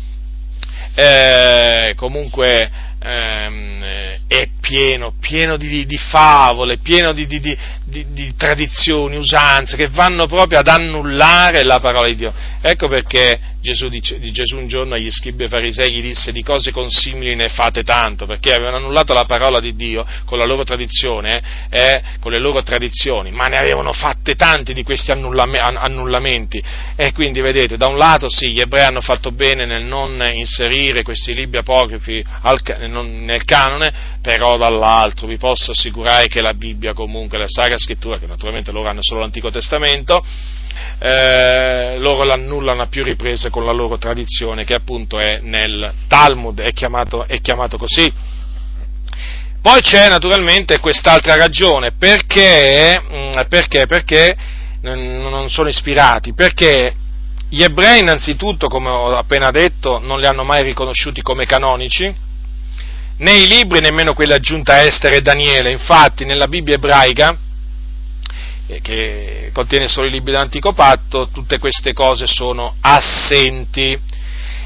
eh, 0.96 1.94
comunque 1.96 2.70
ehm, 3.00 3.84
è 4.28 4.50
pieno, 4.60 5.14
pieno 5.20 5.58
di, 5.58 5.86
di 5.86 5.98
favole, 5.98 6.78
pieno 6.78 7.14
di, 7.14 7.28
di, 7.28 7.58
di, 8.04 8.36
tradizioni, 8.36 9.16
usanze 9.16 9.76
che 9.78 9.88
vanno 9.88 10.26
proprio 10.26 10.60
ad 10.60 10.68
annullare 10.68 11.64
la 11.64 11.80
parola 11.80 12.08
di 12.08 12.16
Dio. 12.16 12.34
Ecco 12.62 12.88
perché 12.88 13.54
Gesù, 13.66 13.88
dice, 13.88 14.20
Gesù 14.20 14.58
un 14.58 14.68
giorno 14.68 14.94
agli 14.94 15.10
scribi 15.10 15.46
e 15.46 15.50
farisei 15.50 15.92
gli 15.92 16.02
disse 16.02 16.32
di 16.32 16.44
cose 16.44 16.72
consimili 16.72 17.34
ne 17.34 17.50
fate 17.50 17.82
tanto, 17.82 18.28
perché 18.28 18.54
avevano 18.54 18.78
annullato 18.78 19.12
la 19.14 19.26
parola 19.26 19.60
di 19.60 19.76
Dio 19.76 20.06
con 20.26 20.38
la 20.38 20.46
loro 20.46 20.64
tradizione, 20.64 21.42
eh, 21.70 22.02
con 22.20 22.32
le 22.32 22.40
loro 22.40 22.62
tradizioni, 22.62 23.32
ma 23.32 23.48
ne 23.48 23.58
avevano 23.58 23.92
fatte 23.92 24.36
tante 24.36 24.72
di 24.72 24.84
questi 24.84 25.12
annullamenti. 25.12 26.62
E 26.96 27.12
quindi 27.12 27.42
vedete, 27.42 27.76
da 27.76 27.88
un 27.88 27.98
lato 27.98 28.30
sì, 28.30 28.52
gli 28.52 28.60
ebrei 28.60 28.86
hanno 28.86 29.02
fatto 29.02 29.32
bene 29.32 29.66
nel 29.66 29.84
non 29.84 30.24
inserire 30.32 31.02
questi 31.02 31.34
libri 31.34 31.58
apocrifi 31.58 32.24
al, 32.42 32.60
nel 32.88 33.44
canone, 33.46 33.92
però 34.22 34.58
dall'altro 34.58 35.26
vi 35.26 35.38
posso 35.38 35.72
assicurare 35.72 36.28
che 36.28 36.42
la 36.42 36.54
Bibbia 36.54 36.94
comunque, 36.94 37.40
la 37.40 37.48
Sacra 37.48 37.78
Scrittura, 37.86 38.18
che 38.18 38.26
naturalmente 38.26 38.72
loro 38.72 38.90
hanno 38.90 39.04
solo 39.04 39.20
l'Antico 39.20 39.52
Testamento, 39.52 40.26
eh, 40.98 41.98
loro 42.00 42.24
l'annullano 42.24 42.82
a 42.82 42.88
più 42.88 43.04
riprese 43.04 43.52
con 43.52 43.64
la 43.64 43.72
loro 43.72 44.00
tradizione, 44.00 44.66
che 44.66 44.74
appunto 44.74 45.20
è 45.20 45.40
nel 45.44 45.94
Talmud, 46.08 46.62
è 46.62 46.74
chiamato, 46.74 47.28
è 47.28 47.40
chiamato 47.42 47.78
così. 47.78 48.12
Poi 49.62 49.82
c'è 49.82 50.10
naturalmente 50.10 50.80
quest'altra 50.80 51.36
ragione, 51.36 51.92
perché, 51.92 53.00
mm, 53.00 53.32
perché, 53.50 53.86
perché 53.86 54.36
non 54.82 55.48
sono 55.50 55.70
ispirati, 55.70 56.34
perché 56.34 56.94
gli 57.50 57.62
ebrei 57.62 58.00
innanzitutto, 58.00 58.68
come 58.68 58.90
ho 58.90 59.16
appena 59.16 59.52
detto, 59.52 60.00
non 60.04 60.20
li 60.20 60.26
hanno 60.26 60.44
mai 60.44 60.64
riconosciuti 60.64 61.22
come 61.22 61.46
canonici, 61.46 62.14
né 63.18 63.32
i 63.32 63.48
libri 63.48 63.80
nemmeno 63.80 64.16
quelli 64.16 64.34
aggiunti 64.34 64.72
a 64.72 64.82
Esther 64.82 65.14
e 65.14 65.22
Daniele, 65.22 65.72
infatti 65.72 66.26
nella 66.26 66.48
Bibbia 66.48 66.76
ebraica 66.76 67.38
che 68.82 69.52
contiene 69.54 69.88
solo 69.88 70.08
i 70.08 70.12
libri 70.12 70.32
dell'Antico 70.32 70.74
Patto, 70.74 71.30
tutte 71.32 71.60
queste 71.60 71.94
cose 71.94 72.26
sono 72.28 72.76
assenti. 72.82 73.98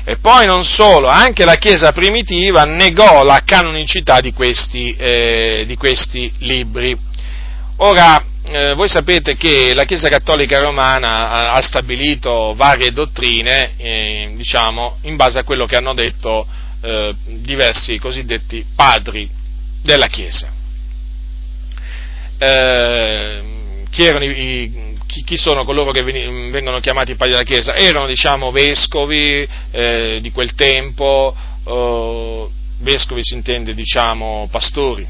E 0.05 0.17
poi 0.17 0.45
non 0.45 0.63
solo, 0.63 1.07
anche 1.07 1.45
la 1.45 1.55
Chiesa 1.55 1.91
primitiva 1.91 2.63
negò 2.63 3.23
la 3.23 3.41
canonicità 3.45 4.19
di 4.19 4.33
questi, 4.33 4.95
eh, 4.95 5.65
di 5.67 5.75
questi 5.75 6.31
libri. 6.39 6.97
Ora, 7.77 8.23
eh, 8.51 8.73
voi 8.73 8.87
sapete 8.87 9.35
che 9.35 9.73
la 9.75 9.83
Chiesa 9.83 10.07
Cattolica 10.07 10.59
Romana 10.59 11.29
ha, 11.29 11.53
ha 11.53 11.61
stabilito 11.61 12.53
varie 12.55 12.91
dottrine, 12.91 13.73
eh, 13.77 14.33
diciamo, 14.35 14.97
in 15.03 15.15
base 15.15 15.39
a 15.39 15.43
quello 15.43 15.65
che 15.65 15.75
hanno 15.75 15.93
detto 15.93 16.47
eh, 16.81 17.13
diversi 17.25 17.99
cosiddetti 17.99 18.65
padri 18.75 19.29
della 19.83 20.07
Chiesa. 20.07 20.51
Eh, 22.39 23.58
chi, 23.99 24.25
i, 24.25 24.97
chi, 25.05 25.23
chi, 25.23 25.37
sono 25.37 25.65
coloro 25.65 25.91
che 25.91 26.03
vengono 26.03 26.79
chiamati 26.79 27.15
padri 27.15 27.33
della 27.33 27.43
Chiesa? 27.43 27.75
Erano, 27.75 28.07
diciamo, 28.07 28.51
vescovi 28.51 29.45
eh, 29.71 30.19
di 30.21 30.31
quel 30.31 30.55
tempo, 30.55 31.35
eh, 31.65 32.47
vescovi 32.79 33.23
si 33.23 33.33
intende, 33.33 33.73
diciamo, 33.73 34.47
pastori, 34.49 35.05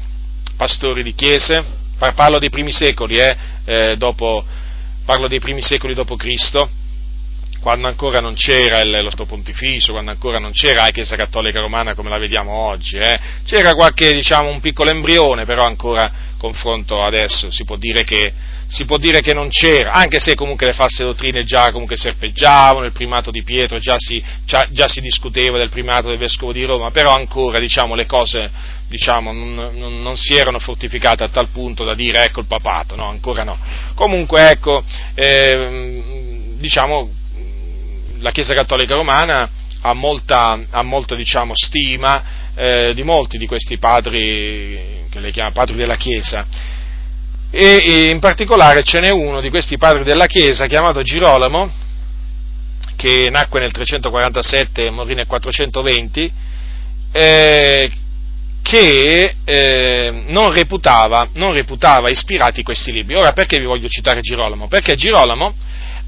pastori 0.56 1.04
di 1.04 1.14
chiese, 1.14 1.64
parlo 1.98 2.40
dei 2.40 2.50
primi 2.50 2.72
secoli, 2.72 3.18
eh, 3.18 3.36
eh, 3.64 3.96
dopo, 3.96 4.44
parlo 5.04 5.28
dei 5.28 5.38
primi 5.38 5.62
secoli 5.62 5.94
dopo 5.94 6.16
Cristo, 6.16 6.68
quando 7.60 7.86
ancora 7.86 8.20
non 8.20 8.34
c'era 8.34 8.80
il, 8.80 8.90
lo 8.90 9.26
pontificio, 9.26 9.92
quando 9.92 10.10
ancora 10.10 10.38
non 10.38 10.50
c'era 10.50 10.82
la 10.82 10.90
Chiesa 10.90 11.14
Cattolica 11.14 11.60
Romana 11.60 11.94
come 11.94 12.08
la 12.08 12.18
vediamo 12.18 12.52
oggi, 12.52 12.96
eh. 12.96 13.20
c'era 13.44 13.74
qualche, 13.74 14.12
diciamo, 14.12 14.48
un 14.48 14.60
piccolo 14.60 14.90
embrione, 14.90 15.44
però 15.44 15.64
ancora 15.64 16.28
confronto 16.38 17.02
adesso 17.02 17.50
si 17.50 17.64
può 17.64 17.76
dire 17.76 18.02
che 18.02 18.32
si 18.70 18.84
può 18.84 18.98
dire 18.98 19.20
che 19.20 19.34
non 19.34 19.48
c'era, 19.48 19.90
anche 19.90 20.20
se 20.20 20.36
comunque 20.36 20.66
le 20.66 20.72
false 20.72 21.02
dottrine 21.02 21.42
già 21.42 21.72
comunque 21.72 21.96
serpeggiavano, 21.96 22.86
il 22.86 22.92
primato 22.92 23.32
di 23.32 23.42
Pietro 23.42 23.78
già 23.78 23.96
si, 23.98 24.22
già, 24.44 24.68
già 24.70 24.86
si 24.86 25.00
discuteva 25.00 25.58
del 25.58 25.70
primato 25.70 26.06
del 26.06 26.18
vescovo 26.18 26.52
di 26.52 26.64
Roma, 26.64 26.92
però 26.92 27.12
ancora 27.12 27.58
diciamo, 27.58 27.96
le 27.96 28.06
cose 28.06 28.48
diciamo, 28.86 29.32
non, 29.32 29.54
non, 29.74 30.00
non, 30.00 30.16
si 30.16 30.34
erano 30.34 30.60
fortificate 30.60 31.24
a 31.24 31.28
tal 31.28 31.48
punto 31.48 31.82
da 31.82 31.94
dire 31.94 32.22
ecco 32.22 32.40
il 32.40 32.46
papato, 32.46 32.94
no, 32.94 33.08
ancora 33.08 33.42
no. 33.42 33.58
Comunque 33.94 34.50
ecco, 34.50 34.84
eh, 35.14 36.54
diciamo, 36.56 37.10
la 38.20 38.30
Chiesa 38.30 38.54
Cattolica 38.54 38.94
Romana 38.94 39.50
ha 39.80 39.92
molta, 39.94 40.60
ha 40.70 40.82
molta 40.82 41.16
diciamo, 41.16 41.54
stima 41.56 42.22
eh, 42.54 42.94
di 42.94 43.02
molti 43.02 43.36
di 43.36 43.48
questi 43.48 43.78
padri, 43.78 45.06
che 45.10 45.18
le 45.18 45.32
chiama 45.32 45.50
padri 45.50 45.74
della 45.74 45.96
Chiesa, 45.96 46.46
e, 47.50 48.10
in 48.10 48.20
particolare 48.20 48.82
ce 48.82 49.00
n'è 49.00 49.10
uno 49.10 49.40
di 49.40 49.50
questi 49.50 49.76
padri 49.76 50.04
della 50.04 50.26
Chiesa 50.26 50.66
chiamato 50.66 51.02
Girolamo, 51.02 51.70
che 52.96 53.28
nacque 53.30 53.60
nel 53.60 53.72
347 53.72 54.86
e 54.86 54.90
morì 54.90 55.14
nel 55.14 55.26
420, 55.26 56.32
eh, 57.12 57.90
che 58.62 59.34
eh, 59.44 60.22
non, 60.26 60.52
reputava, 60.52 61.28
non, 61.34 61.52
reputava, 61.52 62.08
ispirati 62.08 62.62
questi 62.62 62.92
libri. 62.92 63.16
Ora 63.16 63.32
perché 63.32 63.58
vi 63.58 63.64
voglio 63.64 63.88
citare 63.88 64.20
Girolamo? 64.20 64.68
Perché 64.68 64.94
Girolamo 64.94 65.54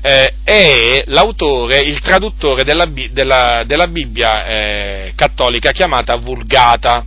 eh, 0.03 0.35
è 0.45 1.05
l'autore, 1.07 1.81
il 1.81 2.01
traduttore 2.01 2.63
della, 2.63 2.87
della, 3.11 3.65
della 3.65 3.87
Bibbia 3.89 4.45
eh, 4.45 5.13
cattolica 5.17 5.73
chiamata 5.73 6.17
Vulgata, 6.17 7.05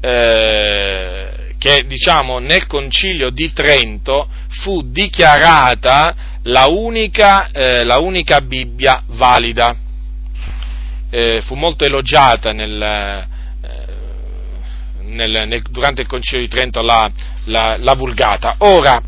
eh, 0.00 1.39
che 1.60 1.84
diciamo 1.86 2.38
nel 2.38 2.66
concilio 2.66 3.28
di 3.28 3.52
Trento 3.52 4.28
fu 4.48 4.80
dichiarata 4.90 6.14
la 6.44 6.68
unica, 6.68 7.50
eh, 7.50 7.84
la 7.84 7.98
unica 7.98 8.40
Bibbia 8.40 9.02
valida. 9.08 9.76
Eh, 11.10 11.42
fu 11.44 11.56
molto 11.56 11.84
elogiata 11.84 12.52
nel, 12.52 12.80
eh, 12.80 13.26
nel, 15.02 15.48
nel, 15.48 15.62
durante 15.68 16.00
il 16.00 16.08
concilio 16.08 16.44
di 16.44 16.50
Trento 16.50 16.80
la, 16.80 17.06
la, 17.44 17.76
la 17.78 17.94
Vulgata. 17.94 18.54
Ora, 18.60 19.02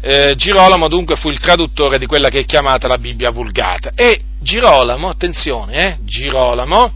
eh, 0.00 0.34
Girolamo 0.34 0.88
dunque 0.88 1.14
fu 1.14 1.30
il 1.30 1.38
traduttore 1.38 1.98
di 1.98 2.06
quella 2.06 2.30
che 2.30 2.40
è 2.40 2.44
chiamata 2.44 2.88
la 2.88 2.98
Bibbia 2.98 3.30
vulgata. 3.30 3.92
E 3.94 4.22
Girolamo, 4.40 5.08
attenzione, 5.08 5.74
eh, 5.74 5.98
Girolamo, 6.00 6.92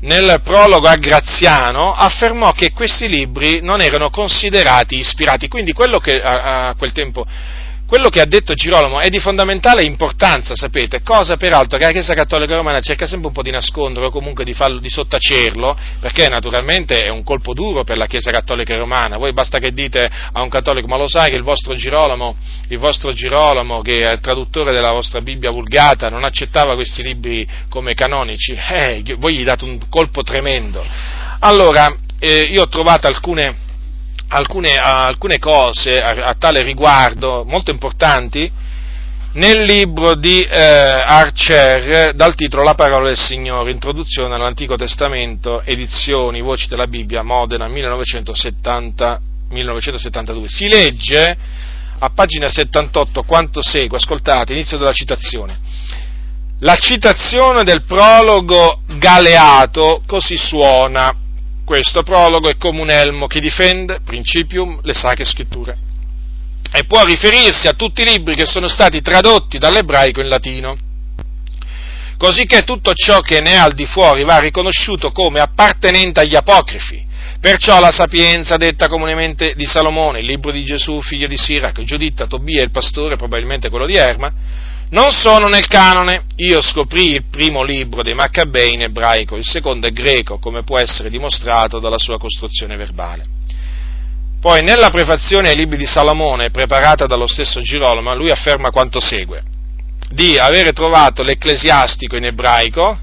nel 0.00 0.40
prologo 0.42 0.88
a 0.88 0.96
Graziano, 0.96 1.92
affermò 1.92 2.52
che 2.52 2.72
questi 2.72 3.08
libri 3.08 3.60
non 3.60 3.80
erano 3.80 4.10
considerati 4.10 4.98
ispirati, 4.98 5.48
quindi 5.48 5.72
quello 5.72 5.98
che 5.98 6.22
a, 6.22 6.68
a 6.68 6.74
quel 6.74 6.92
tempo 6.92 7.26
quello 7.90 8.08
che 8.08 8.20
ha 8.20 8.24
detto 8.24 8.54
Girolamo 8.54 9.00
è 9.00 9.08
di 9.08 9.18
fondamentale 9.18 9.82
importanza, 9.82 10.54
sapete, 10.54 11.02
cosa 11.02 11.36
peraltro 11.36 11.76
che 11.76 11.86
la 11.86 11.90
Chiesa 11.90 12.14
Cattolica 12.14 12.54
Romana 12.54 12.78
cerca 12.78 13.04
sempre 13.04 13.26
un 13.26 13.34
po' 13.34 13.42
di 13.42 13.50
nascondere 13.50 14.06
o 14.06 14.10
comunque 14.10 14.44
di, 14.44 14.52
farlo, 14.52 14.78
di 14.78 14.88
sottacerlo, 14.88 15.76
perché 15.98 16.28
naturalmente 16.28 17.02
è 17.02 17.08
un 17.08 17.24
colpo 17.24 17.52
duro 17.52 17.82
per 17.82 17.96
la 17.96 18.06
Chiesa 18.06 18.30
Cattolica 18.30 18.76
Romana. 18.76 19.16
Voi 19.16 19.32
basta 19.32 19.58
che 19.58 19.72
dite 19.72 20.08
a 20.30 20.40
un 20.40 20.48
cattolico, 20.48 20.86
ma 20.86 20.96
lo 20.96 21.08
sai 21.08 21.30
che 21.30 21.36
il 21.36 21.42
vostro 21.42 21.74
Girolamo, 21.74 22.36
il 22.68 22.78
vostro 22.78 23.12
Girolamo 23.12 23.82
che 23.82 24.04
è 24.04 24.12
il 24.12 24.20
traduttore 24.20 24.70
della 24.72 24.92
vostra 24.92 25.20
Bibbia 25.20 25.50
vulgata, 25.50 26.08
non 26.08 26.22
accettava 26.22 26.76
questi 26.76 27.02
libri 27.02 27.44
come 27.68 27.94
canonici? 27.94 28.52
Eh, 28.52 29.02
voi 29.18 29.34
gli 29.34 29.42
date 29.42 29.64
un 29.64 29.80
colpo 29.88 30.22
tremendo. 30.22 30.86
Allora, 31.40 31.92
eh, 32.20 32.42
io 32.42 32.62
ho 32.62 32.68
trovato 32.68 33.08
alcune 33.08 33.68
alcune, 34.30 34.76
alcune 34.76 35.38
cose 35.38 36.00
a, 36.00 36.28
a, 36.28 36.34
tale 36.34 36.62
riguardo 36.62 37.44
molto 37.46 37.70
importanti 37.70 38.50
nel 39.32 39.62
libro 39.62 40.16
di 40.16 40.40
eh, 40.40 40.58
Archer 40.58 42.14
dal 42.14 42.34
titolo 42.34 42.64
La 42.64 42.74
parola 42.74 43.06
del 43.06 43.18
Signore, 43.18 43.70
introduzione 43.70 44.34
all'Antico 44.34 44.74
Testamento, 44.74 45.62
edizioni, 45.62 46.40
voci 46.40 46.66
della 46.66 46.88
Bibbia, 46.88 47.22
Modena 47.22 47.68
1970, 47.68 49.20
1972. 49.50 50.48
Si 50.48 50.68
legge 50.68 51.36
a 51.98 52.10
pagina 52.10 52.48
78 52.48 53.22
quanto 53.22 53.62
segue, 53.62 53.98
ascoltate, 53.98 54.52
inizio 54.52 54.78
della 54.78 54.92
citazione. 54.92 55.58
La 56.60 56.76
citazione 56.76 57.62
del 57.62 57.84
prologo 57.84 58.80
Galeato 58.98 60.02
così 60.06 60.36
suona 60.36 61.14
questo 61.70 62.02
prologo 62.02 62.48
è 62.48 62.56
come 62.56 62.80
un 62.80 62.90
elmo 62.90 63.28
che 63.28 63.38
difende, 63.38 64.00
principium, 64.04 64.80
le 64.82 64.92
sacre 64.92 65.24
scritture 65.24 65.78
e 66.72 66.82
può 66.82 67.04
riferirsi 67.04 67.68
a 67.68 67.74
tutti 67.74 68.02
i 68.02 68.06
libri 68.06 68.34
che 68.34 68.44
sono 68.44 68.66
stati 68.66 69.00
tradotti 69.00 69.56
dall'ebraico 69.56 70.20
in 70.20 70.26
latino, 70.26 70.76
così 72.16 72.44
che 72.44 72.64
tutto 72.64 72.92
ciò 72.92 73.20
che 73.20 73.40
ne 73.40 73.52
è 73.52 73.56
al 73.56 73.74
di 73.74 73.86
fuori 73.86 74.24
va 74.24 74.38
riconosciuto 74.38 75.12
come 75.12 75.38
appartenente 75.38 76.18
agli 76.18 76.34
apocrifi. 76.34 77.06
Perciò 77.40 77.78
la 77.78 77.92
sapienza 77.92 78.56
detta 78.56 78.88
comunemente 78.88 79.54
di 79.54 79.64
Salomone, 79.64 80.18
il 80.18 80.26
libro 80.26 80.50
di 80.50 80.64
Gesù, 80.64 81.00
figlio 81.00 81.28
di 81.28 81.38
Sirac, 81.38 81.82
Giuditta, 81.84 82.26
Tobia, 82.26 82.64
il 82.64 82.72
pastore, 82.72 83.14
probabilmente 83.14 83.70
quello 83.70 83.86
di 83.86 83.94
Erma, 83.94 84.32
non 84.90 85.10
sono 85.10 85.48
nel 85.48 85.66
canone. 85.66 86.24
Io 86.36 86.62
scoprì 86.62 87.12
il 87.12 87.24
primo 87.30 87.62
libro 87.62 88.02
dei 88.02 88.14
Maccabei 88.14 88.74
in 88.74 88.82
ebraico, 88.82 89.36
il 89.36 89.44
secondo 89.44 89.86
è 89.86 89.90
greco, 89.90 90.38
come 90.38 90.62
può 90.62 90.78
essere 90.78 91.10
dimostrato 91.10 91.78
dalla 91.78 91.98
sua 91.98 92.18
costruzione 92.18 92.76
verbale. 92.76 93.24
Poi 94.40 94.62
nella 94.62 94.88
prefazione 94.88 95.50
ai 95.50 95.56
libri 95.56 95.76
di 95.76 95.84
Salomone, 95.84 96.50
preparata 96.50 97.06
dallo 97.06 97.26
stesso 97.26 97.60
Girolamo, 97.60 98.14
lui 98.14 98.30
afferma 98.30 98.70
quanto 98.70 98.98
segue, 98.98 99.42
di 100.10 100.38
avere 100.38 100.72
trovato 100.72 101.22
l'ecclesiastico 101.22 102.16
in 102.16 102.24
ebraico, 102.24 102.98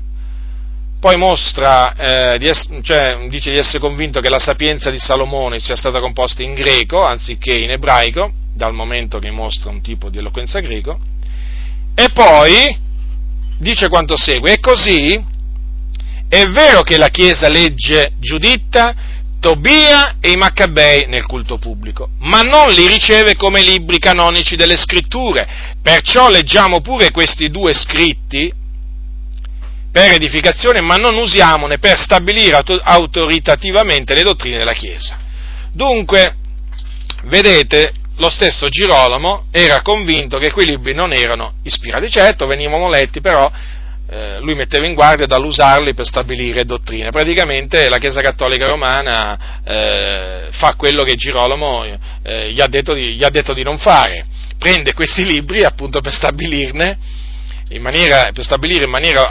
poi 1.00 1.16
mostra, 1.16 1.94
eh, 1.94 2.40
di 2.40 2.48
ess- 2.48 2.80
cioè, 2.82 3.28
dice 3.30 3.52
di 3.52 3.58
essere 3.58 3.78
convinto 3.78 4.20
che 4.20 4.30
la 4.30 4.40
sapienza 4.40 4.90
di 4.90 4.98
Salomone 4.98 5.60
sia 5.60 5.76
stata 5.76 6.00
composta 6.00 6.42
in 6.42 6.56
greco 6.56 7.04
anziché 7.04 7.56
in 7.56 7.70
ebraico, 7.70 8.32
dal 8.52 8.74
momento 8.74 9.20
che 9.20 9.30
mostra 9.30 9.70
un 9.70 9.82
tipo 9.82 10.10
di 10.10 10.18
eloquenza 10.18 10.60
greco, 10.60 11.00
e 12.00 12.10
poi 12.14 12.78
dice 13.58 13.90
quanto 13.90 14.16
segue, 14.16 14.52
e 14.52 14.60
così 14.60 15.20
è 16.30 16.46
vero 16.46 16.84
che 16.84 16.96
la 16.96 17.08
Chiesa 17.08 17.50
legge 17.50 18.12
Giuditta, 18.20 18.94
Tobia 19.40 20.18
e 20.20 20.30
i 20.30 20.36
Maccabei 20.36 21.08
nel 21.08 21.26
culto 21.26 21.58
pubblico, 21.58 22.10
ma 22.20 22.42
non 22.42 22.70
li 22.70 22.86
riceve 22.86 23.36
come 23.36 23.64
libri 23.64 23.98
canonici 23.98 24.56
delle 24.56 24.78
scritture, 24.78 25.48
perciò 25.82 26.30
leggiamo 26.30 26.82
pure 26.82 27.10
questi 27.10 27.50
due 27.50 27.74
scritti 27.74 28.54
per 29.92 30.12
edificazione, 30.12 30.82
ma 30.82 30.98
non 30.98 31.16
usiamone 31.16 31.80
per 31.80 31.98
stabilire 31.98 32.62
autoritativamente 32.84 34.14
le 34.14 34.22
dottrine 34.22 34.60
della 34.60 34.74
Chiesa. 34.74 35.18
Dunque, 35.72 36.36
vedete, 37.24 37.92
lo 38.18 38.30
stesso 38.30 38.68
Girolamo 38.68 39.46
era 39.52 39.82
convinto 39.82 40.38
che 40.40 40.52
quei 40.52 40.66
libri 40.66 40.94
non 40.94 41.14
erano 41.14 41.54
ispirati, 41.64 42.10
certo 42.10 42.48
venivano 42.48 42.90
letti, 42.90 43.22
però 43.22 43.50
eh, 44.10 44.40
lui 44.40 44.56
metteva 44.56 44.86
in 44.86 44.94
guardia 44.94 45.26
dall'usarli 45.26 45.94
per 45.94 46.06
stabilire 46.06 46.66
dottrine. 46.66 47.12
Praticamente 47.12 47.90
la 47.90 47.98
Chiesa 47.98 48.22
Cattolica 48.22 48.68
Romana 48.68 49.62
eh, 49.64 50.48
fa 50.52 50.76
quello 50.76 51.04
che 51.04 51.16
Girolamo 51.16 51.84
eh, 52.24 52.52
gli, 52.52 52.62
ha 52.62 52.68
di, 52.68 52.82
gli, 53.16 53.24
ha 53.24 53.30
detto 53.30 53.54
di 53.54 53.64
non 53.64 53.78
fare, 53.78 54.26
prende 54.58 54.94
questi 54.94 55.24
libri 55.24 55.64
appunto 55.64 56.02
per 56.02 56.14
stabilirne 56.14 56.98
in 57.70 57.82
maniera, 57.82 58.32
per 58.34 58.46
stabilire 58.46 58.86
in 58.86 58.90
maniera 58.90 59.30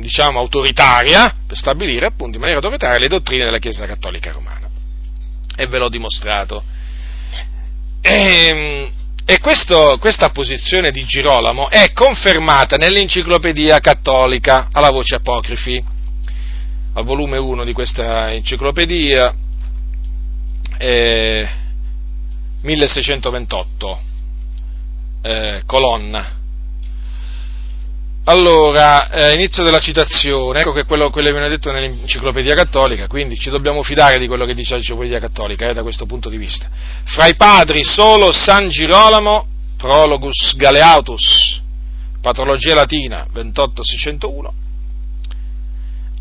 diciamo, 0.00 0.38
autoritaria, 0.38 1.34
per 1.46 1.56
stabilire 1.56 2.06
appunto 2.06 2.36
in 2.36 2.40
maniera 2.40 2.60
autoritaria 2.60 2.98
le 2.98 3.08
dottrine 3.08 3.44
della 3.44 3.58
Chiesa 3.58 3.86
Cattolica 3.86 4.30
Romana. 4.30 4.70
E 5.54 5.66
ve 5.66 5.78
l'ho 5.78 5.88
dimostrato. 5.88 6.62
E, 8.02 8.46
ehm, 8.48 8.90
e 9.24 9.38
questo, 9.38 9.96
questa 10.00 10.30
posizione 10.30 10.90
di 10.90 11.04
Girolamo 11.04 11.70
è 11.70 11.92
confermata 11.92 12.76
nell'enciclopedia 12.76 13.78
cattolica 13.78 14.68
alla 14.72 14.90
voce 14.90 15.14
apocrifi, 15.14 15.82
al 16.94 17.04
volume 17.04 17.38
1 17.38 17.64
di 17.64 17.72
questa 17.72 18.32
enciclopedia, 18.32 19.32
eh, 20.76 21.48
1628, 22.60 24.00
eh, 25.22 25.62
colonna 25.64 26.40
allora, 28.24 29.10
eh, 29.10 29.34
inizio 29.34 29.64
della 29.64 29.80
citazione, 29.80 30.60
ecco 30.60 30.70
che 30.70 30.84
quello, 30.84 31.10
quello 31.10 31.26
che 31.26 31.32
viene 31.32 31.48
detto 31.48 31.72
nell'enciclopedia 31.72 32.54
cattolica, 32.54 33.08
quindi 33.08 33.36
ci 33.36 33.50
dobbiamo 33.50 33.82
fidare 33.82 34.20
di 34.20 34.28
quello 34.28 34.44
che 34.44 34.54
dice 34.54 34.74
l'enciclopedia 34.74 35.18
cattolica 35.18 35.68
eh, 35.68 35.74
da 35.74 35.82
questo 35.82 36.06
punto 36.06 36.28
di 36.28 36.36
vista. 36.36 36.68
Fra 37.04 37.26
i 37.26 37.34
padri 37.34 37.82
solo 37.82 38.30
San 38.30 38.68
Girolamo, 38.68 39.46
Prologus 39.76 40.54
Galeatus, 40.54 41.60
patologia 42.20 42.74
latina 42.74 43.26
28601, 43.32 44.54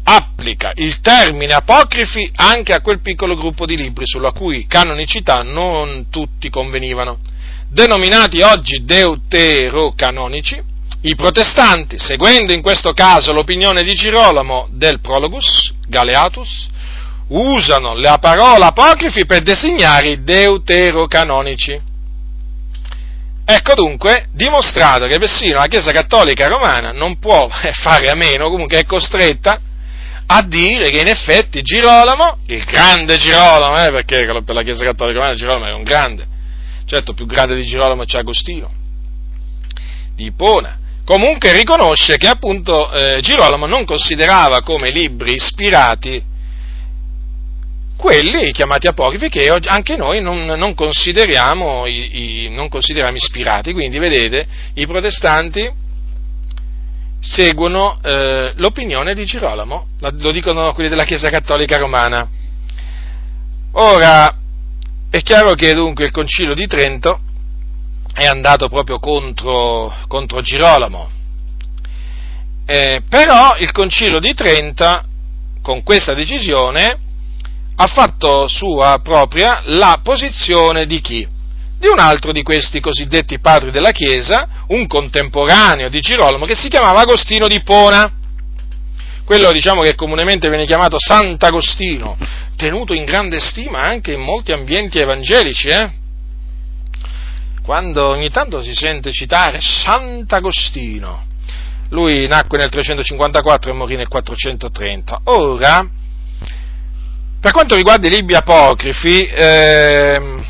applica 0.03 0.71
il 0.77 0.99
termine 1.01 1.53
apocrifi 1.53 2.31
anche 2.33 2.73
a 2.73 2.81
quel 2.81 3.01
piccolo 3.01 3.35
gruppo 3.35 3.67
di 3.67 3.77
libri 3.77 4.07
sulla 4.07 4.31
cui 4.31 4.65
canonicità 4.65 5.43
non 5.43 6.07
tutti 6.09 6.49
convenivano, 6.49 7.19
denominati 7.67 8.41
oggi 8.41 8.81
deuterocanonici, 8.83 10.69
i 11.01 11.15
protestanti, 11.15 11.97
seguendo 11.97 12.53
in 12.53 12.61
questo 12.61 12.93
caso 12.93 13.34
l'opinione 13.34 13.84
di 13.84 13.93
Girolamo 13.93 14.68
del 14.72 14.99
Prologus, 14.99 15.73
Galeatus, 15.88 16.69
usano 17.30 17.95
la 17.95 18.18
parola 18.19 18.68
apocrifi 18.68 19.26
per 19.26 19.41
designare 19.41 20.09
i 20.09 20.23
deuterocanonici. 20.23 21.89
Ecco 23.43 23.73
dunque 23.73 24.27
dimostrato 24.31 25.07
che 25.07 25.18
persino 25.18 25.57
la 25.57 25.68
Chiesa 25.68 25.91
Cattolica 25.91 26.47
Romana 26.47 26.91
non 26.91 27.18
può 27.19 27.49
fare 27.81 28.09
a 28.09 28.15
meno, 28.15 28.49
comunque 28.49 28.80
è 28.80 28.85
costretta 28.85 29.59
a 30.34 30.43
dire 30.43 30.89
che 30.89 30.99
in 30.99 31.07
effetti 31.07 31.61
Girolamo, 31.61 32.38
il 32.47 32.63
grande 32.63 33.18
Girolamo, 33.18 33.84
eh, 33.84 33.91
perché 33.91 34.26
per 34.45 34.55
la 34.55 34.61
Chiesa 34.61 34.85
Cattolica 34.85 35.19
Romana 35.19 35.35
Girolamo 35.35 35.65
è 35.65 35.73
un 35.73 35.84
grande, 35.84 36.26
certo 36.85 37.13
più 37.13 37.26
grande 37.26 37.55
di 37.55 37.65
Girolamo 37.65 38.05
c'è 38.05 38.19
Agostino, 38.19 38.72
di 40.15 40.26
Ippona, 40.26 40.77
comunque 41.11 41.51
riconosce 41.51 42.15
che 42.15 42.29
appunto 42.29 42.89
eh, 42.89 43.19
Girolamo 43.19 43.65
non 43.65 43.83
considerava 43.83 44.61
come 44.61 44.91
libri 44.91 45.33
ispirati 45.33 46.23
quelli 47.97 48.51
chiamati 48.53 48.88
apocrifi 48.88 49.27
che 49.27 49.49
anche 49.65 49.97
noi 49.97 50.21
non, 50.21 50.45
non, 50.45 50.73
consideriamo, 50.73 51.85
i, 51.85 52.45
i, 52.45 52.49
non, 52.49 52.69
consideriamo, 52.69 53.17
ispirati. 53.17 53.73
Quindi, 53.73 53.99
vedete, 53.99 54.47
i 54.75 54.88
protestanti 54.88 55.69
seguono 57.19 57.99
eh, 58.01 58.53
l'opinione 58.55 59.13
di 59.13 59.25
Girolamo, 59.25 59.88
lo 59.99 60.31
dicono 60.31 60.73
quelli 60.73 60.89
della 60.89 61.03
Chiesa 61.03 61.29
Cattolica 61.29 61.77
Romana. 61.77 62.27
Ora, 63.73 64.33
è 65.09 65.21
chiaro 65.21 65.53
che 65.55 65.73
dunque 65.73 66.05
il 66.05 66.11
Concilio 66.11 66.55
di 66.55 66.65
Trento 66.67 67.19
è 68.13 68.25
andato 68.25 68.67
proprio 68.67 68.99
contro, 68.99 69.93
contro 70.07 70.41
Girolamo, 70.41 71.09
eh, 72.65 73.01
però 73.09 73.55
il 73.57 73.71
Concilio 73.71 74.19
di 74.19 74.33
Trento, 74.33 75.03
con 75.61 75.83
questa 75.83 76.13
decisione, 76.13 76.97
ha 77.75 77.88
fatto 77.88 78.47
sua 78.47 78.99
propria 79.03 79.61
la 79.65 79.99
posizione 80.03 80.85
di 80.85 81.01
chi? 81.01 81.27
Di 81.77 81.88
un 81.88 81.99
altro 81.99 82.31
di 82.31 82.43
questi 82.43 82.79
cosiddetti 82.79 83.39
padri 83.39 83.71
della 83.71 83.91
Chiesa, 83.91 84.47
un 84.67 84.88
contemporaneo 84.88 85.89
di 85.89 85.99
Girolamo 85.99 86.45
che 86.45 86.55
si 86.55 86.69
chiamava 86.69 87.01
Agostino 87.01 87.47
di 87.47 87.61
Pona. 87.61 88.09
Quello 89.25 89.51
diciamo 89.51 89.81
che 89.81 89.95
comunemente 89.95 90.49
viene 90.49 90.65
chiamato 90.65 90.97
Sant'Agostino, 90.99 92.17
tenuto 92.55 92.93
in 92.93 93.05
grande 93.05 93.39
stima 93.39 93.81
anche 93.81 94.13
in 94.13 94.21
molti 94.21 94.51
ambienti 94.51 94.99
evangelici, 94.99 95.67
eh? 95.69 95.91
Quando 97.63 98.07
ogni 98.07 98.29
tanto 98.29 98.61
si 98.61 98.73
sente 98.73 99.11
citare 99.11 99.59
Sant'Agostino, 99.61 101.25
lui 101.89 102.27
nacque 102.27 102.57
nel 102.57 102.69
354 102.69 103.71
e 103.71 103.73
morì 103.73 103.95
nel 103.95 104.07
430. 104.07 105.21
Ora, 105.25 105.88
per 107.39 107.51
quanto 107.51 107.75
riguarda 107.75 108.07
i 108.07 108.11
libri 108.11 108.35
apocrifi, 108.35 109.25
eh, 109.25 110.41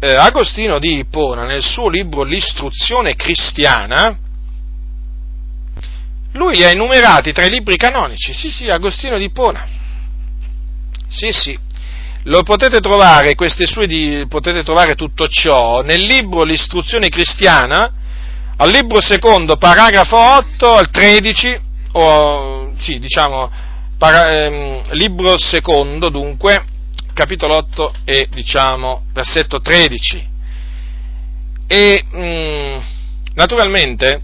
eh, 0.00 0.14
Agostino 0.14 0.78
di 0.78 0.98
Ippona, 0.98 1.44
nel 1.44 1.62
suo 1.62 1.88
libro 1.88 2.22
L'istruzione 2.22 3.14
cristiana, 3.14 4.16
lui 6.32 6.56
li 6.56 6.64
ha 6.64 6.70
enumerati 6.70 7.32
tra 7.32 7.46
i 7.46 7.50
libri 7.50 7.76
canonici. 7.76 8.32
Sì, 8.32 8.50
sì, 8.50 8.68
Agostino 8.68 9.16
di 9.16 9.24
Ippona. 9.24 9.66
Sì, 11.08 11.32
sì. 11.32 11.58
Lo 12.28 12.42
potete 12.42 12.80
trovare, 12.80 13.34
di, 13.86 14.26
potete 14.28 14.62
trovare 14.62 14.94
tutto 14.94 15.26
ciò 15.28 15.80
nel 15.80 16.02
libro 16.02 16.42
L'istruzione 16.42 17.08
cristiana, 17.08 17.90
al 18.58 18.70
libro 18.70 19.00
secondo, 19.00 19.56
paragrafo 19.56 20.16
8 20.16 20.74
al 20.74 20.90
13, 20.90 21.60
o 21.92 22.74
sì, 22.78 22.98
diciamo, 22.98 23.50
Para, 23.96 24.44
ehm, 24.44 24.92
libro 24.92 25.38
secondo, 25.38 26.10
dunque, 26.10 26.64
capitolo 27.14 27.56
8 27.56 27.94
e 28.04 28.28
diciamo 28.30 29.06
versetto 29.14 29.60
13. 29.60 30.28
E 31.66 32.04
mh, 32.10 32.20
mm, 32.20 32.78
naturalmente 33.34 34.22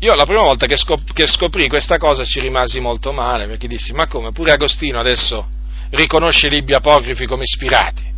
io 0.00 0.14
la 0.14 0.24
prima 0.24 0.42
volta 0.42 0.66
che, 0.66 0.76
scop- 0.76 1.12
che, 1.12 1.28
scoprì 1.28 1.68
questa 1.68 1.96
cosa 1.96 2.24
ci 2.24 2.40
rimasi 2.40 2.80
molto 2.80 3.12
male, 3.12 3.46
perché 3.46 3.68
dissi, 3.68 3.92
ma 3.92 4.08
come, 4.08 4.32
pure 4.32 4.50
Agostino 4.50 4.98
adesso 4.98 5.60
riconosce 5.92 6.48
i 6.48 6.50
libri 6.50 6.74
apocrifi 6.74 7.26
come 7.26 7.44
ispirati. 7.44 8.10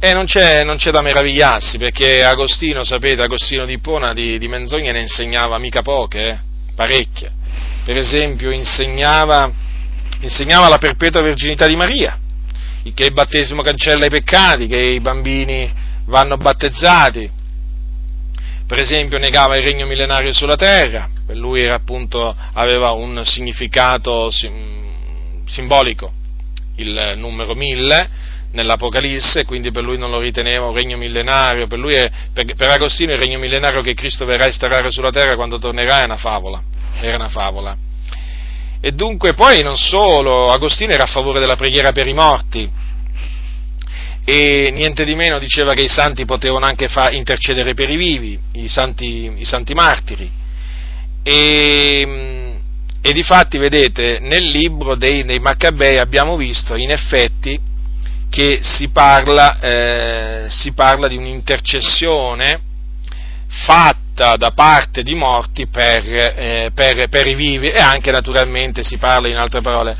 E 0.00 0.12
non 0.12 0.24
c'è, 0.24 0.64
non 0.64 0.76
c'è 0.76 0.90
da 0.90 1.00
meravigliarsi, 1.00 1.78
perché 1.78 2.24
Agostino, 2.24 2.82
sapete, 2.82 3.22
Agostino 3.22 3.64
di 3.64 3.78
Pona 3.78 4.12
di, 4.12 4.38
di 4.38 4.48
menzogne 4.48 4.90
ne 4.90 5.00
insegnava 5.00 5.58
mica 5.58 5.82
poche, 5.82 6.28
eh? 6.28 6.38
parecchie 6.74 7.40
per 7.84 7.96
esempio, 7.96 8.50
insegnava, 8.50 9.50
insegnava 10.20 10.68
la 10.68 10.78
perpetua 10.78 11.20
virginità 11.22 11.66
di 11.66 11.76
Maria, 11.76 12.18
che 12.94 13.04
il 13.04 13.12
battesimo 13.12 13.62
cancella 13.62 14.06
i 14.06 14.10
peccati, 14.10 14.66
che 14.66 14.78
i 14.78 15.00
bambini 15.00 15.70
vanno 16.06 16.36
battezzati, 16.36 17.30
per 18.66 18.78
esempio 18.78 19.18
negava 19.18 19.56
il 19.56 19.66
regno 19.66 19.86
millenario 19.86 20.32
sulla 20.32 20.56
terra, 20.56 21.08
per 21.26 21.36
lui 21.36 21.62
era, 21.62 21.74
appunto, 21.74 22.34
aveva 22.52 22.92
un 22.92 23.20
significato 23.24 24.30
sim, 24.30 25.44
simbolico 25.46 26.20
il 26.76 27.14
numero 27.16 27.54
mille 27.54 28.08
nell'Apocalisse, 28.52 29.44
quindi 29.44 29.70
per 29.70 29.82
lui 29.82 29.96
non 29.98 30.10
lo 30.10 30.20
riteneva 30.20 30.66
un 30.66 30.74
regno 30.74 30.96
millenario, 30.96 31.66
per, 31.66 31.80
è, 31.80 32.10
per, 32.32 32.54
per 32.54 32.68
Agostino 32.68 33.12
il 33.12 33.18
regno 33.18 33.38
millenario 33.38 33.80
che 33.80 33.94
Cristo 33.94 34.24
verrà 34.24 34.44
a 34.44 34.48
instaurare 34.48 34.90
sulla 34.90 35.10
terra 35.10 35.36
quando 35.36 35.58
tornerà 35.58 36.02
è 36.02 36.04
una 36.04 36.18
favola 36.18 36.62
era 37.00 37.16
una 37.16 37.28
favola. 37.28 37.76
E 38.80 38.92
dunque 38.92 39.34
poi 39.34 39.62
non 39.62 39.76
solo, 39.76 40.50
Agostino 40.50 40.92
era 40.92 41.04
a 41.04 41.06
favore 41.06 41.40
della 41.40 41.56
preghiera 41.56 41.92
per 41.92 42.06
i 42.06 42.14
morti 42.14 42.68
e 44.24 44.70
niente 44.72 45.04
di 45.04 45.14
meno 45.14 45.38
diceva 45.38 45.74
che 45.74 45.82
i 45.82 45.88
santi 45.88 46.24
potevano 46.24 46.64
anche 46.64 46.88
intercedere 47.10 47.74
per 47.74 47.90
i 47.90 47.96
vivi, 47.96 48.38
i 48.52 48.68
santi, 48.68 49.32
i 49.36 49.44
santi 49.44 49.74
martiri. 49.74 50.30
E, 51.22 52.51
e 53.02 53.12
di 53.12 53.22
fatti, 53.22 53.58
vedete, 53.58 54.18
nel 54.20 54.44
libro 54.44 54.94
dei, 54.94 55.24
dei 55.24 55.40
Maccabei 55.40 55.98
abbiamo 55.98 56.36
visto 56.36 56.76
in 56.76 56.90
effetti 56.90 57.58
che 58.30 58.60
si 58.62 58.88
parla, 58.88 59.58
eh, 59.58 60.44
si 60.48 60.72
parla 60.72 61.08
di 61.08 61.16
un'intercessione 61.16 62.62
fatta 63.64 64.00
fatta 64.12 64.36
da 64.36 64.50
parte 64.50 65.02
di 65.02 65.14
morti 65.14 65.66
per, 65.66 66.02
eh, 66.04 66.70
per, 66.74 67.08
per 67.08 67.26
i 67.26 67.34
vivi 67.34 67.68
e 67.68 67.78
anche 67.78 68.10
naturalmente 68.10 68.82
si 68.82 68.98
parla 68.98 69.28
in 69.28 69.36
altre 69.36 69.60
parole 69.62 69.96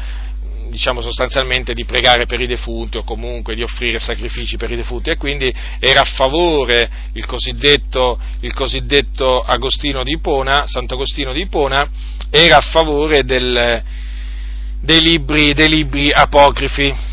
diciamo 0.72 1.02
sostanzialmente 1.02 1.74
di 1.74 1.84
pregare 1.84 2.24
per 2.24 2.40
i 2.40 2.46
defunti 2.46 2.96
o 2.96 3.04
comunque 3.04 3.54
di 3.54 3.62
offrire 3.62 3.98
sacrifici 3.98 4.56
per 4.56 4.70
i 4.70 4.76
defunti 4.76 5.10
e 5.10 5.18
quindi 5.18 5.54
era 5.78 6.00
a 6.00 6.04
favore 6.04 6.90
il 7.12 7.26
cosiddetto, 7.26 8.18
il 8.40 8.54
cosiddetto 8.54 9.42
Agostino 9.42 10.02
di 10.02 10.12
Ipona, 10.12 10.64
Sant'Agostino 10.66 11.34
di 11.34 11.42
Ipona, 11.42 11.86
era 12.30 12.56
a 12.56 12.60
favore 12.60 13.22
del, 13.22 13.82
dei, 14.80 15.00
libri, 15.02 15.52
dei 15.52 15.68
libri 15.68 16.10
apocrifi. 16.10 17.10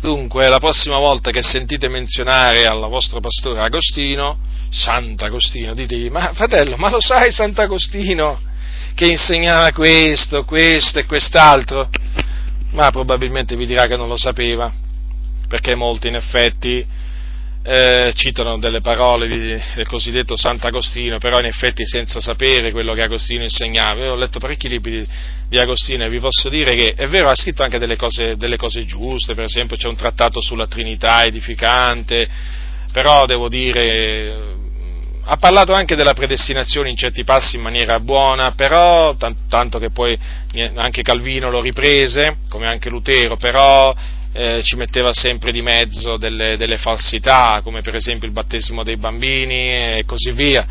Dunque, 0.00 0.48
la 0.48 0.58
prossima 0.58 0.98
volta 0.98 1.30
che 1.30 1.42
sentite 1.42 1.88
menzionare 1.88 2.66
al 2.66 2.80
vostro 2.88 3.20
pastore 3.20 3.60
Agostino, 3.60 4.38
Sant'Agostino, 4.70 5.72
ditegli, 5.72 6.10
ma 6.10 6.32
fratello, 6.34 6.76
ma 6.76 6.90
lo 6.90 7.00
sai 7.00 7.30
Sant'Agostino 7.30 8.52
che 8.94 9.06
insegnava 9.06 9.72
questo, 9.72 10.44
questo 10.44 11.00
e 11.00 11.06
quest'altro? 11.06 11.88
Ma 12.70 12.90
probabilmente 12.90 13.56
vi 13.56 13.66
dirà 13.66 13.86
che 13.86 13.96
non 13.96 14.08
lo 14.08 14.16
sapeva, 14.16 14.72
perché 15.48 15.74
molti 15.74 16.08
in 16.08 16.16
effetti 16.16 16.84
eh, 17.66 18.12
citano 18.14 18.58
delle 18.58 18.80
parole 18.80 19.26
di, 19.26 19.60
del 19.74 19.86
cosiddetto 19.86 20.36
Sant'Agostino, 20.36 21.18
però 21.18 21.38
in 21.38 21.46
effetti 21.46 21.86
senza 21.86 22.20
sapere 22.20 22.72
quello 22.72 22.92
che 22.94 23.02
Agostino 23.02 23.42
insegnava. 23.42 24.04
Io 24.04 24.12
ho 24.12 24.16
letto 24.16 24.38
parecchi 24.38 24.68
libri 24.68 25.00
di, 25.00 25.06
di 25.48 25.58
Agostino 25.58 26.04
e 26.04 26.10
vi 26.10 26.20
posso 26.20 26.48
dire 26.48 26.74
che 26.74 26.94
è 26.94 27.08
vero, 27.08 27.28
ha 27.28 27.34
scritto 27.34 27.62
anche 27.62 27.78
delle 27.78 27.96
cose, 27.96 28.36
delle 28.36 28.56
cose 28.56 28.84
giuste, 28.84 29.34
per 29.34 29.44
esempio 29.44 29.76
c'è 29.76 29.88
un 29.88 29.96
trattato 29.96 30.40
sulla 30.40 30.66
Trinità 30.66 31.24
edificante, 31.24 32.28
però 32.92 33.26
devo 33.26 33.48
dire 33.48 34.62
ha 35.26 35.36
parlato 35.36 35.72
anche 35.72 35.96
della 35.96 36.12
predestinazione 36.12 36.90
in 36.90 36.96
certi 36.96 37.24
passi 37.24 37.56
in 37.56 37.62
maniera 37.62 37.98
buona, 37.98 38.52
però 38.52 39.16
tanto 39.16 39.78
che 39.78 39.90
poi 39.90 40.18
anche 40.74 41.02
Calvino 41.02 41.50
lo 41.50 41.60
riprese, 41.60 42.36
come 42.48 42.66
anche 42.66 42.90
Lutero, 42.90 43.36
però 43.36 43.94
eh, 44.32 44.62
ci 44.62 44.76
metteva 44.76 45.12
sempre 45.12 45.52
di 45.52 45.62
mezzo 45.62 46.16
delle, 46.16 46.56
delle, 46.56 46.76
falsità, 46.76 47.60
come 47.62 47.80
per 47.80 47.94
esempio 47.94 48.28
il 48.28 48.34
battesimo 48.34 48.82
dei 48.82 48.96
bambini 48.96 49.98
e 49.98 50.02
così 50.06 50.32
via. 50.32 50.66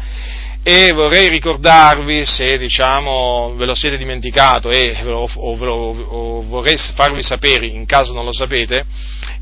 E 0.65 0.94
vorrei 0.94 1.27
ricordarvi, 1.27 2.23
se 2.26 2.57
diciamo 2.57 3.53
ve 3.57 3.65
lo 3.65 3.76
siete 3.76 3.98
dimenticato 3.98 4.69
e, 4.69 4.98
o, 5.03 5.30
o, 5.35 5.57
o, 5.57 6.41
vorrei 6.44 6.77
farvi 6.77 7.22
sapere, 7.22 7.65
in 7.65 7.85
caso 7.85 8.14
non 8.14 8.23
lo 8.23 8.31
sapete, 8.31 8.85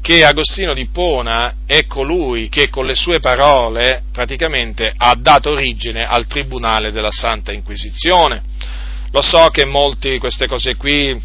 che 0.01 0.25
Agostino 0.25 0.73
di 0.73 0.87
Pona 0.87 1.57
è 1.67 1.85
colui 1.85 2.49
che 2.49 2.69
con 2.69 2.87
le 2.87 2.95
sue 2.95 3.19
parole 3.19 4.01
praticamente 4.11 4.91
ha 4.97 5.13
dato 5.15 5.51
origine 5.51 6.05
al 6.05 6.25
tribunale 6.25 6.91
della 6.91 7.11
Santa 7.11 7.51
Inquisizione. 7.51 8.41
Lo 9.11 9.21
so 9.21 9.49
che 9.49 9.63
molti 9.63 10.17
queste 10.17 10.47
cose 10.47 10.75
qui, 10.75 11.21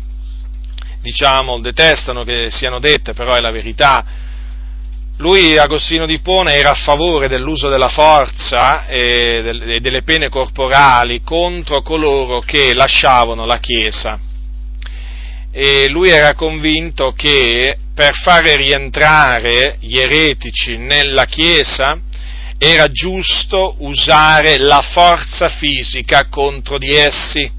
diciamo, 1.01 1.59
detestano 1.60 2.23
che 2.23 2.51
siano 2.51 2.81
dette, 2.81 3.14
però 3.14 3.32
è 3.32 3.40
la 3.40 3.51
verità. 3.51 4.05
Lui, 5.18 5.56
Agostino 5.56 6.05
di 6.05 6.20
Pona, 6.20 6.52
era 6.52 6.70
a 6.70 6.74
favore 6.74 7.26
dell'uso 7.26 7.70
della 7.70 7.88
forza 7.88 8.86
e 8.86 9.78
delle 9.80 10.02
pene 10.02 10.28
corporali 10.28 11.22
contro 11.22 11.80
coloro 11.80 12.40
che 12.40 12.74
lasciavano 12.74 13.47
la 13.47 13.59
Chiesa. 13.59 14.18
E 15.51 15.88
lui 15.88 16.10
era 16.10 16.34
convinto 16.34 17.12
che 17.12 17.78
per 17.94 18.14
fare 18.14 18.56
rientrare 18.56 19.78
gli 19.80 19.97
eretici 19.97 20.76
nella 20.76 21.24
Chiesa 21.24 21.98
era 22.59 22.90
giusto 22.90 23.76
usare 23.78 24.59
la 24.59 24.82
forza 24.82 25.48
fisica 25.48 26.26
contro 26.28 26.76
di 26.76 26.93
essi 26.93 27.51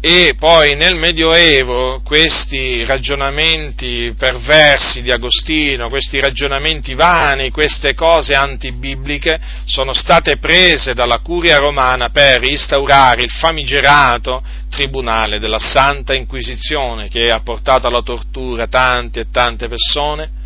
e 0.00 0.36
poi 0.38 0.76
nel 0.76 0.94
Medioevo 0.94 2.00
questi 2.04 2.84
ragionamenti 2.84 4.14
perversi 4.16 5.02
di 5.02 5.10
Agostino, 5.10 5.88
questi 5.88 6.20
ragionamenti 6.20 6.94
vani, 6.94 7.50
queste 7.50 7.94
cose 7.94 8.34
antibibliche 8.34 9.40
sono 9.64 9.92
state 9.92 10.36
prese 10.36 10.94
dalla 10.94 11.18
curia 11.18 11.58
romana 11.58 12.10
per 12.10 12.44
instaurare 12.48 13.22
il 13.22 13.30
famigerato 13.30 14.40
tribunale 14.70 15.40
della 15.40 15.58
Santa 15.58 16.14
Inquisizione 16.14 17.08
che 17.08 17.30
ha 17.32 17.40
portato 17.40 17.88
alla 17.88 18.02
tortura 18.02 18.68
tante 18.68 19.20
e 19.20 19.26
tante 19.32 19.66
persone 19.66 20.37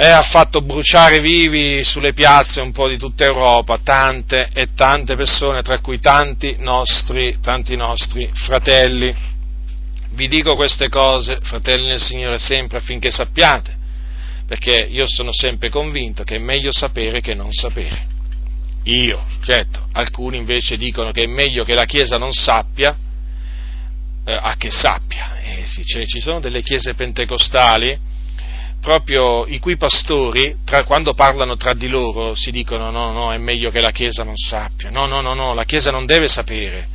e 0.00 0.06
ha 0.06 0.22
fatto 0.22 0.62
bruciare 0.62 1.18
vivi 1.18 1.82
sulle 1.82 2.12
piazze 2.12 2.60
un 2.60 2.70
po' 2.70 2.86
di 2.86 2.96
tutta 2.96 3.24
Europa 3.24 3.80
tante 3.82 4.48
e 4.54 4.68
tante 4.72 5.16
persone, 5.16 5.60
tra 5.62 5.80
cui 5.80 5.98
tanti 5.98 6.54
nostri, 6.60 7.38
tanti 7.40 7.74
nostri 7.74 8.30
fratelli. 8.32 9.12
Vi 10.10 10.28
dico 10.28 10.54
queste 10.54 10.88
cose, 10.88 11.40
fratelli 11.42 11.88
nel 11.88 12.00
Signore, 12.00 12.38
sempre 12.38 12.78
affinché 12.78 13.10
sappiate, 13.10 13.76
perché 14.46 14.86
io 14.88 15.04
sono 15.08 15.32
sempre 15.32 15.68
convinto 15.68 16.22
che 16.22 16.36
è 16.36 16.38
meglio 16.38 16.70
sapere 16.70 17.20
che 17.20 17.34
non 17.34 17.50
sapere. 17.50 18.06
Io, 18.84 19.20
certo, 19.42 19.84
alcuni 19.94 20.36
invece 20.36 20.76
dicono 20.76 21.10
che 21.10 21.24
è 21.24 21.26
meglio 21.26 21.64
che 21.64 21.74
la 21.74 21.86
Chiesa 21.86 22.18
non 22.18 22.32
sappia 22.32 22.96
eh, 24.24 24.32
a 24.32 24.54
che 24.56 24.70
sappia. 24.70 25.40
Eh 25.40 25.64
sì, 25.64 25.82
cioè, 25.82 26.06
ci 26.06 26.20
sono 26.20 26.38
delle 26.38 26.62
chiese 26.62 26.94
pentecostali 26.94 28.06
proprio 28.80 29.46
i 29.46 29.58
cui 29.58 29.76
pastori, 29.76 30.56
tra, 30.64 30.84
quando 30.84 31.14
parlano 31.14 31.56
tra 31.56 31.74
di 31.74 31.88
loro, 31.88 32.34
si 32.34 32.50
dicono 32.50 32.90
no, 32.90 33.12
no, 33.12 33.32
è 33.32 33.38
meglio 33.38 33.70
che 33.70 33.80
la 33.80 33.90
Chiesa 33.90 34.22
non 34.24 34.36
sappia, 34.36 34.90
no, 34.90 35.06
no, 35.06 35.20
no, 35.20 35.34
no, 35.34 35.54
la 35.54 35.64
Chiesa 35.64 35.90
non 35.90 36.06
deve 36.06 36.28
sapere 36.28 36.88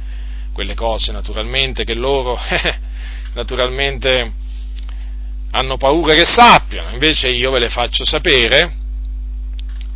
quelle 0.54 0.76
cose, 0.76 1.12
naturalmente, 1.12 1.84
che 1.84 1.96
loro, 1.96 2.38
naturalmente, 3.34 4.32
hanno 5.52 5.78
paura 5.78 6.14
che 6.14 6.26
sappiano, 6.26 6.92
invece 6.92 7.30
io 7.30 7.52
ve 7.52 7.60
le 7.60 7.70
faccio 7.70 8.06
sapere, 8.06 8.72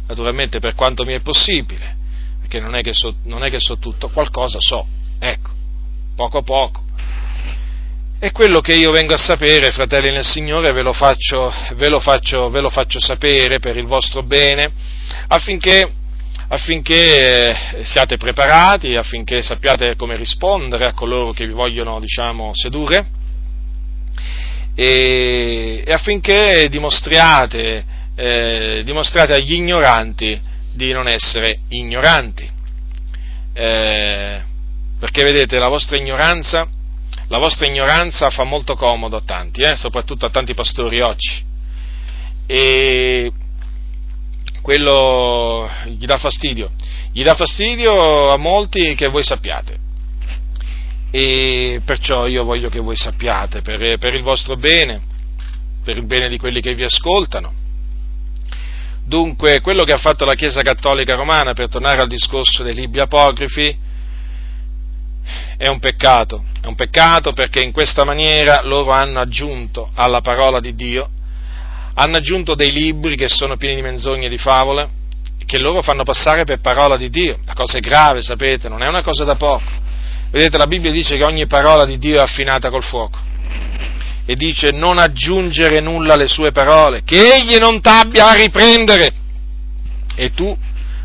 naturalmente 0.07 0.59
per 0.59 0.75
quanto 0.75 1.03
mi 1.03 1.13
è 1.13 1.21
possibile, 1.21 1.95
perché 2.39 2.59
non 2.59 2.75
è 2.75 2.81
che 2.81 2.93
so, 2.93 3.15
non 3.23 3.43
è 3.43 3.49
che 3.49 3.59
so 3.59 3.77
tutto, 3.77 4.09
qualcosa 4.09 4.57
so, 4.59 4.85
ecco, 5.19 5.49
poco 6.15 6.41
poco. 6.43 6.85
E 8.19 8.31
quello 8.31 8.61
che 8.61 8.73
io 8.73 8.89
vengo 8.89 9.13
a 9.13 9.17
sapere, 9.17 9.69
fratelli 9.69 10.09
nel 10.09 10.25
Signore, 10.25 10.71
ve 10.71 10.81
lo 10.81 10.91
faccio, 10.91 11.53
ve 11.75 11.87
lo 11.87 11.99
faccio, 11.99 12.49
ve 12.49 12.61
lo 12.61 12.69
faccio 12.71 12.99
sapere 12.99 13.59
per 13.59 13.77
il 13.77 13.85
vostro 13.85 14.23
bene, 14.23 14.71
affinché, 15.27 15.87
affinché 16.47 17.49
eh, 17.49 17.85
siate 17.85 18.17
preparati, 18.17 18.95
affinché 18.95 19.43
sappiate 19.43 19.95
come 19.95 20.15
rispondere 20.15 20.85
a 20.85 20.93
coloro 20.93 21.31
che 21.31 21.45
vi 21.45 21.53
vogliono, 21.53 21.99
diciamo, 21.99 22.49
sedurre, 22.55 23.05
e, 24.73 25.83
e 25.85 25.93
affinché 25.93 26.69
dimostriate, 26.71 27.85
eh, 28.15 28.81
dimostrate 28.83 29.35
agli 29.35 29.53
ignoranti 29.53 30.41
di 30.73 30.91
non 30.91 31.07
essere 31.07 31.59
ignoranti. 31.67 32.49
Eh, 33.53 34.41
perché 34.99 35.23
vedete, 35.23 35.59
la 35.59 35.67
vostra 35.67 35.97
ignoranza 35.97 36.67
la 37.29 37.39
vostra 37.39 37.67
ignoranza 37.67 38.29
fa 38.29 38.43
molto 38.43 38.75
comodo 38.75 39.17
a 39.17 39.21
tanti, 39.25 39.61
eh? 39.61 39.75
soprattutto 39.75 40.25
a 40.25 40.29
tanti 40.29 40.53
pastori 40.53 41.01
oggi. 41.01 41.43
E 42.45 43.31
quello 44.61 45.69
gli 45.85 46.05
dà 46.05 46.17
fastidio. 46.17 46.71
Gli 47.11 47.23
dà 47.23 47.35
fastidio 47.35 48.31
a 48.31 48.37
molti 48.37 48.95
che 48.95 49.07
voi 49.07 49.23
sappiate. 49.23 49.77
E 51.11 51.81
perciò 51.83 52.27
io 52.27 52.43
voglio 52.43 52.69
che 52.69 52.79
voi 52.79 52.95
sappiate, 52.95 53.61
per, 53.61 53.97
per 53.97 54.13
il 54.13 54.23
vostro 54.23 54.55
bene, 54.55 55.01
per 55.83 55.97
il 55.97 56.05
bene 56.05 56.29
di 56.29 56.37
quelli 56.37 56.61
che 56.61 56.73
vi 56.75 56.83
ascoltano. 56.83 57.53
Dunque, 59.05 59.61
quello 59.61 59.83
che 59.83 59.93
ha 59.93 59.97
fatto 59.97 60.25
la 60.25 60.35
Chiesa 60.35 60.61
Cattolica 60.61 61.15
Romana, 61.15 61.53
per 61.53 61.69
tornare 61.69 62.01
al 62.01 62.07
discorso 62.07 62.63
dei 62.63 62.73
libri 62.73 62.99
apocrifi, 62.99 63.85
è 65.57 65.67
un 65.67 65.79
peccato, 65.79 66.43
è 66.61 66.67
un 66.67 66.75
peccato 66.75 67.33
perché 67.33 67.61
in 67.61 67.71
questa 67.71 68.03
maniera 68.03 68.61
loro 68.63 68.91
hanno 68.91 69.19
aggiunto 69.19 69.89
alla 69.95 70.21
parola 70.21 70.59
di 70.59 70.75
Dio, 70.75 71.09
hanno 71.95 72.17
aggiunto 72.17 72.53
dei 72.53 72.71
libri 72.71 73.15
che 73.15 73.27
sono 73.27 73.57
pieni 73.57 73.75
di 73.75 73.81
menzogne 73.81 74.27
e 74.27 74.29
di 74.29 74.37
favole, 74.37 74.89
che 75.47 75.57
loro 75.57 75.81
fanno 75.81 76.03
passare 76.03 76.43
per 76.43 76.59
parola 76.59 76.95
di 76.95 77.09
Dio. 77.09 77.39
La 77.45 77.53
cosa 77.53 77.79
è 77.79 77.81
grave, 77.81 78.21
sapete, 78.21 78.69
non 78.69 78.83
è 78.83 78.87
una 78.87 79.01
cosa 79.01 79.23
da 79.23 79.35
poco. 79.35 79.63
Vedete, 80.29 80.57
la 80.57 80.67
Bibbia 80.67 80.91
dice 80.91 81.17
che 81.17 81.23
ogni 81.23 81.47
parola 81.47 81.85
di 81.85 81.97
Dio 81.97 82.17
è 82.17 82.21
affinata 82.21 82.69
col 82.69 82.83
fuoco. 82.83 83.17
E 84.25 84.35
dice 84.35 84.71
non 84.71 84.99
aggiungere 84.99 85.79
nulla 85.79 86.13
alle 86.13 86.27
sue 86.27 86.51
parole, 86.51 87.01
che 87.03 87.33
egli 87.33 87.55
non 87.55 87.81
t'abbia 87.81 88.27
a 88.27 88.33
riprendere 88.33 89.13
e 90.15 90.33
tu 90.33 90.55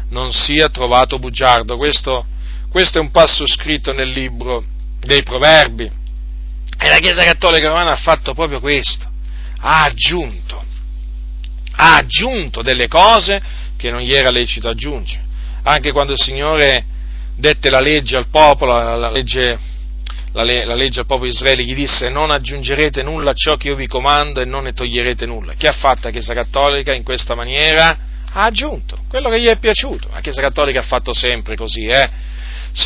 non 0.08 0.32
sia 0.32 0.68
trovato 0.68 1.18
bugiardo. 1.18 1.76
Questo 1.76 2.26
questo 2.72 2.96
è 2.96 3.00
un 3.02 3.10
passo 3.10 3.46
scritto 3.46 3.92
nel 3.92 4.08
libro 4.08 4.64
dei 4.98 5.22
Proverbi. 5.22 5.84
E 5.84 6.88
la 6.88 6.96
Chiesa 6.96 7.22
Cattolica 7.22 7.68
Romana 7.68 7.92
ha 7.92 7.96
fatto 7.96 8.32
proprio 8.32 8.60
questo, 8.60 9.06
ha 9.60 9.84
aggiunto, 9.84 10.64
ha 11.76 11.96
aggiunto 11.96 12.62
delle 12.62 12.88
cose 12.88 13.40
che 13.76 13.90
non 13.90 14.00
gli 14.00 14.14
era 14.14 14.30
lecito 14.30 14.70
aggiungere. 14.70 15.22
Anche 15.64 15.92
quando 15.92 16.12
il 16.12 16.18
Signore 16.18 16.84
dette 17.36 17.68
la 17.68 17.78
legge 17.78 18.16
al 18.16 18.28
popolo, 18.28 18.72
la 18.72 19.10
legge, 19.10 19.58
la, 20.32 20.42
la 20.42 20.74
legge 20.74 21.00
al 21.00 21.06
popolo 21.06 21.26
di 21.26 21.34
Israele, 21.34 21.64
gli 21.64 21.74
disse 21.74 22.08
non 22.08 22.30
aggiungerete 22.30 23.02
nulla 23.02 23.32
a 23.32 23.34
ciò 23.34 23.56
che 23.56 23.68
io 23.68 23.76
vi 23.76 23.86
comando 23.86 24.40
e 24.40 24.46
non 24.46 24.64
ne 24.64 24.72
toglierete 24.72 25.26
nulla. 25.26 25.52
Che 25.58 25.68
ha 25.68 25.72
fatto 25.72 26.04
la 26.04 26.10
Chiesa 26.10 26.32
Cattolica 26.32 26.94
in 26.94 27.02
questa 27.02 27.34
maniera? 27.34 27.98
Ha 28.32 28.44
aggiunto 28.44 29.00
quello 29.08 29.28
che 29.28 29.42
gli 29.42 29.46
è 29.46 29.58
piaciuto. 29.58 30.08
La 30.10 30.20
Chiesa 30.20 30.40
Cattolica 30.40 30.80
ha 30.80 30.84
fatto 30.84 31.12
sempre 31.12 31.54
così, 31.54 31.84
eh? 31.84 32.30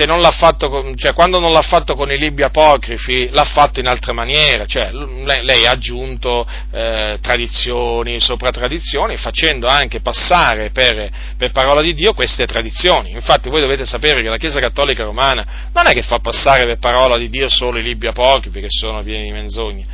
Non 0.04 0.20
con, 0.68 0.96
cioè, 0.96 1.12
quando 1.12 1.38
non 1.38 1.52
l'ha 1.52 1.62
fatto 1.62 1.94
con 1.94 2.10
i 2.10 2.18
libri 2.18 2.42
apocrifi, 2.42 3.28
l'ha 3.30 3.44
fatto 3.44 3.78
in 3.78 3.86
altre 3.86 4.12
maniere, 4.12 4.66
cioè, 4.66 4.90
lei, 4.92 5.44
lei, 5.44 5.66
ha 5.66 5.70
aggiunto 5.70 6.46
eh, 6.72 7.18
tradizioni 7.20 8.20
sopra 8.20 8.50
tradizioni, 8.50 9.16
facendo 9.16 9.68
anche 9.68 10.00
passare 10.00 10.70
per, 10.70 11.10
per, 11.36 11.52
parola 11.52 11.80
di 11.82 11.94
Dio 11.94 12.14
queste 12.14 12.46
tradizioni. 12.46 13.12
Infatti 13.12 13.48
voi 13.48 13.60
dovete 13.60 13.84
sapere 13.84 14.22
che 14.22 14.28
la 14.28 14.38
Chiesa 14.38 14.60
Cattolica 14.60 15.04
Romana 15.04 15.70
non 15.72 15.86
è 15.86 15.92
che 15.92 16.02
fa 16.02 16.18
passare 16.18 16.64
per 16.64 16.78
parola 16.78 17.16
di 17.16 17.28
Dio 17.28 17.48
solo 17.48 17.78
i 17.78 17.82
libri 17.82 18.08
apocrifi, 18.08 18.60
che 18.60 18.70
sono 18.70 19.02
pieni 19.02 19.24
di 19.24 19.32
menzogne, 19.32 19.84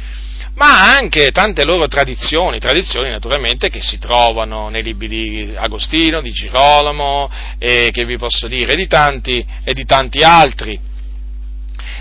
ma 0.54 0.94
anche 0.96 1.30
tante 1.30 1.64
loro 1.64 1.88
tradizioni, 1.88 2.58
tradizioni 2.58 3.10
naturalmente 3.10 3.70
che 3.70 3.80
si 3.80 3.98
trovano 3.98 4.68
nei 4.68 4.82
libri 4.82 5.08
di 5.08 5.54
Agostino, 5.56 6.20
di 6.20 6.30
Girolamo, 6.30 7.30
e 7.58 7.90
che 7.90 8.04
vi 8.04 8.18
posso 8.18 8.48
dire, 8.48 8.74
di 8.74 8.86
tanti, 8.86 9.44
e 9.64 9.72
di 9.72 9.84
tanti 9.84 10.20
altri. 10.20 10.78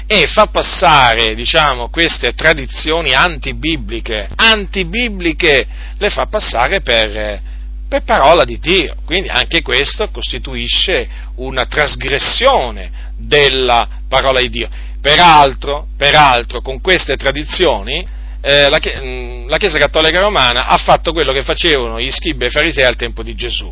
E 0.05 0.27
fa 0.27 0.47
passare, 0.47 1.33
diciamo, 1.33 1.89
queste 1.89 2.33
tradizioni 2.33 3.13
antibibliche, 3.13 4.29
antibibliche, 4.35 5.65
le 5.97 6.09
fa 6.09 6.25
passare 6.25 6.81
per, 6.81 7.41
per 7.87 8.03
parola 8.03 8.43
di 8.43 8.59
Dio. 8.59 8.95
Quindi 9.05 9.29
anche 9.29 9.61
questo 9.61 10.09
costituisce 10.09 11.07
una 11.35 11.63
trasgressione 11.63 13.13
della 13.15 13.87
parola 14.09 14.41
di 14.41 14.49
Dio. 14.49 14.69
Peraltro, 14.99 15.87
peraltro 15.95 16.59
con 16.59 16.81
queste 16.81 17.15
tradizioni, 17.15 18.19
eh, 18.41 18.69
la, 18.69 18.79
mm, 18.79 19.47
la, 19.47 19.57
Chiesa 19.57 19.77
Cattolica 19.77 20.19
Romana 20.19 20.65
ha 20.65 20.77
fatto 20.77 21.13
quello 21.13 21.31
che 21.31 21.43
facevano 21.43 21.99
gli 21.99 22.09
scribi 22.09 22.45
e 22.45 22.47
i 22.47 22.51
farisei 22.51 22.83
al 22.83 22.95
tempo 22.95 23.21
di 23.21 23.35
Gesù. 23.35 23.71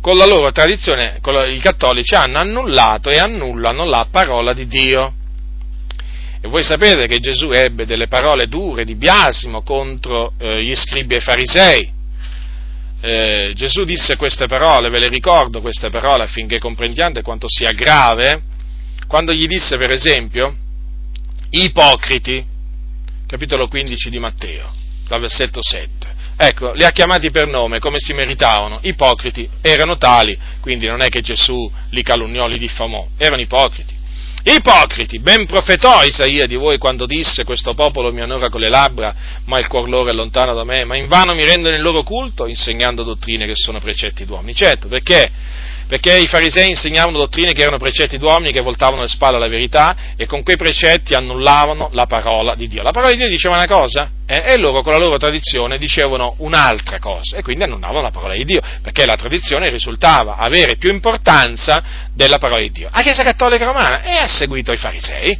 Con 0.00 0.16
la 0.16 0.26
loro 0.26 0.50
tradizione, 0.52 1.18
la, 1.22 1.46
i 1.46 1.58
cattolici 1.58 2.14
hanno 2.14 2.38
annullato 2.38 3.10
e 3.10 3.18
annullano 3.18 3.84
la 3.84 4.06
parola 4.10 4.52
di 4.52 4.66
Dio. 4.66 5.14
E 6.40 6.48
voi 6.48 6.64
sapete 6.64 7.06
che 7.06 7.18
Gesù 7.18 7.50
ebbe 7.50 7.86
delle 7.86 8.08
parole 8.08 8.48
dure 8.48 8.84
di 8.84 8.96
biasimo 8.96 9.62
contro 9.62 10.32
eh, 10.38 10.62
gli 10.62 10.74
scribi 10.74 11.14
e 11.14 11.18
i 11.18 11.20
farisei. 11.20 11.92
Eh, 13.00 13.52
Gesù 13.54 13.84
disse 13.84 14.16
queste 14.16 14.46
parole, 14.46 14.88
ve 14.88 15.00
le 15.00 15.08
ricordo 15.08 15.60
queste 15.60 15.90
parole 15.90 16.24
affinché 16.24 16.58
comprendiate 16.58 17.22
quanto 17.22 17.46
sia 17.48 17.72
grave, 17.72 18.42
quando 19.08 19.32
gli 19.32 19.46
disse 19.46 19.76
per 19.76 19.90
esempio, 19.92 20.54
ipocriti, 21.50 22.44
capitolo 23.32 23.66
15 23.66 24.10
di 24.10 24.18
Matteo, 24.18 24.70
dal 25.08 25.18
versetto 25.18 25.62
7. 25.62 25.88
ecco, 26.36 26.74
li 26.74 26.84
ha 26.84 26.90
chiamati 26.90 27.30
per 27.30 27.46
nome 27.46 27.78
come 27.78 27.98
si 27.98 28.12
meritavano, 28.12 28.78
ipocriti, 28.82 29.48
erano 29.62 29.96
tali, 29.96 30.38
quindi 30.60 30.86
non 30.86 31.00
è 31.00 31.08
che 31.08 31.22
Gesù 31.22 31.72
li 31.88 32.02
calunniò, 32.02 32.46
li 32.46 32.58
diffamò, 32.58 33.08
erano 33.16 33.40
ipocriti. 33.40 33.96
Ipocriti, 34.44 35.18
ben 35.20 35.46
profetò 35.46 36.04
Isaia 36.04 36.46
di 36.46 36.56
voi 36.56 36.76
quando 36.76 37.06
disse 37.06 37.44
questo 37.44 37.72
popolo 37.72 38.12
mi 38.12 38.20
onora 38.20 38.50
con 38.50 38.60
le 38.60 38.68
labbra, 38.68 39.14
ma 39.46 39.58
il 39.58 39.66
cuor 39.66 39.88
loro 39.88 40.10
è 40.10 40.12
lontano 40.12 40.52
da 40.52 40.64
me, 40.64 40.84
ma 40.84 40.94
invano 40.94 41.32
mi 41.32 41.46
rendono 41.46 41.74
il 41.74 41.80
loro 41.80 42.02
culto 42.02 42.46
insegnando 42.46 43.02
dottrine 43.02 43.46
che 43.46 43.54
sono 43.54 43.78
precetti 43.80 44.26
d'uomini. 44.26 44.54
Certo, 44.54 44.88
perché? 44.88 45.30
Perché 45.86 46.16
i 46.16 46.26
farisei 46.26 46.70
insegnavano 46.70 47.18
dottrine 47.18 47.52
che 47.52 47.62
erano 47.62 47.78
precetti 47.78 48.18
d'uomini, 48.18 48.52
che 48.52 48.62
voltavano 48.62 49.02
le 49.02 49.08
spalle 49.08 49.36
alla 49.36 49.48
verità 49.48 49.96
e 50.16 50.26
con 50.26 50.42
quei 50.42 50.56
precetti 50.56 51.14
annullavano 51.14 51.90
la 51.92 52.06
parola 52.06 52.54
di 52.54 52.66
Dio. 52.68 52.82
La 52.82 52.92
parola 52.92 53.12
di 53.12 53.18
Dio 53.18 53.28
diceva 53.28 53.56
una 53.56 53.66
cosa 53.66 54.10
eh, 54.26 54.42
e 54.46 54.56
loro 54.56 54.82
con 54.82 54.92
la 54.92 54.98
loro 54.98 55.18
tradizione 55.18 55.76
dicevano 55.76 56.34
un'altra 56.38 56.98
cosa 56.98 57.36
e 57.36 57.42
quindi 57.42 57.64
annullavano 57.64 58.02
la 58.02 58.10
parola 58.10 58.34
di 58.34 58.44
Dio, 58.44 58.60
perché 58.82 59.04
la 59.04 59.16
tradizione 59.16 59.68
risultava 59.68 60.36
avere 60.36 60.76
più 60.76 60.90
importanza 60.90 61.82
della 62.14 62.38
parola 62.38 62.62
di 62.62 62.70
Dio. 62.70 62.88
La 62.92 63.02
Chiesa 63.02 63.22
Cattolica 63.22 63.66
Romana 63.66 64.02
e 64.02 64.16
ha 64.16 64.28
seguito 64.28 64.72
i 64.72 64.76
farisei. 64.76 65.38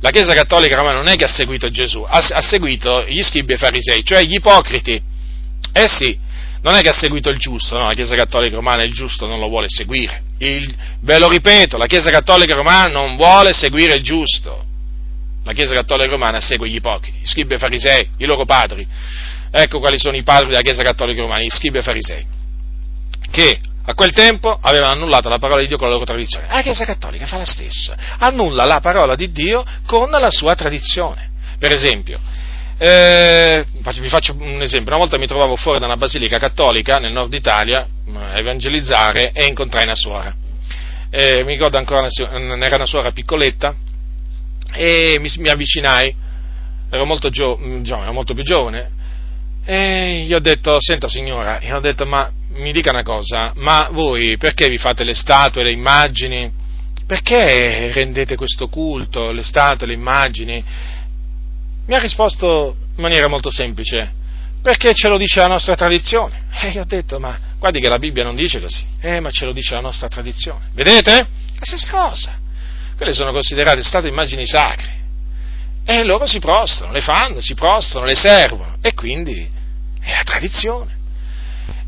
La 0.00 0.10
Chiesa 0.10 0.32
Cattolica 0.32 0.76
Romana 0.76 0.98
non 0.98 1.08
è 1.08 1.16
che 1.16 1.24
ha 1.24 1.28
seguito 1.28 1.68
Gesù, 1.70 2.02
ha, 2.02 2.18
ha 2.18 2.42
seguito 2.42 3.04
gli 3.06 3.22
scribi 3.22 3.54
e 3.54 3.56
farisei, 3.56 4.04
cioè 4.04 4.22
gli 4.22 4.34
ipocriti. 4.34 5.02
Eh 5.72 5.88
sì, 5.88 6.16
non 6.62 6.74
è 6.74 6.80
che 6.80 6.88
ha 6.88 6.92
seguito 6.92 7.28
il 7.30 7.38
giusto, 7.38 7.76
no, 7.78 7.86
la 7.86 7.94
Chiesa 7.94 8.14
Cattolica 8.16 8.56
Romana 8.56 8.82
il 8.82 8.92
giusto 8.92 9.26
non 9.26 9.38
lo 9.38 9.48
vuole 9.48 9.66
seguire. 9.68 10.22
Il, 10.38 10.74
ve 11.00 11.18
lo 11.18 11.28
ripeto, 11.28 11.76
la 11.76 11.86
Chiesa 11.86 12.10
Cattolica 12.10 12.54
Romana 12.54 12.88
non 12.88 13.16
vuole 13.16 13.52
seguire 13.52 13.94
il 13.94 14.02
giusto. 14.02 14.64
La 15.44 15.52
Chiesa 15.52 15.74
Cattolica 15.74 16.10
Romana 16.10 16.40
segue 16.40 16.68
gli 16.68 16.74
ipocriti, 16.74 17.18
gli 17.18 17.26
scribi 17.26 17.54
e 17.54 17.58
farisei, 17.58 18.08
i 18.18 18.26
loro 18.26 18.44
padri. 18.44 18.86
Ecco 19.50 19.78
quali 19.78 19.98
sono 19.98 20.16
i 20.16 20.22
padri 20.22 20.48
della 20.48 20.62
Chiesa 20.62 20.82
Cattolica 20.82 21.22
Romana, 21.22 21.42
gli 21.42 21.50
scribi 21.50 21.78
e 21.78 21.82
farisei, 21.82 22.26
che 23.30 23.58
a 23.84 23.94
quel 23.94 24.12
tempo 24.12 24.58
avevano 24.60 24.92
annullato 24.92 25.30
la 25.30 25.38
parola 25.38 25.60
di 25.60 25.68
Dio 25.68 25.78
con 25.78 25.86
la 25.86 25.94
loro 25.94 26.04
tradizione. 26.04 26.46
La 26.48 26.60
Chiesa 26.60 26.84
Cattolica 26.84 27.24
fa 27.24 27.38
la 27.38 27.46
stessa, 27.46 27.96
annulla 28.18 28.66
la 28.66 28.80
parola 28.80 29.14
di 29.14 29.32
Dio 29.32 29.64
con 29.86 30.10
la 30.10 30.30
sua 30.30 30.54
tradizione. 30.54 31.30
Per 31.58 31.72
esempio, 31.72 32.20
eh, 32.78 33.66
vi 34.00 34.08
faccio 34.08 34.36
un 34.38 34.62
esempio, 34.62 34.92
una 34.92 35.02
volta 35.02 35.18
mi 35.18 35.26
trovavo 35.26 35.56
fuori 35.56 35.80
da 35.80 35.86
una 35.86 35.96
basilica 35.96 36.38
cattolica 36.38 36.98
nel 36.98 37.12
nord 37.12 37.34
Italia 37.34 37.86
a 38.14 38.38
evangelizzare 38.38 39.32
e 39.32 39.46
incontrai 39.46 39.84
una 39.84 39.96
suora. 39.96 40.34
Eh, 41.10 41.42
mi 41.44 41.52
ricordo 41.52 41.76
ancora, 41.78 42.06
una, 42.30 42.66
era 42.66 42.76
una 42.76 42.86
suora 42.86 43.10
piccoletta 43.10 43.74
e 44.72 45.18
mi, 45.18 45.30
mi 45.38 45.48
avvicinai, 45.48 46.14
ero 46.90 47.04
molto, 47.04 47.30
gio, 47.30 47.58
giovane, 47.82 48.04
ero 48.04 48.12
molto 48.12 48.34
più 48.34 48.44
giovane, 48.44 48.90
e 49.64 50.24
gli 50.26 50.32
ho 50.32 50.40
detto, 50.40 50.76
senta 50.80 51.08
signora, 51.08 51.58
gli 51.60 51.70
ho 51.70 51.80
detto, 51.80 52.06
ma 52.06 52.30
mi 52.50 52.72
dica 52.72 52.90
una 52.90 53.02
cosa, 53.02 53.52
ma 53.56 53.88
voi 53.90 54.36
perché 54.36 54.68
vi 54.68 54.78
fate 54.78 55.04
le 55.04 55.14
statue, 55.14 55.62
le 55.62 55.72
immagini? 55.72 56.50
Perché 57.06 57.90
rendete 57.92 58.36
questo 58.36 58.68
culto, 58.68 59.32
le 59.32 59.42
statue, 59.42 59.86
le 59.86 59.94
immagini? 59.94 60.64
Mi 61.88 61.94
ha 61.94 61.98
risposto 61.98 62.76
in 62.96 63.02
maniera 63.02 63.28
molto 63.28 63.50
semplice, 63.50 64.12
perché 64.60 64.92
ce 64.92 65.08
lo 65.08 65.16
dice 65.16 65.40
la 65.40 65.46
nostra 65.46 65.74
tradizione. 65.74 66.44
E 66.60 66.70
io 66.70 66.82
ho 66.82 66.84
detto, 66.84 67.18
ma 67.18 67.38
guardi 67.58 67.80
che 67.80 67.88
la 67.88 67.98
Bibbia 67.98 68.24
non 68.24 68.34
dice 68.34 68.60
così, 68.60 68.84
eh, 69.00 69.20
ma 69.20 69.30
ce 69.30 69.46
lo 69.46 69.52
dice 69.52 69.74
la 69.74 69.80
nostra 69.80 70.08
tradizione. 70.08 70.70
Vedete? 70.72 71.12
La 71.12 71.64
stessa 71.64 71.88
cosa. 71.88 72.36
Quelle 72.96 73.12
sono 73.12 73.32
considerate 73.32 73.82
state 73.82 74.08
immagini 74.08 74.46
sacre. 74.46 74.96
E 75.84 76.04
loro 76.04 76.26
si 76.26 76.40
prostrano, 76.40 76.92
le 76.92 77.00
fanno, 77.00 77.40
si 77.40 77.54
prostrano, 77.54 78.04
le 78.04 78.16
servono. 78.16 78.76
E 78.82 78.92
quindi 78.92 79.48
è 80.00 80.10
la 80.14 80.24
tradizione. 80.24 80.96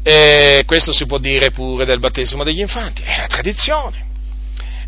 E 0.02 0.62
questo 0.66 0.92
si 0.92 1.04
può 1.04 1.18
dire 1.18 1.50
pure 1.50 1.84
del 1.84 1.98
battesimo 1.98 2.42
degli 2.42 2.60
infanti, 2.60 3.02
è 3.02 3.18
la 3.18 3.26
tradizione 3.26 4.08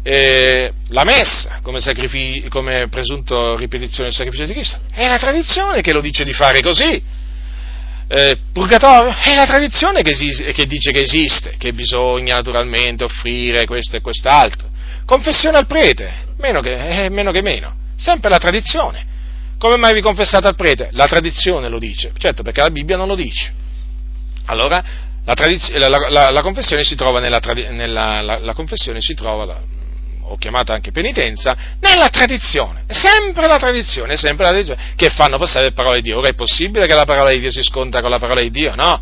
eh, 0.03 0.73
la 0.89 1.05
messa 1.05 1.61
come, 1.63 1.79
sacrific- 1.79 2.49
come 2.49 2.89
presunto 2.89 3.57
ripetizione 3.57 4.09
del 4.09 4.17
sacrificio 4.17 4.45
di 4.45 4.53
Cristo. 4.53 4.81
È 4.93 5.07
la 5.07 5.19
tradizione 5.19 5.81
che 5.81 5.93
lo 5.93 6.01
dice 6.01 6.25
di 6.25 6.33
fare 6.33 6.61
così. 6.61 7.21
Eh, 8.09 8.39
purgatorio 8.53 9.15
è 9.17 9.35
la 9.35 9.47
tradizione 9.47 10.03
che, 10.03 10.11
esiste, 10.11 10.53
che, 10.53 10.67
dice 10.67 10.91
che 10.91 11.01
esiste, 11.01 11.55
che 11.57 11.73
bisogna 11.73 12.37
naturalmente 12.37 13.05
offrire 13.05 13.65
questo 13.65 13.97
e 13.97 14.01
quest'altro. 14.01 14.69
Confessione 15.07 15.57
al 15.57 15.67
prete, 15.67 16.13
meno 16.39 16.61
che, 16.61 17.05
eh, 17.05 17.09
meno 17.09 17.31
che 17.31 17.41
meno, 17.41 17.75
sempre 17.97 18.29
la 18.29 18.39
tradizione. 18.39 19.07
Come 19.57 19.77
mai 19.77 19.95
vi 19.95 20.01
confessate 20.01 20.49
al 20.49 20.57
prete? 20.57 20.89
La 20.93 21.07
tradizione 21.07 21.69
lo 21.69 21.79
dice, 21.79 22.13
certo 22.19 22.43
perché 22.43 22.61
la 22.61 22.71
Bibbia 22.71 22.97
non 22.97 23.07
lo 23.07 23.15
dice. 23.15 23.53
Allora 24.47 24.83
la, 25.25 25.35
tradiz- 25.35 25.73
la, 25.77 25.89
la, 25.89 26.31
la 26.31 26.43
confessione 26.43 26.83
si 26.83 26.97
trova 26.97 27.21
nella, 27.21 27.41
nella 27.71 28.21
la, 28.21 28.53
confessione 28.55 29.01
si 29.01 29.15
trova 29.15 29.63
o 30.33 30.37
chiamata 30.37 30.73
anche 30.73 30.93
penitenza, 30.93 31.55
nella 31.81 32.09
tradizione, 32.09 32.85
sempre 32.89 33.47
la 33.47 33.59
tradizione, 33.59 34.17
sempre 34.17 34.45
la 34.45 34.51
tradizione, 34.51 34.93
che 34.97 35.11
fanno 35.11 35.39
passare 35.39 35.67
le 35.67 35.73
parole 35.73 35.97
di 35.97 36.05
Dio. 36.05 36.19
Ora 36.19 36.29
è 36.29 36.35
possibile 36.35 36.87
che 36.87 36.95
la 36.95 37.05
parola 37.05 37.31
di 37.31 37.41
Dio 37.41 37.51
si 37.51 37.63
scontra 37.63 38.01
con 38.01 38.11
la 38.11 38.19
parola 38.19 38.41
di 38.41 38.51
Dio? 38.51 38.75
No. 38.75 39.01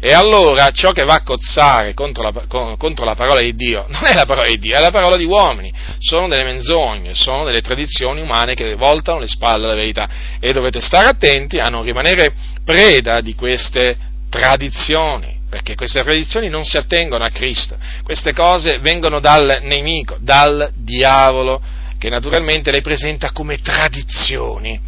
E 0.00 0.12
allora 0.12 0.72
ciò 0.72 0.90
che 0.90 1.04
va 1.04 1.14
a 1.14 1.22
cozzare 1.22 1.94
contro 1.94 2.24
la, 2.24 2.74
contro 2.76 3.04
la, 3.04 3.14
parola 3.14 3.40
di 3.40 3.54
Dio 3.54 3.86
non 3.88 4.04
è 4.06 4.14
la 4.14 4.24
parola 4.24 4.48
di 4.48 4.58
Dio, 4.58 4.74
è 4.74 4.80
la 4.80 4.90
parola 4.90 5.16
di 5.16 5.24
uomini, 5.24 5.72
sono 6.00 6.26
delle 6.26 6.42
menzogne, 6.42 7.14
sono 7.14 7.44
delle 7.44 7.60
tradizioni 7.60 8.20
umane 8.20 8.54
che 8.54 8.74
voltano 8.74 9.20
le 9.20 9.28
spalle 9.28 9.66
alla 9.66 9.76
verità 9.76 10.08
e 10.40 10.52
dovete 10.52 10.80
stare 10.80 11.06
attenti 11.06 11.60
a 11.60 11.66
non 11.66 11.84
rimanere 11.84 12.34
preda 12.64 13.20
di 13.20 13.36
queste 13.36 13.96
tradizioni 14.28 15.31
perché 15.52 15.74
queste 15.74 16.02
tradizioni 16.02 16.48
non 16.48 16.64
si 16.64 16.78
attengono 16.78 17.24
a 17.24 17.28
Cristo, 17.28 17.76
queste 18.04 18.32
cose 18.32 18.78
vengono 18.78 19.20
dal 19.20 19.58
nemico, 19.60 20.16
dal 20.18 20.72
diavolo, 20.74 21.60
che 21.98 22.08
naturalmente 22.08 22.70
le 22.70 22.80
presenta 22.80 23.32
come 23.32 23.58
tradizioni. 23.58 24.80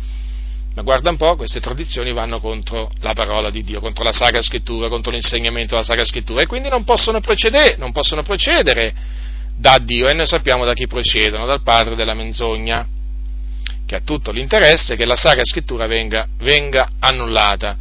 Ma 0.75 0.81
guarda 0.81 1.11
un 1.11 1.19
po', 1.19 1.37
queste 1.37 1.61
tradizioni 1.61 2.15
vanno 2.15 2.41
contro 2.41 2.91
la 3.01 3.13
parola 3.13 3.51
di 3.51 3.63
Dio, 3.63 3.79
contro 3.81 4.05
la 4.05 4.13
Sacra 4.13 4.41
Scrittura, 4.41 4.89
contro 4.89 5.13
l'insegnamento 5.13 5.75
della 5.75 5.87
Sacra 5.87 6.07
Scrittura 6.07 6.41
e 6.41 6.47
quindi 6.47 6.71
non 6.71 6.85
possono 6.85 7.21
procedere, 7.21 7.77
non 7.77 7.93
possono 7.93 8.23
procedere 8.23 8.95
da 9.55 9.77
Dio 9.77 10.09
e 10.09 10.15
noi 10.15 10.27
sappiamo 10.27 10.65
da 10.65 10.73
chi 10.73 10.87
procedono, 10.87 11.45
dal 11.45 11.61
padre 11.61 11.95
della 11.95 12.15
menzogna, 12.15 12.89
che 13.85 13.97
ha 13.97 14.01
tutto 14.03 14.31
l'interesse 14.33 14.97
che 14.97 15.05
la 15.05 15.15
Sacra 15.15 15.45
Scrittura 15.45 15.87
venga, 15.87 16.27
venga 16.39 16.89
annullata. 17.01 17.77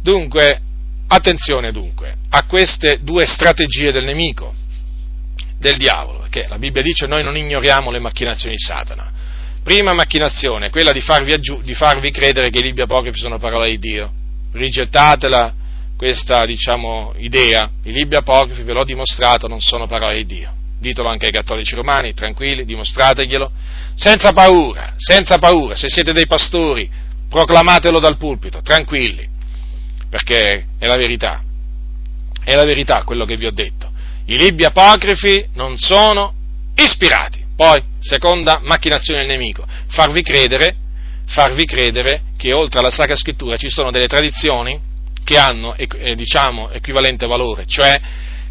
Dunque, 0.00 0.62
Attenzione 1.10 1.72
dunque 1.72 2.16
a 2.28 2.44
queste 2.44 2.98
due 3.02 3.26
strategie 3.26 3.90
del 3.92 4.04
nemico, 4.04 4.52
del 5.58 5.78
diavolo, 5.78 6.20
perché 6.20 6.46
la 6.48 6.58
Bibbia 6.58 6.82
dice 6.82 7.06
noi 7.06 7.24
non 7.24 7.36
ignoriamo 7.36 7.90
le 7.90 7.98
macchinazioni 7.98 8.54
di 8.54 8.62
Satana. 8.62 9.10
Prima 9.62 9.94
macchinazione, 9.94 10.68
quella 10.68 10.92
di 10.92 11.00
farvi, 11.00 11.32
aggiu- 11.32 11.62
di 11.62 11.74
farvi 11.74 12.10
credere 12.10 12.50
che 12.50 12.58
i 12.58 12.62
libri 12.62 12.82
apocrifi 12.82 13.18
sono 13.18 13.38
parole 13.38 13.70
di 13.70 13.78
Dio. 13.78 14.12
Rigettatela 14.52 15.54
questa, 15.96 16.44
diciamo, 16.44 17.14
idea. 17.16 17.70
I 17.84 17.92
libri 17.92 18.16
apocrifi, 18.16 18.62
ve 18.62 18.72
l'ho 18.72 18.84
dimostrato, 18.84 19.48
non 19.48 19.60
sono 19.60 19.86
parole 19.86 20.16
di 20.16 20.26
Dio. 20.26 20.52
Ditelo 20.78 21.08
anche 21.08 21.26
ai 21.26 21.32
cattolici 21.32 21.74
romani, 21.74 22.14
tranquilli, 22.14 22.64
dimostrateglielo. 22.64 23.50
Senza 23.94 24.32
paura, 24.32 24.94
senza 24.96 25.38
paura. 25.38 25.74
Se 25.74 25.88
siete 25.88 26.12
dei 26.12 26.26
pastori, 26.26 26.88
proclamatelo 27.28 27.98
dal 27.98 28.16
pulpito, 28.16 28.62
tranquilli 28.62 29.36
perché 30.08 30.66
è 30.78 30.86
la 30.86 30.96
verità. 30.96 31.42
È 32.42 32.54
la 32.54 32.64
verità 32.64 33.02
quello 33.04 33.24
che 33.24 33.36
vi 33.36 33.46
ho 33.46 33.52
detto. 33.52 33.90
I 34.26 34.36
libri 34.36 34.64
apocrifi 34.64 35.48
non 35.54 35.78
sono 35.78 36.34
ispirati. 36.74 37.44
Poi, 37.56 37.82
seconda 37.98 38.60
macchinazione 38.62 39.20
del 39.20 39.28
nemico, 39.28 39.66
farvi 39.88 40.22
credere, 40.22 40.76
farvi 41.26 41.64
credere 41.64 42.22
che 42.36 42.52
oltre 42.52 42.78
alla 42.78 42.90
Sacra 42.90 43.16
Scrittura 43.16 43.56
ci 43.56 43.68
sono 43.68 43.90
delle 43.90 44.06
tradizioni 44.06 44.80
che 45.24 45.36
hanno, 45.36 45.74
eh, 45.74 46.14
diciamo, 46.14 46.70
equivalente 46.70 47.26
valore, 47.26 47.66
cioè 47.66 48.00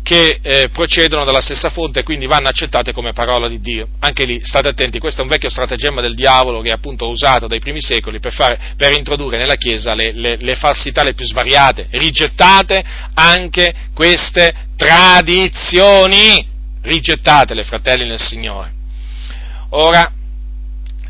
che 0.08 0.40
eh, 0.42 0.70
procedono 0.72 1.26
dalla 1.26 1.42
stessa 1.42 1.70
fonte 1.70 2.00
e 2.00 2.04
quindi 2.04 2.28
vanno 2.28 2.48
accettate 2.48 2.94
come 2.94 3.12
parola 3.12 3.50
di 3.50 3.60
Dio. 3.60 3.90
Anche 4.00 4.24
lì 4.24 4.40
state 4.42 4.70
attenti, 4.70 5.00
questo 5.00 5.20
è 5.20 5.24
un 5.26 5.30
vecchio 5.30 5.50
stratagemma 5.50 6.00
del 6.00 6.16
diavolo 6.16 6.62
che 6.62 6.70
è 6.70 6.72
appunto 6.72 7.10
usato 7.10 7.46
dai 7.46 7.60
primi 7.60 7.82
secoli 7.82 8.22
per, 8.22 8.32
fare, 8.32 8.58
per 8.78 8.94
introdurre 8.94 9.38
nella 9.38 9.56
Chiesa 9.56 9.94
le, 9.96 10.14
le, 10.14 10.38
le, 10.40 10.56
falsità 10.56 11.04
le 11.04 11.14
più 11.14 11.26
svariate. 11.26 11.88
Rigettate 11.92 12.82
anche 13.16 13.74
queste 13.94 14.54
tradizioni, 14.78 16.48
rigettatele 16.84 17.66
fratelli 17.66 18.08
nel 18.08 18.22
Signore. 18.22 18.72
Ora, 19.72 20.10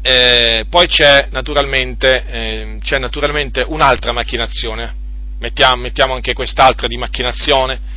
eh, 0.02 0.66
poi 0.72 0.88
c'è 0.88 1.28
naturalmente, 1.30 2.26
eh, 2.26 2.78
c'è 2.82 2.98
naturalmente, 2.98 3.64
un'altra 3.68 4.12
macchinazione, 4.12 4.92
mettiamo, 5.38 5.84
mettiamo 5.84 6.16
anche 6.16 6.34
quest'altra 6.34 6.88
di 6.88 6.98
macchinazione, 6.98 7.97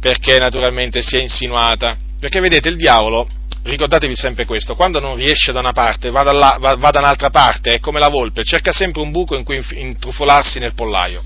perché 0.00 0.38
naturalmente 0.38 1.02
si 1.02 1.16
è 1.16 1.20
insinuata. 1.20 1.96
Perché 2.18 2.40
vedete, 2.40 2.68
il 2.68 2.76
diavolo, 2.76 3.28
ricordatevi 3.62 4.14
sempre 4.14 4.44
questo, 4.44 4.74
quando 4.74 5.00
non 5.00 5.16
riesce 5.16 5.52
da 5.52 5.60
una 5.60 5.72
parte 5.72 6.10
va, 6.10 6.22
dalla, 6.22 6.56
va, 6.60 6.76
va 6.76 6.90
da 6.90 7.00
un'altra 7.00 7.30
parte, 7.30 7.74
è 7.74 7.80
come 7.80 7.98
la 7.98 8.08
volpe, 8.08 8.44
cerca 8.44 8.72
sempre 8.72 9.02
un 9.02 9.10
buco 9.10 9.36
in 9.36 9.44
cui 9.44 9.62
intrufolarsi 9.74 10.58
nel 10.58 10.74
pollaio. 10.74 11.22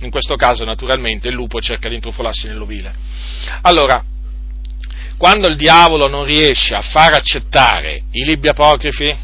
in 0.00 0.10
questo 0.10 0.34
caso 0.34 0.64
naturalmente 0.64 1.28
il 1.28 1.34
lupo 1.34 1.60
cerca 1.60 1.88
di 1.88 1.94
intrufolarsi 1.94 2.46
nell'ovile. 2.46 2.92
Allora, 3.62 4.02
quando 5.16 5.48
il 5.48 5.56
diavolo 5.56 6.08
non 6.08 6.24
riesce 6.24 6.74
a 6.74 6.82
far 6.82 7.14
accettare 7.14 8.02
i 8.10 8.24
libri 8.24 8.48
apocrifi, 8.48 9.16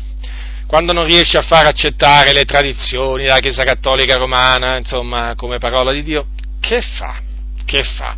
quando 0.67 0.93
non 0.93 1.05
riesce 1.05 1.37
a 1.37 1.43
far 1.43 1.67
accettare 1.67 2.33
le 2.33 2.45
tradizioni 2.45 3.25
della 3.25 3.41
Chiesa 3.41 3.65
Cattolica 3.65 4.15
Romana, 4.15 4.77
insomma, 4.77 5.35
come 5.35 5.59
parola 5.59 5.93
di 5.93 6.03
Dio, 6.05 6.29
che 6.61 6.81
fa? 6.81 7.21
Che 7.65 7.83
fa? 7.83 8.17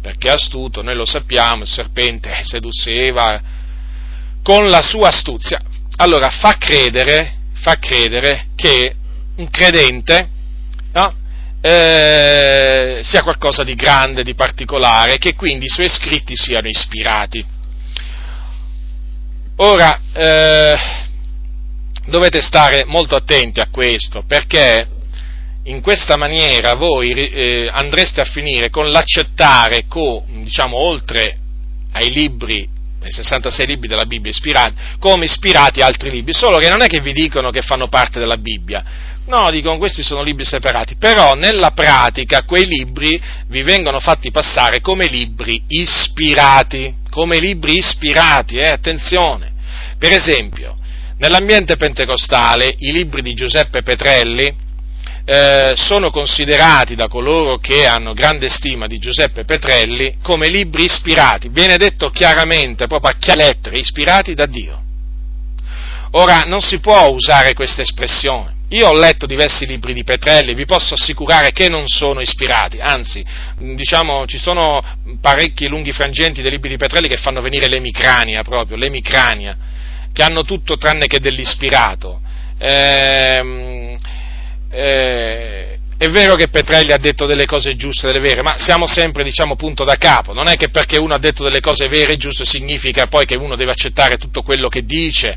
Perché 0.00 0.30
astuto, 0.30 0.82
noi 0.82 0.94
lo 0.94 1.04
sappiamo, 1.04 1.62
il 1.62 1.68
serpente 1.68 2.40
seduceva 2.44 3.40
con 4.42 4.66
la 4.66 4.82
sua 4.82 5.08
astuzia. 5.08 5.60
Allora 5.96 6.30
fa 6.30 6.56
credere, 6.56 7.34
fa 7.54 7.74
credere 7.78 8.46
che 8.54 8.94
un 9.36 9.50
credente 9.50 10.28
no, 10.92 11.14
eh, 11.60 13.00
sia 13.02 13.22
qualcosa 13.22 13.64
di 13.64 13.74
grande, 13.74 14.22
di 14.22 14.34
particolare, 14.34 15.18
che 15.18 15.34
quindi 15.34 15.66
i 15.66 15.70
suoi 15.70 15.88
scritti 15.88 16.34
siano 16.36 16.68
ispirati. 16.68 17.44
Ora, 19.56 20.00
eh, 20.12 20.76
dovete 22.06 22.40
stare 22.40 22.84
molto 22.84 23.16
attenti 23.16 23.60
a 23.60 23.68
questo, 23.70 24.22
perché 24.26 24.88
in 25.68 25.80
questa 25.80 26.16
maniera 26.16 26.74
voi 26.74 27.12
eh, 27.12 27.68
andreste 27.70 28.20
a 28.20 28.24
finire 28.24 28.70
con 28.70 28.90
l'accettare, 28.90 29.84
co, 29.86 30.24
diciamo, 30.26 30.76
oltre 30.76 31.36
ai 31.92 32.10
libri, 32.10 32.66
ai 33.02 33.12
66 33.12 33.66
libri 33.66 33.88
della 33.88 34.06
Bibbia 34.06 34.30
ispirati, 34.30 34.74
come 34.98 35.26
ispirati 35.26 35.80
altri 35.80 36.10
libri, 36.10 36.32
solo 36.32 36.58
che 36.58 36.68
non 36.68 36.82
è 36.82 36.86
che 36.86 37.00
vi 37.00 37.12
dicono 37.12 37.50
che 37.50 37.60
fanno 37.60 37.88
parte 37.88 38.18
della 38.18 38.38
Bibbia, 38.38 38.82
no, 39.26 39.50
dicono 39.50 39.76
questi 39.76 40.02
sono 40.02 40.22
libri 40.22 40.44
separati, 40.44 40.96
però 40.96 41.34
nella 41.34 41.72
pratica 41.72 42.44
quei 42.44 42.66
libri 42.66 43.20
vi 43.48 43.62
vengono 43.62 44.00
fatti 44.00 44.30
passare 44.30 44.80
come 44.80 45.06
libri 45.06 45.62
ispirati, 45.68 46.94
come 47.10 47.38
libri 47.38 47.76
ispirati, 47.76 48.56
eh, 48.56 48.68
attenzione. 48.68 49.52
Per 49.98 50.12
esempio, 50.12 50.78
nell'ambiente 51.18 51.76
pentecostale 51.76 52.74
i 52.78 52.90
libri 52.90 53.20
di 53.20 53.34
Giuseppe 53.34 53.82
Petrelli, 53.82 54.66
eh, 55.30 55.74
sono 55.76 56.08
considerati 56.08 56.94
da 56.94 57.06
coloro 57.06 57.58
che 57.58 57.84
hanno 57.84 58.14
grande 58.14 58.48
stima 58.48 58.86
di 58.86 58.96
Giuseppe 58.96 59.44
Petrelli 59.44 60.16
come 60.22 60.48
libri 60.48 60.84
ispirati, 60.84 61.50
viene 61.50 61.76
detto 61.76 62.08
chiaramente, 62.08 62.86
proprio 62.86 63.10
a 63.10 63.16
chiare 63.18 63.44
lettere, 63.44 63.78
ispirati 63.78 64.32
da 64.32 64.46
Dio. 64.46 64.82
Ora, 66.12 66.44
non 66.46 66.60
si 66.60 66.80
può 66.80 67.08
usare 67.08 67.52
questa 67.52 67.82
espressione. 67.82 68.54
Io 68.70 68.88
ho 68.88 68.98
letto 68.98 69.26
diversi 69.26 69.66
libri 69.66 69.92
di 69.92 70.02
Petrelli, 70.02 70.54
vi 70.54 70.64
posso 70.64 70.94
assicurare 70.94 71.52
che 71.52 71.68
non 71.68 71.86
sono 71.88 72.20
ispirati, 72.20 72.78
anzi, 72.80 73.22
diciamo, 73.58 74.24
ci 74.24 74.38
sono 74.38 74.82
parecchi 75.20 75.68
lunghi 75.68 75.92
frangenti 75.92 76.40
dei 76.40 76.52
libri 76.52 76.70
di 76.70 76.78
Petrelli 76.78 77.06
che 77.08 77.18
fanno 77.18 77.42
venire 77.42 77.68
l'emicrania 77.68 78.42
proprio, 78.42 78.78
l'emicrania, 78.78 79.54
che 80.10 80.22
hanno 80.22 80.42
tutto 80.44 80.78
tranne 80.78 81.06
che 81.06 81.20
dell'ispirato. 81.20 82.18
Ehm, 82.58 83.96
eh, 84.70 85.78
è 85.98 86.08
vero 86.10 86.36
che 86.36 86.48
Petrelli 86.48 86.92
ha 86.92 86.98
detto 86.98 87.26
delle 87.26 87.44
cose 87.44 87.74
giuste, 87.74 88.06
delle 88.06 88.20
vere, 88.20 88.42
ma 88.42 88.56
siamo 88.56 88.86
sempre, 88.86 89.24
diciamo, 89.24 89.56
punto 89.56 89.82
da 89.82 89.96
capo. 89.96 90.32
Non 90.32 90.46
è 90.46 90.56
che 90.56 90.68
perché 90.68 90.96
uno 90.96 91.14
ha 91.14 91.18
detto 91.18 91.42
delle 91.42 91.60
cose 91.60 91.88
vere 91.88 92.12
e 92.12 92.16
giuste 92.16 92.44
significa 92.44 93.06
poi 93.06 93.26
che 93.26 93.36
uno 93.36 93.56
deve 93.56 93.72
accettare 93.72 94.16
tutto 94.16 94.42
quello 94.42 94.68
che 94.68 94.84
dice 94.84 95.36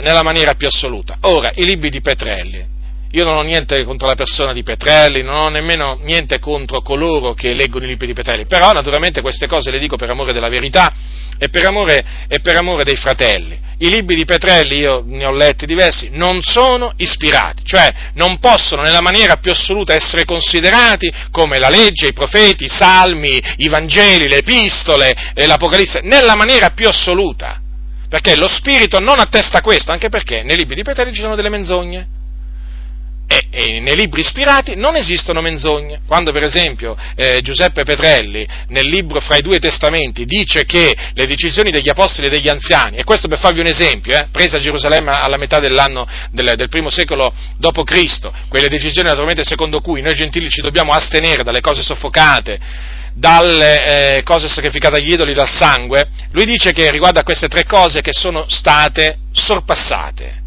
nella 0.00 0.22
maniera 0.22 0.54
più 0.54 0.68
assoluta. 0.68 1.16
Ora, 1.22 1.50
i 1.56 1.64
libri 1.64 1.90
di 1.90 2.00
Petrelli. 2.00 2.78
Io 3.12 3.24
non 3.24 3.36
ho 3.36 3.42
niente 3.42 3.82
contro 3.82 4.06
la 4.06 4.14
persona 4.14 4.52
di 4.52 4.62
Petrelli, 4.62 5.22
non 5.22 5.34
ho 5.34 5.48
nemmeno 5.48 5.98
niente 6.00 6.38
contro 6.38 6.80
coloro 6.80 7.34
che 7.34 7.52
leggono 7.54 7.84
i 7.84 7.88
libri 7.88 8.06
di 8.06 8.12
Petrelli, 8.12 8.46
però 8.46 8.70
naturalmente 8.70 9.20
queste 9.20 9.48
cose 9.48 9.72
le 9.72 9.80
dico 9.80 9.96
per 9.96 10.10
amore 10.10 10.32
della 10.32 10.48
verità 10.48 10.92
e 11.36 11.48
per 11.48 11.66
amore, 11.66 12.04
e 12.28 12.38
per 12.38 12.54
amore 12.54 12.84
dei 12.84 12.94
fratelli. 12.94 13.58
I 13.82 13.88
libri 13.88 14.14
di 14.14 14.26
Petrelli, 14.26 14.76
io 14.76 15.02
ne 15.06 15.24
ho 15.24 15.30
letti 15.30 15.64
diversi, 15.64 16.10
non 16.12 16.42
sono 16.42 16.92
ispirati, 16.98 17.64
cioè 17.64 17.90
non 18.12 18.38
possono 18.38 18.82
nella 18.82 19.00
maniera 19.00 19.36
più 19.36 19.50
assoluta 19.50 19.94
essere 19.94 20.26
considerati 20.26 21.10
come 21.30 21.58
la 21.58 21.70
legge, 21.70 22.08
i 22.08 22.12
profeti, 22.12 22.64
i 22.64 22.68
salmi, 22.68 23.42
i 23.56 23.68
Vangeli, 23.68 24.28
le 24.28 24.36
epistole, 24.38 25.32
l'Apocalisse, 25.32 26.00
nella 26.02 26.34
maniera 26.34 26.70
più 26.70 26.88
assoluta. 26.88 27.58
Perché 28.06 28.36
lo 28.36 28.48
Spirito 28.48 28.98
non 28.98 29.18
attesta 29.18 29.62
questo, 29.62 29.92
anche 29.92 30.10
perché 30.10 30.42
nei 30.42 30.56
libri 30.56 30.74
di 30.74 30.82
Petrelli 30.82 31.14
ci 31.14 31.22
sono 31.22 31.34
delle 31.34 31.48
menzogne 31.48 32.18
e, 33.32 33.46
e, 33.48 33.78
nei 33.78 33.94
libri 33.94 34.22
ispirati 34.22 34.74
non 34.74 34.96
esistono 34.96 35.40
menzogne. 35.40 36.00
Quando 36.04 36.32
per 36.32 36.42
esempio 36.42 36.96
eh, 37.14 37.40
Giuseppe 37.42 37.84
Petrelli 37.84 38.44
nel 38.68 38.88
libro 38.88 39.20
Fra 39.20 39.36
i 39.36 39.40
due 39.40 39.58
testamenti 39.58 40.24
dice 40.24 40.64
che 40.64 40.96
le 41.14 41.26
decisioni 41.28 41.70
degli 41.70 41.88
apostoli 41.88 42.26
e 42.26 42.30
degli 42.30 42.48
anziani, 42.48 42.96
e 42.96 43.04
questo 43.04 43.28
per 43.28 43.38
farvi 43.38 43.60
un 43.60 43.66
esempio, 43.66 44.16
eh, 44.16 44.26
presa 44.32 44.56
a 44.56 44.60
Gerusalemme 44.60 45.12
alla 45.12 45.36
metà 45.36 45.60
dell'anno 45.60 46.08
del, 46.32 46.54
del 46.56 46.68
primo 46.68 46.90
secolo 46.90 47.32
d.C., 47.56 48.48
quelle 48.48 48.66
decisioni 48.66 49.06
naturalmente 49.06 49.44
secondo 49.44 49.80
cui 49.80 50.02
noi 50.02 50.16
gentili 50.16 50.50
ci 50.50 50.60
dobbiamo 50.60 50.90
astenere 50.90 51.44
dalle 51.44 51.60
cose 51.60 51.84
soffocate, 51.84 52.58
dalle 53.14 54.16
eh, 54.16 54.22
cose 54.24 54.48
sacrificate 54.48 54.96
agli 54.96 55.12
idoli, 55.12 55.34
dal 55.34 55.48
sangue, 55.48 56.08
lui 56.32 56.46
dice 56.46 56.72
che 56.72 56.90
riguardo 56.90 57.20
a 57.20 57.24
queste 57.24 57.46
tre 57.46 57.64
cose 57.64 58.00
che 58.00 58.12
sono 58.12 58.46
state 58.48 59.18
sorpassate 59.30 60.39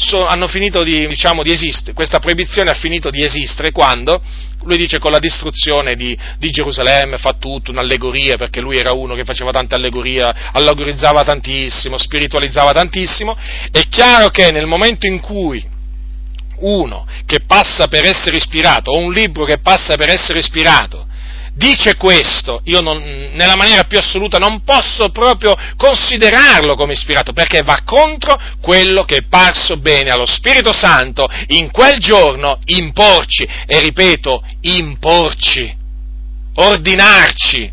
so, 0.00 0.24
hanno 0.24 0.48
finito 0.48 0.82
di, 0.82 1.06
diciamo, 1.06 1.42
di 1.42 1.52
esistere, 1.52 1.92
questa 1.92 2.18
proibizione 2.18 2.70
ha 2.70 2.74
finito 2.74 3.10
di 3.10 3.22
esistere 3.22 3.70
quando, 3.70 4.22
lui 4.62 4.76
dice 4.76 4.98
con 4.98 5.12
la 5.12 5.18
distruzione 5.18 5.94
di, 5.94 6.16
di, 6.38 6.50
Gerusalemme, 6.50 7.18
fa 7.18 7.34
tutto 7.38 7.70
un'allegoria, 7.70 8.36
perché 8.36 8.60
lui 8.60 8.76
era 8.76 8.92
uno 8.92 9.14
che 9.14 9.24
faceva 9.24 9.50
tante 9.50 9.74
allegorie, 9.74 10.26
allegorizzava 10.52 11.22
tantissimo, 11.22 11.98
spiritualizzava 11.98 12.72
tantissimo, 12.72 13.36
è 13.70 13.82
chiaro 13.88 14.28
che 14.28 14.50
nel 14.50 14.66
momento 14.66 15.06
in 15.06 15.20
cui 15.20 15.64
uno 16.60 17.06
che 17.26 17.40
passa 17.46 17.86
per 17.88 18.04
essere 18.04 18.36
ispirato, 18.36 18.90
o 18.90 18.98
un 18.98 19.12
libro 19.12 19.44
che 19.44 19.58
passa 19.58 19.96
per 19.96 20.10
essere 20.10 20.38
ispirato, 20.38 21.06
dice 21.60 21.96
questo, 21.96 22.62
io 22.64 22.80
non, 22.80 23.02
nella 23.34 23.54
maniera 23.54 23.84
più 23.84 23.98
assoluta 23.98 24.38
non 24.38 24.64
posso 24.64 25.10
proprio 25.10 25.54
considerarlo 25.76 26.74
come 26.74 26.94
ispirato, 26.94 27.34
perché 27.34 27.60
va 27.60 27.82
contro 27.84 28.40
quello 28.62 29.04
che 29.04 29.16
è 29.16 29.22
parso 29.28 29.76
bene 29.76 30.08
allo 30.08 30.24
Spirito 30.24 30.72
Santo 30.72 31.28
in 31.48 31.70
quel 31.70 31.98
giorno 31.98 32.58
imporci, 32.64 33.46
e 33.66 33.78
ripeto, 33.78 34.42
imporci, 34.62 35.76
ordinarci. 36.54 37.70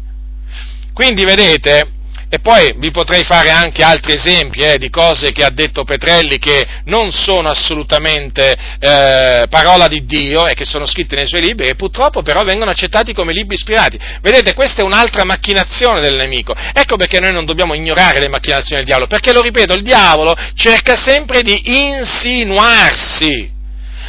Quindi 0.94 1.24
vedete, 1.24 1.92
e 2.30 2.40
poi 2.40 2.74
vi 2.78 2.92
potrei 2.92 3.24
fare 3.24 3.50
anche 3.50 3.84
altri 3.84 4.14
esempi 4.14 4.60
eh, 4.62 4.78
di 4.78 4.90
cose 4.90 5.32
che 5.32 5.44
ha 5.44 5.50
detto 5.50 5.84
Petrelli 5.84 6.40
che 6.40 6.66
non 6.86 7.12
sono 7.12 7.50
assolutamente 7.50 8.56
eh, 8.80 9.46
parola 9.50 9.88
di 9.88 10.06
Dio 10.06 10.48
e 10.48 10.54
che 10.54 10.66
sono 10.66 10.86
scritte 10.86 11.16
nei 11.16 11.28
suoi 11.28 11.42
libri 11.42 11.68
e 11.68 11.76
purtroppo 11.76 12.22
però 12.22 12.44
vengono 12.44 12.72
accettati 12.72 13.14
come 13.14 13.34
libri 13.34 13.56
ispirati. 13.56 13.98
Vedete, 14.22 14.54
questa 14.54 14.82
è 14.82 14.86
un'altra 14.86 15.24
macchinazione 15.24 16.02
del 16.02 16.16
nemico. 16.16 16.54
Ecco 16.74 16.98
perché 16.98 17.20
noi 17.20 17.32
non 17.32 17.46
dobbiamo 17.46 17.74
ignorare 17.74 18.20
le 18.20 18.28
macchinazioni 18.30 18.78
del 18.78 18.86
diavolo, 18.86 19.08
perché 19.08 19.32
lo 19.32 19.42
ripeto, 19.42 19.74
il 19.74 19.84
diavolo 19.84 20.36
cerca 20.56 20.96
sempre 20.96 21.42
di 21.42 21.62
insinuarsi 21.66 23.56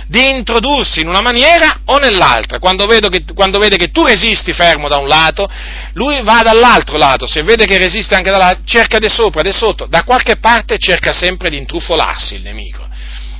di 0.08 0.30
introdursi 0.30 1.00
in 1.00 1.08
una 1.08 1.20
maniera 1.20 1.80
o 1.84 1.98
nell'altra. 1.98 2.58
Quando, 2.58 2.86
che, 2.86 3.24
quando, 3.34 3.58
vede 3.58 3.76
che 3.76 3.90
tu 3.90 4.04
resisti 4.04 4.54
fermo 4.54 4.88
da 4.88 4.96
un 4.96 5.06
lato, 5.06 5.48
lui 5.92 6.22
va 6.22 6.40
dall'altro 6.42 6.96
lato, 6.96 7.26
se 7.26 7.42
vede 7.42 7.66
che 7.66 7.76
resiste 7.76 8.14
anche 8.14 8.30
dall'altro, 8.30 8.64
cerca 8.64 8.98
di 8.98 9.08
sopra, 9.08 9.42
di 9.42 9.52
sotto, 9.52 9.86
da 9.86 10.04
qualche 10.04 10.36
parte 10.36 10.78
cerca 10.78 11.12
sempre 11.12 11.50
di 11.50 11.58
intrufolarsi 11.58 12.36
il 12.36 12.42
nemico. 12.42 12.86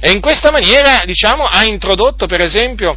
E 0.01 0.11
in 0.11 0.21
questa 0.21 0.51
maniera, 0.51 1.03
diciamo, 1.05 1.45
ha 1.45 1.65
introdotto, 1.65 2.27
per 2.27 2.43
esempio, 2.43 2.97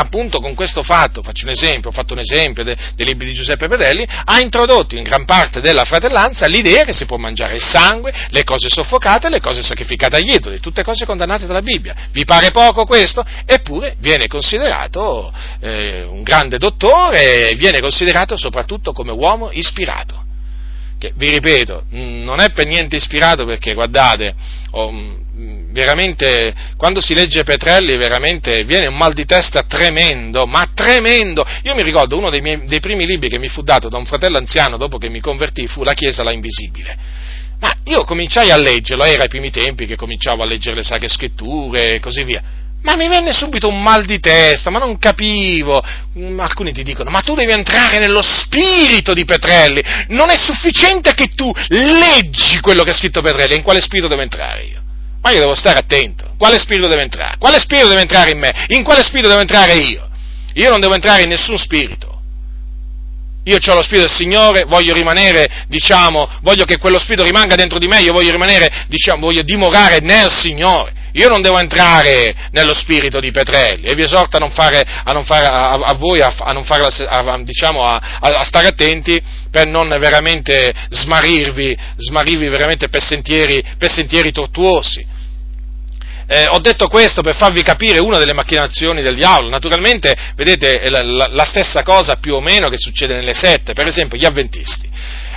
appunto 0.00 0.40
con 0.40 0.54
questo 0.54 0.82
fatto, 0.82 1.22
faccio 1.22 1.46
un 1.46 1.52
esempio, 1.52 1.90
ho 1.90 1.92
fatto 1.92 2.14
un 2.14 2.20
esempio 2.20 2.64
de, 2.64 2.76
dei 2.94 3.06
libri 3.06 3.26
di 3.26 3.34
Giuseppe 3.34 3.68
Pedelli, 3.68 4.06
ha 4.06 4.40
introdotto 4.40 4.96
in 4.96 5.02
gran 5.02 5.24
parte 5.24 5.60
della 5.60 5.84
fratellanza 5.84 6.46
l'idea 6.46 6.84
che 6.84 6.92
si 6.92 7.06
può 7.06 7.16
mangiare 7.16 7.56
il 7.56 7.64
sangue, 7.64 8.12
le 8.30 8.44
cose 8.44 8.68
soffocate, 8.68 9.28
le 9.28 9.40
cose 9.40 9.62
sacrificate 9.62 10.16
agli 10.16 10.34
idoli, 10.34 10.60
tutte 10.60 10.82
cose 10.82 11.04
condannate 11.04 11.46
dalla 11.46 11.62
Bibbia. 11.62 11.94
Vi 12.12 12.24
pare 12.24 12.50
poco 12.50 12.84
questo? 12.84 13.24
Eppure 13.44 13.96
viene 13.98 14.26
considerato 14.26 15.32
eh, 15.60 16.02
un 16.02 16.22
grande 16.22 16.58
dottore 16.58 17.52
viene 17.54 17.80
considerato 17.80 18.36
soprattutto 18.36 18.92
come 18.92 19.12
uomo 19.12 19.50
ispirato. 19.50 20.23
Che, 21.04 21.12
vi 21.16 21.28
ripeto, 21.28 21.84
non 21.90 22.40
è 22.40 22.50
per 22.52 22.66
niente 22.66 22.96
ispirato 22.96 23.44
perché, 23.44 23.74
guardate, 23.74 24.34
oh, 24.70 24.90
veramente, 25.70 26.54
quando 26.78 27.02
si 27.02 27.12
legge 27.12 27.42
Petrelli, 27.42 27.98
veramente 27.98 28.64
viene 28.64 28.86
un 28.86 28.96
mal 28.96 29.12
di 29.12 29.26
testa 29.26 29.64
tremendo, 29.64 30.46
ma 30.46 30.66
tremendo. 30.72 31.44
Io 31.64 31.74
mi 31.74 31.82
ricordo 31.82 32.16
uno 32.16 32.30
dei, 32.30 32.40
miei, 32.40 32.64
dei 32.64 32.80
primi 32.80 33.04
libri 33.04 33.28
che 33.28 33.38
mi 33.38 33.48
fu 33.48 33.60
dato 33.60 33.90
da 33.90 33.98
un 33.98 34.06
fratello 34.06 34.38
anziano 34.38 34.78
dopo 34.78 34.96
che 34.96 35.10
mi 35.10 35.20
convertì 35.20 35.66
fu 35.66 35.82
La 35.82 35.92
Chiesa 35.92 36.22
la 36.22 36.32
Invisibile. 36.32 36.96
Ma 37.60 37.76
io 37.84 38.04
cominciai 38.04 38.50
a 38.50 38.56
leggerlo, 38.56 39.04
era 39.04 39.24
ai 39.24 39.28
primi 39.28 39.50
tempi 39.50 39.84
che 39.84 39.96
cominciavo 39.96 40.42
a 40.42 40.46
leggere 40.46 40.76
le 40.76 40.84
sacre 40.84 41.08
scritture 41.08 41.96
e 41.96 42.00
così 42.00 42.24
via. 42.24 42.42
Ma 42.84 42.96
mi 42.96 43.08
venne 43.08 43.32
subito 43.32 43.66
un 43.66 43.82
mal 43.82 44.04
di 44.04 44.20
testa, 44.20 44.70
ma 44.70 44.78
non 44.78 44.98
capivo. 44.98 45.82
Mm, 46.18 46.38
alcuni 46.38 46.70
ti 46.72 46.82
dicono, 46.82 47.10
ma 47.10 47.22
tu 47.22 47.34
devi 47.34 47.50
entrare 47.50 47.98
nello 47.98 48.20
spirito 48.20 49.14
di 49.14 49.24
Petrelli. 49.24 49.82
Non 50.08 50.28
è 50.28 50.36
sufficiente 50.36 51.14
che 51.14 51.28
tu 51.34 51.50
leggi 51.68 52.60
quello 52.60 52.82
che 52.82 52.90
ha 52.90 52.94
scritto 52.94 53.22
Petrelli. 53.22 53.56
In 53.56 53.62
quale 53.62 53.80
spirito 53.80 54.06
devo 54.06 54.20
entrare 54.20 54.64
io? 54.64 54.82
Ma 55.22 55.30
io 55.30 55.40
devo 55.40 55.54
stare 55.54 55.78
attento. 55.78 56.34
Quale 56.36 56.58
spirito 56.58 56.86
deve 56.86 57.02
entrare? 57.02 57.38
Quale 57.38 57.58
spirito 57.58 57.88
deve 57.88 58.02
entrare 58.02 58.30
in 58.32 58.38
me? 58.38 58.66
In 58.68 58.82
quale 58.82 59.02
spirito 59.02 59.28
devo 59.28 59.40
entrare 59.40 59.74
io? 59.76 60.06
Io 60.52 60.70
non 60.70 60.80
devo 60.80 60.92
entrare 60.92 61.22
in 61.22 61.30
nessun 61.30 61.56
spirito. 61.56 62.12
Io 63.44 63.56
ho 63.56 63.74
lo 63.74 63.82
Spirito 63.82 64.06
del 64.06 64.16
Signore, 64.16 64.64
voglio 64.64 64.94
rimanere, 64.94 65.64
diciamo, 65.68 66.28
voglio 66.40 66.64
che 66.64 66.78
quello 66.78 66.98
Spirito 66.98 67.24
rimanga 67.24 67.54
dentro 67.56 67.78
di 67.78 67.86
me, 67.86 68.00
io 68.00 68.12
voglio 68.12 68.30
rimanere, 68.30 68.86
diciamo, 68.88 69.26
voglio 69.26 69.42
dimorare 69.42 70.00
nel 70.00 70.30
Signore. 70.30 71.03
Io 71.16 71.28
non 71.28 71.42
devo 71.42 71.58
entrare 71.58 72.34
nello 72.50 72.74
spirito 72.74 73.20
di 73.20 73.30
Petrelli 73.30 73.86
e 73.86 73.94
vi 73.94 74.02
esorto 74.02 74.36
a, 74.36 74.40
non 74.40 74.50
fare, 74.50 74.82
a, 74.82 75.12
non 75.12 75.24
fare, 75.24 75.46
a, 75.46 75.72
a 75.74 75.94
voi 75.94 76.20
a, 76.20 76.34
a, 76.36 76.52
non 76.52 76.64
fare, 76.64 76.88
diciamo, 77.44 77.82
a, 77.82 78.00
stare 78.44 78.66
attenti 78.66 79.22
per 79.48 79.68
non 79.68 79.88
veramente 79.88 80.72
smarirvi, 80.90 81.76
smarirvi 81.96 82.48
veramente 82.48 82.88
per 82.88 83.00
sentieri, 83.00 83.62
per 83.78 83.92
sentieri 83.92 84.32
tortuosi. 84.32 85.06
Eh, 86.26 86.46
ho 86.48 86.58
detto 86.58 86.88
questo 86.88 87.20
per 87.20 87.36
farvi 87.36 87.62
capire 87.62 88.00
una 88.00 88.18
delle 88.18 88.32
macchinazioni 88.32 89.00
del 89.00 89.14
diavolo. 89.14 89.50
Naturalmente, 89.50 90.16
vedete, 90.34 90.80
è 90.80 90.88
la, 90.88 91.02
la, 91.02 91.28
la, 91.30 91.44
stessa 91.44 91.84
cosa 91.84 92.16
più 92.16 92.34
o 92.34 92.40
meno 92.40 92.68
che 92.68 92.78
succede 92.78 93.14
nelle 93.14 93.34
sette, 93.34 93.72
per 93.72 93.86
esempio 93.86 94.18
gli 94.18 94.24
avventisti. 94.24 94.88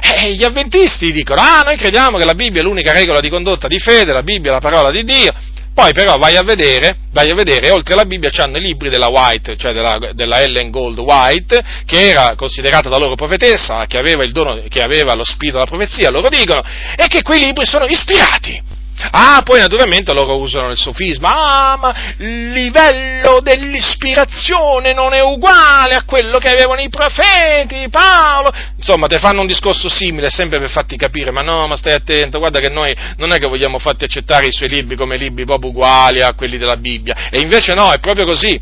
Eh, 0.02 0.34
gli 0.34 0.44
avventisti 0.44 1.12
dicono, 1.12 1.42
ah, 1.42 1.62
noi 1.64 1.78
crediamo 1.78 2.18
che 2.18 2.26
la 2.26 2.34
Bibbia 2.34 2.62
è 2.62 2.64
l'unica 2.64 2.94
regola 2.94 3.20
di 3.20 3.30
condotta 3.30 3.68
di 3.68 3.78
fede, 3.78 4.12
la 4.12 4.24
Bibbia 4.24 4.52
è 4.52 4.54
la 4.54 4.62
parola 4.62 4.90
di 4.90 5.04
Dio, 5.04 5.34
poi 5.78 5.94
però 5.94 6.18
vai 6.18 6.36
a 6.36 6.42
vedere, 6.42 6.98
vai 7.12 7.30
a 7.30 7.36
vedere 7.36 7.70
oltre 7.70 7.94
alla 7.94 8.06
Bibbia 8.06 8.32
c'hanno 8.32 8.58
i 8.58 8.62
libri 8.62 8.90
della 8.90 9.10
White, 9.10 9.56
cioè 9.58 9.74
della, 9.74 10.00
della, 10.14 10.40
Ellen 10.42 10.72
Gold 10.72 10.98
White, 10.98 11.64
che 11.86 12.10
era 12.10 12.34
considerata 12.36 12.90
da 12.90 12.98
loro 12.98 13.14
profetessa, 13.14 13.86
che 13.86 14.00
aveva 14.00 14.26
dono, 14.26 14.60
che 14.70 14.82
aveva 14.82 15.14
lo 15.14 15.24
spirito 15.24 15.60
della 15.60 15.70
profezia, 15.70 16.10
loro 16.10 16.30
dicono, 16.30 16.64
e 16.96 17.06
che 17.06 17.22
quei 17.22 17.42
libri 17.42 17.64
sono 17.68 17.86
ispirati 17.86 18.67
Ah, 19.12 19.42
poi 19.44 19.60
naturalmente 19.60 20.12
loro 20.12 20.38
usano 20.38 20.72
il 20.72 20.78
sofisma, 20.78 21.30
ah, 21.30 21.78
ma 21.78 21.96
il 22.18 22.52
livello 22.52 23.40
dell'ispirazione 23.42 24.92
non 24.94 25.14
è 25.14 25.22
uguale 25.22 25.94
a 25.94 26.04
quello 26.04 26.40
che 26.40 26.50
avevano 26.50 26.82
i 26.82 26.90
profeti, 26.90 27.88
Paolo. 27.90 28.52
Insomma, 28.76 29.08
ti 29.08 29.20
fanno 29.20 29.42
un 29.42 29.48
discorso 29.48 29.88
simile, 29.88 30.30
sempre 30.30 30.60
per 30.60 30.70
farti 30.70 30.98
capire, 30.98 31.32
ma 31.32 31.42
no, 31.42 31.68
ma 31.68 31.76
stai 31.76 31.94
attento, 31.94 32.40
guarda 32.40 32.60
che 32.60 32.70
noi 32.70 32.96
non 33.18 33.32
è 33.32 33.38
che 33.38 33.48
vogliamo 33.48 33.78
farti 33.78 34.06
accettare 34.06 34.48
i 34.48 34.52
suoi 34.52 34.70
libri 34.70 34.96
come 34.96 35.16
libri 35.16 35.46
proprio 35.46 35.70
uguali 35.70 36.22
a 36.22 36.34
quelli 36.34 36.58
della 36.58 36.78
Bibbia. 36.78 37.30
E 37.30 37.40
invece 37.40 37.74
no, 37.74 37.92
è 37.92 38.00
proprio 38.00 38.26
così 38.26 38.60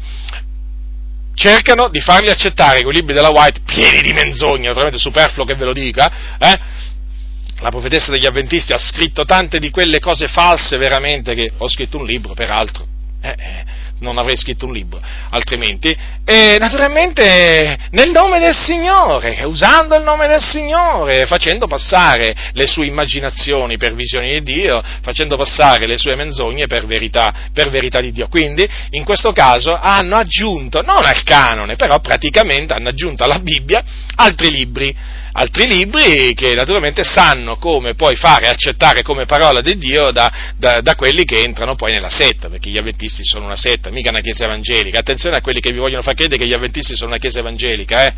cercano 1.36 1.90
di 1.90 1.99
farli 1.99 2.30
accettare 2.30 2.82
quei 2.82 2.95
libri 2.95 3.14
della 3.14 3.30
White 3.30 3.62
pieni 3.66 4.02
di 4.02 4.14
menzogne, 4.14 4.68
naturalmente 4.68 4.98
superfluo 4.98 5.45
che 5.45 5.56
ve 5.56 5.66
lo 5.66 5.74
dica, 5.74 6.38
eh? 6.40 6.60
La 7.60 7.69
profetessa 7.69 8.11
degli 8.11 8.26
avventisti 8.26 8.73
ha 8.73 8.77
scritto 8.77 9.23
tante 9.23 9.60
di 9.60 9.69
quelle 9.69 9.99
cose 9.99 10.27
false 10.27 10.77
veramente 10.77 11.34
che 11.36 11.52
ho 11.57 11.69
scritto 11.69 11.98
un 11.98 12.06
libro, 12.06 12.34
peraltro. 12.34 12.86
Eh, 13.22 13.30
eh, 13.30 13.65
non 13.99 14.18
avrei 14.18 14.36
scritto 14.36 14.65
un 14.65 14.73
libro 14.73 15.02
altrimenti. 15.30 15.98
E 16.26 16.57
naturalmente 16.60 17.77
nel 17.91 18.11
nome 18.11 18.40
del 18.40 18.56
Signore, 18.56 19.44
usando 19.45 19.95
il 19.95 20.03
nome 20.03 20.27
del 20.27 20.41
Signore, 20.41 21.26
facendo 21.26 21.65
passare 21.65 22.36
le 22.53 22.68
sue 22.68 22.86
immaginazioni 22.86 23.77
per 23.77 23.95
visioni 23.95 24.40
di 24.40 24.53
Dio, 24.53 24.84
facendo 25.02 25.38
passare 25.38 25.88
le 25.88 25.98
sue 25.98 26.15
menzogne 26.15 26.68
per 26.68 26.86
verità, 26.86 27.34
per 27.53 27.69
verità 27.69 27.99
di 28.02 28.11
Dio. 28.11 28.27
Quindi, 28.27 28.68
in 28.91 29.03
questo 29.03 29.32
caso, 29.32 29.73
hanno 29.73 30.18
aggiunto, 30.18 30.82
non 30.82 31.03
al 31.06 31.23
canone, 31.23 31.76
però 31.76 31.99
praticamente 31.99 32.73
hanno 32.73 32.90
aggiunto 32.90 33.23
alla 33.23 33.40
Bibbia 33.40 33.84
altri 34.15 34.52
libri 34.52 34.95
altri 35.38 35.68
libri 35.68 36.34
che 36.34 36.53
naturalmente 36.53 37.03
sanno 37.03 37.57
come 37.57 37.94
poi 37.95 38.16
fare 38.16 38.48
accettare 38.48 39.02
come 39.02 39.26
parola 39.26 39.62
di 39.62 39.78
Dio 39.78 40.12
da, 40.12 40.53
da, 40.57 40.80
da, 40.82 40.95
quelli 40.95 41.26
che 41.26 41.44
entrano 41.44 41.76
poi 41.76 41.91
nella 41.91 42.10
setta, 42.10 42.49
perché 42.49 42.70
gli 42.70 42.78
avventisti 42.78 43.24
sono 43.26 43.45
una 43.45 43.57
setta, 43.57 43.90
mica 43.91 44.10
una 44.10 44.22
chiesa 44.22 44.45
evangelica. 44.45 44.99
Attenzione 44.99 45.36
a 45.38 45.41
quelli 45.41 45.60
che 45.60 45.72
vi 45.72 45.80
vogliono 45.80 46.02
far 46.02 46.14
credere 46.14 46.41
che 46.41 46.48
gli 46.48 46.53
avventisti 46.53 46.95
sono 46.95 47.10
una 47.10 47.20
chiesa 47.20 47.40
evangelica, 47.40 48.06
eh. 48.06 48.14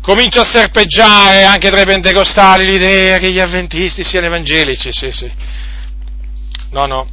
Comincia 0.00 0.42
a 0.42 0.44
serpeggiare 0.44 1.44
anche 1.44 1.70
tra 1.70 1.80
i 1.80 1.86
pentecostali 1.86 2.66
l'idea 2.66 3.18
che 3.18 3.32
gli 3.32 3.40
avventisti 3.40 4.04
siano 4.04 4.26
evangelici, 4.26 4.90
sì, 4.92 5.10
sì. 5.10 5.30
No, 6.70 6.86
no, 6.86 7.08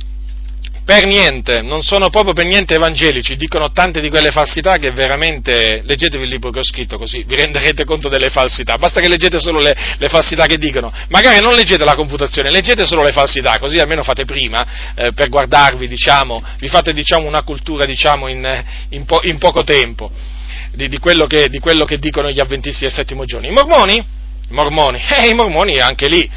per 0.92 1.06
niente, 1.06 1.62
non 1.62 1.80
sono 1.80 2.10
proprio 2.10 2.34
per 2.34 2.44
niente 2.44 2.76
evangelici, 2.76 3.38
dicono 3.38 3.72
tante 3.72 4.02
di 4.02 4.10
quelle 4.10 4.30
falsità 4.30 4.76
che 4.76 4.92
veramente, 4.92 5.82
leggetevi 5.86 6.26
il 6.26 6.30
libro 6.30 6.50
che 6.52 6.60
ho 6.60 6.64
scritto 6.64 6.98
così 6.98 7.24
vi 7.26 7.38
renderete 7.38 7.86
conto 7.86 8.10
delle 8.10 8.30
falsità, 8.30 8.76
basta 8.78 9.00
che 9.00 9.08
leggete 9.08 9.40
solo 9.40 9.60
le, 9.60 9.74
le 9.98 10.08
falsità 10.10 10.48
che 10.48 10.58
dicono, 10.58 10.92
magari 11.08 11.40
non 11.40 11.54
leggete 11.54 11.86
la 11.86 11.96
confutazione, 11.96 12.52
leggete 12.52 12.86
solo 12.86 13.04
le 13.04 13.14
falsità, 13.14 13.58
così 13.58 13.78
almeno 13.78 14.04
fate 14.04 14.26
prima 14.26 14.94
eh, 14.94 15.14
per 15.14 15.30
guardarvi, 15.30 15.88
diciamo, 15.88 16.44
vi 16.60 16.68
fate 16.68 16.92
diciamo, 16.92 17.26
una 17.26 17.44
cultura 17.44 17.86
diciamo, 17.86 18.28
in, 18.28 18.64
in, 18.90 19.06
po- 19.06 19.22
in, 19.24 19.38
poco 19.38 19.64
tempo 19.64 20.12
di, 20.74 20.90
di, 20.90 20.98
quello 20.98 21.26
che, 21.26 21.48
di 21.48 21.60
quello 21.60 21.86
che 21.86 22.00
dicono 22.00 22.30
gli 22.32 22.42
avventisti 22.42 22.84
del 22.84 22.92
settimo 22.92 23.24
giorno. 23.24 23.48
I 23.48 23.52
mormoni? 23.52 23.96
I 23.96 24.54
mormoni, 24.54 25.02
eh, 25.20 25.30
i 25.30 25.34
mormoni 25.34 25.80
anche 25.80 26.10
lì 26.10 26.30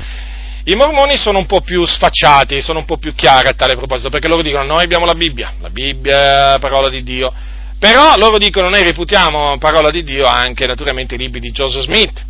i 0.67 0.75
mormoni 0.75 1.17
sono 1.19 1.39
un 1.39 1.47
po' 1.47 1.61
più 1.61 1.85
sfacciati, 1.85 2.63
sono 2.63 2.79
un 2.79 2.85
po' 2.87 2.97
più 2.97 3.15
chiari 3.15 3.49
a 3.49 3.53
tale 3.53 3.77
proposito, 3.77 4.09
perché 4.09 4.29
loro 4.29 4.43
dicono 4.43 4.65
noi 4.65 4.85
abbiamo 4.85 5.05
la 5.05 5.15
Bibbia, 5.15 5.53
la 5.61 5.69
Bibbia 5.69 6.55
è 6.55 6.59
parola 6.59 6.89
di 6.89 7.03
Dio, 7.03 7.33
però 7.79 8.17
loro 8.17 8.39
dicono 8.39 8.71
noi 8.71 8.83
reputiamo 8.83 9.59
parola 9.59 9.91
di 9.91 10.03
Dio 10.03 10.25
anche 10.25 10.67
naturalmente 10.67 11.17
i 11.17 11.19
libri 11.19 11.41
di 11.41 11.51
Joseph 11.51 11.83
Smith, 11.83 12.25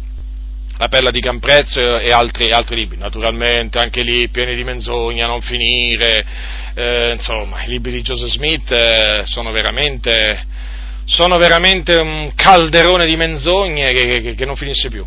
la 0.78 0.88
perla 0.88 1.12
di 1.12 1.20
Camprezzo 1.20 2.00
e 2.00 2.10
altri, 2.10 2.50
altri 2.50 2.74
libri, 2.74 2.98
naturalmente 2.98 3.78
anche 3.78 4.02
lì 4.02 4.28
pieni 4.28 4.56
di 4.56 4.64
menzogna, 4.64 5.28
non 5.28 5.40
finire, 5.40 6.26
eh, 6.74 7.12
insomma 7.16 7.62
i 7.62 7.68
libri 7.68 7.92
di 7.92 8.02
Joseph 8.02 8.30
Smith 8.30 8.68
eh, 8.72 9.20
sono 9.26 9.52
veramente, 9.52 10.44
sono 11.04 11.36
veramente 11.36 11.94
un 11.94 12.32
calderone 12.34 13.06
di 13.06 13.14
menzogne 13.14 13.92
che, 13.92 14.18
che, 14.20 14.34
che 14.34 14.44
non 14.44 14.56
finisce 14.56 14.88
più. 14.88 15.06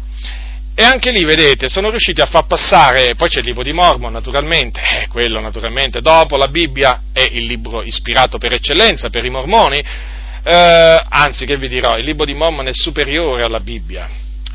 E 0.80 0.84
anche 0.84 1.10
lì, 1.10 1.24
vedete, 1.24 1.70
sono 1.70 1.90
riusciti 1.90 2.22
a 2.22 2.28
far 2.28 2.46
passare, 2.46 3.16
poi 3.16 3.30
c'è 3.30 3.40
il 3.40 3.46
libro 3.46 3.64
di 3.64 3.74
Mormon, 3.74 4.12
naturalmente, 4.12 4.80
eh, 4.80 5.08
quello 5.08 5.40
naturalmente, 5.40 6.02
dopo 6.02 6.38
la 6.38 6.50
Bibbia 6.50 7.02
è 7.12 7.28
il 7.32 7.48
libro 7.48 7.82
ispirato 7.82 8.38
per 8.38 8.54
eccellenza 8.54 9.10
per 9.10 9.26
i 9.26 9.32
mormoni, 9.32 9.80
eh, 9.80 11.04
anzi, 11.10 11.48
che 11.48 11.58
vi 11.58 11.68
dirò, 11.68 11.98
il 11.98 12.06
libro 12.06 12.26
di 12.26 12.36
Mormon 12.36 12.68
è 12.68 12.74
superiore 12.74 13.42
alla 13.42 13.60
Bibbia, 13.60 14.08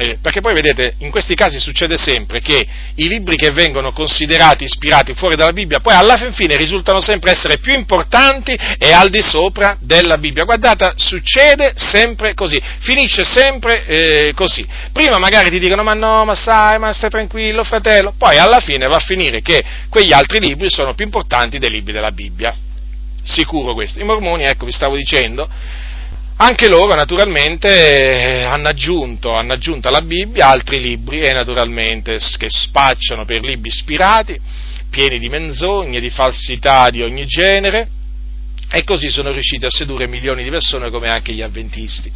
eh, 0.02 0.18
perché 0.20 0.40
poi 0.40 0.54
vedete, 0.54 0.94
in 0.98 1.10
questi 1.10 1.34
casi 1.34 1.58
succede 1.58 1.96
sempre 1.96 2.40
che 2.40 2.66
i 2.94 3.08
libri 3.08 3.36
che 3.36 3.50
vengono 3.50 3.92
considerati 3.92 4.64
ispirati 4.64 5.14
fuori 5.14 5.36
dalla 5.36 5.52
Bibbia, 5.52 5.80
poi 5.80 5.94
alla 5.94 6.16
fin 6.16 6.32
fine 6.32 6.56
risultano 6.56 7.00
sempre 7.00 7.30
essere 7.30 7.58
più 7.58 7.72
importanti 7.72 8.58
e 8.78 8.92
al 8.92 9.08
di 9.08 9.22
sopra 9.22 9.76
della 9.80 10.18
Bibbia. 10.18 10.44
Guardate, 10.44 10.94
succede 10.96 11.74
sempre 11.76 12.34
così, 12.34 12.60
finisce 12.80 13.24
sempre 13.24 13.86
eh, 13.86 14.32
così. 14.34 14.66
Prima 14.92 15.18
magari 15.18 15.50
ti 15.50 15.58
dicono 15.58 15.82
ma 15.82 15.94
no, 15.94 16.24
ma 16.24 16.34
sai, 16.34 16.78
ma 16.78 16.92
stai 16.92 17.10
tranquillo 17.10 17.64
fratello, 17.64 18.14
poi 18.16 18.38
alla 18.38 18.60
fine 18.60 18.86
va 18.88 18.96
a 18.96 19.00
finire 19.00 19.40
che 19.42 19.62
quegli 19.88 20.12
altri 20.12 20.40
libri 20.40 20.68
sono 20.70 20.94
più 20.94 21.04
importanti 21.04 21.58
dei 21.58 21.70
libri 21.70 21.92
della 21.92 22.10
Bibbia. 22.10 22.54
Sicuro 23.22 23.72
questo. 23.72 24.00
I 24.00 24.04
mormoni, 24.04 24.44
ecco, 24.44 24.64
vi 24.64 24.72
stavo 24.72 24.96
dicendo, 24.96 25.48
anche 26.42 26.66
loro 26.66 26.94
naturalmente 26.94 28.42
hanno 28.42 28.68
aggiunto, 28.68 29.32
hanno 29.32 29.52
aggiunto 29.52 29.86
alla 29.86 30.02
Bibbia 30.02 30.48
altri 30.48 30.80
libri 30.80 31.20
e 31.20 31.32
naturalmente 31.32 32.18
che 32.36 32.46
spacciano 32.48 33.24
per 33.24 33.44
libri 33.44 33.68
ispirati, 33.68 34.36
pieni 34.90 35.20
di 35.20 35.28
menzogne, 35.28 36.00
di 36.00 36.10
falsità 36.10 36.90
di 36.90 37.00
ogni 37.00 37.26
genere 37.26 37.88
e 38.68 38.82
così 38.82 39.08
sono 39.08 39.30
riusciti 39.30 39.66
a 39.66 39.70
sedurre 39.70 40.08
milioni 40.08 40.42
di 40.42 40.50
persone 40.50 40.90
come 40.90 41.08
anche 41.08 41.32
gli 41.32 41.42
avventisti. 41.42 42.10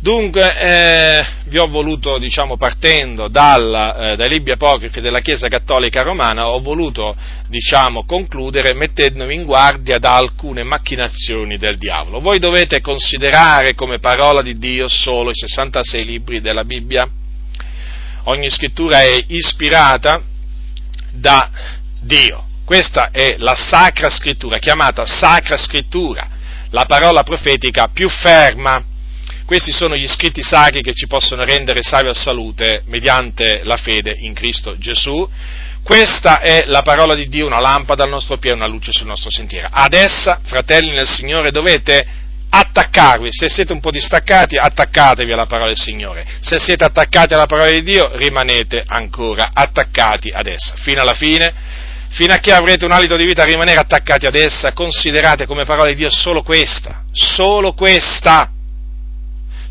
Dunque, 0.00 0.56
eh, 0.56 1.26
vi 1.46 1.58
ho 1.58 1.66
voluto, 1.66 2.18
diciamo, 2.18 2.56
partendo 2.56 3.26
dal, 3.26 3.94
eh, 3.98 4.16
dai 4.16 4.28
libri 4.28 4.52
apocrifi 4.52 5.00
della 5.00 5.18
Chiesa 5.18 5.48
Cattolica 5.48 6.02
Romana, 6.02 6.50
ho 6.50 6.60
voluto, 6.60 7.16
diciamo, 7.48 8.04
concludere 8.04 8.74
mettendomi 8.74 9.34
in 9.34 9.44
guardia 9.44 9.98
da 9.98 10.14
alcune 10.14 10.62
macchinazioni 10.62 11.58
del 11.58 11.78
diavolo. 11.78 12.20
Voi 12.20 12.38
dovete 12.38 12.80
considerare 12.80 13.74
come 13.74 13.98
parola 13.98 14.40
di 14.40 14.56
Dio 14.56 14.86
solo 14.86 15.30
i 15.30 15.34
66 15.34 16.04
libri 16.04 16.40
della 16.40 16.62
Bibbia. 16.62 17.08
Ogni 18.24 18.50
scrittura 18.50 19.00
è 19.00 19.24
ispirata 19.26 20.22
da 21.10 21.50
Dio. 21.98 22.46
Questa 22.64 23.10
è 23.10 23.34
la 23.38 23.56
Sacra 23.56 24.10
Scrittura, 24.10 24.58
chiamata 24.58 25.04
Sacra 25.06 25.56
Scrittura, 25.56 26.28
la 26.70 26.84
parola 26.84 27.24
profetica 27.24 27.88
più 27.88 28.08
ferma 28.08 28.80
questi 29.48 29.72
sono 29.72 29.96
gli 29.96 30.06
scritti 30.06 30.42
sacri 30.42 30.82
che 30.82 30.92
ci 30.92 31.06
possono 31.06 31.42
rendere 31.42 31.80
salvi 31.82 32.10
a 32.10 32.12
salute 32.12 32.82
mediante 32.84 33.62
la 33.64 33.78
fede 33.78 34.14
in 34.18 34.34
Cristo 34.34 34.76
Gesù. 34.76 35.26
Questa 35.82 36.40
è 36.40 36.64
la 36.66 36.82
parola 36.82 37.14
di 37.14 37.30
Dio, 37.30 37.46
una 37.46 37.58
lampada 37.58 38.04
al 38.04 38.10
nostro 38.10 38.36
piede, 38.36 38.56
una 38.56 38.68
luce 38.68 38.92
sul 38.92 39.06
nostro 39.06 39.30
sentiero. 39.30 39.66
Ad 39.70 39.94
essa, 39.94 40.40
fratelli 40.44 40.90
nel 40.90 41.08
Signore, 41.08 41.50
dovete 41.50 42.06
attaccarvi. 42.50 43.28
Se 43.30 43.48
siete 43.48 43.72
un 43.72 43.80
po' 43.80 43.90
distaccati, 43.90 44.58
attaccatevi 44.58 45.32
alla 45.32 45.46
parola 45.46 45.68
del 45.68 45.78
Signore. 45.78 46.26
Se 46.40 46.58
siete 46.58 46.84
attaccati 46.84 47.32
alla 47.32 47.46
parola 47.46 47.70
di 47.70 47.82
Dio, 47.82 48.14
rimanete 48.16 48.84
ancora 48.86 49.52
attaccati 49.54 50.28
ad 50.28 50.46
essa. 50.46 50.74
Fino 50.76 51.00
alla 51.00 51.14
fine, 51.14 51.54
fino 52.10 52.34
a 52.34 52.36
che 52.36 52.52
avrete 52.52 52.84
un 52.84 52.92
alito 52.92 53.16
di 53.16 53.24
vita 53.24 53.44
a 53.44 53.46
rimanere 53.46 53.80
attaccati 53.80 54.26
ad 54.26 54.34
essa, 54.34 54.74
considerate 54.74 55.46
come 55.46 55.64
parola 55.64 55.88
di 55.88 55.94
Dio 55.94 56.10
solo 56.10 56.42
questa, 56.42 57.04
solo 57.12 57.72
questa. 57.72 58.52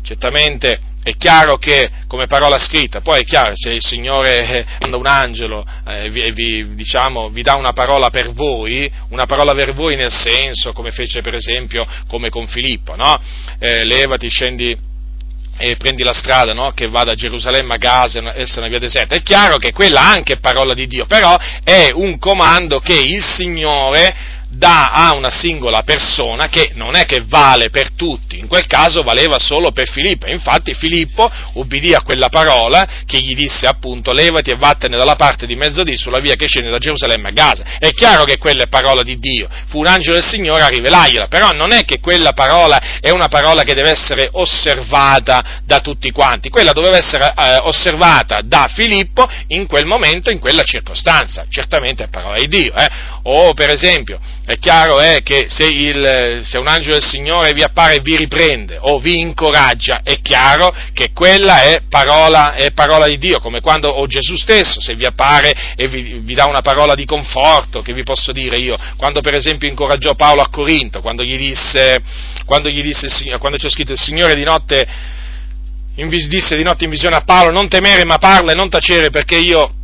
Certamente 0.02 0.80
è 1.02 1.16
chiaro 1.16 1.56
che 1.56 1.90
come 2.06 2.26
parola 2.26 2.58
scritta, 2.58 3.00
poi 3.00 3.20
è 3.20 3.24
chiaro 3.24 3.52
se 3.54 3.70
il 3.70 3.82
Signore 3.82 4.46
eh, 4.46 4.66
manda 4.80 4.96
un 4.96 5.06
angelo 5.06 5.64
e 5.86 6.04
eh, 6.04 6.10
vi, 6.10 6.30
vi, 6.32 6.74
diciamo, 6.74 7.30
vi, 7.30 7.42
dà 7.42 7.54
una 7.54 7.72
parola 7.72 8.10
per 8.10 8.32
voi, 8.32 8.90
una 9.10 9.24
parola 9.24 9.54
per 9.54 9.72
voi 9.72 9.96
nel 9.96 10.12
senso, 10.12 10.72
come 10.72 10.90
fece 10.90 11.20
per 11.20 11.34
esempio 11.34 11.86
come 12.08 12.28
con 12.28 12.46
Filippo, 12.46 12.94
no? 12.94 13.18
eh, 13.58 13.84
levati, 13.84 14.28
scendi 14.28 14.86
e 15.60 15.76
prendi 15.76 16.04
la 16.04 16.12
strada 16.12 16.52
no? 16.52 16.70
che 16.70 16.86
va 16.86 17.02
da 17.02 17.14
Gerusalemme 17.14 17.74
a 17.74 17.78
Gaza, 17.78 18.34
essa 18.34 18.56
è 18.56 18.58
una 18.58 18.68
via 18.68 18.78
deserta. 18.78 19.16
È 19.16 19.22
chiaro 19.22 19.56
che 19.56 19.72
quella 19.72 20.02
anche 20.02 20.34
è 20.34 20.38
parola 20.38 20.72
di 20.72 20.86
Dio, 20.86 21.06
però 21.06 21.36
è 21.64 21.90
un 21.92 22.18
comando 22.18 22.80
che 22.80 22.94
il 22.94 23.22
Signore 23.22 24.36
dà 24.58 24.90
a 24.90 25.14
una 25.14 25.30
singola 25.30 25.82
persona 25.82 26.48
che 26.48 26.72
non 26.74 26.96
è 26.96 27.06
che 27.06 27.22
vale 27.24 27.70
per 27.70 27.92
tutti, 27.92 28.38
in 28.38 28.48
quel 28.48 28.66
caso 28.66 29.02
valeva 29.02 29.38
solo 29.38 29.70
per 29.70 29.88
Filippo, 29.88 30.26
infatti 30.26 30.74
Filippo 30.74 31.30
ubbidì 31.54 31.94
a 31.94 32.02
quella 32.02 32.28
parola 32.28 32.86
che 33.06 33.20
gli 33.20 33.34
disse 33.34 33.66
appunto 33.66 34.12
levati 34.12 34.50
e 34.50 34.56
vattene 34.56 34.96
dalla 34.96 35.14
parte 35.14 35.46
di 35.46 35.54
mezzodì 35.54 35.96
sulla 35.96 36.18
via 36.18 36.34
che 36.34 36.48
scende 36.48 36.70
da 36.70 36.78
Gerusalemme 36.78 37.28
a 37.28 37.32
Gaza, 37.32 37.64
è 37.78 37.90
chiaro 37.92 38.24
che 38.24 38.36
quella 38.36 38.64
è 38.64 38.68
parola 38.68 39.02
di 39.04 39.16
Dio, 39.18 39.48
fu 39.68 39.78
un 39.78 39.86
angelo 39.86 40.16
del 40.16 40.26
Signore 40.26 40.64
a 40.64 40.68
rivelargliela, 40.68 41.28
però 41.28 41.52
non 41.52 41.72
è 41.72 41.84
che 41.84 42.00
quella 42.00 42.32
parola 42.32 42.98
è 43.00 43.10
una 43.10 43.28
parola 43.28 43.62
che 43.62 43.74
deve 43.74 43.90
essere 43.90 44.28
osservata 44.32 45.60
da 45.64 45.78
tutti 45.78 46.10
quanti, 46.10 46.48
quella 46.48 46.72
doveva 46.72 46.96
essere 46.96 47.32
eh, 47.36 47.58
osservata 47.62 48.40
da 48.42 48.68
Filippo 48.74 49.28
in 49.48 49.68
quel 49.68 49.86
momento, 49.86 50.30
in 50.30 50.40
quella 50.40 50.64
circostanza, 50.64 51.46
certamente 51.48 52.04
è 52.04 52.08
parola 52.08 52.38
di 52.38 52.48
Dio, 52.48 52.74
eh? 52.74 52.88
o 53.22 53.54
per 53.54 53.72
esempio 53.72 54.18
è 54.48 54.58
chiaro 54.58 54.98
è 54.98 55.20
che 55.22 55.44
se, 55.48 55.66
il, 55.66 56.40
se, 56.42 56.58
un 56.58 56.68
angelo 56.68 56.94
del 56.94 57.04
Signore 57.04 57.52
vi 57.52 57.60
appare 57.60 57.96
e 57.96 58.00
vi 58.00 58.16
riprende 58.16 58.78
o 58.80 58.98
vi 58.98 59.20
incoraggia, 59.20 60.00
è 60.02 60.22
chiaro 60.22 60.74
che 60.94 61.10
quella 61.12 61.60
è 61.64 61.82
parola, 61.86 62.54
è 62.54 62.72
parola 62.72 63.06
di 63.06 63.18
Dio, 63.18 63.40
come 63.40 63.60
quando 63.60 63.90
o 63.90 64.06
Gesù 64.06 64.36
stesso, 64.36 64.80
se 64.80 64.94
vi 64.94 65.04
appare 65.04 65.52
e 65.76 65.86
vi, 65.88 66.20
vi, 66.20 66.32
dà 66.32 66.46
una 66.46 66.62
parola 66.62 66.94
di 66.94 67.04
conforto, 67.04 67.82
che 67.82 67.92
vi 67.92 68.02
posso 68.04 68.32
dire 68.32 68.56
io, 68.56 68.74
quando 68.96 69.20
per 69.20 69.34
esempio 69.34 69.68
incoraggiò 69.68 70.14
Paolo 70.14 70.40
a 70.40 70.48
Corinto, 70.48 71.02
quando 71.02 71.24
gli 71.24 71.36
disse, 71.36 71.98
quando, 72.46 72.70
gli 72.70 72.80
disse, 72.80 73.06
quando 73.38 73.58
c'è 73.58 73.68
scritto 73.68 73.92
il 73.92 73.98
Signore 73.98 74.34
di 74.34 74.44
notte, 74.44 74.86
disse 75.94 76.56
di 76.56 76.62
notte 76.62 76.84
in 76.84 76.90
visione 76.90 77.16
a 77.16 77.20
Paolo, 77.22 77.50
non 77.50 77.68
temere 77.68 78.04
ma 78.04 78.16
parla 78.16 78.52
e 78.52 78.54
non 78.54 78.70
tacere 78.70 79.10
perché 79.10 79.36
io 79.36 79.74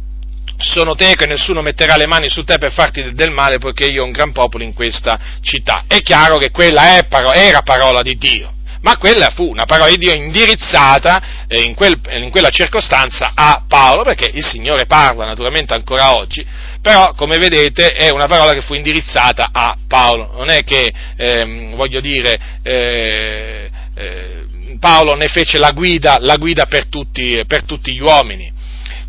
sono 0.65 0.95
teco 0.95 1.25
e 1.25 1.27
nessuno 1.27 1.61
metterà 1.61 1.97
le 1.97 2.07
mani 2.07 2.29
su 2.29 2.43
te 2.43 2.59
per 2.59 2.73
farti 2.73 3.13
del 3.13 3.31
male 3.31 3.59
poiché 3.59 3.85
io 3.87 4.03
ho 4.03 4.07
un 4.07 4.13
gran 4.13 4.33
popolo 4.33 4.65
in 4.65 4.75
questa 4.75 5.19
città. 5.41 5.85
È 5.87 6.01
chiaro 6.01 6.39
che 6.39 6.51
quella 6.51 6.97
era 7.35 7.63
parola 7.63 8.03
di 8.03 8.17
Dio, 8.17 8.53
ma 8.81 8.97
quella 8.97 9.31
fu 9.31 9.49
una 9.49 9.65
parola 9.65 9.91
di 9.91 9.99
Dio 9.99 10.13
indirizzata 10.13 11.47
eh, 11.47 11.61
in, 11.61 11.75
quel, 11.75 11.99
in, 12.11 12.31
quella 12.31 12.51
circostanza 12.51 13.33
a 13.35 13.65
Paolo, 13.67 14.03
perché 14.03 14.31
il 14.33 14.45
Signore 14.45 14.87
parla 14.87 15.25
naturalmente 15.25 15.75
ancora 15.75 16.17
oggi, 16.17 16.45
però 16.83 17.15
come 17.15 17.39
vedete 17.39 17.93
è 17.93 18.11
una 18.11 18.27
parola 18.27 18.53
che 18.53 18.61
fu 18.61 18.75
indirizzata 18.75 19.49
a 19.53 19.77
Paolo, 19.89 20.33
non 20.37 20.51
è 20.51 20.63
che, 20.65 20.93
ehm, 21.17 21.75
voglio 21.77 22.01
dire, 22.01 22.39
eh, 22.63 23.71
eh, 23.95 24.45
Paolo 24.79 25.15
ne 25.15 25.29
fece 25.29 25.59
la 25.59 25.71
guida, 25.71 26.19
la 26.21 26.37
guida 26.37 26.67
per, 26.67 26.89
tutti, 26.89 27.43
per 27.47 27.65
tutti 27.65 27.95
gli 27.95 28.01
uomini. 28.01 28.53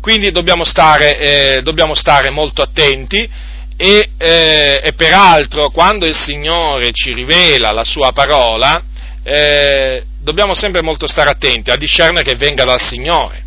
Quindi 0.06 0.30
dobbiamo 0.30 0.62
stare, 0.62 1.18
eh, 1.18 1.62
dobbiamo 1.62 1.96
stare 1.96 2.30
molto 2.30 2.62
attenti 2.62 3.28
e, 3.76 4.10
eh, 4.16 4.80
e, 4.80 4.92
peraltro 4.92 5.70
quando 5.70 6.06
il 6.06 6.14
Signore 6.14 6.92
ci 6.92 7.12
rivela 7.12 7.72
la 7.72 7.82
sua 7.82 8.12
parola, 8.12 8.80
eh, 9.24 10.04
dobbiamo 10.20 10.54
sempre 10.54 10.80
molto 10.80 11.08
stare 11.08 11.30
attenti 11.30 11.72
a 11.72 11.76
discernere 11.76 12.22
che 12.22 12.36
venga 12.36 12.62
dal 12.62 12.80
Signore. 12.80 13.42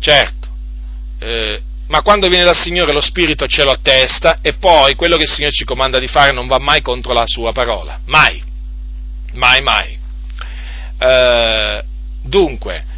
Certo, 0.00 0.48
eh, 1.18 1.60
ma 1.88 2.00
quando 2.00 2.28
viene 2.28 2.44
dal 2.44 2.56
Signore 2.56 2.94
lo 2.94 3.02
Spirito 3.02 3.46
ce 3.46 3.62
lo 3.62 3.72
attesta 3.72 4.38
e 4.40 4.54
poi 4.54 4.94
quello 4.94 5.16
che 5.16 5.24
il 5.24 5.30
Signore 5.30 5.52
ci 5.52 5.66
comanda 5.66 5.98
di 5.98 6.06
fare 6.06 6.32
non 6.32 6.46
va 6.46 6.58
mai 6.58 6.80
contro 6.80 7.12
la 7.12 7.26
sua 7.26 7.52
parola. 7.52 8.00
Mai, 8.06 8.42
mai, 9.34 9.60
mai. 9.60 9.98
Eh, 10.98 11.84
dunque, 12.22 12.94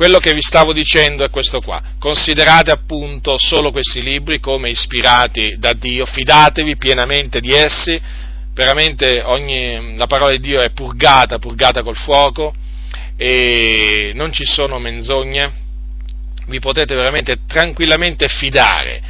quello 0.00 0.18
che 0.18 0.32
vi 0.32 0.40
stavo 0.40 0.72
dicendo 0.72 1.26
è 1.26 1.28
questo 1.28 1.60
qua. 1.60 1.78
Considerate 1.98 2.70
appunto 2.70 3.36
solo 3.36 3.70
questi 3.70 4.00
libri 4.00 4.40
come 4.40 4.70
ispirati 4.70 5.56
da 5.58 5.74
Dio, 5.74 6.06
fidatevi 6.06 6.78
pienamente 6.78 7.38
di 7.38 7.52
essi, 7.52 8.00
veramente 8.54 9.20
ogni, 9.20 9.98
la 9.98 10.06
parola 10.06 10.30
di 10.30 10.40
Dio 10.40 10.62
è 10.62 10.70
purgata, 10.70 11.38
purgata 11.38 11.82
col 11.82 11.98
fuoco. 11.98 12.54
E 13.14 14.12
non 14.14 14.32
ci 14.32 14.46
sono 14.46 14.78
menzogne, 14.78 15.52
vi 16.46 16.60
potete 16.60 16.94
veramente 16.94 17.40
tranquillamente 17.46 18.26
fidare, 18.26 19.02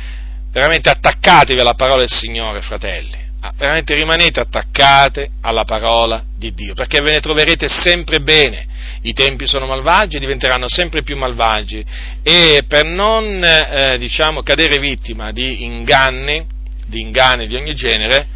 veramente 0.51 0.91
attaccatevi 0.91 1.61
alla 1.61 1.75
parola 1.75 2.01
del 2.01 2.11
Signore, 2.11 2.63
fratelli. 2.63 3.29
Ah, 3.43 3.53
veramente 3.57 3.95
rimanete 3.95 4.41
attaccate 4.41 5.31
alla 5.43 5.63
parola 5.63 6.25
di 6.37 6.53
Dio, 6.53 6.75
perché 6.75 7.01
ve 7.01 7.13
ne 7.13 7.21
troverete 7.21 7.69
sempre 7.69 8.19
bene 8.19 8.70
i 9.03 9.13
tempi 9.13 9.47
sono 9.47 9.67
malvagi 9.67 10.17
e 10.17 10.21
diventeranno 10.21 10.69
sempre 10.69 11.03
più 11.03 11.17
malvagi 11.17 11.85
e 12.23 12.65
per 12.69 12.85
non 12.85 13.43
eh, 13.43 13.97
diciamo, 13.99 14.43
cadere 14.43 14.79
vittima 14.79 15.33
di 15.33 15.65
inganni, 15.65 16.47
di 16.87 17.01
inganni 17.01 17.47
di 17.47 17.57
ogni 17.57 17.75
genere, 17.75 18.27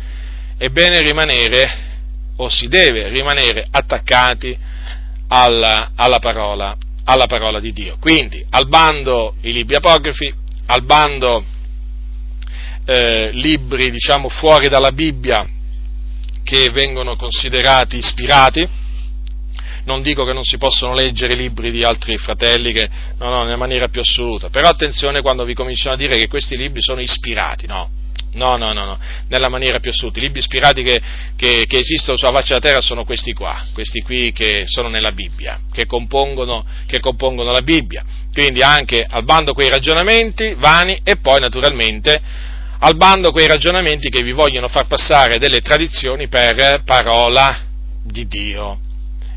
è 0.57 0.69
bene 0.69 1.01
rimanere 1.01 1.93
o 2.37 2.49
si 2.49 2.67
deve 2.67 3.09
rimanere 3.09 3.67
attaccati 3.71 4.57
alla, 5.29 5.91
alla, 5.95 6.19
parola, 6.19 6.77
alla 7.05 7.27
parola 7.27 7.61
di 7.61 7.73
Dio. 7.73 7.97
Quindi 8.01 8.45
al 8.51 8.67
bando 8.67 9.35
i 9.43 9.53
libri 9.53 9.77
apocrifi, 9.77 10.33
al 10.67 10.85
bando 10.85 11.45
eh, 12.87 13.31
libri 13.33 13.91
diciamo 13.91 14.29
fuori 14.29 14.69
dalla 14.69 14.93
Bibbia 14.93 15.47
che 16.43 16.71
vengono 16.71 17.17
considerati 17.17 17.97
ispirati, 17.97 18.69
non 19.85 20.03
dico 20.03 20.25
che 20.25 20.33
non 20.33 20.45
si 20.45 20.59
possono 20.59 20.95
leggere 20.95 21.35
libri 21.35 21.71
di 21.71 21.85
altri 21.85 22.17
fratelli, 22.17 22.73
che, 22.73 22.89
no, 23.19 23.29
no, 23.29 23.43
nella 23.43 23.57
maniera 23.57 23.89
più 23.89 24.01
assoluta, 24.01 24.49
però 24.49 24.69
attenzione 24.69 25.21
quando 25.21 25.45
vi 25.45 25.55
cominciano 25.55 25.95
a 25.95 25.99
dire 25.99 26.15
che 26.15 26.29
questi 26.29 26.57
libri 26.57 26.81
sono 26.81 27.01
ispirati, 27.01 27.67
no, 27.67 27.89
no, 28.33 28.57
no, 28.57 28.73
no, 28.73 28.85
no. 28.85 28.99
nella 29.29 29.49
maniera 29.49 29.79
più 29.79 29.91
assoluta, 29.91 30.19
i 30.19 30.23
libri 30.23 30.41
ispirati 30.41 30.83
che, 30.83 31.01
che, 31.37 31.65
che, 31.67 31.79
esistono 31.79 32.17
sulla 32.17 32.33
faccia 32.33 32.59
della 32.59 32.61
terra 32.61 32.81
sono 32.81 33.05
questi 33.05 33.33
qua, 33.33 33.63
questi 33.73 34.01
qui 34.01 34.33
che 34.33 34.65
sono 34.67 34.89
nella 34.89 35.13
Bibbia, 35.13 35.61
che 35.73 35.87
compongono, 35.87 36.65
che 36.87 37.01
compongono 37.01 37.51
la 37.51 37.63
Bibbia, 37.63 38.03
quindi 38.33 38.63
anche 38.63 39.05
al 39.09 39.25
bando 39.25 39.53
quei 39.53 39.69
ragionamenti 39.69 40.55
vani 40.55 40.99
e 41.05 41.17
poi 41.17 41.41
naturalmente 41.41 42.21
al 42.79 42.97
bando 42.97 43.31
quei 43.31 43.47
ragionamenti 43.47 44.11
che 44.11 44.23
vi 44.23 44.33
vogliono 44.33 44.69
far 44.69 44.87
passare 44.87 45.39
delle 45.39 45.61
tradizioni 45.61 46.29
per 46.29 46.83
parola 46.85 47.63
di 48.03 48.27
Dio 48.27 48.84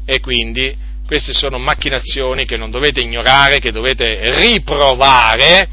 e 0.09 0.21
quindi 0.21 0.73
queste 1.05 1.33
sono 1.33 1.57
macchinazioni 1.57 2.45
che 2.45 2.55
non 2.55 2.71
dovete 2.71 3.01
ignorare, 3.01 3.59
che 3.59 3.71
dovete 3.71 4.39
riprovare 4.39 5.67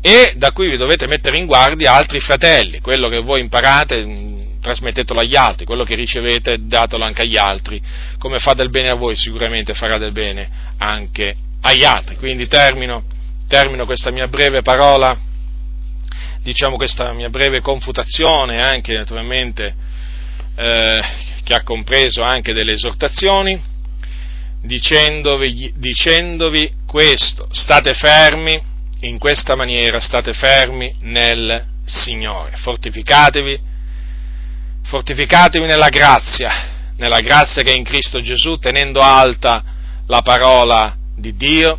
e 0.00 0.32
da 0.36 0.50
cui 0.50 0.70
vi 0.70 0.76
dovete 0.76 1.06
mettere 1.06 1.36
in 1.36 1.46
guardia 1.46 1.94
altri 1.94 2.18
fratelli. 2.18 2.80
Quello 2.80 3.08
che 3.08 3.20
voi 3.20 3.40
imparate 3.40 4.04
mm, 4.04 4.60
trasmettetelo 4.60 5.20
agli 5.20 5.36
altri, 5.36 5.66
quello 5.66 5.84
che 5.84 5.94
ricevete 5.94 6.66
datelo 6.66 7.04
anche 7.04 7.22
agli 7.22 7.36
altri. 7.36 7.80
Come 8.18 8.40
fa 8.40 8.54
del 8.54 8.70
bene 8.70 8.90
a 8.90 8.94
voi 8.94 9.14
sicuramente 9.14 9.72
farà 9.74 9.98
del 9.98 10.12
bene 10.12 10.48
anche 10.78 11.36
agli 11.60 11.84
altri. 11.84 12.16
Quindi 12.16 12.48
termino, 12.48 13.04
termino 13.46 13.84
questa 13.86 14.10
mia 14.10 14.26
breve 14.26 14.62
parola, 14.62 15.16
diciamo 16.42 16.74
questa 16.76 17.12
mia 17.12 17.28
breve 17.28 17.60
confutazione 17.60 18.62
anche 18.62 18.94
naturalmente 18.94 19.74
eh, 20.56 21.00
che 21.44 21.54
ha 21.54 21.62
compreso 21.62 22.22
anche 22.22 22.52
delle 22.52 22.72
esortazioni 22.72 23.74
dicendovi, 24.62 25.72
dicendovi 25.76 26.72
questo, 26.86 27.48
state 27.50 27.94
fermi, 27.94 28.60
in 29.00 29.18
questa 29.18 29.54
maniera 29.54 30.00
state 30.00 30.32
fermi 30.32 30.94
nel 31.00 31.74
Signore, 31.84 32.56
fortificatevi, 32.56 33.60
fortificatevi 34.84 35.66
nella 35.66 35.88
grazia, 35.88 36.94
nella 36.96 37.20
grazia 37.20 37.62
che 37.62 37.72
è 37.72 37.76
in 37.76 37.84
Cristo 37.84 38.20
Gesù, 38.20 38.56
tenendo 38.56 39.00
alta 39.00 39.62
la 40.06 40.22
parola 40.22 40.96
di 41.14 41.36
Dio 41.36 41.78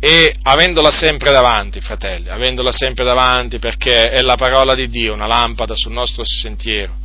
e 0.00 0.34
avendola 0.42 0.90
sempre 0.90 1.32
davanti, 1.32 1.80
fratelli, 1.80 2.28
avendola 2.28 2.70
sempre 2.70 3.04
davanti 3.04 3.58
perché 3.58 4.10
è 4.10 4.20
la 4.22 4.36
parola 4.36 4.74
di 4.74 4.88
Dio, 4.88 5.12
una 5.12 5.26
lampada 5.26 5.74
sul 5.76 5.92
nostro 5.92 6.22
sentiero, 6.24 6.96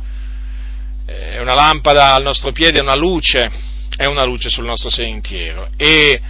è 1.04 1.38
una 1.40 1.54
lampada 1.54 2.14
al 2.14 2.22
nostro 2.22 2.52
piede, 2.52 2.78
è 2.78 2.82
una 2.82 2.94
luce, 2.94 3.50
è 3.96 4.06
una 4.06 4.24
luce 4.24 4.48
sul 4.48 4.64
nostro 4.64 4.90
sentiero 4.90 5.68
e 5.76 6.20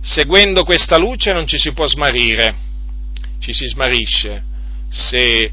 seguendo 0.00 0.64
questa 0.64 0.96
luce 0.96 1.32
non 1.32 1.46
ci 1.46 1.58
si 1.58 1.72
può 1.72 1.86
smarrire, 1.86 2.54
ci 3.38 3.52
si 3.52 3.66
smarisce 3.66 4.42
se 4.88 5.52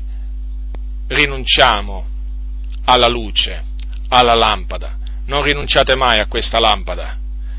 rinunciamo 1.07 2.07
alla 2.85 3.07
luce, 3.07 3.63
alla 4.09 4.33
lampada. 4.33 4.97
Non 5.25 5.43
rinunciate 5.43 5.95
mai 5.95 6.19
a 6.19 6.27
questa 6.27 6.59
lampada, 6.59 7.17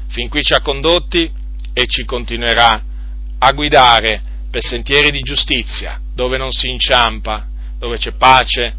fin 0.08 0.28
qui 0.28 0.42
ci 0.42 0.52
ha 0.52 0.60
condotti 0.60 1.30
e 1.72 1.86
ci 1.86 2.04
continuerà 2.04 2.82
a 3.38 3.52
guidare 3.52 4.22
per 4.50 4.62
sentieri 4.62 5.10
di 5.10 5.20
giustizia, 5.20 5.98
dove 6.14 6.36
non 6.36 6.50
si 6.50 6.70
inciampa, 6.70 7.46
dove 7.78 7.96
c'è 7.96 8.12
pace, 8.12 8.74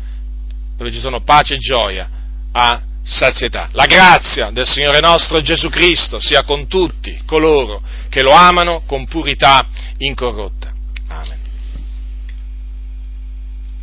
dove 0.78 0.92
ci 0.92 1.00
sono 1.00 1.22
pace 1.22 1.56
e 1.56 1.58
gioia 1.58 2.10
a 2.52 2.82
sazietà. 3.04 3.70
La 3.74 3.86
grazia 3.86 4.50
del 4.52 4.66
Signore 4.66 5.00
nostro 5.00 5.42
Gesù 5.42 5.70
Cristo 5.70 6.20
sia 6.20 6.44
con 6.44 6.68
tutti 6.68 7.22
coloro 7.26 7.82
che 8.10 8.24
lo 8.24 8.32
amano 8.32 8.84
con 8.86 9.06
purità 9.06 9.66
incorrotta. 9.98 10.73